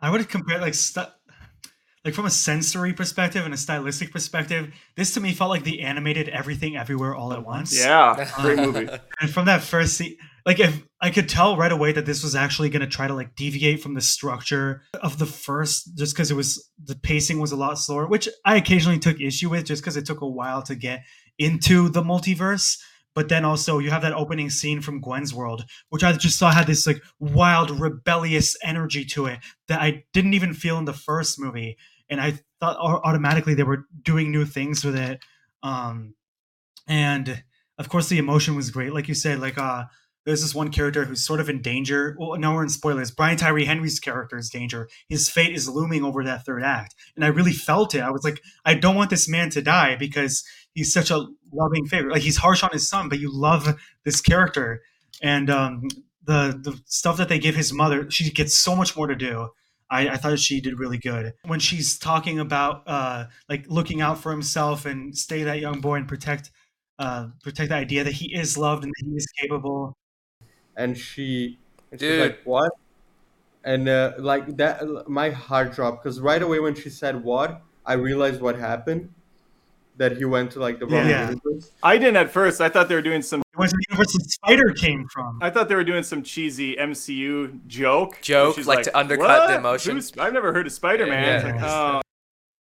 arc. 0.00 0.08
I 0.08 0.10
would 0.16 0.28
compare 0.28 0.60
like 0.60 0.74
st- 0.74 1.08
like 2.04 2.14
from 2.14 2.26
a 2.26 2.30
sensory 2.30 2.92
perspective 2.92 3.44
and 3.44 3.52
a 3.52 3.56
stylistic 3.56 4.12
perspective. 4.12 4.72
This 4.94 5.12
to 5.14 5.20
me 5.20 5.32
felt 5.32 5.50
like 5.50 5.64
the 5.64 5.82
animated 5.82 6.28
Everything 6.28 6.76
Everywhere 6.76 7.16
All 7.16 7.32
at 7.32 7.44
Once. 7.44 7.76
Yeah, 7.76 8.30
great 8.40 8.58
movie. 8.58 8.88
and 9.20 9.30
from 9.30 9.46
that 9.46 9.62
first 9.62 9.96
scene, 9.96 10.16
like 10.44 10.60
if 10.60 10.80
I 11.06 11.10
could 11.10 11.28
tell 11.28 11.56
right 11.56 11.72
away 11.72 11.92
that 11.92 12.04
this 12.04 12.22
was 12.22 12.34
actually 12.34 12.68
going 12.68 12.80
to 12.80 12.86
try 12.86 13.06
to 13.06 13.14
like 13.14 13.34
deviate 13.36 13.80
from 13.80 13.94
the 13.94 14.00
structure 14.00 14.82
of 15.02 15.18
the 15.18 15.26
first, 15.26 15.96
just 15.96 16.14
because 16.14 16.30
it 16.30 16.36
was 16.36 16.68
the 16.82 16.96
pacing 16.96 17.40
was 17.40 17.52
a 17.52 17.56
lot 17.56 17.78
slower, 17.78 18.06
which 18.06 18.28
I 18.44 18.56
occasionally 18.56 18.98
took 18.98 19.20
issue 19.20 19.48
with, 19.48 19.66
just 19.66 19.82
because 19.82 19.96
it 19.96 20.04
took 20.06 20.20
a 20.20 20.28
while 20.28 20.62
to 20.62 20.74
get 20.74 21.04
into 21.38 21.88
the 21.88 22.02
multiverse. 22.02 22.78
But 23.14 23.28
then 23.28 23.44
also 23.44 23.78
you 23.78 23.90
have 23.90 24.02
that 24.02 24.12
opening 24.12 24.50
scene 24.50 24.82
from 24.82 25.00
Gwen's 25.00 25.32
world, 25.32 25.64
which 25.88 26.04
I 26.04 26.12
just 26.12 26.38
saw 26.38 26.50
had 26.50 26.66
this 26.66 26.86
like 26.86 27.00
wild, 27.18 27.70
rebellious 27.70 28.56
energy 28.62 29.04
to 29.06 29.26
it 29.26 29.38
that 29.68 29.80
I 29.80 30.04
didn't 30.12 30.34
even 30.34 30.52
feel 30.52 30.76
in 30.76 30.84
the 30.84 30.92
first 30.92 31.40
movie, 31.40 31.78
and 32.10 32.20
I 32.20 32.40
thought 32.60 32.76
automatically 32.78 33.54
they 33.54 33.62
were 33.62 33.86
doing 34.02 34.30
new 34.30 34.44
things 34.44 34.84
with 34.84 34.96
it. 34.96 35.20
Um, 35.62 36.14
and 36.86 37.42
of 37.78 37.88
course 37.88 38.08
the 38.08 38.18
emotion 38.18 38.54
was 38.56 38.70
great, 38.70 38.92
like 38.92 39.08
you 39.08 39.14
said, 39.14 39.40
like 39.40 39.56
uh 39.56 39.84
there's 40.26 40.42
this 40.42 40.54
one 40.54 40.70
character 40.70 41.04
who's 41.04 41.24
sort 41.24 41.38
of 41.38 41.48
in 41.48 41.62
danger. 41.62 42.16
Well, 42.18 42.36
now 42.36 42.54
we're 42.54 42.64
in 42.64 42.68
spoilers. 42.68 43.12
Brian 43.12 43.36
Tyree 43.36 43.64
Henry's 43.64 44.00
character 44.00 44.36
is 44.36 44.50
danger. 44.50 44.88
His 45.08 45.30
fate 45.30 45.54
is 45.54 45.68
looming 45.68 46.02
over 46.02 46.24
that 46.24 46.44
third 46.44 46.64
act. 46.64 46.96
And 47.14 47.24
I 47.24 47.28
really 47.28 47.52
felt 47.52 47.94
it. 47.94 48.00
I 48.00 48.10
was 48.10 48.24
like, 48.24 48.42
I 48.64 48.74
don't 48.74 48.96
want 48.96 49.10
this 49.10 49.28
man 49.28 49.50
to 49.50 49.62
die 49.62 49.94
because 49.94 50.44
he's 50.74 50.92
such 50.92 51.12
a 51.12 51.28
loving 51.52 51.86
figure. 51.86 52.10
Like 52.10 52.22
he's 52.22 52.38
harsh 52.38 52.64
on 52.64 52.70
his 52.72 52.88
son, 52.88 53.08
but 53.08 53.20
you 53.20 53.30
love 53.32 53.78
this 54.04 54.20
character. 54.20 54.82
And 55.22 55.48
um, 55.48 55.88
the 56.24 56.58
the 56.60 56.80
stuff 56.86 57.16
that 57.18 57.28
they 57.28 57.38
give 57.38 57.54
his 57.54 57.72
mother, 57.72 58.10
she 58.10 58.28
gets 58.30 58.58
so 58.58 58.74
much 58.74 58.96
more 58.96 59.06
to 59.06 59.14
do. 59.14 59.50
I, 59.88 60.08
I 60.08 60.16
thought 60.16 60.40
she 60.40 60.60
did 60.60 60.80
really 60.80 60.98
good 60.98 61.34
when 61.44 61.60
she's 61.60 61.96
talking 61.96 62.40
about 62.40 62.82
uh, 62.88 63.26
like 63.48 63.66
looking 63.68 64.00
out 64.00 64.18
for 64.18 64.32
himself 64.32 64.84
and 64.84 65.16
stay 65.16 65.44
that 65.44 65.60
young 65.60 65.80
boy 65.80 65.94
and 65.94 66.08
protect 66.08 66.50
uh, 66.98 67.28
protect 67.44 67.68
the 67.68 67.76
idea 67.76 68.02
that 68.02 68.14
he 68.14 68.34
is 68.34 68.58
loved 68.58 68.82
and 68.82 68.92
that 68.92 69.06
he 69.06 69.12
is 69.12 69.28
capable 69.40 69.96
and 70.76 70.96
she 70.96 71.58
and 71.90 72.00
she's 72.00 72.20
like 72.20 72.40
what? 72.44 72.72
And 73.64 73.88
uh, 73.88 74.12
like 74.18 74.56
that 74.58 75.08
my 75.08 75.30
heart 75.30 75.74
dropped 75.74 76.02
because 76.02 76.20
right 76.20 76.42
away 76.42 76.60
when 76.60 76.74
she 76.74 76.90
said 76.90 77.22
what? 77.22 77.62
I 77.84 77.94
realized 77.94 78.40
what 78.40 78.58
happened 78.58 79.12
that 79.96 80.18
he 80.18 80.24
went 80.24 80.52
to 80.52 80.60
like 80.60 80.78
the 80.78 80.86
wrong 80.86 81.08
yeah. 81.08 81.30
universe. 81.30 81.72
I 81.82 81.98
didn't 81.98 82.16
at 82.16 82.30
first. 82.30 82.60
I 82.60 82.68
thought 82.68 82.88
they 82.88 82.94
were 82.94 83.02
doing 83.02 83.22
some 83.22 83.40
it 83.40 83.58
was 83.58 83.72
the 83.72 83.84
universe 83.88 84.12
the 84.12 84.24
spider 84.24 84.72
came 84.72 85.08
from. 85.08 85.38
I 85.40 85.50
thought 85.50 85.68
they 85.68 85.74
were 85.74 85.84
doing 85.84 86.02
some 86.02 86.22
cheesy 86.22 86.76
mcu 86.76 87.66
joke. 87.66 88.18
Joke 88.20 88.56
like, 88.58 88.66
like, 88.66 88.84
to 88.84 88.96
undercut 88.96 89.26
what? 89.28 89.48
the 89.48 89.56
emotion 89.56 89.96
Who's, 89.96 90.12
i've 90.18 90.32
never 90.32 90.52
heard 90.52 90.66
of 90.66 90.72
spider-man. 90.72 91.22
Yeah, 91.22 91.46
yeah. 91.46 91.62
Like, 91.62 91.62
oh. 91.62 92.00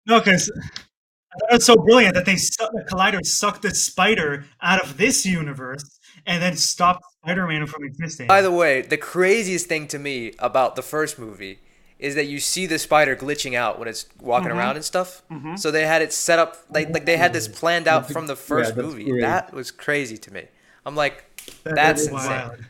no 0.06 0.20
because 0.20 0.52
that's 1.50 1.66
so 1.66 1.76
brilliant 1.76 2.16
that 2.16 2.26
they 2.26 2.36
the 2.36 2.86
collider 2.92 3.26
sucked 3.26 3.62
the 3.62 3.74
spider 3.74 4.46
out 4.62 4.84
of 4.84 4.98
this 4.98 5.26
universe 5.26 6.00
and 6.26 6.42
then 6.42 6.56
stopped 6.56 7.04
Spider-Man 7.22 7.68
from 7.68 7.84
existing. 7.84 8.28
By 8.28 8.42
the 8.42 8.52
way, 8.52 8.82
the 8.82 8.98
craziest 8.98 9.68
thing 9.68 9.88
to 9.88 10.00
me 10.00 10.34
about 10.40 10.76
the 10.76 10.82
first 10.82 11.18
movie 11.20 11.60
is 12.04 12.16
that 12.16 12.26
you 12.26 12.38
see 12.38 12.66
the 12.66 12.78
spider 12.78 13.16
glitching 13.16 13.56
out 13.56 13.80
when 13.80 13.88
it's 13.88 14.08
walking 14.20 14.50
mm-hmm. 14.50 14.58
around 14.58 14.76
and 14.76 14.84
stuff. 14.84 15.22
Mm-hmm. 15.32 15.56
So 15.56 15.72
they 15.72 15.86
had 15.86 16.02
it 16.02 16.12
set 16.12 16.38
up 16.38 16.58
like 16.70 16.90
like 16.90 17.06
they 17.06 17.16
had 17.16 17.32
this 17.32 17.48
planned 17.48 17.88
out 17.88 18.12
from 18.12 18.28
the 18.28 18.36
first 18.36 18.76
yeah, 18.76 18.82
movie. 18.82 19.06
Great. 19.06 19.22
That 19.22 19.54
was 19.54 19.72
crazy 19.72 20.18
to 20.18 20.34
me. 20.34 20.44
I'm 20.86 20.96
like, 20.96 21.24
that's 21.64 22.08
insane. 22.08 22.14
Wild. 22.14 22.66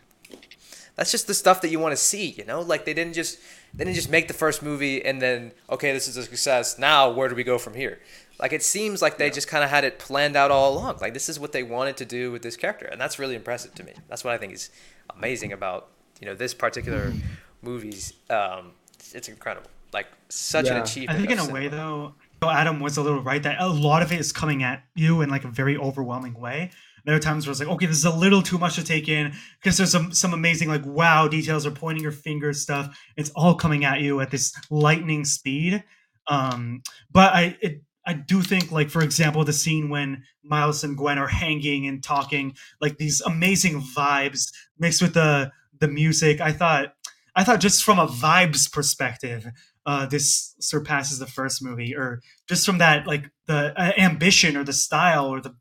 That's 0.95 1.09
just 1.09 1.25
the 1.25 1.33
stuff 1.33 1.61
that 1.61 1.69
you 1.69 1.79
want 1.79 1.93
to 1.93 1.97
see, 1.97 2.29
you 2.29 2.45
know? 2.45 2.61
Like 2.61 2.85
they 2.85 2.93
didn't 2.93 3.13
just 3.13 3.39
they 3.73 3.83
didn't 3.83 3.95
just 3.95 4.11
make 4.11 4.27
the 4.27 4.35
first 4.35 4.61
movie 4.61 5.03
and 5.03 5.19
then 5.19 5.51
okay, 5.67 5.91
this 5.93 6.07
is 6.07 6.15
a 6.15 6.23
success. 6.23 6.77
Now 6.77 7.09
where 7.09 7.27
do 7.27 7.33
we 7.33 7.43
go 7.43 7.57
from 7.57 7.73
here? 7.73 7.99
Like 8.39 8.53
it 8.53 8.63
seems 8.63 9.01
like 9.01 9.17
they 9.17 9.27
yeah. 9.27 9.31
just 9.31 9.47
kind 9.47 9.63
of 9.63 9.69
had 9.69 9.83
it 9.83 9.99
planned 9.99 10.35
out 10.35 10.51
all 10.51 10.73
along. 10.73 10.97
Like 10.99 11.13
this 11.13 11.29
is 11.29 11.39
what 11.39 11.51
they 11.51 11.63
wanted 11.63 11.97
to 11.97 12.05
do 12.05 12.31
with 12.31 12.41
this 12.41 12.57
character, 12.57 12.85
and 12.85 12.99
that's 12.99 13.19
really 13.19 13.35
impressive 13.35 13.73
to 13.75 13.83
me. 13.83 13.93
That's 14.09 14.23
what 14.23 14.33
I 14.33 14.37
think 14.37 14.53
is 14.53 14.69
amazing 15.15 15.53
about 15.53 15.89
you 16.19 16.27
know 16.27 16.35
this 16.35 16.53
particular 16.53 17.13
movies. 17.61 18.13
Um, 18.29 18.71
it's 19.13 19.29
incredible. 19.29 19.69
Like 19.93 20.07
such 20.29 20.65
yeah. 20.65 20.77
an 20.77 20.83
achievement. 20.83 21.17
I 21.17 21.25
think 21.25 21.39
in 21.39 21.49
a 21.49 21.53
way 21.53 21.67
though, 21.67 22.15
Adam 22.41 22.79
was 22.79 22.97
a 22.97 23.01
little 23.01 23.21
right 23.21 23.41
that 23.43 23.59
a 23.59 23.67
lot 23.67 24.01
of 24.01 24.11
it 24.11 24.19
is 24.19 24.31
coming 24.31 24.63
at 24.63 24.83
you 24.95 25.21
in 25.21 25.29
like 25.29 25.43
a 25.43 25.49
very 25.49 25.77
overwhelming 25.77 26.33
way. 26.33 26.71
There 27.05 27.15
are 27.15 27.19
times 27.19 27.45
where 27.45 27.51
it's 27.51 27.59
like, 27.59 27.69
okay, 27.69 27.85
this 27.85 27.97
is 27.97 28.05
a 28.05 28.15
little 28.15 28.41
too 28.41 28.57
much 28.57 28.75
to 28.75 28.83
take 28.83 29.09
in 29.09 29.33
because 29.61 29.77
there's 29.77 29.91
some 29.91 30.13
some 30.13 30.33
amazing 30.33 30.69
like 30.69 30.85
wow 30.85 31.27
details 31.27 31.65
or 31.65 31.71
pointing 31.71 32.01
your 32.01 32.13
finger 32.13 32.53
stuff. 32.53 32.97
It's 33.17 33.29
all 33.31 33.55
coming 33.55 33.85
at 33.85 33.99
you 33.99 34.21
at 34.21 34.31
this 34.31 34.53
lightning 34.69 35.25
speed. 35.25 35.83
Um, 36.27 36.81
but 37.11 37.33
I 37.33 37.57
it 37.61 37.81
I 38.05 38.13
do 38.13 38.41
think, 38.41 38.71
like 38.71 38.89
for 38.89 39.01
example, 39.01 39.43
the 39.45 39.53
scene 39.53 39.89
when 39.89 40.23
Miles 40.43 40.83
and 40.83 40.97
Gwen 40.97 41.17
are 41.17 41.27
hanging 41.27 41.87
and 41.87 42.03
talking, 42.03 42.55
like 42.81 42.97
these 42.97 43.21
amazing 43.21 43.81
vibes 43.81 44.51
mixed 44.77 45.01
with 45.01 45.13
the 45.13 45.51
the 45.79 45.87
music. 45.87 46.41
I 46.41 46.51
thought, 46.51 46.93
I 47.35 47.43
thought 47.43 47.59
just 47.59 47.83
from 47.83 47.99
a 47.99 48.07
vibes 48.07 48.71
perspective, 48.71 49.47
uh, 49.85 50.05
this 50.05 50.55
surpasses 50.59 51.19
the 51.19 51.27
first 51.27 51.63
movie, 51.63 51.95
or 51.95 52.21
just 52.47 52.65
from 52.65 52.77
that 52.79 53.07
like 53.07 53.29
the 53.45 53.73
uh, 53.79 53.91
ambition 53.97 54.57
or 54.57 54.63
the 54.63 54.73
style 54.73 55.27
or 55.27 55.41
the 55.41 55.55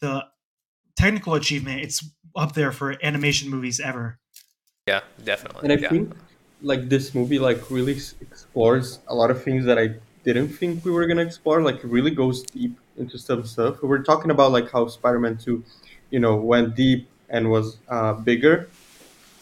the 0.00 0.24
technical 0.96 1.34
achievement. 1.34 1.82
It's 1.82 2.04
up 2.34 2.54
there 2.54 2.72
for 2.72 2.96
animation 3.02 3.48
movies 3.48 3.80
ever. 3.80 4.18
Yeah, 4.86 5.00
definitely. 5.22 5.62
And 5.64 5.72
I 5.72 5.82
yeah. 5.82 5.88
think 5.88 6.14
like 6.62 6.88
this 6.88 7.14
movie 7.14 7.38
like 7.38 7.70
really 7.70 7.98
explores 8.20 8.98
a 9.08 9.14
lot 9.14 9.30
of 9.30 9.42
things 9.42 9.64
that 9.66 9.78
I 9.78 9.94
didn't 10.32 10.48
think 10.48 10.84
we 10.84 10.90
were 10.90 11.06
gonna 11.06 11.22
explore. 11.22 11.62
Like 11.62 11.76
it 11.76 11.84
really 11.84 12.10
goes 12.10 12.42
deep 12.42 12.76
into 12.96 13.18
some 13.18 13.44
stuff. 13.44 13.82
We 13.82 13.90
are 13.96 14.02
talking 14.02 14.30
about 14.30 14.52
like 14.52 14.70
how 14.70 14.88
Spider-Man 14.88 15.38
Two, 15.38 15.64
you 16.10 16.18
know, 16.18 16.36
went 16.36 16.74
deep 16.74 17.08
and 17.30 17.50
was 17.50 17.78
uh, 17.88 18.14
bigger, 18.14 18.68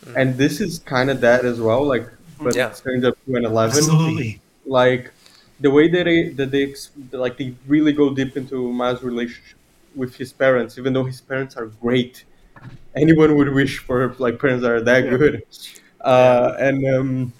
mm. 0.05 0.14
and 0.16 0.37
this 0.37 0.61
is 0.61 0.80
kind 0.80 1.11
of 1.11 1.20
that 1.22 1.45
as 1.45 1.61
well. 1.61 1.85
Like, 1.85 2.09
but 2.41 2.55
yeah. 2.55 2.68
turns 2.68 3.05
up 3.05 3.16
to 3.24 3.37
an 3.37 3.45
eleven. 3.45 3.78
Absolutely. 3.78 4.41
Like 4.66 5.12
the 5.61 5.70
way 5.70 5.89
that 5.89 6.05
they 6.05 6.28
that 6.30 6.51
they 6.51 6.74
like 7.12 7.39
they 7.39 7.55
really 7.66 7.93
go 7.93 8.14
deep 8.14 8.37
into 8.37 8.72
Miles' 8.72 9.03
relationship 9.03 9.59
with 9.95 10.16
his 10.16 10.32
parents, 10.32 10.78
even 10.78 10.93
though 10.93 11.05
his 11.05 11.20
parents 11.20 11.57
are 11.57 11.66
great. 11.66 12.24
Anyone 12.97 13.37
would 13.37 13.53
wish 13.53 13.78
for 13.78 14.14
like 14.18 14.39
parents 14.39 14.62
that 14.62 14.70
are 14.70 14.80
that 14.82 15.05
yeah. 15.05 15.16
good. 15.16 15.43
Uh, 16.01 16.55
and 16.59 16.87
um, 16.95 17.32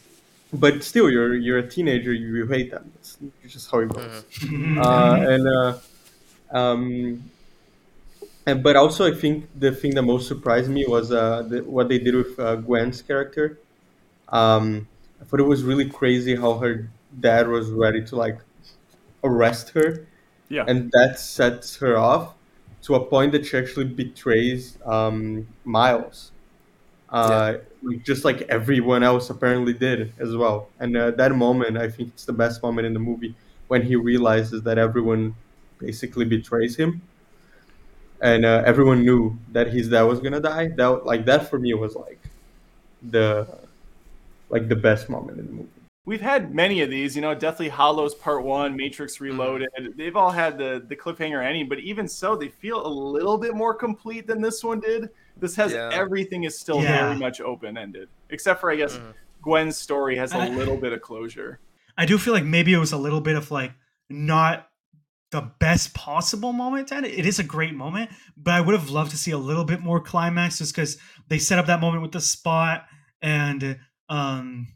but 0.55 0.83
still, 0.85 1.11
you're 1.11 1.35
you're 1.35 1.59
a 1.59 1.69
teenager. 1.69 2.13
You, 2.13 2.37
you 2.37 2.47
hate 2.47 2.71
them. 2.71 2.93
It's, 2.97 3.19
it's 3.43 3.53
just 3.53 3.71
how 3.71 3.81
it 3.81 3.89
goes. 3.91 4.25
Mm-hmm. 4.41 4.79
uh, 4.81 5.17
and 5.17 5.49
uh, 5.49 5.79
um, 6.57 7.31
and 8.47 8.63
but 8.63 8.77
also, 8.77 9.11
I 9.11 9.15
think 9.17 9.49
the 9.59 9.73
thing 9.73 9.95
that 9.95 10.03
most 10.03 10.29
surprised 10.29 10.71
me 10.71 10.85
was 10.87 11.11
uh, 11.13 11.43
the, 11.43 11.65
what 11.65 11.89
they 11.89 11.99
did 11.99 12.15
with 12.15 12.39
uh, 12.39 12.57
Gwen's 12.57 13.01
character. 13.03 13.59
Um, 14.29 14.89
I 15.21 15.25
thought 15.25 15.41
it 15.41 15.45
was 15.45 15.63
really 15.65 15.89
crazy 15.89 16.37
how 16.37 16.59
her 16.59 16.89
dad 17.21 17.49
was 17.49 17.71
ready 17.71 18.05
to 18.07 18.17
like 18.17 18.39
arrest 19.25 19.71
her, 19.71 20.07
Yeah. 20.49 20.65
and 20.69 20.91
that 20.93 21.19
sets 21.19 21.77
her 21.79 21.97
off 21.99 22.35
to 22.83 22.97
a 22.97 23.05
point 23.05 23.33
that 23.33 23.47
she 23.47 23.57
actually 23.59 23.87
betrays 23.87 24.79
um, 24.85 25.47
Miles. 25.65 26.33
Uh, 27.15 27.59
like, 27.83 28.03
just 28.03 28.25
like 28.25 28.43
everyone 28.43 29.05
else 29.05 29.31
apparently 29.31 29.73
did 29.73 30.13
as 30.19 30.35
well. 30.35 30.69
And 30.81 30.97
uh, 30.97 31.13
that 31.13 31.33
moment, 31.33 31.79
I 31.79 31.89
think 31.89 32.09
it's 32.09 32.25
the 32.25 32.33
best 32.33 32.61
moment 32.61 32.89
in 32.89 32.93
the 32.93 32.99
movie 32.99 33.37
when 33.69 33.83
he 33.83 33.95
realizes 33.95 34.63
that 34.65 34.79
everyone 34.79 35.37
basically 35.79 36.25
betrays 36.25 36.75
him, 36.75 37.01
and 38.21 38.45
uh, 38.45 38.65
everyone 38.67 39.05
knew 39.05 39.39
that 39.53 39.69
his 39.69 39.91
dad 39.91 40.03
was 40.03 40.19
gonna 40.19 40.41
die. 40.41 40.69
That 40.77 41.07
like 41.07 41.25
that 41.27 41.49
for 41.49 41.61
me 41.61 41.73
was 41.75 41.95
like 41.95 42.19
the 43.11 43.47
like 44.49 44.69
the 44.69 44.77
best 44.77 45.09
moment 45.09 45.39
in 45.39 45.47
the 45.47 45.53
movie. 45.53 45.69
We've 46.07 46.21
had 46.21 46.53
many 46.53 46.81
of 46.83 46.91
these, 46.91 47.15
you 47.15 47.23
know, 47.23 47.35
Deathly 47.35 47.69
Hallows 47.69 48.17
Part 48.17 48.43
One, 48.43 48.77
Matrix 48.77 49.21
Reloaded. 49.21 49.69
They've 49.97 50.17
all 50.17 50.33
had 50.33 50.59
the 50.59 50.85
the 50.89 50.97
cliffhanger 50.97 51.45
ending, 51.47 51.69
but 51.69 51.79
even 51.79 52.09
so, 52.09 52.35
they 52.35 52.49
feel 52.49 52.85
a 52.85 52.89
little 52.89 53.39
bit 53.39 53.55
more 53.55 53.73
complete 53.73 54.27
than 54.27 54.41
this 54.41 54.65
one 54.65 54.81
did. 54.81 55.11
This 55.37 55.57
has 55.57 55.73
Yeah. 55.73 55.91
everything 55.93 56.45
is 56.45 56.59
still 56.59 56.83
Yeah. 56.83 57.07
very 57.09 57.19
much 57.19 57.41
open 57.41 57.77
ended, 57.77 58.09
except 58.31 58.61
for 58.61 58.71
I 58.71 58.77
guess 58.77 58.97
Mhm. 58.97 59.15
Gwen's 59.43 59.77
story 59.77 60.17
has 60.17 60.33
a 60.33 60.39
little 60.49 60.77
bit 60.77 60.93
of 60.93 61.03
closure. 61.03 61.61
I 61.99 62.07
do 62.07 62.19
feel 62.19 62.33
like 62.33 62.45
maybe 62.45 62.73
it 62.73 62.79
was 62.79 62.93
a 62.93 62.97
little 62.97 63.21
bit 63.21 63.37
of 63.37 63.51
like 63.51 63.73
not 64.09 64.69
the 65.31 65.51
best 65.59 65.95
possible 65.95 66.53
moment 66.53 66.93
and 66.93 67.05
it 67.05 67.27
is 67.27 67.41
a 67.41 67.43
great 67.43 67.75
moment 67.75 68.09
but 68.37 68.55
i 68.55 68.61
would 68.61 68.73
have 68.73 68.89
loved 68.91 69.11
to 69.11 69.17
see 69.17 69.33
a 69.33 69.39
little 69.39 69.65
bit 69.65 69.81
more 69.81 70.01
climax 70.01 70.59
just 70.59 70.73
because 70.73 70.97
they 71.29 71.39
set 71.39 71.59
up 71.59 71.67
that 71.67 71.81
moment 71.81 72.01
with 72.03 72.13
the 72.13 72.21
spot 72.21 72.85
and 73.21 73.77
um 74.09 74.69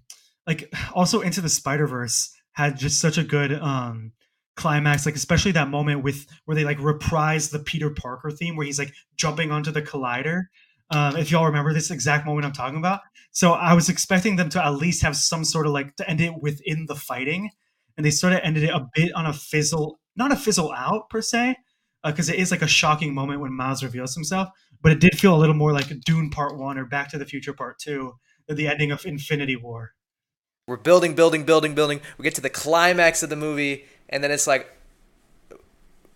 like 0.49 0.73
also 0.95 1.21
into 1.21 1.41
the 1.41 1.49
spider 1.49 1.87
verse 1.87 2.35
had 2.53 2.77
just 2.77 3.01
such 3.01 3.17
a 3.17 3.23
good 3.23 3.53
um 3.53 4.11
climax 4.59 5.07
like 5.07 5.17
especially 5.17 5.53
that 5.53 5.69
moment 5.69 6.03
with 6.03 6.27
where 6.45 6.55
they 6.55 6.65
like 6.65 6.79
reprise 6.81 7.49
the 7.51 7.59
peter 7.59 7.91
parker 7.91 8.31
theme 8.31 8.57
where 8.57 8.67
he's 8.67 8.79
like 8.79 8.93
jumping 9.17 9.51
onto 9.51 9.71
the 9.71 9.81
collider 9.81 10.45
um 10.91 11.17
if 11.17 11.31
y'all 11.31 11.47
remember 11.47 11.73
this 11.73 11.91
exact 11.91 12.27
moment 12.27 12.45
i'm 12.45 12.53
talking 12.53 12.79
about 12.79 13.01
so 13.31 13.53
i 13.53 13.73
was 13.73 13.89
expecting 13.89 14.37
them 14.37 14.49
to 14.51 14.63
at 14.63 14.75
least 14.75 15.03
have 15.03 15.17
some 15.17 15.45
sort 15.45 15.67
of 15.67 15.73
like 15.73 15.97
to 15.97 16.09
end 16.11 16.21
it 16.21 16.33
within 16.43 16.85
the 16.87 16.95
fighting 16.95 17.51
and 17.99 18.07
they 18.07 18.11
sort 18.11 18.33
of 18.33 18.41
ended 18.43 18.63
it 18.63 18.71
a 18.71 18.89
bit 18.95 19.13
on 19.15 19.27
a 19.27 19.33
fizzle, 19.33 20.01
not 20.17 20.33
a 20.33 20.37
fizzle 20.37 20.73
out 20.73 21.11
per 21.11 21.21
se, 21.21 21.57
because 22.05 22.31
it 22.31 22.37
is 22.37 22.53
like 22.53 22.63
a 22.63 22.69
shocking 22.69 23.13
moment 23.13 23.41
when 23.41 23.53
Miles 23.53 23.83
reveals 23.83 24.15
himself. 24.15 24.49
But 24.81 24.93
it 24.93 25.01
did 25.01 25.19
feel 25.19 25.35
a 25.35 25.37
little 25.37 25.57
more 25.57 25.73
like 25.73 25.89
Dune 26.07 26.31
Part 26.31 26.57
One 26.57 26.79
or 26.79 26.87
Back 26.87 27.11
to 27.11 27.19
the 27.19 27.27
Future 27.27 27.53
Part 27.53 27.81
Two, 27.81 28.15
the 28.47 28.69
ending 28.69 28.93
of 28.93 29.05
Infinity 29.05 29.57
War. 29.57 29.95
We're 30.69 30.77
building, 30.77 31.15
building, 31.15 31.43
building, 31.45 31.75
building. 31.75 32.01
We 32.17 32.23
get 32.23 32.37
to 32.37 32.41
the 32.41 32.51
climax 32.51 33.25
of 33.25 33.31
the 33.31 33.37
movie, 33.37 33.87
and 34.09 34.23
then 34.25 34.31
it's 34.31 34.47
like 34.47 34.71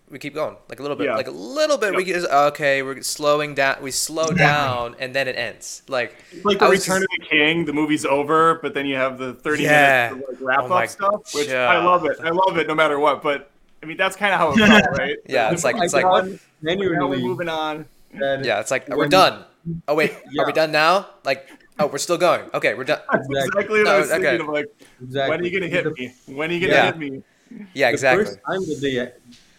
we 0.09 0.19
keep 0.19 0.35
going, 0.35 0.55
like 0.69 0.79
a 0.79 0.81
little 0.83 0.95
bit, 0.97 1.05
Yeah. 1.05 1.15
like 1.15 1.27
a 1.27 1.31
little 1.31 1.77
bit. 1.77 1.95
We 1.95 2.03
get 2.03 2.23
okay, 2.25 2.83
we're 2.83 3.01
slowing 3.01 3.55
down. 3.55 3.77
We 3.81 3.89
slow 3.89 4.27
down, 4.27 4.95
and 4.99 5.15
then 5.15 5.27
it 5.27 5.35
ends. 5.35 5.81
Like 5.87 6.15
It's 6.31 6.45
like 6.45 6.59
the 6.59 6.65
I 6.65 6.69
was 6.69 6.81
Return 6.87 7.01
just- 7.01 7.13
of 7.13 7.19
the 7.19 7.25
King, 7.35 7.65
the 7.65 7.73
movie's 7.73 8.05
over, 8.05 8.59
but 8.61 8.73
then 8.75 8.85
you 8.85 8.95
have 8.95 9.17
the 9.17 9.33
30 9.33 9.63
Yeah. 9.63 10.11
minutes 10.13 10.29
like 10.29 10.37
wrap 10.41 10.59
Oh 10.69 10.73
up 10.73 10.89
stuff, 10.89 11.33
which 11.33 11.47
God. 11.49 11.75
I 11.75 11.83
love 11.83 12.05
it. 12.05 12.17
I 12.23 12.29
love 12.29 12.57
it 12.57 12.67
no 12.67 12.75
matter 12.75 12.99
what. 12.99 13.23
But 13.23 13.49
I 13.81 13.85
mean, 13.87 13.97
that's 13.97 14.15
kind 14.15 14.33
of 14.33 14.39
how 14.39 14.51
it 14.51 14.57
felt, 14.83 14.97
right? 14.99 15.17
Yeah, 15.25 15.51
it's 15.51 15.63
like- 15.63 15.77
it's 15.79 15.93
like- 15.93 16.03
done, 16.03 16.39
now 16.61 16.75
we're 16.75 17.17
moving 17.17 17.49
on. 17.49 17.85
yeah, 18.13 18.59
it's 18.59 18.69
like 18.71 18.87
we're 18.89 19.07
done. 19.07 19.45
Oh 19.87 19.95
wait, 19.95 20.11
are 20.39 20.45
we 20.45 20.51
done 20.53 20.71
now? 20.71 21.07
Like 21.25 21.47
oh, 21.79 21.87
we're 21.87 21.97
still 21.97 22.19
going. 22.19 22.43
Okay, 22.53 22.75
we're 22.75 22.83
done. 22.83 22.99
That's 23.11 23.25
Exactly. 23.27 23.47
exactly 23.47 23.79
what 23.79 23.87
I 23.87 23.91
No, 23.93 23.99
was 23.99 24.09
thinking 24.11 24.27
okay. 24.27 24.39
of. 24.43 24.47
Like, 24.49 24.65
Exactly. 25.01 25.29
when 25.31 25.39
are 25.41 25.43
you 25.43 25.59
gonna 25.59 25.71
hit 25.71 25.97
me? 25.97 26.13
When 26.27 26.49
are 26.51 26.53
you 26.53 26.59
gonna 26.59 26.73
Yeah. 26.73 26.85
hit 26.85 26.97
me? 26.99 27.23
Yeah, 27.73 27.89
exactly. 27.89 28.23
The 28.25 28.29
first 28.31 28.39
time 28.47 28.61
that 28.69 28.79
they 28.81 29.11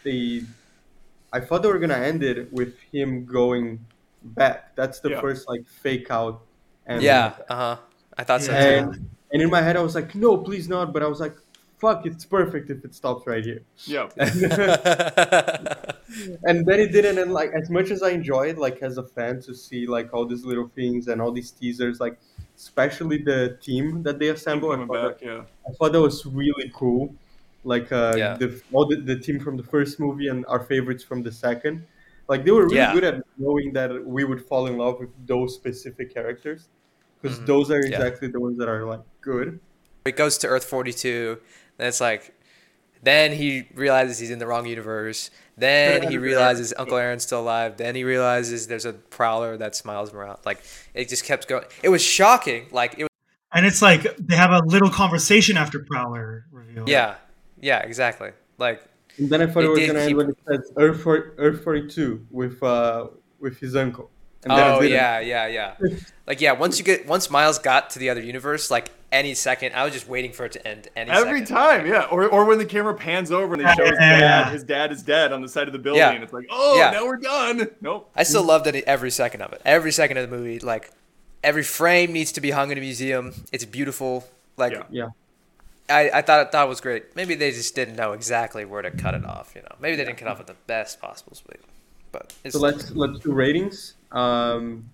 they, 0.05 0.45
I 1.33 1.41
thought 1.41 1.63
they 1.63 1.69
were 1.69 1.79
gonna 1.79 1.95
end 1.95 2.23
it 2.23 2.53
with 2.53 2.75
him 2.93 3.25
going 3.25 3.85
back. 4.23 4.75
That's 4.77 5.01
the 5.01 5.11
Yeah. 5.11 5.21
first 5.21 5.49
like 5.49 5.67
fake 5.67 6.11
out. 6.11 6.43
And 6.87 7.03
Yeah, 7.03 7.35
uh 7.49 7.55
huh. 7.57 7.77
I 8.19 8.25
thought 8.25 8.43
so. 8.43 8.53
Yeah. 8.53 8.61
too. 8.61 8.89
And 8.91 9.11
and 9.33 9.43
in 9.43 9.51
my 9.51 9.63
head 9.63 9.77
I 9.77 9.83
was 9.83 9.95
like, 9.95 10.15
no, 10.15 10.37
please 10.39 10.69
not. 10.69 10.93
But 10.93 11.03
I 11.03 11.07
was 11.09 11.21
like, 11.21 11.37
fuck, 11.79 12.07
it's 12.07 12.25
perfect 12.25 12.71
if 12.71 12.85
it 12.85 12.95
stops 12.95 13.27
right 13.27 13.45
here. 13.45 13.63
Yeah. 13.87 14.09
And 16.45 16.65
then 16.67 16.79
it 16.81 16.93
didn't. 16.93 17.19
And 17.19 17.33
like 17.33 17.51
as 17.53 17.71
much 17.71 17.91
as 17.91 18.03
I 18.03 18.11
enjoyed, 18.11 18.57
like 18.59 18.83
as 18.83 18.99
a 18.99 19.03
fan, 19.03 19.41
to 19.43 19.55
see 19.55 19.87
like 19.87 20.13
all 20.15 20.27
these 20.27 20.45
little 20.45 20.69
things 20.69 21.09
and 21.09 21.21
all 21.21 21.33
these 21.33 21.51
teasers, 21.51 21.99
like 22.01 22.19
especially 22.57 23.19
the 23.19 23.59
team 23.61 24.03
that 24.05 24.19
they 24.19 24.29
assemble. 24.29 24.71
I 24.73 24.77
thought, 24.87 25.19
back, 25.19 25.23
yeah. 25.23 25.43
I 25.69 25.73
thought 25.73 25.93
that 25.93 26.01
was 26.01 26.25
really 26.27 26.71
cool. 26.75 27.15
Like 27.65 27.91
uh, 27.93 28.15
Yeah. 28.17 28.37
the 28.37 28.61
all 28.73 28.87
the, 28.87 28.97
the 28.97 29.19
team 29.19 29.41
from 29.41 29.57
the 29.57 29.63
first 29.63 29.99
movie 29.99 30.29
and 30.29 30.45
our 30.47 30.61
favorites 30.61 31.03
from 31.03 31.23
the 31.23 31.33
second. 31.33 31.87
Like 32.29 32.45
they 32.45 32.51
were 32.51 32.65
really 32.65 32.77
Yeah. 32.77 32.93
good 32.95 33.05
at 33.05 33.23
knowing 33.39 33.73
that 33.75 33.91
we 34.07 34.25
would 34.25 34.43
fall 34.47 34.67
in 34.67 34.77
love 34.79 35.01
with 35.01 35.11
those 35.27 35.55
specific 35.55 36.13
characters, 36.13 36.69
because 37.21 37.39
Mhm. 37.39 37.47
those 37.47 37.71
are 37.71 37.81
Yeah. 37.83 37.93
exactly 37.97 38.29
the 38.29 38.41
ones 38.41 38.59
that 38.59 38.69
are 38.69 38.85
like 38.85 39.01
good. 39.21 39.61
it 40.07 40.17
goes 40.17 40.37
to 40.39 40.47
Earth 40.47 40.65
42. 40.65 41.39
and 41.79 41.89
it's 41.89 42.01
like, 42.01 42.35
then 43.03 43.33
he 43.33 43.67
realizes 43.75 44.19
he's 44.19 44.31
in 44.31 44.39
the 44.39 44.47
wrong 44.47 44.67
universe. 44.67 45.31
Then 45.57 46.09
he 46.11 46.17
realizes 46.31 46.73
Uncle 46.79 46.97
Aaron's 46.99 47.23
still 47.25 47.41
alive. 47.41 47.77
Then 47.79 47.95
he 47.95 48.05
realizes 48.05 48.67
there's 48.67 48.85
a 48.87 48.93
prowler 48.93 49.57
that 49.57 49.75
smiles 49.75 50.13
around. 50.15 50.39
Like 50.45 50.61
it 50.95 51.09
just 51.09 51.25
kept 51.25 51.49
going. 51.49 51.65
It 51.83 51.89
was 51.89 52.03
shocking. 52.03 52.69
Like 52.71 52.95
it 52.99 53.05
was. 53.05 53.09
And 53.57 53.65
it's 53.67 53.81
like 53.83 54.03
they 54.19 54.37
have 54.37 54.51
a 54.53 54.63
little 54.67 54.91
conversation 54.91 55.57
after 55.57 55.79
Prowler 55.81 56.45
reveal. 56.51 56.85
Yeah, 56.89 57.15
yeah, 57.65 57.81
exactly. 57.81 58.31
Like 58.59 58.83
And 59.19 59.29
then 59.31 59.41
I 59.43 59.47
thought 59.47 59.65
It 59.65 59.67
it, 59.67 59.71
was 59.71 59.79
gonna 59.87 59.93
keep- 60.01 60.09
end 60.09 60.17
when 60.17 60.29
it 60.31 60.39
says 60.47 60.73
Earth 60.77 61.01
for, 61.03 61.35
Earth 61.39 61.63
forty 61.65 61.89
two 61.89 62.27
with 62.31 62.63
uh 62.63 63.09
with 63.41 63.59
his 63.59 63.75
uncle. 63.77 64.11
And 64.45 64.53
oh 64.53 64.83
yeah, 64.83 65.21
yeah, 65.21 65.47
yeah. 65.47 65.75
Like 66.27 66.41
yeah, 66.43 66.53
once 66.53 66.79
you 66.79 66.85
get 66.85 67.07
once 67.07 67.31
Miles 67.31 67.59
got 67.59 67.91
to 67.91 67.99
the 67.99 68.11
other 68.11 68.21
universe, 68.21 68.71
like 68.71 68.91
any 69.11 69.33
second, 69.35 69.75
I 69.75 69.85
was 69.85 69.93
just 69.95 70.07
waiting 70.09 70.33
for 70.33 70.45
it 70.45 70.53
to 70.53 70.69
end. 70.69 70.89
Any 70.97 71.11
Every 71.11 71.41
second. 71.41 71.47
time, 71.57 71.87
yeah. 71.87 72.03
Or, 72.11 72.27
or 72.29 72.45
when 72.45 72.59
the 72.59 72.65
camera 72.67 72.95
pans 72.95 73.31
over 73.31 73.55
and 73.55 73.65
they 73.65 73.73
show 73.75 73.85
his 73.87 73.97
dad, 73.99 74.53
his 74.53 74.65
dad 74.65 74.93
is 74.93 75.03
dead 75.03 75.33
on 75.33 75.41
the 75.41 75.49
side 75.49 75.67
of 75.69 75.73
the 75.73 75.79
building. 75.79 76.01
Yeah. 76.01 76.21
It's 76.21 76.33
like, 76.33 76.47
oh, 76.51 76.77
Yeah. 76.77 76.91
now 76.91 77.07
we're 77.07 77.19
done. 77.19 77.69
Nope. 77.81 78.11
I 78.17 78.25
still 78.25 78.43
loved 78.43 78.67
it 78.67 78.83
every 78.87 79.11
second 79.13 79.41
of 79.43 79.53
it. 79.53 79.63
Every 79.65 79.93
second 79.93 80.17
of 80.19 80.29
the 80.29 80.37
movie, 80.37 80.59
like 80.59 80.91
every 81.45 81.63
frame 81.63 82.13
needs 82.13 82.33
to 82.33 82.41
be 82.41 82.51
hung 82.51 82.73
in 82.73 82.77
a 82.77 82.81
museum. 82.81 83.33
It's 83.53 83.65
beautiful. 83.65 84.27
Like 84.57 84.73
Yeah. 84.73 84.83
Yeah. 84.91 85.09
I, 85.89 86.11
I 86.15 86.23
thought 86.23 86.51
thought 86.51 86.67
it 86.67 86.69
was 86.69 86.81
great. 86.81 87.15
Maybe 87.15 87.35
they 87.35 87.51
just 87.51 87.75
didn't 87.75 87.97
know 87.97 88.13
exactly 88.13 88.65
where 88.65 88.83
to 88.83 88.91
cut 88.91 89.15
it 89.15 89.25
off. 89.25 89.53
You 89.55 89.63
know, 89.63 89.77
maybe 89.81 89.97
they 89.97 90.05
didn't 90.05 90.19
cut 90.19 90.29
off 90.29 90.41
at 90.41 90.47
the 90.47 90.57
best 90.67 91.01
possible 91.01 91.35
spot. 91.35 91.57
But 92.11 92.33
it's 92.45 92.55
So 92.55 92.61
let's 92.61 92.91
let's 92.93 93.19
do 93.19 93.33
ratings. 93.33 93.95
Um, 94.13 94.89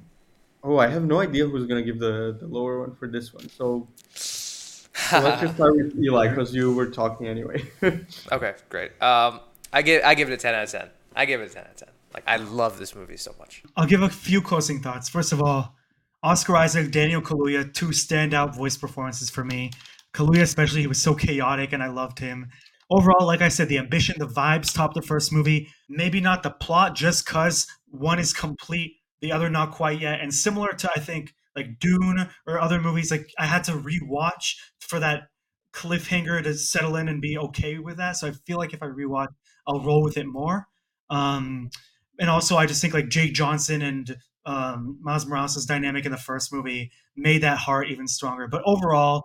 oh, 0.64 0.78
I 0.78 0.88
have 0.88 1.05
no 1.05 1.20
idea 1.20 1.47
who's 1.47 1.66
gonna 1.66 1.82
give 1.82 1.99
the, 1.99 2.36
the 2.41 2.47
lower 2.47 2.80
one 2.80 2.95
for 2.95 3.07
this 3.07 3.32
one. 3.32 3.49
So, 3.51 3.86
so 4.14 4.88
let's 5.20 5.43
just 5.43 5.55
start 5.57 5.76
with 5.76 5.97
Eli 5.99 6.28
because 6.28 6.55
you 6.55 6.72
were 6.74 6.86
talking 6.86 7.28
anyway. 7.28 7.62
okay, 8.32 8.55
great. 8.68 8.91
Um, 9.03 9.41
I 9.72 9.82
give 9.82 10.03
I 10.05 10.14
give 10.14 10.28
it 10.28 10.34
a 10.34 10.38
ten 10.38 10.55
out 10.55 10.64
of 10.64 10.70
ten. 10.70 10.88
I 11.14 11.24
give 11.24 11.41
it 11.41 11.51
a 11.51 11.55
ten 11.55 11.64
out 11.64 11.70
of 11.70 11.76
ten. 11.76 11.88
Like 12.14 12.24
I 12.26 12.36
love 12.36 12.78
this 12.78 12.97
movie 12.97 13.16
so 13.16 13.34
much. 13.38 13.62
I'll 13.76 13.86
give 13.86 14.03
a 14.03 14.09
few 14.09 14.43
closing 14.43 14.82
thoughts. 14.82 15.09
First 15.09 15.32
of 15.32 15.41
all, 15.41 15.76
Oscar 16.22 16.57
Isaac, 16.57 16.91
Daniel 16.91 17.22
Kaluuya, 17.22 17.72
two 17.72 17.88
standout 17.88 18.57
voice 18.57 18.76
performances 18.76 19.30
for 19.30 19.45
me. 19.45 19.70
Kaluuya, 20.14 20.42
especially, 20.42 20.80
he 20.80 20.86
was 20.86 21.00
so 21.00 21.14
chaotic, 21.14 21.72
and 21.72 21.82
I 21.82 21.88
loved 21.88 22.18
him. 22.18 22.48
Overall, 22.90 23.26
like 23.26 23.40
I 23.40 23.48
said, 23.48 23.68
the 23.68 23.78
ambition, 23.78 24.16
the 24.18 24.26
vibes 24.26 24.74
topped 24.74 24.94
the 24.94 25.02
first 25.02 25.32
movie. 25.32 25.68
Maybe 25.88 26.20
not 26.20 26.42
the 26.42 26.50
plot, 26.50 26.96
just 26.96 27.24
cause 27.24 27.66
one 27.86 28.18
is 28.18 28.32
complete, 28.32 28.96
the 29.20 29.30
other 29.30 29.48
not 29.48 29.70
quite 29.70 30.00
yet. 30.00 30.20
And 30.20 30.34
similar 30.34 30.72
to 30.72 30.90
I 30.96 30.98
think 30.98 31.32
like 31.54 31.78
Dune 31.78 32.28
or 32.46 32.61
other 32.61 32.80
movies, 32.80 33.11
like 33.11 33.30
I 33.38 33.46
had 33.46 33.62
to 33.64 33.72
rewatch 33.72 34.54
for 34.80 34.98
that 34.98 35.28
cliffhanger 35.72 36.42
to 36.42 36.54
settle 36.54 36.96
in 36.96 37.08
and 37.08 37.20
be 37.20 37.38
okay 37.38 37.78
with 37.78 37.96
that. 37.98 38.16
So 38.16 38.28
I 38.28 38.32
feel 38.32 38.58
like 38.58 38.74
if 38.74 38.82
I 38.82 38.86
rewatch, 38.86 39.28
I'll 39.66 39.84
roll 39.84 40.02
with 40.02 40.16
it 40.16 40.26
more. 40.26 40.66
Um, 41.11 41.70
and 42.18 42.28
also 42.28 42.56
I 42.56 42.66
just 42.66 42.80
think 42.80 42.94
like 42.94 43.08
Jake 43.08 43.34
Johnson 43.34 43.82
and 43.82 44.16
um, 44.46 44.98
Miles 45.00 45.26
Morales' 45.26 45.64
dynamic 45.64 46.06
in 46.06 46.12
the 46.12 46.18
first 46.18 46.52
movie 46.52 46.90
made 47.16 47.42
that 47.42 47.58
heart 47.58 47.88
even 47.88 48.06
stronger. 48.08 48.48
But 48.48 48.62
overall, 48.64 49.24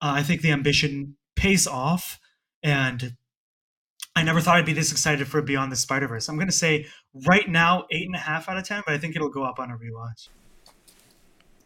uh, 0.00 0.12
I 0.16 0.22
think 0.22 0.42
the 0.42 0.50
ambition 0.50 1.16
pays 1.36 1.66
off, 1.66 2.18
and 2.62 3.16
I 4.16 4.22
never 4.22 4.40
thought 4.40 4.56
I'd 4.56 4.66
be 4.66 4.72
this 4.72 4.92
excited 4.92 5.26
for 5.26 5.42
Beyond 5.42 5.72
the 5.72 5.76
Spider 5.76 6.08
Verse. 6.08 6.28
I'm 6.28 6.38
gonna 6.38 6.52
say 6.52 6.86
right 7.26 7.48
now 7.48 7.86
eight 7.90 8.06
and 8.06 8.14
a 8.14 8.20
half 8.20 8.48
out 8.48 8.56
of 8.56 8.64
ten, 8.64 8.82
but 8.86 8.94
I 8.94 8.98
think 8.98 9.16
it'll 9.16 9.28
go 9.28 9.44
up 9.44 9.58
on 9.58 9.70
a 9.70 9.76
rewatch. 9.76 10.28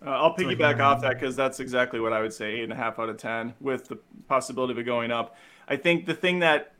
Uh, 0.04 0.10
I'll 0.10 0.36
piggyback 0.36 0.78
my- 0.78 0.84
off 0.84 1.00
that 1.02 1.14
because 1.14 1.34
that's 1.34 1.60
exactly 1.60 2.00
what 2.00 2.12
I 2.12 2.20
would 2.20 2.32
say 2.32 2.54
eight 2.56 2.64
and 2.64 2.72
a 2.72 2.76
half 2.76 2.98
out 2.98 3.08
of 3.08 3.16
10 3.16 3.54
with 3.60 3.88
the 3.88 3.98
possibility 4.28 4.72
of 4.72 4.78
it 4.78 4.84
going 4.84 5.10
up. 5.10 5.36
I 5.66 5.76
think 5.76 6.06
the 6.06 6.14
thing 6.14 6.38
that 6.38 6.74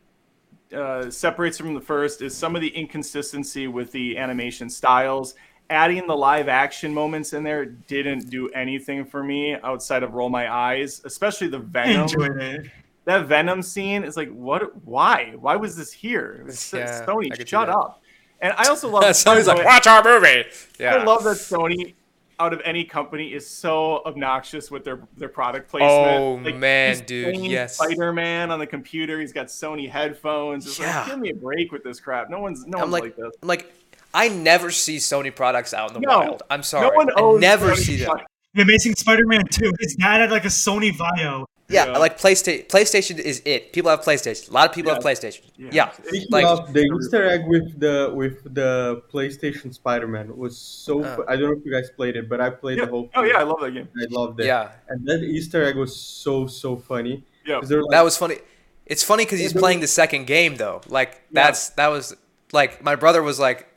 uh, 0.72 1.10
separates 1.10 1.58
from 1.58 1.74
the 1.74 1.80
first 1.80 2.22
is 2.22 2.36
some 2.36 2.54
of 2.54 2.62
the 2.62 2.68
inconsistency 2.68 3.66
with 3.66 3.90
the 3.90 4.16
animation 4.18 4.70
styles 4.70 5.34
adding 5.70 6.06
the 6.06 6.16
live 6.16 6.48
action 6.48 6.92
moments 6.94 7.32
in 7.32 7.42
there 7.44 7.64
didn't 7.66 8.30
do 8.30 8.48
anything 8.50 9.04
for 9.04 9.22
me 9.22 9.54
outside 9.62 10.02
of 10.02 10.14
roll 10.14 10.28
my 10.30 10.52
eyes, 10.52 11.02
especially 11.04 11.48
the 11.48 11.58
Venom. 11.58 12.02
enjoyed 12.02 12.40
it. 12.40 12.66
That 13.04 13.26
Venom 13.26 13.62
scene 13.62 14.04
is 14.04 14.16
like, 14.16 14.30
what? 14.30 14.84
Why? 14.86 15.32
Why 15.38 15.56
was 15.56 15.76
this 15.76 15.92
here? 15.92 16.40
It's- 16.42 16.72
Yeah, 16.72 17.04
Sony, 17.06 17.48
shut 17.48 17.68
up. 17.68 18.02
And 18.40 18.52
I 18.56 18.68
also 18.68 18.88
love. 18.88 19.02
Sony's 19.04 19.46
by 19.46 19.54
like, 19.54 19.64
watch 19.64 19.86
our 19.86 20.02
movie. 20.04 20.44
Yeah. 20.78 20.96
I 20.96 21.04
love 21.04 21.24
that 21.24 21.36
Sony, 21.38 21.94
out 22.38 22.52
of 22.52 22.60
any 22.64 22.84
company, 22.84 23.32
is 23.32 23.48
so 23.48 24.02
obnoxious 24.06 24.70
with 24.70 24.84
their 24.84 25.00
their 25.16 25.28
product 25.28 25.68
placement. 25.70 25.92
Oh, 25.92 26.36
man, 26.36 26.90
he's 26.90 27.00
dude, 27.00 27.36
yes. 27.46 27.76
Spider-Man 27.78 28.50
on 28.52 28.58
the 28.58 28.66
computer. 28.66 29.18
He's 29.20 29.32
got 29.32 29.46
Sony 29.48 29.90
headphones. 29.90 30.66
It's 30.66 30.78
Yeah. 30.78 30.98
like, 31.00 31.06
give 31.08 31.18
me 31.18 31.30
a 31.30 31.34
break 31.34 31.72
with 31.72 31.82
this 31.82 31.98
crap. 31.98 32.30
No 32.30 32.38
one's 32.40 32.64
no 32.66 32.78
I'm 32.78 32.82
one's 32.82 32.92
like, 32.92 33.02
like, 33.02 33.16
this. 33.16 33.32
I'm 33.42 33.48
like, 33.48 33.72
I 34.14 34.28
never 34.28 34.70
see 34.70 34.96
Sony 34.96 35.34
products 35.34 35.74
out 35.74 35.88
in 35.94 35.94
the 35.94 36.06
No, 36.06 36.18
wild. 36.18 36.42
I'm 36.50 36.62
sorry. 36.62 36.88
No 36.88 36.94
one 36.94 37.10
I 37.16 37.38
never 37.40 37.72
Sony 37.72 37.76
see 37.76 37.96
them. 37.96 38.18
The 38.54 38.62
Amazing 38.62 38.94
Spider-Man 38.96 39.44
2. 39.50 39.72
His 39.80 39.94
dad 39.96 40.20
had 40.20 40.30
like 40.30 40.44
a 40.44 40.48
Sony 40.48 40.90
Vaio. 40.92 41.44
Yeah, 41.70 41.84
Yeah. 41.88 41.98
like 41.98 42.18
PlayStation. 42.18 42.66
PlayStation 42.68 43.18
is 43.18 43.42
it. 43.44 43.74
People 43.74 43.90
have 43.90 44.00
PlayStation. 44.00 44.48
A 44.48 44.52
lot 44.54 44.70
of 44.70 44.74
people 44.74 44.92
have 44.94 45.02
PlayStation. 45.02 45.42
Yeah. 45.58 45.68
Yeah, 45.70 45.90
Speaking 45.92 46.28
like 46.30 46.46
of 46.46 46.72
the 46.72 46.80
Easter 46.98 47.28
egg 47.28 47.42
with 47.46 47.78
the 47.78 48.10
with 48.14 48.42
the 48.54 49.02
PlayStation 49.12 49.74
Spider-Man 49.74 50.34
was 50.34 50.56
so. 50.56 51.04
Uh. 51.04 51.16
fu- 51.16 51.24
I 51.28 51.36
don't 51.36 51.50
know 51.50 51.58
if 51.58 51.64
you 51.66 51.70
guys 51.70 51.90
played 51.94 52.16
it, 52.16 52.26
but 52.26 52.40
I 52.40 52.48
played 52.48 52.78
Yeah. 52.78 52.86
the 52.86 52.90
whole. 52.90 53.10
Oh 53.14 53.20
thing. 53.20 53.32
yeah, 53.34 53.40
I 53.40 53.42
love 53.42 53.60
that 53.60 53.72
game. 53.72 53.86
I 54.00 54.06
loved 54.08 54.40
it. 54.40 54.46
yeah, 54.46 54.70
and 54.88 55.06
that 55.06 55.22
Easter 55.22 55.62
egg 55.62 55.76
was 55.76 55.94
so 55.94 56.46
so 56.46 56.76
funny. 56.76 57.22
Yeah. 57.44 57.60
'Cause 57.60 57.68
they're 57.68 57.82
like, 57.82 57.90
that 57.90 58.02
was 58.02 58.16
funny. 58.16 58.38
It's 58.86 59.02
funny 59.04 59.26
because 59.26 59.38
he's 59.38 59.52
playing 59.52 59.80
the 59.80 59.86
second 59.86 60.26
game 60.26 60.56
though. 60.56 60.80
Like 60.88 61.10
Yeah. 61.30 61.42
that's 61.44 61.68
that 61.70 61.88
was 61.88 62.16
like 62.52 62.82
my 62.82 62.96
brother 62.96 63.22
was 63.22 63.38
like, 63.38 63.67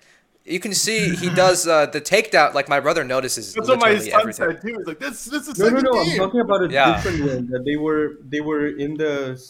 you 0.45 0.59
can 0.59 0.73
see 0.73 1.15
he 1.15 1.29
does 1.29 1.67
uh, 1.67 1.85
the 1.85 2.01
takedown. 2.01 2.53
Like 2.53 2.67
my 2.67 2.79
brother 2.79 3.03
notices 3.03 3.53
That's 3.53 3.67
what 3.69 3.79
my 3.79 3.91
literally 3.91 4.11
son 4.11 4.19
everything. 4.21 4.49
said 4.51 4.61
too. 4.61 4.75
He's 4.77 4.87
like, 4.87 4.99
this 4.99 5.25
this 5.25 5.47
is 5.47 5.59
No, 5.59 5.69
no, 5.69 5.77
second 5.77 5.83
no! 5.91 5.99
I'm 6.01 6.17
talking 6.17 6.39
about 6.41 6.63
a 6.63 6.69
Yeah. 6.71 6.95
different 6.95 7.19
one. 7.25 7.47
That 7.51 7.63
they 7.65 7.77
were 7.77 8.17
they 8.27 8.41
were 8.41 8.67
in 8.67 8.95
the 8.95 9.41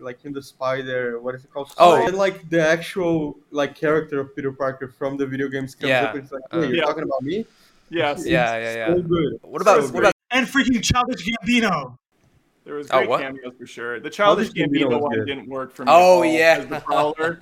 like 0.00 0.24
in 0.24 0.32
the 0.32 0.42
spider. 0.42 1.20
What 1.20 1.34
is 1.34 1.44
it 1.44 1.52
called? 1.52 1.72
Oh. 1.78 1.94
and 2.06 2.16
like 2.16 2.48
the 2.48 2.66
actual 2.66 3.38
like 3.50 3.74
character 3.74 4.20
of 4.20 4.34
Peter 4.34 4.52
Parker 4.52 4.88
from 4.88 5.16
the 5.16 5.26
video 5.26 5.48
games 5.48 5.74
comes 5.74 5.90
Yeah. 5.90 6.04
up 6.04 6.14
and 6.14 6.24
it's 6.24 6.32
like, 6.32 6.42
hey, 6.50 6.58
Uh. 6.58 6.60
you're 6.62 6.74
Yeah. 6.76 6.84
talking 6.84 7.02
about 7.04 7.22
me? 7.22 7.46
Yes. 7.90 8.24
Yeah, 8.26 8.56
yeah, 8.56 8.74
yeah. 8.74 8.94
So 8.94 9.02
good. 9.02 9.38
What 9.42 9.60
about 9.62 9.78
So 9.78 9.82
what 9.86 9.90
great. 9.92 10.00
about 10.00 10.14
And 10.30 10.46
freaking 10.46 10.82
Childish 10.82 11.26
Gambino. 11.26 11.96
There 12.64 12.74
was 12.76 12.86
Oh, 12.90 12.98
great 12.98 13.08
what? 13.08 13.20
cameos 13.22 13.52
for 13.58 13.66
sure. 13.66 13.98
The 14.00 14.08
Childish 14.10 14.52
Childish 14.52 14.70
Gambino 14.70 14.86
Gambino 14.86 14.90
was 14.92 15.00
one 15.02 15.14
good. 15.16 15.26
didn't 15.26 15.48
work 15.48 15.74
for 15.74 15.84
me. 15.84 15.90
Oh, 15.92 16.22
at 16.22 16.26
all 16.28 16.32
yeah. 16.32 16.56
as 16.60 16.66
the 16.68 16.80
Prowler. 16.80 17.40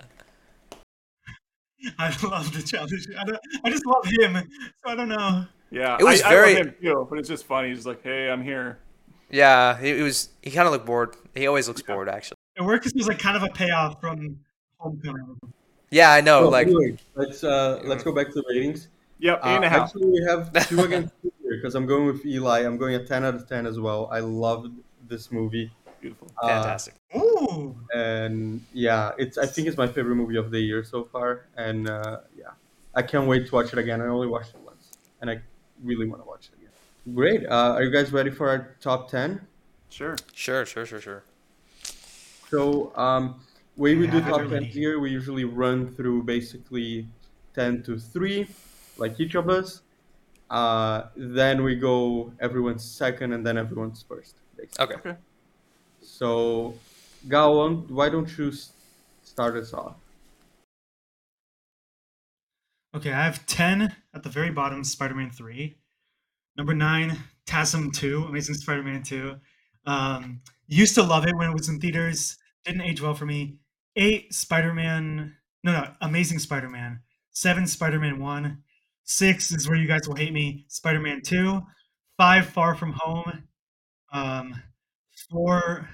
I 1.99 2.09
love 2.27 2.53
the 2.53 2.63
Childish. 2.63 3.07
I, 3.19 3.25
don't, 3.25 3.39
I 3.65 3.71
just 3.71 3.87
love 3.87 4.05
him. 4.07 4.35
So 4.85 4.91
I 4.93 4.95
don't 4.95 5.09
know. 5.09 5.45
Yeah, 5.71 5.97
It 6.01 6.05
was 6.05 6.23
I, 6.23 6.31
very- 6.31 6.55
I 6.55 6.59
love 6.59 6.67
him 6.69 6.75
too, 6.81 7.07
but 7.11 7.19
it's 7.19 7.29
just 7.29 7.45
funny. 7.45 7.69
He's 7.69 7.87
like, 7.87 8.03
hey, 8.03 8.31
I'm 8.31 8.43
here. 8.43 8.79
yeah? 9.31 9.79
He, 9.79 9.95
he 9.97 10.03
was 10.03 10.31
he 10.43 10.51
kind 10.51 10.67
of 10.67 10.73
looked 10.73 10.87
bored. 10.87 11.15
He 11.35 11.47
always 11.47 11.69
looks 11.69 11.83
Yeah. 11.87 11.95
bored 11.95 12.09
actually. 12.09 12.37
It 12.57 12.63
worked 12.63 12.85
because 12.85 12.93
it 12.95 12.99
was 12.99 13.09
like 13.09 13.19
kind 13.19 13.37
of 13.37 13.43
a 13.43 13.49
payoff 13.49 14.01
from 14.01 14.39
Homecoming. 14.79 15.39
Yeah, 15.91 16.11
I 16.13 16.21
know. 16.21 16.45
Oh, 16.47 16.49
like 16.49 16.67
anyway, 16.69 16.97
let's 17.15 17.43
uh 17.45 17.81
let's 17.85 18.03
go 18.03 18.13
back 18.13 18.27
to 18.29 18.33
the 18.35 18.45
ratings. 18.49 18.89
Yep, 19.21 19.41
eight 19.45 19.49
Uh, 19.49 19.57
and 19.57 19.65
a 19.65 19.69
half. 19.69 19.83
actually, 19.89 20.07
we 20.07 20.25
have 20.29 20.53
two 20.69 20.81
against 20.81 21.13
two 21.23 21.33
here 21.43 21.57
because 21.57 21.75
I'm 21.75 21.87
going 21.87 22.07
with 22.07 22.25
Eli. 22.27 22.61
I'm 22.61 22.77
going 22.77 22.95
a 22.95 23.05
10 23.05 23.25
out 23.25 23.35
of 23.35 23.49
10 23.49 23.67
as 23.67 23.79
well. 23.81 24.09
I 24.13 24.21
loved 24.21 24.73
this 25.09 25.33
movie. 25.33 25.73
Beautiful. 26.01 26.31
Uh, 26.41 26.49
fantastic. 26.49 26.95
Ooh. 27.17 27.77
and 27.95 28.65
yeah, 28.73 29.13
it's 29.19 29.39
I 29.39 29.47
think 29.47 29.69
it's 29.69 29.77
my 29.77 29.87
favorite 29.87 30.15
movie 30.15 30.37
of 30.37 30.51
the 30.51 30.61
year 30.61 30.85
so 30.85 31.05
far. 31.05 31.47
And 31.57 31.89
uh, 31.89 32.21
yeah, 32.37 32.51
I 32.95 33.03
can't 33.03 33.27
wait 33.27 33.47
to 33.49 33.55
watch 33.55 33.73
it 33.73 33.79
again. 33.79 34.01
I 34.01 34.07
only 34.07 34.27
watched 34.27 34.51
it 34.51 34.61
once, 34.65 34.93
and 35.21 35.31
I 35.31 35.41
really 35.83 36.07
want 36.07 36.23
to 36.23 36.29
watch 36.29 36.49
it 36.53 36.59
again. 36.59 37.15
Great. 37.15 37.47
Uh, 37.47 37.75
are 37.75 37.83
you 37.83 37.91
guys 37.91 38.13
ready 38.13 38.31
for 38.31 38.49
our 38.49 38.77
top 38.81 39.11
10? 39.11 39.41
Sure. 39.89 40.17
Sure, 40.35 40.67
sure, 40.67 40.85
sure, 40.85 41.01
sure. 41.01 41.23
So, 42.51 42.93
um, 42.97 43.41
way 43.77 43.95
we 43.95 44.07
do 44.07 44.21
top 44.21 44.41
really. 44.41 44.61
10 44.61 44.63
here, 44.65 44.99
we 44.99 45.11
usually 45.11 45.45
run 45.45 45.95
through 45.95 46.25
basically 46.25 47.09
10 47.55 47.83
to 47.85 47.99
3, 47.99 48.47
like 48.99 49.19
each 49.21 49.35
of 49.35 49.49
us. 49.49 49.83
Uh, 50.51 51.05
then 51.17 51.63
we 51.63 51.75
go 51.75 52.33
everyone's 52.41 52.85
second 52.85 53.33
and 53.33 53.47
then 53.47 53.59
everyone's 53.59 54.03
first. 54.03 54.37
Basically. 54.57 54.85
Okay. 54.85 54.95
Okay. 55.11 55.19
So, 56.09 56.75
Gawan, 57.29 57.89
why 57.91 58.09
don't 58.09 58.37
you 58.37 58.53
start 59.23 59.57
us 59.57 59.73
off? 59.73 59.95
Okay, 62.97 63.13
I 63.13 63.23
have 63.23 63.47
10 63.47 63.95
at 64.15 64.23
the 64.23 64.29
very 64.29 64.51
bottom, 64.51 64.83
Spider 64.83 65.15
Man 65.15 65.31
3. 65.31 65.77
Number 66.57 66.75
9, 66.75 67.17
TASM 67.47 67.93
2, 67.93 68.25
Amazing 68.25 68.57
Spider 68.57 68.83
Man 68.83 69.03
2. 69.03 69.37
Um, 69.87 70.41
used 70.67 70.95
to 70.97 71.03
love 71.03 71.27
it 71.27 71.37
when 71.37 71.51
it 71.51 71.53
was 71.53 71.69
in 71.69 71.79
theaters, 71.79 72.39
didn't 72.65 72.81
age 72.81 73.01
well 73.01 73.15
for 73.15 73.27
me. 73.27 73.59
8, 73.95 74.35
Spider 74.35 74.75
Man, 74.75 75.37
no, 75.63 75.73
no, 75.73 75.93
Amazing 76.01 76.41
Spider 76.41 76.71
Man. 76.71 77.01
7, 77.31 77.67
Spider 77.67 78.01
Man 78.01 78.19
1. 78.19 78.63
6 79.05 79.53
is 79.53 79.69
where 79.69 79.79
you 79.79 79.87
guys 79.87 80.09
will 80.09 80.17
hate 80.17 80.33
me, 80.33 80.65
Spider 80.69 81.01
Man 81.01 81.21
2. 81.23 81.61
5, 82.17 82.47
Far 82.47 82.75
From 82.75 82.93
Home. 82.93 83.45
Um, 84.13 84.63
4, 85.31 85.89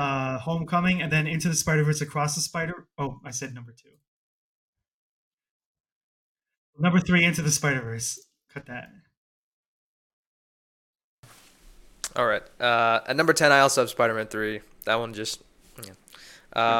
uh, 0.00 0.38
Homecoming. 0.38 1.02
And 1.02 1.12
then 1.12 1.26
Into 1.26 1.48
the 1.48 1.54
Spider 1.54 1.84
Verse 1.84 2.00
Across 2.00 2.34
the 2.34 2.40
Spider. 2.40 2.86
Oh, 2.98 3.20
I 3.24 3.30
said 3.30 3.54
number 3.54 3.72
2. 3.72 3.88
Number 6.78 6.98
three, 6.98 7.24
Into 7.24 7.42
the 7.42 7.50
Spider 7.50 7.82
Verse. 7.82 8.18
Cut 8.54 8.66
that. 8.66 8.88
All 12.16 12.26
right. 12.26 12.42
Uh, 12.60 13.00
at 13.06 13.16
number 13.16 13.32
ten, 13.32 13.52
I 13.52 13.60
also 13.60 13.82
have 13.82 13.90
Spider-Man 13.90 14.26
three. 14.26 14.60
That 14.84 14.96
one 14.96 15.14
just. 15.14 15.42
Yeah. 15.84 15.92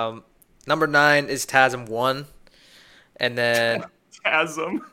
Um, 0.08 0.24
number 0.66 0.86
nine 0.86 1.26
is 1.26 1.46
TASM 1.46 1.88
one, 1.88 2.26
and 3.16 3.38
then 3.38 3.84
Chasm. 4.24 4.84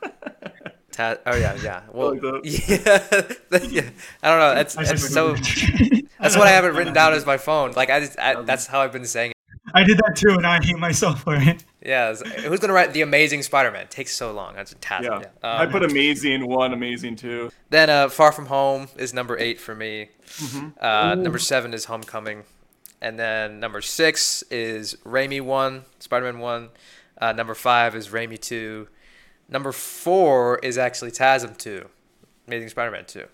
Ta- 0.92 1.16
Oh 1.26 1.36
yeah, 1.36 1.56
yeah. 1.62 1.82
Well, 1.92 2.14
like 2.14 2.22
yeah, 2.44 3.28
yeah. 3.50 3.90
I 4.22 4.28
don't 4.28 4.38
know. 4.38 4.54
That's 4.54 4.74
that's 4.74 5.12
so. 5.12 5.34
Spider-Man. 6.18 6.22
That's 6.22 6.36
what 6.36 6.48
I 6.48 6.50
have 6.50 6.64
it 6.64 6.68
written 6.76 6.92
down 6.94 7.12
as 7.14 7.24
my 7.32 7.36
phone. 7.36 7.72
Like 7.72 7.90
I 7.90 8.00
just, 8.00 8.18
I, 8.18 8.42
that's 8.42 8.66
how 8.66 8.80
I've 8.80 8.92
been 8.92 9.04
saying 9.04 9.30
it. 9.30 9.34
I 9.74 9.84
did 9.84 9.98
that 9.98 10.16
too, 10.16 10.30
and 10.34 10.46
I 10.46 10.64
hate 10.64 10.78
myself 10.78 11.22
for 11.24 11.34
it. 11.36 11.62
Yeah. 11.84 12.10
it's- 12.12 12.42
Who's 12.44 12.58
gonna 12.58 12.72
write 12.72 12.92
the 12.94 13.02
Amazing 13.02 13.42
Spider-Man? 13.42 13.82
It 13.82 13.90
takes 13.90 14.14
so 14.14 14.32
long. 14.32 14.54
That's 14.56 14.72
TASM. 14.74 15.02
yeah. 15.02 15.18
Yeah. 15.20 15.26
I 15.42 15.64
Um, 15.64 15.70
put 15.70 15.82
amazing 15.84 16.46
one, 16.48 16.72
amazing 16.72 17.16
two. 17.16 17.50
Then 17.70 17.90
uh, 17.90 18.08
Far 18.08 18.32
From 18.32 18.46
Home 18.46 18.88
is 18.96 19.12
number 19.12 19.36
eight 19.38 19.60
for 19.60 19.74
me. 19.74 20.08
Mhm. 20.38 20.72
Uh, 20.82 21.14
number 21.16 21.38
seven 21.38 21.74
is 21.74 21.84
Homecoming, 21.84 22.44
and 23.02 23.18
then 23.18 23.60
number 23.60 23.82
six 23.82 24.42
is 24.50 24.94
Raimi 25.04 25.40
one, 25.42 25.84
Spider-Man 25.98 26.38
one. 26.40 26.70
Uh, 27.20 27.32
number 27.32 27.54
five 27.54 27.94
is 27.94 28.08
Raimi 28.08 28.40
two. 28.40 28.88
Number 29.50 29.72
four 29.72 30.58
is 30.62 30.78
actually 30.78 31.10
TASM 31.10 31.56
two, 31.58 31.88
Amazing 32.46 32.70
Spider-Man 32.70 33.04
two. 33.06 33.26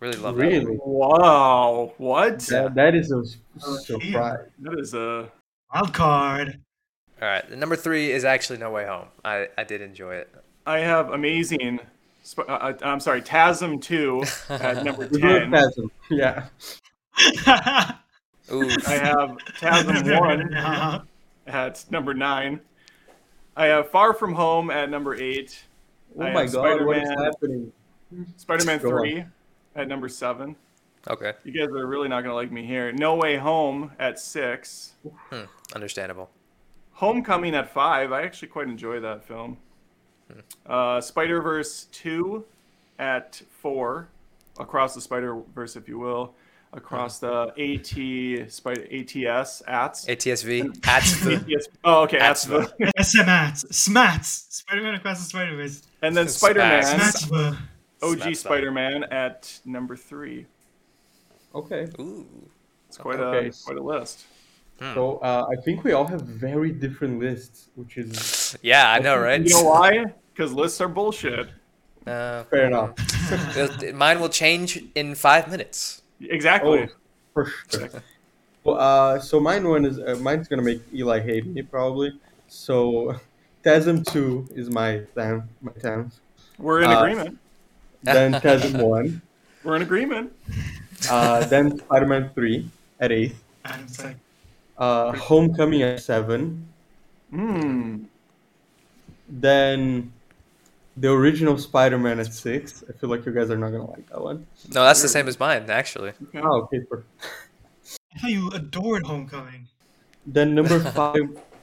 Really 0.00 0.18
love 0.18 0.36
that. 0.36 0.42
Really? 0.46 0.78
Wow. 0.84 1.92
What? 1.98 2.40
That, 2.40 2.74
that 2.74 2.94
is 2.94 3.10
a 3.12 3.18
s- 3.20 3.36
Oh, 3.66 3.76
surprise. 3.78 4.46
That 4.60 4.78
is 4.78 4.92
a. 4.94 5.30
Wild 5.74 5.94
card. 5.94 6.60
All 7.22 7.28
right. 7.28 7.48
The 7.48 7.56
number 7.56 7.76
three 7.76 8.12
is 8.12 8.24
actually 8.24 8.58
No 8.58 8.70
Way 8.70 8.86
Home. 8.86 9.08
I, 9.24 9.48
I 9.56 9.64
did 9.64 9.80
enjoy 9.80 10.14
it. 10.16 10.32
I 10.66 10.80
have 10.80 11.10
amazing. 11.10 11.80
Uh, 12.36 12.42
uh, 12.42 12.72
I'm 12.82 13.00
sorry, 13.00 13.22
TASM 13.22 13.80
two 13.80 14.22
at 14.50 14.84
number 14.84 15.06
We 15.06 15.20
do 15.20 15.28
it 15.36 15.40
ten. 15.40 15.50
Phasm. 15.52 15.90
Yeah. 16.10 16.46
Ooh. 18.52 18.68
I 18.86 18.92
have 18.94 19.36
TASM 19.60 20.20
one 20.20 21.06
at 21.46 21.90
number 21.90 22.14
nine. 22.14 22.60
I 23.56 23.66
have 23.66 23.90
Far 23.90 24.12
From 24.12 24.34
Home 24.34 24.70
at 24.70 24.90
number 24.90 25.14
eight. 25.14 25.64
Oh 26.18 26.22
I 26.24 26.32
my 26.32 26.46
god, 26.46 26.84
what 26.84 26.98
is 26.98 27.04
Spider-Man. 27.08 27.24
happening? 27.24 27.72
Spider-Man 28.36 28.78
Go 28.80 28.90
on. 28.98 29.32
Three 29.76 29.82
at 29.82 29.88
number 29.88 30.08
seven. 30.08 30.56
Okay. 31.08 31.34
You 31.44 31.52
guys 31.52 31.68
are 31.68 31.86
really 31.86 32.08
not 32.08 32.22
gonna 32.22 32.34
like 32.34 32.50
me 32.50 32.64
here. 32.66 32.90
No 32.92 33.14
Way 33.14 33.36
Home 33.36 33.92
at 33.98 34.18
six. 34.18 34.94
Hmm. 35.30 35.44
Understandable. 35.74 36.30
Homecoming 36.92 37.54
at 37.54 37.70
five. 37.72 38.10
I 38.12 38.22
actually 38.22 38.48
quite 38.48 38.66
enjoy 38.66 39.00
that 39.00 39.24
film. 39.24 39.58
Uh, 40.66 41.00
Spider 41.00 41.40
Verse 41.40 41.84
two 41.92 42.44
at 42.98 43.40
four. 43.60 44.08
Across 44.58 44.94
the 44.94 45.00
Spider 45.00 45.40
Verse, 45.54 45.76
if 45.76 45.86
you 45.86 45.98
will. 45.98 46.34
Across 46.72 47.20
the 47.20 47.52
AT 47.56 48.50
Spider 48.50 48.82
ATS 48.90 49.62
ATS. 49.68 50.06
ATSV. 50.06 50.82
That's 50.82 51.20
the. 51.20 51.34
ATS 51.36 51.68
Oh, 51.84 52.02
okay. 52.02 52.18
That's 52.18 52.48
ATS. 52.50 52.72
SMATs. 52.98 53.66
SMATs. 53.70 54.52
Spider 54.52 54.82
Man 54.82 54.94
Across 54.94 55.18
the 55.20 55.24
Spider 55.26 55.56
Verse. 55.56 55.82
And 56.02 56.16
then 56.16 56.26
Spax. 56.26 56.30
Spider 56.38 56.58
Man, 56.58 56.82
SMATs. 56.82 57.58
OG 58.02 58.34
Spider 58.36 58.70
Man 58.70 59.04
at 59.04 59.58
number 59.64 59.96
three. 59.96 60.46
Okay. 61.54 61.88
Ooh. 61.98 62.26
It's 62.88 62.98
quite 62.98 63.18
Okay. 63.18 63.48
a 63.48 63.52
quite 63.64 63.76
a 63.76 63.82
list. 63.82 64.24
So 64.78 65.16
uh, 65.18 65.46
I 65.50 65.56
think 65.62 65.84
we 65.84 65.92
all 65.92 66.06
have 66.06 66.20
very 66.22 66.70
different 66.70 67.18
lists, 67.18 67.68
which 67.76 67.96
is 67.96 68.56
Yeah, 68.62 68.90
I 68.92 68.98
know, 68.98 69.18
right? 69.18 69.40
You 69.40 69.48
know 69.54 69.64
why? 69.64 70.04
Because 70.34 70.52
lists 70.52 70.80
are 70.82 70.88
bullshit. 70.88 71.48
Uh, 72.06 72.44
Fair 72.44 72.66
enough. 72.66 72.92
Mine 73.94 74.20
will 74.20 74.28
change 74.28 74.84
in 74.94 75.14
five 75.14 75.50
minutes. 75.50 76.02
Exactly. 76.20 76.88
Oh, 76.90 76.94
for 77.32 77.52
sure. 77.70 77.88
Well, 78.64 78.78
uh, 78.78 79.18
so 79.20 79.40
mine 79.40 79.66
one 79.68 79.84
is 79.84 79.98
uh, 79.98 80.16
mine's 80.20 80.46
gonna 80.48 80.62
make 80.62 80.82
Eli 80.92 81.20
hate 81.20 81.46
me 81.46 81.62
probably. 81.62 82.18
So, 82.48 83.18
TASM 83.64 84.04
two 84.10 84.46
is 84.54 84.70
my 84.70 85.02
tam, 85.14 85.48
my 85.62 85.72
tam. 85.72 86.10
We're 86.58 86.82
in 86.82 86.90
Uh, 86.90 87.00
agreement. 87.00 87.38
Then 88.02 88.32
TASM 88.34 88.82
one. 88.88 89.22
We're 89.64 89.76
in 89.76 89.82
agreement. 89.82 90.32
Uh, 91.10 91.44
then 91.46 91.78
Spider 91.78 92.06
Man 92.06 92.30
three 92.34 92.68
at 93.00 93.12
eight. 93.12 93.34
Adam's 93.64 94.02
like, 94.02 94.16
Uh, 94.78 95.12
Homecoming 95.12 95.82
at 95.82 96.00
seven. 96.00 96.66
Hmm. 97.30 98.04
Then 99.28 100.12
the 100.96 101.10
original 101.10 101.58
Spider 101.58 101.98
Man 101.98 102.20
at 102.20 102.32
six. 102.32 102.84
I 102.88 102.92
feel 102.92 103.10
like 103.10 103.26
you 103.26 103.32
guys 103.32 103.50
are 103.50 103.58
not 103.58 103.70
gonna 103.70 103.90
like 103.90 104.08
that 104.10 104.20
one. 104.20 104.46
No, 104.72 104.84
that's 104.84 105.02
the 105.02 105.08
same 105.08 105.26
as 105.28 105.38
mine, 105.40 105.68
actually. 105.68 106.12
Oh, 106.36 106.62
okay. 106.62 106.80
perfect. 106.80 107.08
I 108.14 108.18
thought 108.20 108.30
you 108.30 108.50
adored 108.52 109.04
Homecoming. 109.04 109.66
Then 110.26 110.54
number 110.54 110.78
five, 110.92 111.16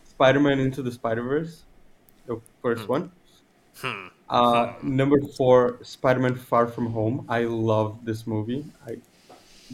Spider 0.08 0.40
Man 0.40 0.60
Into 0.60 0.82
the 0.84 0.92
Spider 0.92 1.24
Verse, 1.24 1.64
the 2.28 2.40
first 2.62 2.88
one. 2.88 3.12
Hmm. 3.78 4.08
Uh, 4.30 4.74
number 4.82 5.20
four, 5.38 5.80
Spider 5.84 6.20
Man 6.20 6.36
Far 6.36 6.68
From 6.68 6.88
Home. 6.92 7.26
I 7.30 7.42
love 7.44 8.04
this 8.04 8.26
movie. 8.26 8.66
I 8.88 8.98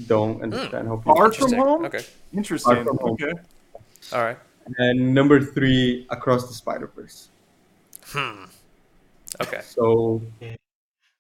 don't 0.08 0.42
understand 0.42 0.88
how 0.88 0.98
people. 0.98 1.16
Far 1.16 1.32
from 1.32 1.54
home. 1.54 1.86
Okay. 1.86 2.04
Interesting. 2.34 2.76
Far 2.76 2.84
from 2.86 2.98
home. 2.98 3.14
Okay. 3.22 3.34
All 4.14 4.24
right. 4.24 4.38
And 4.78 5.14
number 5.14 5.40
three, 5.44 6.06
Across 6.10 6.48
the 6.48 6.54
Spider 6.54 6.88
Verse. 6.88 7.30
Hmm. 8.06 8.46
Okay. 9.42 9.62
So 9.64 10.22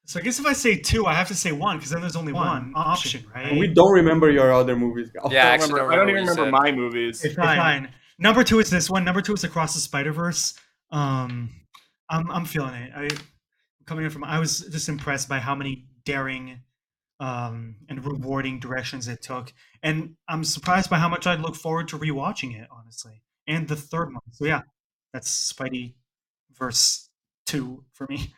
So 0.05 0.19
I 0.19 0.23
guess 0.23 0.39
if 0.39 0.45
I 0.45 0.53
say 0.53 0.75
two, 0.75 1.05
I 1.05 1.13
have 1.13 1.27
to 1.27 1.35
say 1.35 1.51
one 1.51 1.77
because 1.77 1.91
then 1.91 2.01
there's 2.01 2.15
only 2.15 2.33
one 2.33 2.73
option, 2.75 3.23
right? 3.33 3.55
we 3.55 3.67
don't 3.67 3.91
remember 3.93 4.31
your 4.31 4.51
other 4.51 4.75
movies. 4.75 5.11
Gal. 5.11 5.31
Yeah, 5.31 5.45
I 5.45 5.49
I, 5.49 5.53
actually 5.53 5.73
remember, 5.73 5.91
don't 5.91 5.93
I 5.93 5.95
don't 5.97 6.09
even 6.09 6.21
remember 6.21 6.43
said. 6.45 6.51
my 6.51 6.71
movies. 6.71 7.23
It's 7.23 7.35
fine. 7.35 7.57
fine. 7.57 7.89
Number 8.17 8.43
two 8.43 8.59
is 8.59 8.69
this 8.69 8.89
one. 8.89 9.05
Number 9.05 9.21
two 9.21 9.33
is 9.33 9.43
Across 9.43 9.75
the 9.75 9.79
Spider 9.81 10.11
Verse. 10.11 10.55
Um, 10.91 11.51
I'm 12.09 12.29
I'm 12.31 12.45
feeling 12.45 12.73
it. 12.73 12.91
I 12.95 13.09
coming 13.85 14.05
in 14.05 14.11
from. 14.11 14.23
I 14.23 14.39
was 14.39 14.59
just 14.59 14.89
impressed 14.89 15.29
by 15.29 15.39
how 15.39 15.55
many 15.55 15.85
daring, 16.05 16.61
um, 17.19 17.75
and 17.87 18.03
rewarding 18.05 18.59
directions 18.59 19.07
it 19.07 19.21
took, 19.21 19.53
and 19.83 20.15
I'm 20.27 20.43
surprised 20.43 20.89
by 20.89 20.97
how 20.97 21.09
much 21.09 21.27
I 21.27 21.35
look 21.35 21.55
forward 21.55 21.87
to 21.89 21.97
rewatching 21.97 22.59
it. 22.59 22.67
Honestly, 22.71 23.21
and 23.47 23.67
the 23.67 23.75
third 23.75 24.13
one. 24.13 24.21
So 24.31 24.45
yeah, 24.45 24.61
that's 25.13 25.53
Spidey 25.53 25.93
verse 26.57 27.09
two 27.45 27.83
for 27.93 28.05
me. 28.09 28.33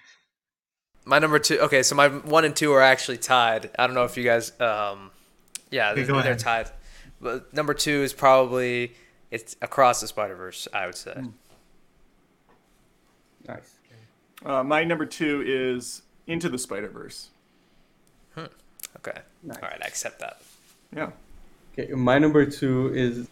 My 1.05 1.19
number 1.19 1.39
two. 1.39 1.59
Okay, 1.59 1.83
so 1.83 1.95
my 1.95 2.09
one 2.09 2.45
and 2.45 2.55
two 2.55 2.71
are 2.73 2.81
actually 2.81 3.17
tied. 3.17 3.71
I 3.77 3.87
don't 3.87 3.95
know 3.95 4.03
if 4.03 4.17
you 4.17 4.23
guys. 4.23 4.51
Um, 4.59 5.11
yeah, 5.71 5.91
Okay, 5.91 6.03
they're, 6.03 6.21
they're 6.21 6.35
tied. 6.35 6.69
But 7.19 7.53
number 7.53 7.73
two 7.73 8.03
is 8.03 8.13
probably 8.13 8.93
it's 9.31 9.55
across 9.61 10.01
the 10.01 10.07
Spider 10.07 10.35
Verse. 10.35 10.67
I 10.73 10.85
would 10.85 10.95
say. 10.95 11.23
Nice. 13.47 13.75
Uh, 14.45 14.63
my 14.63 14.83
number 14.83 15.05
two 15.05 15.43
is 15.45 16.01
Into 16.27 16.49
the 16.49 16.57
Spider 16.57 16.87
Verse. 16.89 17.29
Okay. 18.37 19.19
Nice. 19.43 19.57
All 19.57 19.69
right, 19.69 19.79
I 19.81 19.87
accept 19.87 20.19
that. 20.19 20.41
Yeah. 20.95 21.11
Okay, 21.77 21.93
my 21.93 22.19
number 22.19 22.45
two 22.45 22.91
is 22.93 23.27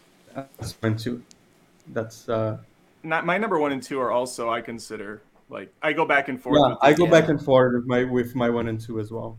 Spider-Man 0.62 0.98
two. 0.98 1.22
That's 1.88 2.28
uh, 2.28 2.58
Not 3.02 3.26
my 3.26 3.36
number 3.38 3.58
one 3.58 3.72
and 3.72 3.82
two 3.82 4.00
are 4.00 4.10
also 4.10 4.50
I 4.50 4.60
consider 4.62 5.22
like 5.48 5.72
I 5.82 5.92
go 5.92 6.06
back 6.06 6.28
and 6.28 6.40
forth. 6.40 6.58
yeah. 6.60 6.68
with 6.70 6.78
I 6.80 6.92
go 6.94 7.04
Yeah. 7.04 7.10
back 7.10 7.28
and 7.28 7.42
forth 7.42 7.74
with 7.74 7.86
my 7.86 8.04
with 8.04 8.34
my 8.34 8.48
one 8.48 8.68
and 8.68 8.80
two 8.80 9.00
as 9.00 9.10
well. 9.10 9.36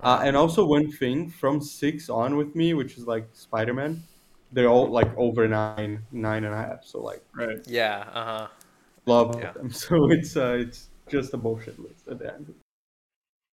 Uh, 0.00 0.20
and 0.24 0.36
also 0.36 0.64
one 0.64 0.90
thing 0.90 1.28
from 1.30 1.60
six 1.60 2.08
on 2.08 2.36
with 2.36 2.56
me, 2.56 2.72
which 2.74 2.96
is 2.98 3.06
like 3.06 3.28
Spider 3.32 3.74
Man, 3.74 4.02
they're 4.52 4.68
all 4.68 4.88
like 4.88 5.14
over 5.16 5.46
nine, 5.46 6.02
nine 6.10 6.44
and 6.44 6.54
a 6.54 6.56
half. 6.56 6.84
So 6.84 7.00
like 7.00 7.22
right. 7.34 7.58
Yeah. 7.66 8.04
Uh 8.12 8.24
huh. 8.24 8.46
Love 9.06 9.38
Yeah. 9.40 9.52
them. 9.52 9.70
So 9.72 10.10
it's 10.10 10.36
uh, 10.36 10.58
it's 10.60 10.88
just 11.08 11.34
a 11.34 11.36
bullshit 11.36 11.78
list 11.78 12.08
at 12.08 12.18
the 12.18 12.32
end. 12.32 12.54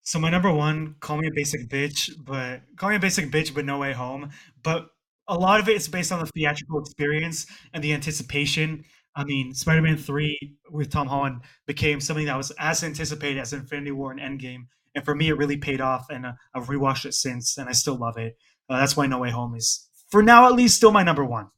So 0.03 0.19
my 0.21 0.31
number 0.31 0.53
one, 0.53 0.95
call 1.01 1.17
me 1.17 1.27
a 1.27 1.33
basic 1.35 1.69
bitch, 1.69 2.11
but 2.25 2.61
call 2.77 2.91
me 2.91 2.97
a 2.97 3.01
basic 3.01 3.31
bitch, 3.31 3.53
but 3.55 3.65
no 3.65 3.79
way 3.79 3.93
home. 3.93 4.31
But 4.63 4.89
a 5.29 5.37
lot 5.37 5.59
of 5.59 5.69
it 5.69 5.77
is 5.77 5.89
based 5.89 6.13
on 6.13 6.21
the 6.21 6.27
theatrical 6.27 6.81
experience 6.81 7.47
and 7.75 7.83
the 7.83 7.93
anticipation. 7.93 8.85
I 9.17 9.25
mean, 9.25 9.53
Spider-Man 9.55 9.97
Three 9.97 10.57
with 10.71 10.91
Tom 10.91 11.09
Holland 11.09 11.41
became 11.67 12.01
something 12.01 12.27
that 12.27 12.37
was 12.37 12.53
as 12.59 12.85
anticipated 12.85 13.41
as 13.41 13.53
Infinity 13.53 13.91
War 13.93 14.13
and 14.13 14.21
Endgame, 14.21 14.67
and 14.95 15.05
for 15.05 15.15
me, 15.15 15.29
it 15.29 15.37
really 15.39 15.57
paid 15.57 15.81
off. 15.81 16.07
And 16.11 16.27
uh, 16.27 16.33
I've 16.55 16.67
rewatched 16.69 17.07
it 17.07 17.15
since, 17.15 17.59
and 17.59 17.69
I 17.69 17.73
still 17.73 17.97
love 17.97 18.17
it. 18.19 18.37
Uh, 18.69 18.79
that's 18.79 18.97
why 18.97 19.07
No 19.07 19.19
Way 19.19 19.31
Home 19.31 19.55
is, 19.57 19.89
for 20.11 20.23
now 20.23 20.47
at 20.47 20.53
least, 20.55 20.77
still 20.77 20.93
my 20.93 21.03
number 21.03 21.25
one. 21.25 21.49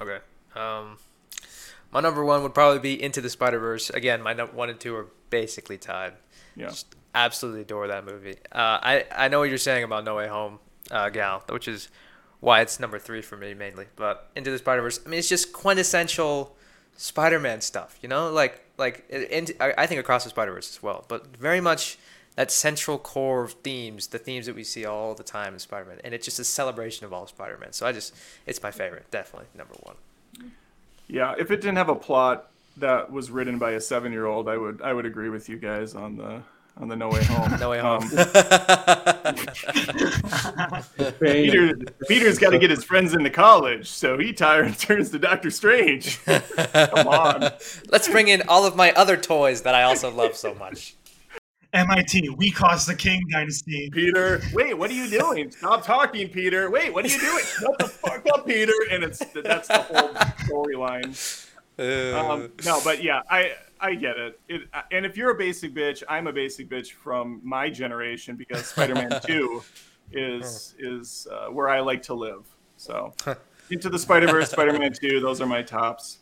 Okay. 0.00 0.18
Um, 0.56 0.96
my 1.92 2.00
number 2.00 2.24
one 2.24 2.42
would 2.42 2.54
probably 2.54 2.80
be 2.80 3.02
Into 3.02 3.20
the 3.20 3.30
Spider 3.30 3.58
Verse. 3.58 3.90
Again, 3.90 4.22
my 4.22 4.32
number 4.32 4.54
one 4.54 4.68
and 4.68 4.78
two 4.78 4.94
are 4.94 5.06
basically 5.30 5.78
tied. 5.78 6.14
Yeah. 6.56 6.68
Just 6.68 6.94
absolutely 7.14 7.62
adore 7.62 7.88
that 7.88 8.04
movie. 8.04 8.36
Uh, 8.52 8.78
I 8.82 9.04
I 9.14 9.28
know 9.28 9.40
what 9.40 9.48
you're 9.48 9.58
saying 9.58 9.84
about 9.84 10.04
No 10.04 10.16
Way 10.16 10.28
Home, 10.28 10.58
uh, 10.90 11.08
Gal, 11.08 11.42
which 11.48 11.68
is 11.68 11.88
why 12.40 12.60
it's 12.60 12.78
number 12.78 12.98
three 12.98 13.22
for 13.22 13.36
me 13.36 13.54
mainly. 13.54 13.86
But 13.96 14.30
Into 14.36 14.50
the 14.50 14.58
Spider 14.58 14.82
Verse, 14.82 15.00
I 15.04 15.08
mean, 15.08 15.18
it's 15.18 15.28
just 15.28 15.52
quintessential 15.52 16.56
Spider-Man 16.96 17.60
stuff. 17.60 17.98
You 18.02 18.08
know, 18.08 18.30
like 18.30 18.62
like 18.76 19.08
into, 19.10 19.54
I, 19.60 19.86
think 19.86 20.00
Across 20.00 20.24
the 20.24 20.30
Spider 20.30 20.52
Verse 20.52 20.70
as 20.70 20.82
well, 20.82 21.04
but 21.08 21.36
very 21.36 21.60
much 21.60 21.98
that 22.36 22.52
central 22.52 22.98
core 22.98 23.42
of 23.42 23.52
themes, 23.52 24.08
the 24.08 24.18
themes 24.18 24.46
that 24.46 24.54
we 24.54 24.62
see 24.62 24.84
all 24.84 25.14
the 25.14 25.24
time 25.24 25.54
in 25.54 25.58
Spider-Man, 25.58 25.98
and 26.04 26.14
it's 26.14 26.24
just 26.24 26.38
a 26.38 26.44
celebration 26.44 27.04
of 27.04 27.12
all 27.12 27.26
Spider-Man. 27.26 27.72
So 27.72 27.84
I 27.86 27.90
just, 27.90 28.14
it's 28.46 28.62
my 28.62 28.70
favorite, 28.70 29.10
definitely 29.10 29.48
number 29.56 29.74
one. 29.82 29.96
Yeah. 31.08 31.34
If 31.38 31.50
it 31.50 31.56
didn't 31.60 31.76
have 31.76 31.88
a 31.88 31.94
plot 31.94 32.48
that 32.76 33.10
was 33.10 33.30
written 33.30 33.58
by 33.58 33.72
a 33.72 33.80
seven 33.80 34.12
year 34.12 34.26
old, 34.26 34.48
I 34.48 34.56
would 34.56 34.82
I 34.82 34.92
would 34.92 35.06
agree 35.06 35.30
with 35.30 35.48
you 35.48 35.56
guys 35.58 35.94
on 35.94 36.16
the 36.16 36.42
on 36.76 36.88
the 36.88 36.96
No 36.96 37.08
Way 37.08 37.24
Home. 37.24 37.52
No 37.60 37.70
Way 37.70 37.80
Um, 37.80 38.02
Home. 38.02 38.10
Peter 41.20 41.76
Peter's 42.08 42.38
got 42.38 42.50
to 42.50 42.58
get 42.58 42.70
his 42.70 42.84
friends 42.84 43.14
into 43.14 43.30
college, 43.30 43.88
so 43.88 44.18
he 44.18 44.32
tired 44.32 44.78
turns 44.78 45.10
to 45.10 45.18
Doctor 45.18 45.50
Strange. 45.50 46.22
Come 46.24 47.08
on. 47.08 47.50
Let's 47.90 48.08
bring 48.08 48.28
in 48.28 48.42
all 48.48 48.64
of 48.64 48.76
my 48.76 48.92
other 48.92 49.16
toys 49.16 49.62
that 49.62 49.74
I 49.74 49.82
also 49.82 50.10
love 50.10 50.36
so 50.36 50.54
much. 50.54 50.94
MIT, 51.74 52.30
we 52.30 52.50
caused 52.50 52.88
the 52.88 52.94
King 52.94 53.22
Dynasty. 53.30 53.90
Peter, 53.90 54.40
wait, 54.54 54.76
what 54.76 54.90
are 54.90 54.94
you 54.94 55.08
doing? 55.08 55.50
Stop 55.50 55.84
talking, 55.84 56.28
Peter. 56.28 56.70
Wait, 56.70 56.92
what 56.92 57.04
are 57.04 57.08
you 57.08 57.20
doing? 57.20 57.44
Shut 57.44 57.78
the 57.78 57.88
fuck 57.88 58.26
up, 58.32 58.46
Peter. 58.46 58.72
And 58.90 59.04
it's 59.04 59.18
that's 59.44 59.68
the 59.68 59.78
whole 59.78 60.08
storyline. 60.46 61.46
Um, 61.78 62.50
no, 62.64 62.80
but 62.82 63.02
yeah, 63.02 63.22
I 63.30 63.52
I 63.80 63.94
get 63.94 64.16
it. 64.16 64.40
it. 64.48 64.62
And 64.90 65.04
if 65.04 65.16
you're 65.16 65.30
a 65.30 65.34
basic 65.34 65.74
bitch, 65.74 66.02
I'm 66.08 66.26
a 66.26 66.32
basic 66.32 66.70
bitch 66.70 66.92
from 66.92 67.40
my 67.44 67.68
generation 67.68 68.36
because 68.36 68.66
Spider-Man 68.68 69.20
Two 69.24 69.62
is 70.10 70.74
is 70.78 71.28
uh, 71.30 71.48
where 71.48 71.68
I 71.68 71.80
like 71.80 72.02
to 72.04 72.14
live. 72.14 72.46
So 72.78 73.12
into 73.70 73.90
the 73.90 73.98
Spider-Verse, 73.98 74.50
Spider-Man 74.50 74.94
Two, 74.94 75.20
those 75.20 75.42
are 75.42 75.46
my 75.46 75.62
tops. 75.62 76.18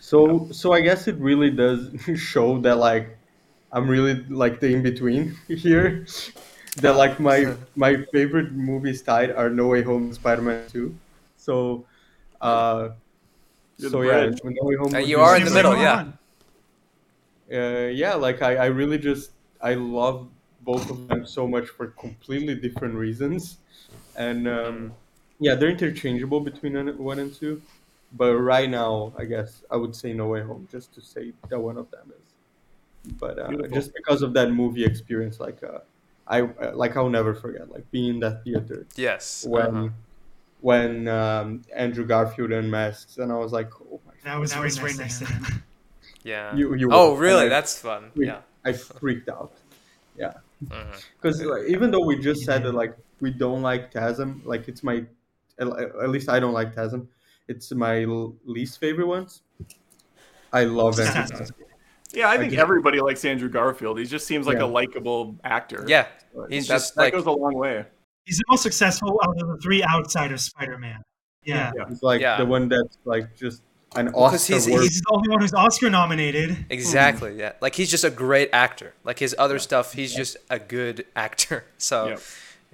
So 0.00 0.48
so 0.50 0.72
I 0.72 0.80
guess 0.80 1.06
it 1.06 1.16
really 1.16 1.50
does 1.50 1.88
show 2.16 2.58
that 2.62 2.78
like 2.78 3.16
I'm 3.72 3.88
really 3.88 4.14
like 4.28 4.60
the 4.60 4.72
in 4.74 4.82
between 4.82 5.36
here. 5.48 6.06
That 6.76 6.96
like 6.96 7.18
my 7.18 7.54
my 7.76 8.04
favorite 8.12 8.52
movies 8.52 9.02
tied 9.02 9.30
are 9.32 9.50
No 9.50 9.68
Way 9.68 9.82
Home 9.82 10.04
and 10.04 10.14
Spider 10.14 10.42
Man 10.42 10.68
Two. 10.68 10.94
So 11.36 11.84
uh 12.40 12.90
You're 13.78 13.90
so 13.90 14.02
yeah, 14.02 14.26
bridge. 14.26 14.40
No 14.44 14.62
Way 14.62 14.76
Home. 14.76 14.94
Uh, 14.94 14.98
you 14.98 15.20
are 15.20 15.36
in 15.36 15.44
the 15.44 15.50
middle, 15.50 15.76
yeah. 15.76 16.06
uh, 17.52 17.88
yeah, 17.88 18.14
like 18.14 18.42
I, 18.42 18.56
I 18.56 18.66
really 18.66 18.98
just 18.98 19.32
I 19.60 19.74
love 19.74 20.28
both 20.62 20.90
of 20.90 21.08
them 21.08 21.26
so 21.26 21.48
much 21.48 21.68
for 21.68 21.88
completely 21.88 22.54
different 22.54 22.94
reasons, 22.94 23.58
and 24.16 24.46
um, 24.46 24.92
yeah, 25.38 25.54
they're 25.54 25.70
interchangeable 25.70 26.40
between 26.40 26.74
one 26.74 26.98
one 26.98 27.18
and 27.18 27.34
two. 27.34 27.60
But 28.12 28.36
right 28.36 28.68
now, 28.68 29.12
I 29.16 29.24
guess 29.24 29.62
I 29.70 29.76
would 29.76 29.94
say 29.94 30.12
No 30.12 30.28
Way 30.28 30.42
Home 30.42 30.68
just 30.70 30.94
to 30.94 31.00
say 31.00 31.32
that 31.48 31.58
one 31.58 31.76
of 31.76 31.90
them 31.90 32.12
is. 32.18 32.29
But 33.18 33.38
uh, 33.38 33.66
just 33.72 33.94
because 33.94 34.22
of 34.22 34.32
that 34.34 34.50
movie 34.52 34.84
experience, 34.84 35.40
like 35.40 35.62
uh, 35.62 35.78
I 36.26 36.42
uh, 36.42 36.72
like 36.74 36.96
I'll 36.96 37.08
never 37.08 37.34
forget 37.34 37.70
like 37.70 37.90
being 37.90 38.10
in 38.16 38.20
that 38.20 38.44
theater 38.44 38.86
Yes. 38.96 39.44
when 39.48 39.76
uh-huh. 39.76 39.88
when 40.60 41.08
um, 41.08 41.62
Andrew 41.74 42.04
Garfield 42.06 42.52
unmasks, 42.52 43.16
and 43.18 43.32
I 43.32 43.36
was 43.36 43.52
like, 43.52 43.70
oh 43.80 44.00
my, 44.06 44.12
That 44.24 44.38
was, 44.38 44.50
That 44.50 44.58
right, 44.58 44.64
was 44.64 44.98
next 44.98 45.22
right 45.22 45.28
to 45.28 45.34
him. 45.34 45.62
Yeah. 46.24 46.54
you 46.58 46.74
you 46.74 46.88
oh, 46.92 47.14
were. 47.14 47.20
really? 47.20 47.46
I- 47.46 47.48
That's 47.48 47.78
fun. 47.78 48.10
freaked- 48.14 48.28
Yeah. 48.28 48.40
I 48.64 48.72
freaked 48.74 49.28
out. 49.30 49.52
Yeah. 50.18 50.34
Because 51.16 51.42
like, 51.42 51.64
even 51.68 51.90
though 51.90 52.04
we 52.04 52.18
just 52.18 52.42
said 52.44 52.64
that 52.64 52.72
like 52.74 52.94
we 53.20 53.30
don't 53.30 53.62
like 53.62 53.90
TASM, 53.90 54.44
like 54.44 54.68
it's 54.68 54.82
my 54.82 55.04
at 55.58 55.66
at 55.68 56.10
least 56.10 56.28
I 56.28 56.38
don't 56.38 56.52
like 56.52 56.74
TASM. 56.74 57.06
It's 57.48 57.72
my 57.72 58.02
l- 58.04 58.34
least 58.44 58.78
favorite 58.78 59.06
ones. 59.06 59.40
I 60.52 60.64
love 60.64 60.96
Just 60.96 61.16
Andrew 61.16 61.38
Garfield. 61.38 61.69
Yeah, 62.14 62.28
I 62.28 62.36
think 62.38 62.52
Again. 62.52 62.60
everybody 62.60 63.00
likes 63.00 63.24
Andrew 63.24 63.48
Garfield. 63.48 63.98
He 63.98 64.04
just 64.04 64.26
seems 64.26 64.46
like 64.46 64.58
Yeah. 64.58 64.64
a 64.64 64.66
likable 64.66 65.36
actor. 65.44 65.84
Yeah, 65.86 66.06
he's 66.48 66.66
that's- 66.66 66.82
just 66.86 66.94
that 66.96 67.02
like- 67.02 67.12
goes 67.12 67.26
a 67.26 67.30
long 67.30 67.54
way. 67.54 67.84
He's 68.24 68.38
the 68.38 68.44
most 68.50 68.62
successful 68.62 69.20
out 69.24 69.40
of 69.40 69.48
the 69.48 69.56
three 69.62 69.82
outside 69.82 70.30
of 70.32 70.40
Spider-Man. 70.40 71.02
Yeah. 71.44 71.72
Yeah. 71.76 71.84
He's 71.88 72.02
like 72.02 72.20
Yeah. 72.20 72.36
the 72.36 72.44
one 72.46 72.68
that's 72.68 72.98
like 73.04 73.34
just 73.36 73.62
an 73.96 74.08
Oscar 74.08 74.54
he's- 74.54 74.66
He's 74.66 75.00
the 75.00 75.06
only 75.10 75.28
one 75.30 75.40
who's 75.40 75.54
Oscar 75.54 75.90
nominated. 75.90 76.66
exactly. 76.70 77.34
Yeah, 77.36 77.52
like 77.60 77.74
he's 77.74 77.90
just 77.90 78.04
a 78.04 78.10
great 78.10 78.50
actor. 78.52 78.92
Like 79.04 79.18
his 79.18 79.34
other 79.38 79.58
stuff, 79.58 79.94
he's 79.94 80.14
just 80.14 80.36
a 80.48 80.58
good 80.58 81.06
actor. 81.16 81.64
So, 81.78 82.08
Yep. 82.08 82.20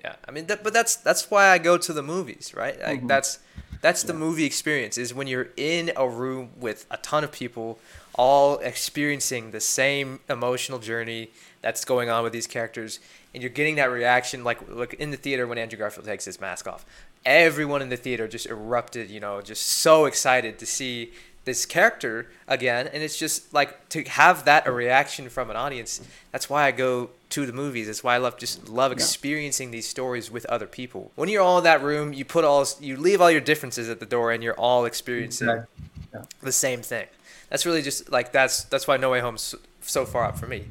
yeah, 0.05 0.15
I 0.29 0.31
mean, 0.33 0.47
that, 0.47 0.63
but 0.65 0.73
that's 0.75 0.97
that's 0.97 1.31
why 1.31 1.49
I 1.49 1.59
go 1.59 1.79
to 1.79 1.93
the 1.93 2.03
movies, 2.03 2.53
right? 2.55 2.79
Like 2.81 2.99
Mm-hmm. 2.99 3.07
that's 3.07 3.39
that's 3.83 4.03
the 4.03 4.15
movie 4.15 4.45
experience 4.45 4.99
is 4.99 5.15
when 5.15 5.27
you're 5.27 5.49
in 5.57 5.93
a 5.97 6.09
room 6.09 6.51
with 6.59 6.87
a 6.91 6.97
ton 6.99 7.23
of 7.25 7.31
people 7.31 7.79
all 8.17 8.59
experiencing 8.59 9.51
the 9.51 9.61
same 9.61 10.21
emotional 10.29 10.79
journey 10.79 11.31
that's 11.63 11.85
going 11.85 12.09
on 12.09 12.23
with 12.23 12.33
these 12.33 12.47
characters 12.47 13.01
and 13.35 13.43
you're 13.43 13.51
getting 13.51 13.75
that 13.77 13.91
reaction 13.91 14.43
like 14.45 14.59
like 14.69 14.95
in 14.95 15.11
the 15.11 15.17
theater 15.17 15.47
when 15.47 15.59
Andrew 15.59 15.79
Garfield 15.79 16.07
takes 16.07 16.25
his 16.25 16.41
mask 16.41 16.67
off 16.67 16.85
everyone 17.25 17.83
in 17.83 17.89
the 17.89 17.97
theater 17.97 18.29
just 18.29 18.47
erupted 18.47 19.11
you 19.11 19.21
know 19.21 19.41
just 19.43 19.63
so 19.65 20.05
excited 20.07 20.59
to 20.59 20.67
see 20.67 21.13
this 21.45 21.67
character 21.67 22.27
again 22.49 22.89
and 22.93 23.03
it's 23.03 23.17
just 23.19 23.53
like 23.55 23.89
to 23.89 24.03
have 24.05 24.45
that 24.45 24.67
a 24.67 24.73
reaction 24.73 25.29
from 25.29 25.51
an 25.51 25.57
audience 25.57 26.01
that's 26.33 26.49
why 26.51 26.65
I 26.65 26.71
go 26.73 27.11
to 27.31 27.47
the 27.47 27.53
movies 27.53 27.87
that's 27.87 28.03
why 28.03 28.15
I 28.15 28.19
love 28.19 28.39
just 28.39 28.69
love 28.69 28.93
experiencing 28.93 29.71
these 29.73 29.87
stories 29.89 30.31
with 30.31 30.45
other 30.47 30.67
people 30.67 31.11
when 31.17 31.29
you're 31.29 31.43
all 31.43 31.59
in 31.59 31.65
that 31.65 31.83
room 31.83 32.13
you 32.13 32.25
put 32.25 32.45
all 32.45 32.65
you 32.81 32.97
leave 32.97 33.21
all 33.21 33.31
your 33.31 33.41
differences 33.41 33.89
at 33.89 34.01
the 34.01 34.07
door 34.07 34.33
and 34.33 34.43
you're 34.43 34.55
all 34.59 34.85
experiencing 34.87 35.49
Exactly. 35.49 36.23
the 36.43 36.53
same 36.53 36.81
thing. 36.83 37.07
That's 37.49 37.65
really 37.67 37.83
just 37.83 38.11
like 38.11 38.33
that's 38.33 38.65
that's 38.65 38.87
why 38.87 38.97
No 38.97 39.11
Way 39.11 39.21
Home's 39.21 39.43
so, 39.43 39.59
so 39.81 40.05
far 40.07 40.25
up 40.25 40.39
for 40.39 40.47
me. 40.47 40.65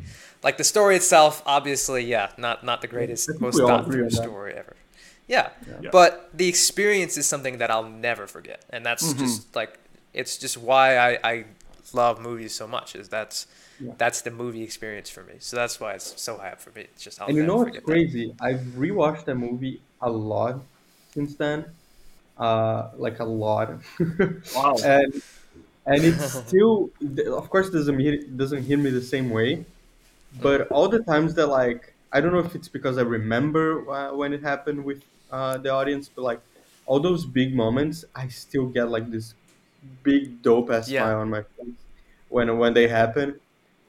Like 0.44 0.58
the 0.58 0.64
story 0.64 0.96
itself, 0.96 1.42
obviously, 1.46 2.04
yeah, 2.06 2.32
not 2.38 2.64
not 2.64 2.82
the 2.82 2.88
greatest, 2.88 3.30
most 3.40 3.58
thought 3.66 3.86
through 3.86 4.06
on 4.06 4.10
that. 4.10 4.12
story 4.12 4.54
ever. 4.54 4.76
Yeah. 5.28 5.50
Yeah. 5.82 5.90
but 5.92 6.30
the 6.34 6.48
experience 6.48 7.18
is 7.18 7.26
something 7.26 7.58
that 7.58 7.72
I'll 7.72 7.90
never 7.90 8.28
forget, 8.28 8.64
and 8.70 8.86
that's 8.86 9.14
Mm-hmm. 9.14 9.20
just 9.20 9.56
like 9.56 9.80
it's 10.14 10.38
just 10.38 10.58
why 10.58 10.98
I, 10.98 11.20
I 11.24 11.46
love 11.94 12.20
movies 12.20 12.54
so 12.54 12.68
much. 12.68 12.96
Is 12.96 13.10
that's 13.10 13.48
Yeah. 13.80 13.94
that's 13.98 14.22
the 14.22 14.32
movie 14.32 14.64
experience 14.64 15.10
for 15.10 15.24
me. 15.24 15.36
So 15.40 15.56
that's 15.58 15.80
why 15.80 15.94
it's 15.94 16.22
so 16.22 16.38
high 16.38 16.52
up 16.52 16.62
for 16.62 16.72
me. 16.72 16.82
It's 16.82 17.04
just 17.04 17.22
I'll 17.22 17.28
and 17.28 17.36
you 17.38 17.44
never 17.44 17.54
know 17.54 17.58
what's 17.58 17.72
forget 17.72 17.86
that. 17.88 17.92
crazy? 17.92 18.34
I've 18.40 18.62
rewatched 18.78 19.26
that 19.26 19.36
movie 19.36 19.82
a 20.02 20.10
lot 20.10 20.62
since 21.14 21.36
then, 21.36 21.66
uh, 22.38 22.92
like 22.98 23.20
a 23.20 23.26
lot. 23.26 23.72
Wow. 24.56 24.76
and 24.84 25.22
and 25.86 26.06
it's 26.06 26.26
still, 26.46 26.92
of 27.34 27.50
course, 27.50 27.70
doesn't 27.70 28.00
hit 28.00 28.38
doesn't 28.38 28.64
hit 28.64 28.78
me 28.80 28.90
the 28.92 29.02
same 29.02 29.30
way. 29.30 29.68
But 30.32 30.68
all 30.72 30.90
the 30.90 31.04
times 31.04 31.36
that 31.36 31.48
like, 31.48 31.98
I 32.12 32.22
don't 32.22 32.34
know 32.34 32.40
if 32.40 32.56
it's 32.56 32.70
because 32.70 32.98
I 32.98 33.04
remember 33.04 33.90
uh, 33.90 34.16
when 34.16 34.34
it 34.34 34.44
happened 34.44 34.86
with 34.86 35.04
uh, 35.32 35.58
the 35.60 35.70
audience, 35.72 36.10
but 36.10 36.24
like 36.24 36.42
all 36.86 37.00
those 37.00 37.26
big 37.26 37.56
moments, 37.56 38.06
I 38.16 38.28
still 38.30 38.68
get 38.70 38.86
like 38.90 39.12
this 39.12 39.36
big 40.04 40.42
dope 40.42 40.70
ass 40.72 40.92
Yeah. 40.92 40.96
smile 40.96 41.20
on 41.20 41.30
my 41.30 41.42
face 41.44 41.86
when 42.30 42.58
when 42.58 42.74
they 42.74 42.88
happen. 42.88 43.40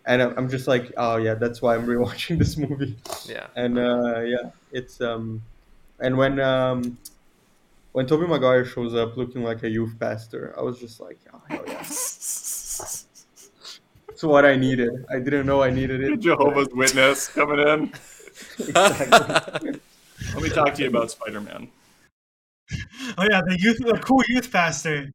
And 0.07 0.23
I'm 0.23 0.39
I'm 0.39 0.49
just 0.51 0.69
like, 0.69 0.93
oh 0.97 1.17
yeah, 1.17 1.35
that's 1.35 1.63
why 1.63 1.77
I'm 1.77 1.87
rewatching 1.87 2.39
this 2.41 2.57
movie 2.59 2.99
Yeah. 3.25 3.49
and 3.57 3.79
uh, 3.79 4.21
yeah, 4.21 4.51
it's 4.71 5.01
um, 5.01 5.47
and 6.01 6.17
when 6.19 6.41
um, 6.41 6.99
when 7.97 8.07
Tobey 8.07 8.27
Maguire 8.27 8.67
shows 8.67 8.95
up 8.95 9.17
looking 9.17 9.43
like 9.43 9.63
a 9.63 9.71
youth 9.71 9.99
pastor, 9.99 10.55
I 10.59 10.61
was 10.61 10.79
just 10.79 11.01
like, 11.01 11.19
oh 11.33 11.41
hell 11.49 11.65
yeah, 11.67 11.81
it's 11.81 13.03
what 14.23 14.45
I 14.45 14.55
needed. 14.55 15.07
I 15.11 15.19
didn't 15.19 15.47
know 15.47 15.63
I 15.63 15.71
needed 15.71 16.03
it. 16.03 16.21
Jehovah's 16.21 16.69
Witness 16.73 17.29
coming 17.29 17.59
in. 17.59 17.85
Exactly. 18.59 19.81
Let 20.35 20.43
me 20.43 20.51
talk 20.51 20.75
to 20.75 20.83
you 20.83 20.89
about 20.91 21.11
Spider 21.11 21.41
Man. 21.41 21.71
Oh 23.17 23.27
yeah, 23.31 23.41
the 23.41 23.57
youth, 23.59 23.79
the 23.79 23.99
cool 24.05 24.23
youth 24.29 24.53
pastor. 24.53 25.11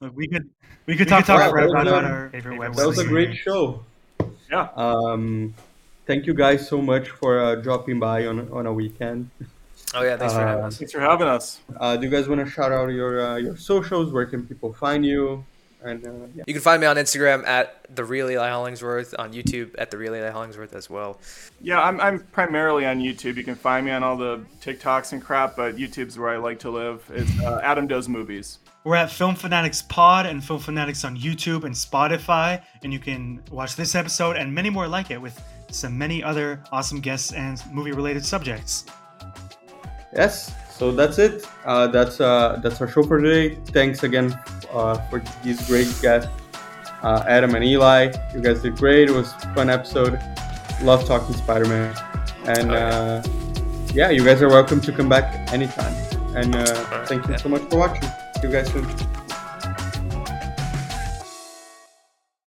Look, 0.00 0.14
we 0.14 0.28
could 0.28 0.48
we 0.86 0.94
could 0.94 1.08
talk, 1.08 1.24
talk 1.24 1.40
forever 1.50 1.50
forever 1.50 1.70
about 1.70 1.88
about 1.88 2.04
our 2.04 2.30
favorite 2.30 2.56
web 2.56 2.74
that 2.74 2.86
was 2.86 3.00
a 3.00 3.04
great 3.04 3.36
show. 3.36 3.84
Yeah. 4.48 4.68
Um, 4.76 5.54
thank 6.06 6.26
you 6.26 6.34
guys 6.34 6.66
so 6.68 6.80
much 6.80 7.10
for 7.10 7.38
uh, 7.38 7.54
dropping 7.56 7.98
by 8.00 8.26
on 8.26 8.48
on 8.50 8.66
a 8.66 8.72
weekend. 8.72 9.30
Oh 9.94 10.02
yeah, 10.02 10.16
thanks 10.16 10.34
for 10.34 10.40
having 10.40 10.64
Uh, 10.64 10.66
us. 10.68 10.78
Thanks 10.78 10.92
for 10.92 11.00
having 11.00 11.28
us. 11.28 11.60
Uh, 11.78 11.96
do 11.96 12.04
you 12.06 12.10
guys 12.10 12.28
want 12.28 12.44
to 12.44 12.50
shout 12.50 12.72
out 12.72 12.88
your 12.88 13.20
uh, 13.20 13.36
your 13.36 13.56
socials? 13.56 14.12
Where 14.12 14.26
can 14.26 14.46
people 14.46 14.72
find 14.72 15.04
you? 15.04 15.44
And 15.84 16.04
uh, 16.04 16.10
yeah. 16.34 16.42
You 16.46 16.54
can 16.54 16.62
find 16.62 16.80
me 16.80 16.86
on 16.88 16.96
Instagram 16.96 17.46
at 17.46 17.94
the 17.94 18.02
real 18.02 18.28
Eli 18.28 18.48
Hollingsworth, 18.48 19.14
on 19.18 19.32
YouTube 19.32 19.74
at 19.78 19.90
the 19.92 19.98
real 19.98 20.14
Eli 20.16 20.30
Hollingsworth 20.30 20.74
as 20.74 20.90
well. 20.90 21.20
Yeah, 21.60 21.80
I'm, 21.80 22.00
I'm 22.00 22.20
primarily 22.32 22.84
on 22.86 22.98
YouTube. 22.98 23.36
You 23.36 23.44
can 23.44 23.54
find 23.54 23.86
me 23.86 23.92
on 23.92 24.02
all 24.02 24.16
the 24.16 24.40
TikToks 24.60 25.12
and 25.12 25.22
crap, 25.22 25.54
but 25.54 25.76
YouTube's 25.76 26.18
where 26.18 26.30
I 26.30 26.38
like 26.38 26.58
to 26.60 26.70
live. 26.70 27.08
It's 27.14 27.30
uh, 27.40 27.60
Adam 27.62 27.86
Does 27.86 28.08
Movies. 28.08 28.58
We're 28.84 28.96
at 28.96 29.12
Film 29.12 29.36
Fanatics 29.36 29.82
Pod 29.82 30.26
and 30.26 30.42
Film 30.42 30.60
Fanatics 30.60 31.04
on 31.04 31.16
YouTube 31.16 31.62
and 31.64 31.74
Spotify, 31.74 32.62
and 32.82 32.92
you 32.92 32.98
can 32.98 33.42
watch 33.52 33.76
this 33.76 33.94
episode 33.94 34.36
and 34.36 34.52
many 34.54 34.70
more 34.70 34.88
like 34.88 35.10
it 35.12 35.20
with 35.20 35.40
some 35.76 35.96
many 35.96 36.22
other 36.22 36.60
awesome 36.72 37.00
guests 37.00 37.32
and 37.32 37.60
movie-related 37.72 38.24
subjects. 38.24 38.84
Yes, 40.14 40.54
so 40.70 40.92
that's 40.92 41.18
it. 41.18 41.44
Uh, 41.64 41.86
that's 41.88 42.20
uh, 42.20 42.58
that's 42.62 42.80
our 42.80 42.88
show 42.88 43.02
for 43.02 43.20
today. 43.20 43.56
Thanks 43.66 44.02
again 44.02 44.38
uh, 44.72 44.96
for 45.10 45.22
these 45.42 45.66
great 45.66 45.88
guests, 46.00 46.30
uh, 47.02 47.24
Adam 47.28 47.54
and 47.54 47.64
Eli. 47.64 48.12
You 48.34 48.40
guys 48.40 48.62
did 48.62 48.76
great. 48.76 49.10
It 49.10 49.12
was 49.12 49.32
a 49.42 49.54
fun 49.54 49.68
episode. 49.70 50.18
Love 50.82 51.04
talking 51.06 51.34
Spider-Man, 51.36 51.94
and 52.46 52.70
Oh, 52.70 52.74
yeah. 52.74 52.88
uh, 52.88 53.22
yeah, 53.94 54.10
you 54.10 54.24
guys 54.24 54.42
are 54.42 54.48
welcome 54.48 54.80
to 54.80 54.92
come 54.92 55.08
back 55.08 55.52
anytime. 55.52 55.94
And 56.36 56.54
uh, 56.54 56.58
Alright, 56.60 57.08
thank 57.08 57.24
you 57.26 57.32
yeah. 57.32 57.36
so 57.38 57.48
much 57.48 57.62
for 57.62 57.78
watching. 57.78 58.02
See 58.02 58.44
you 58.48 58.52
guys 58.52 58.70
soon. 58.70 58.86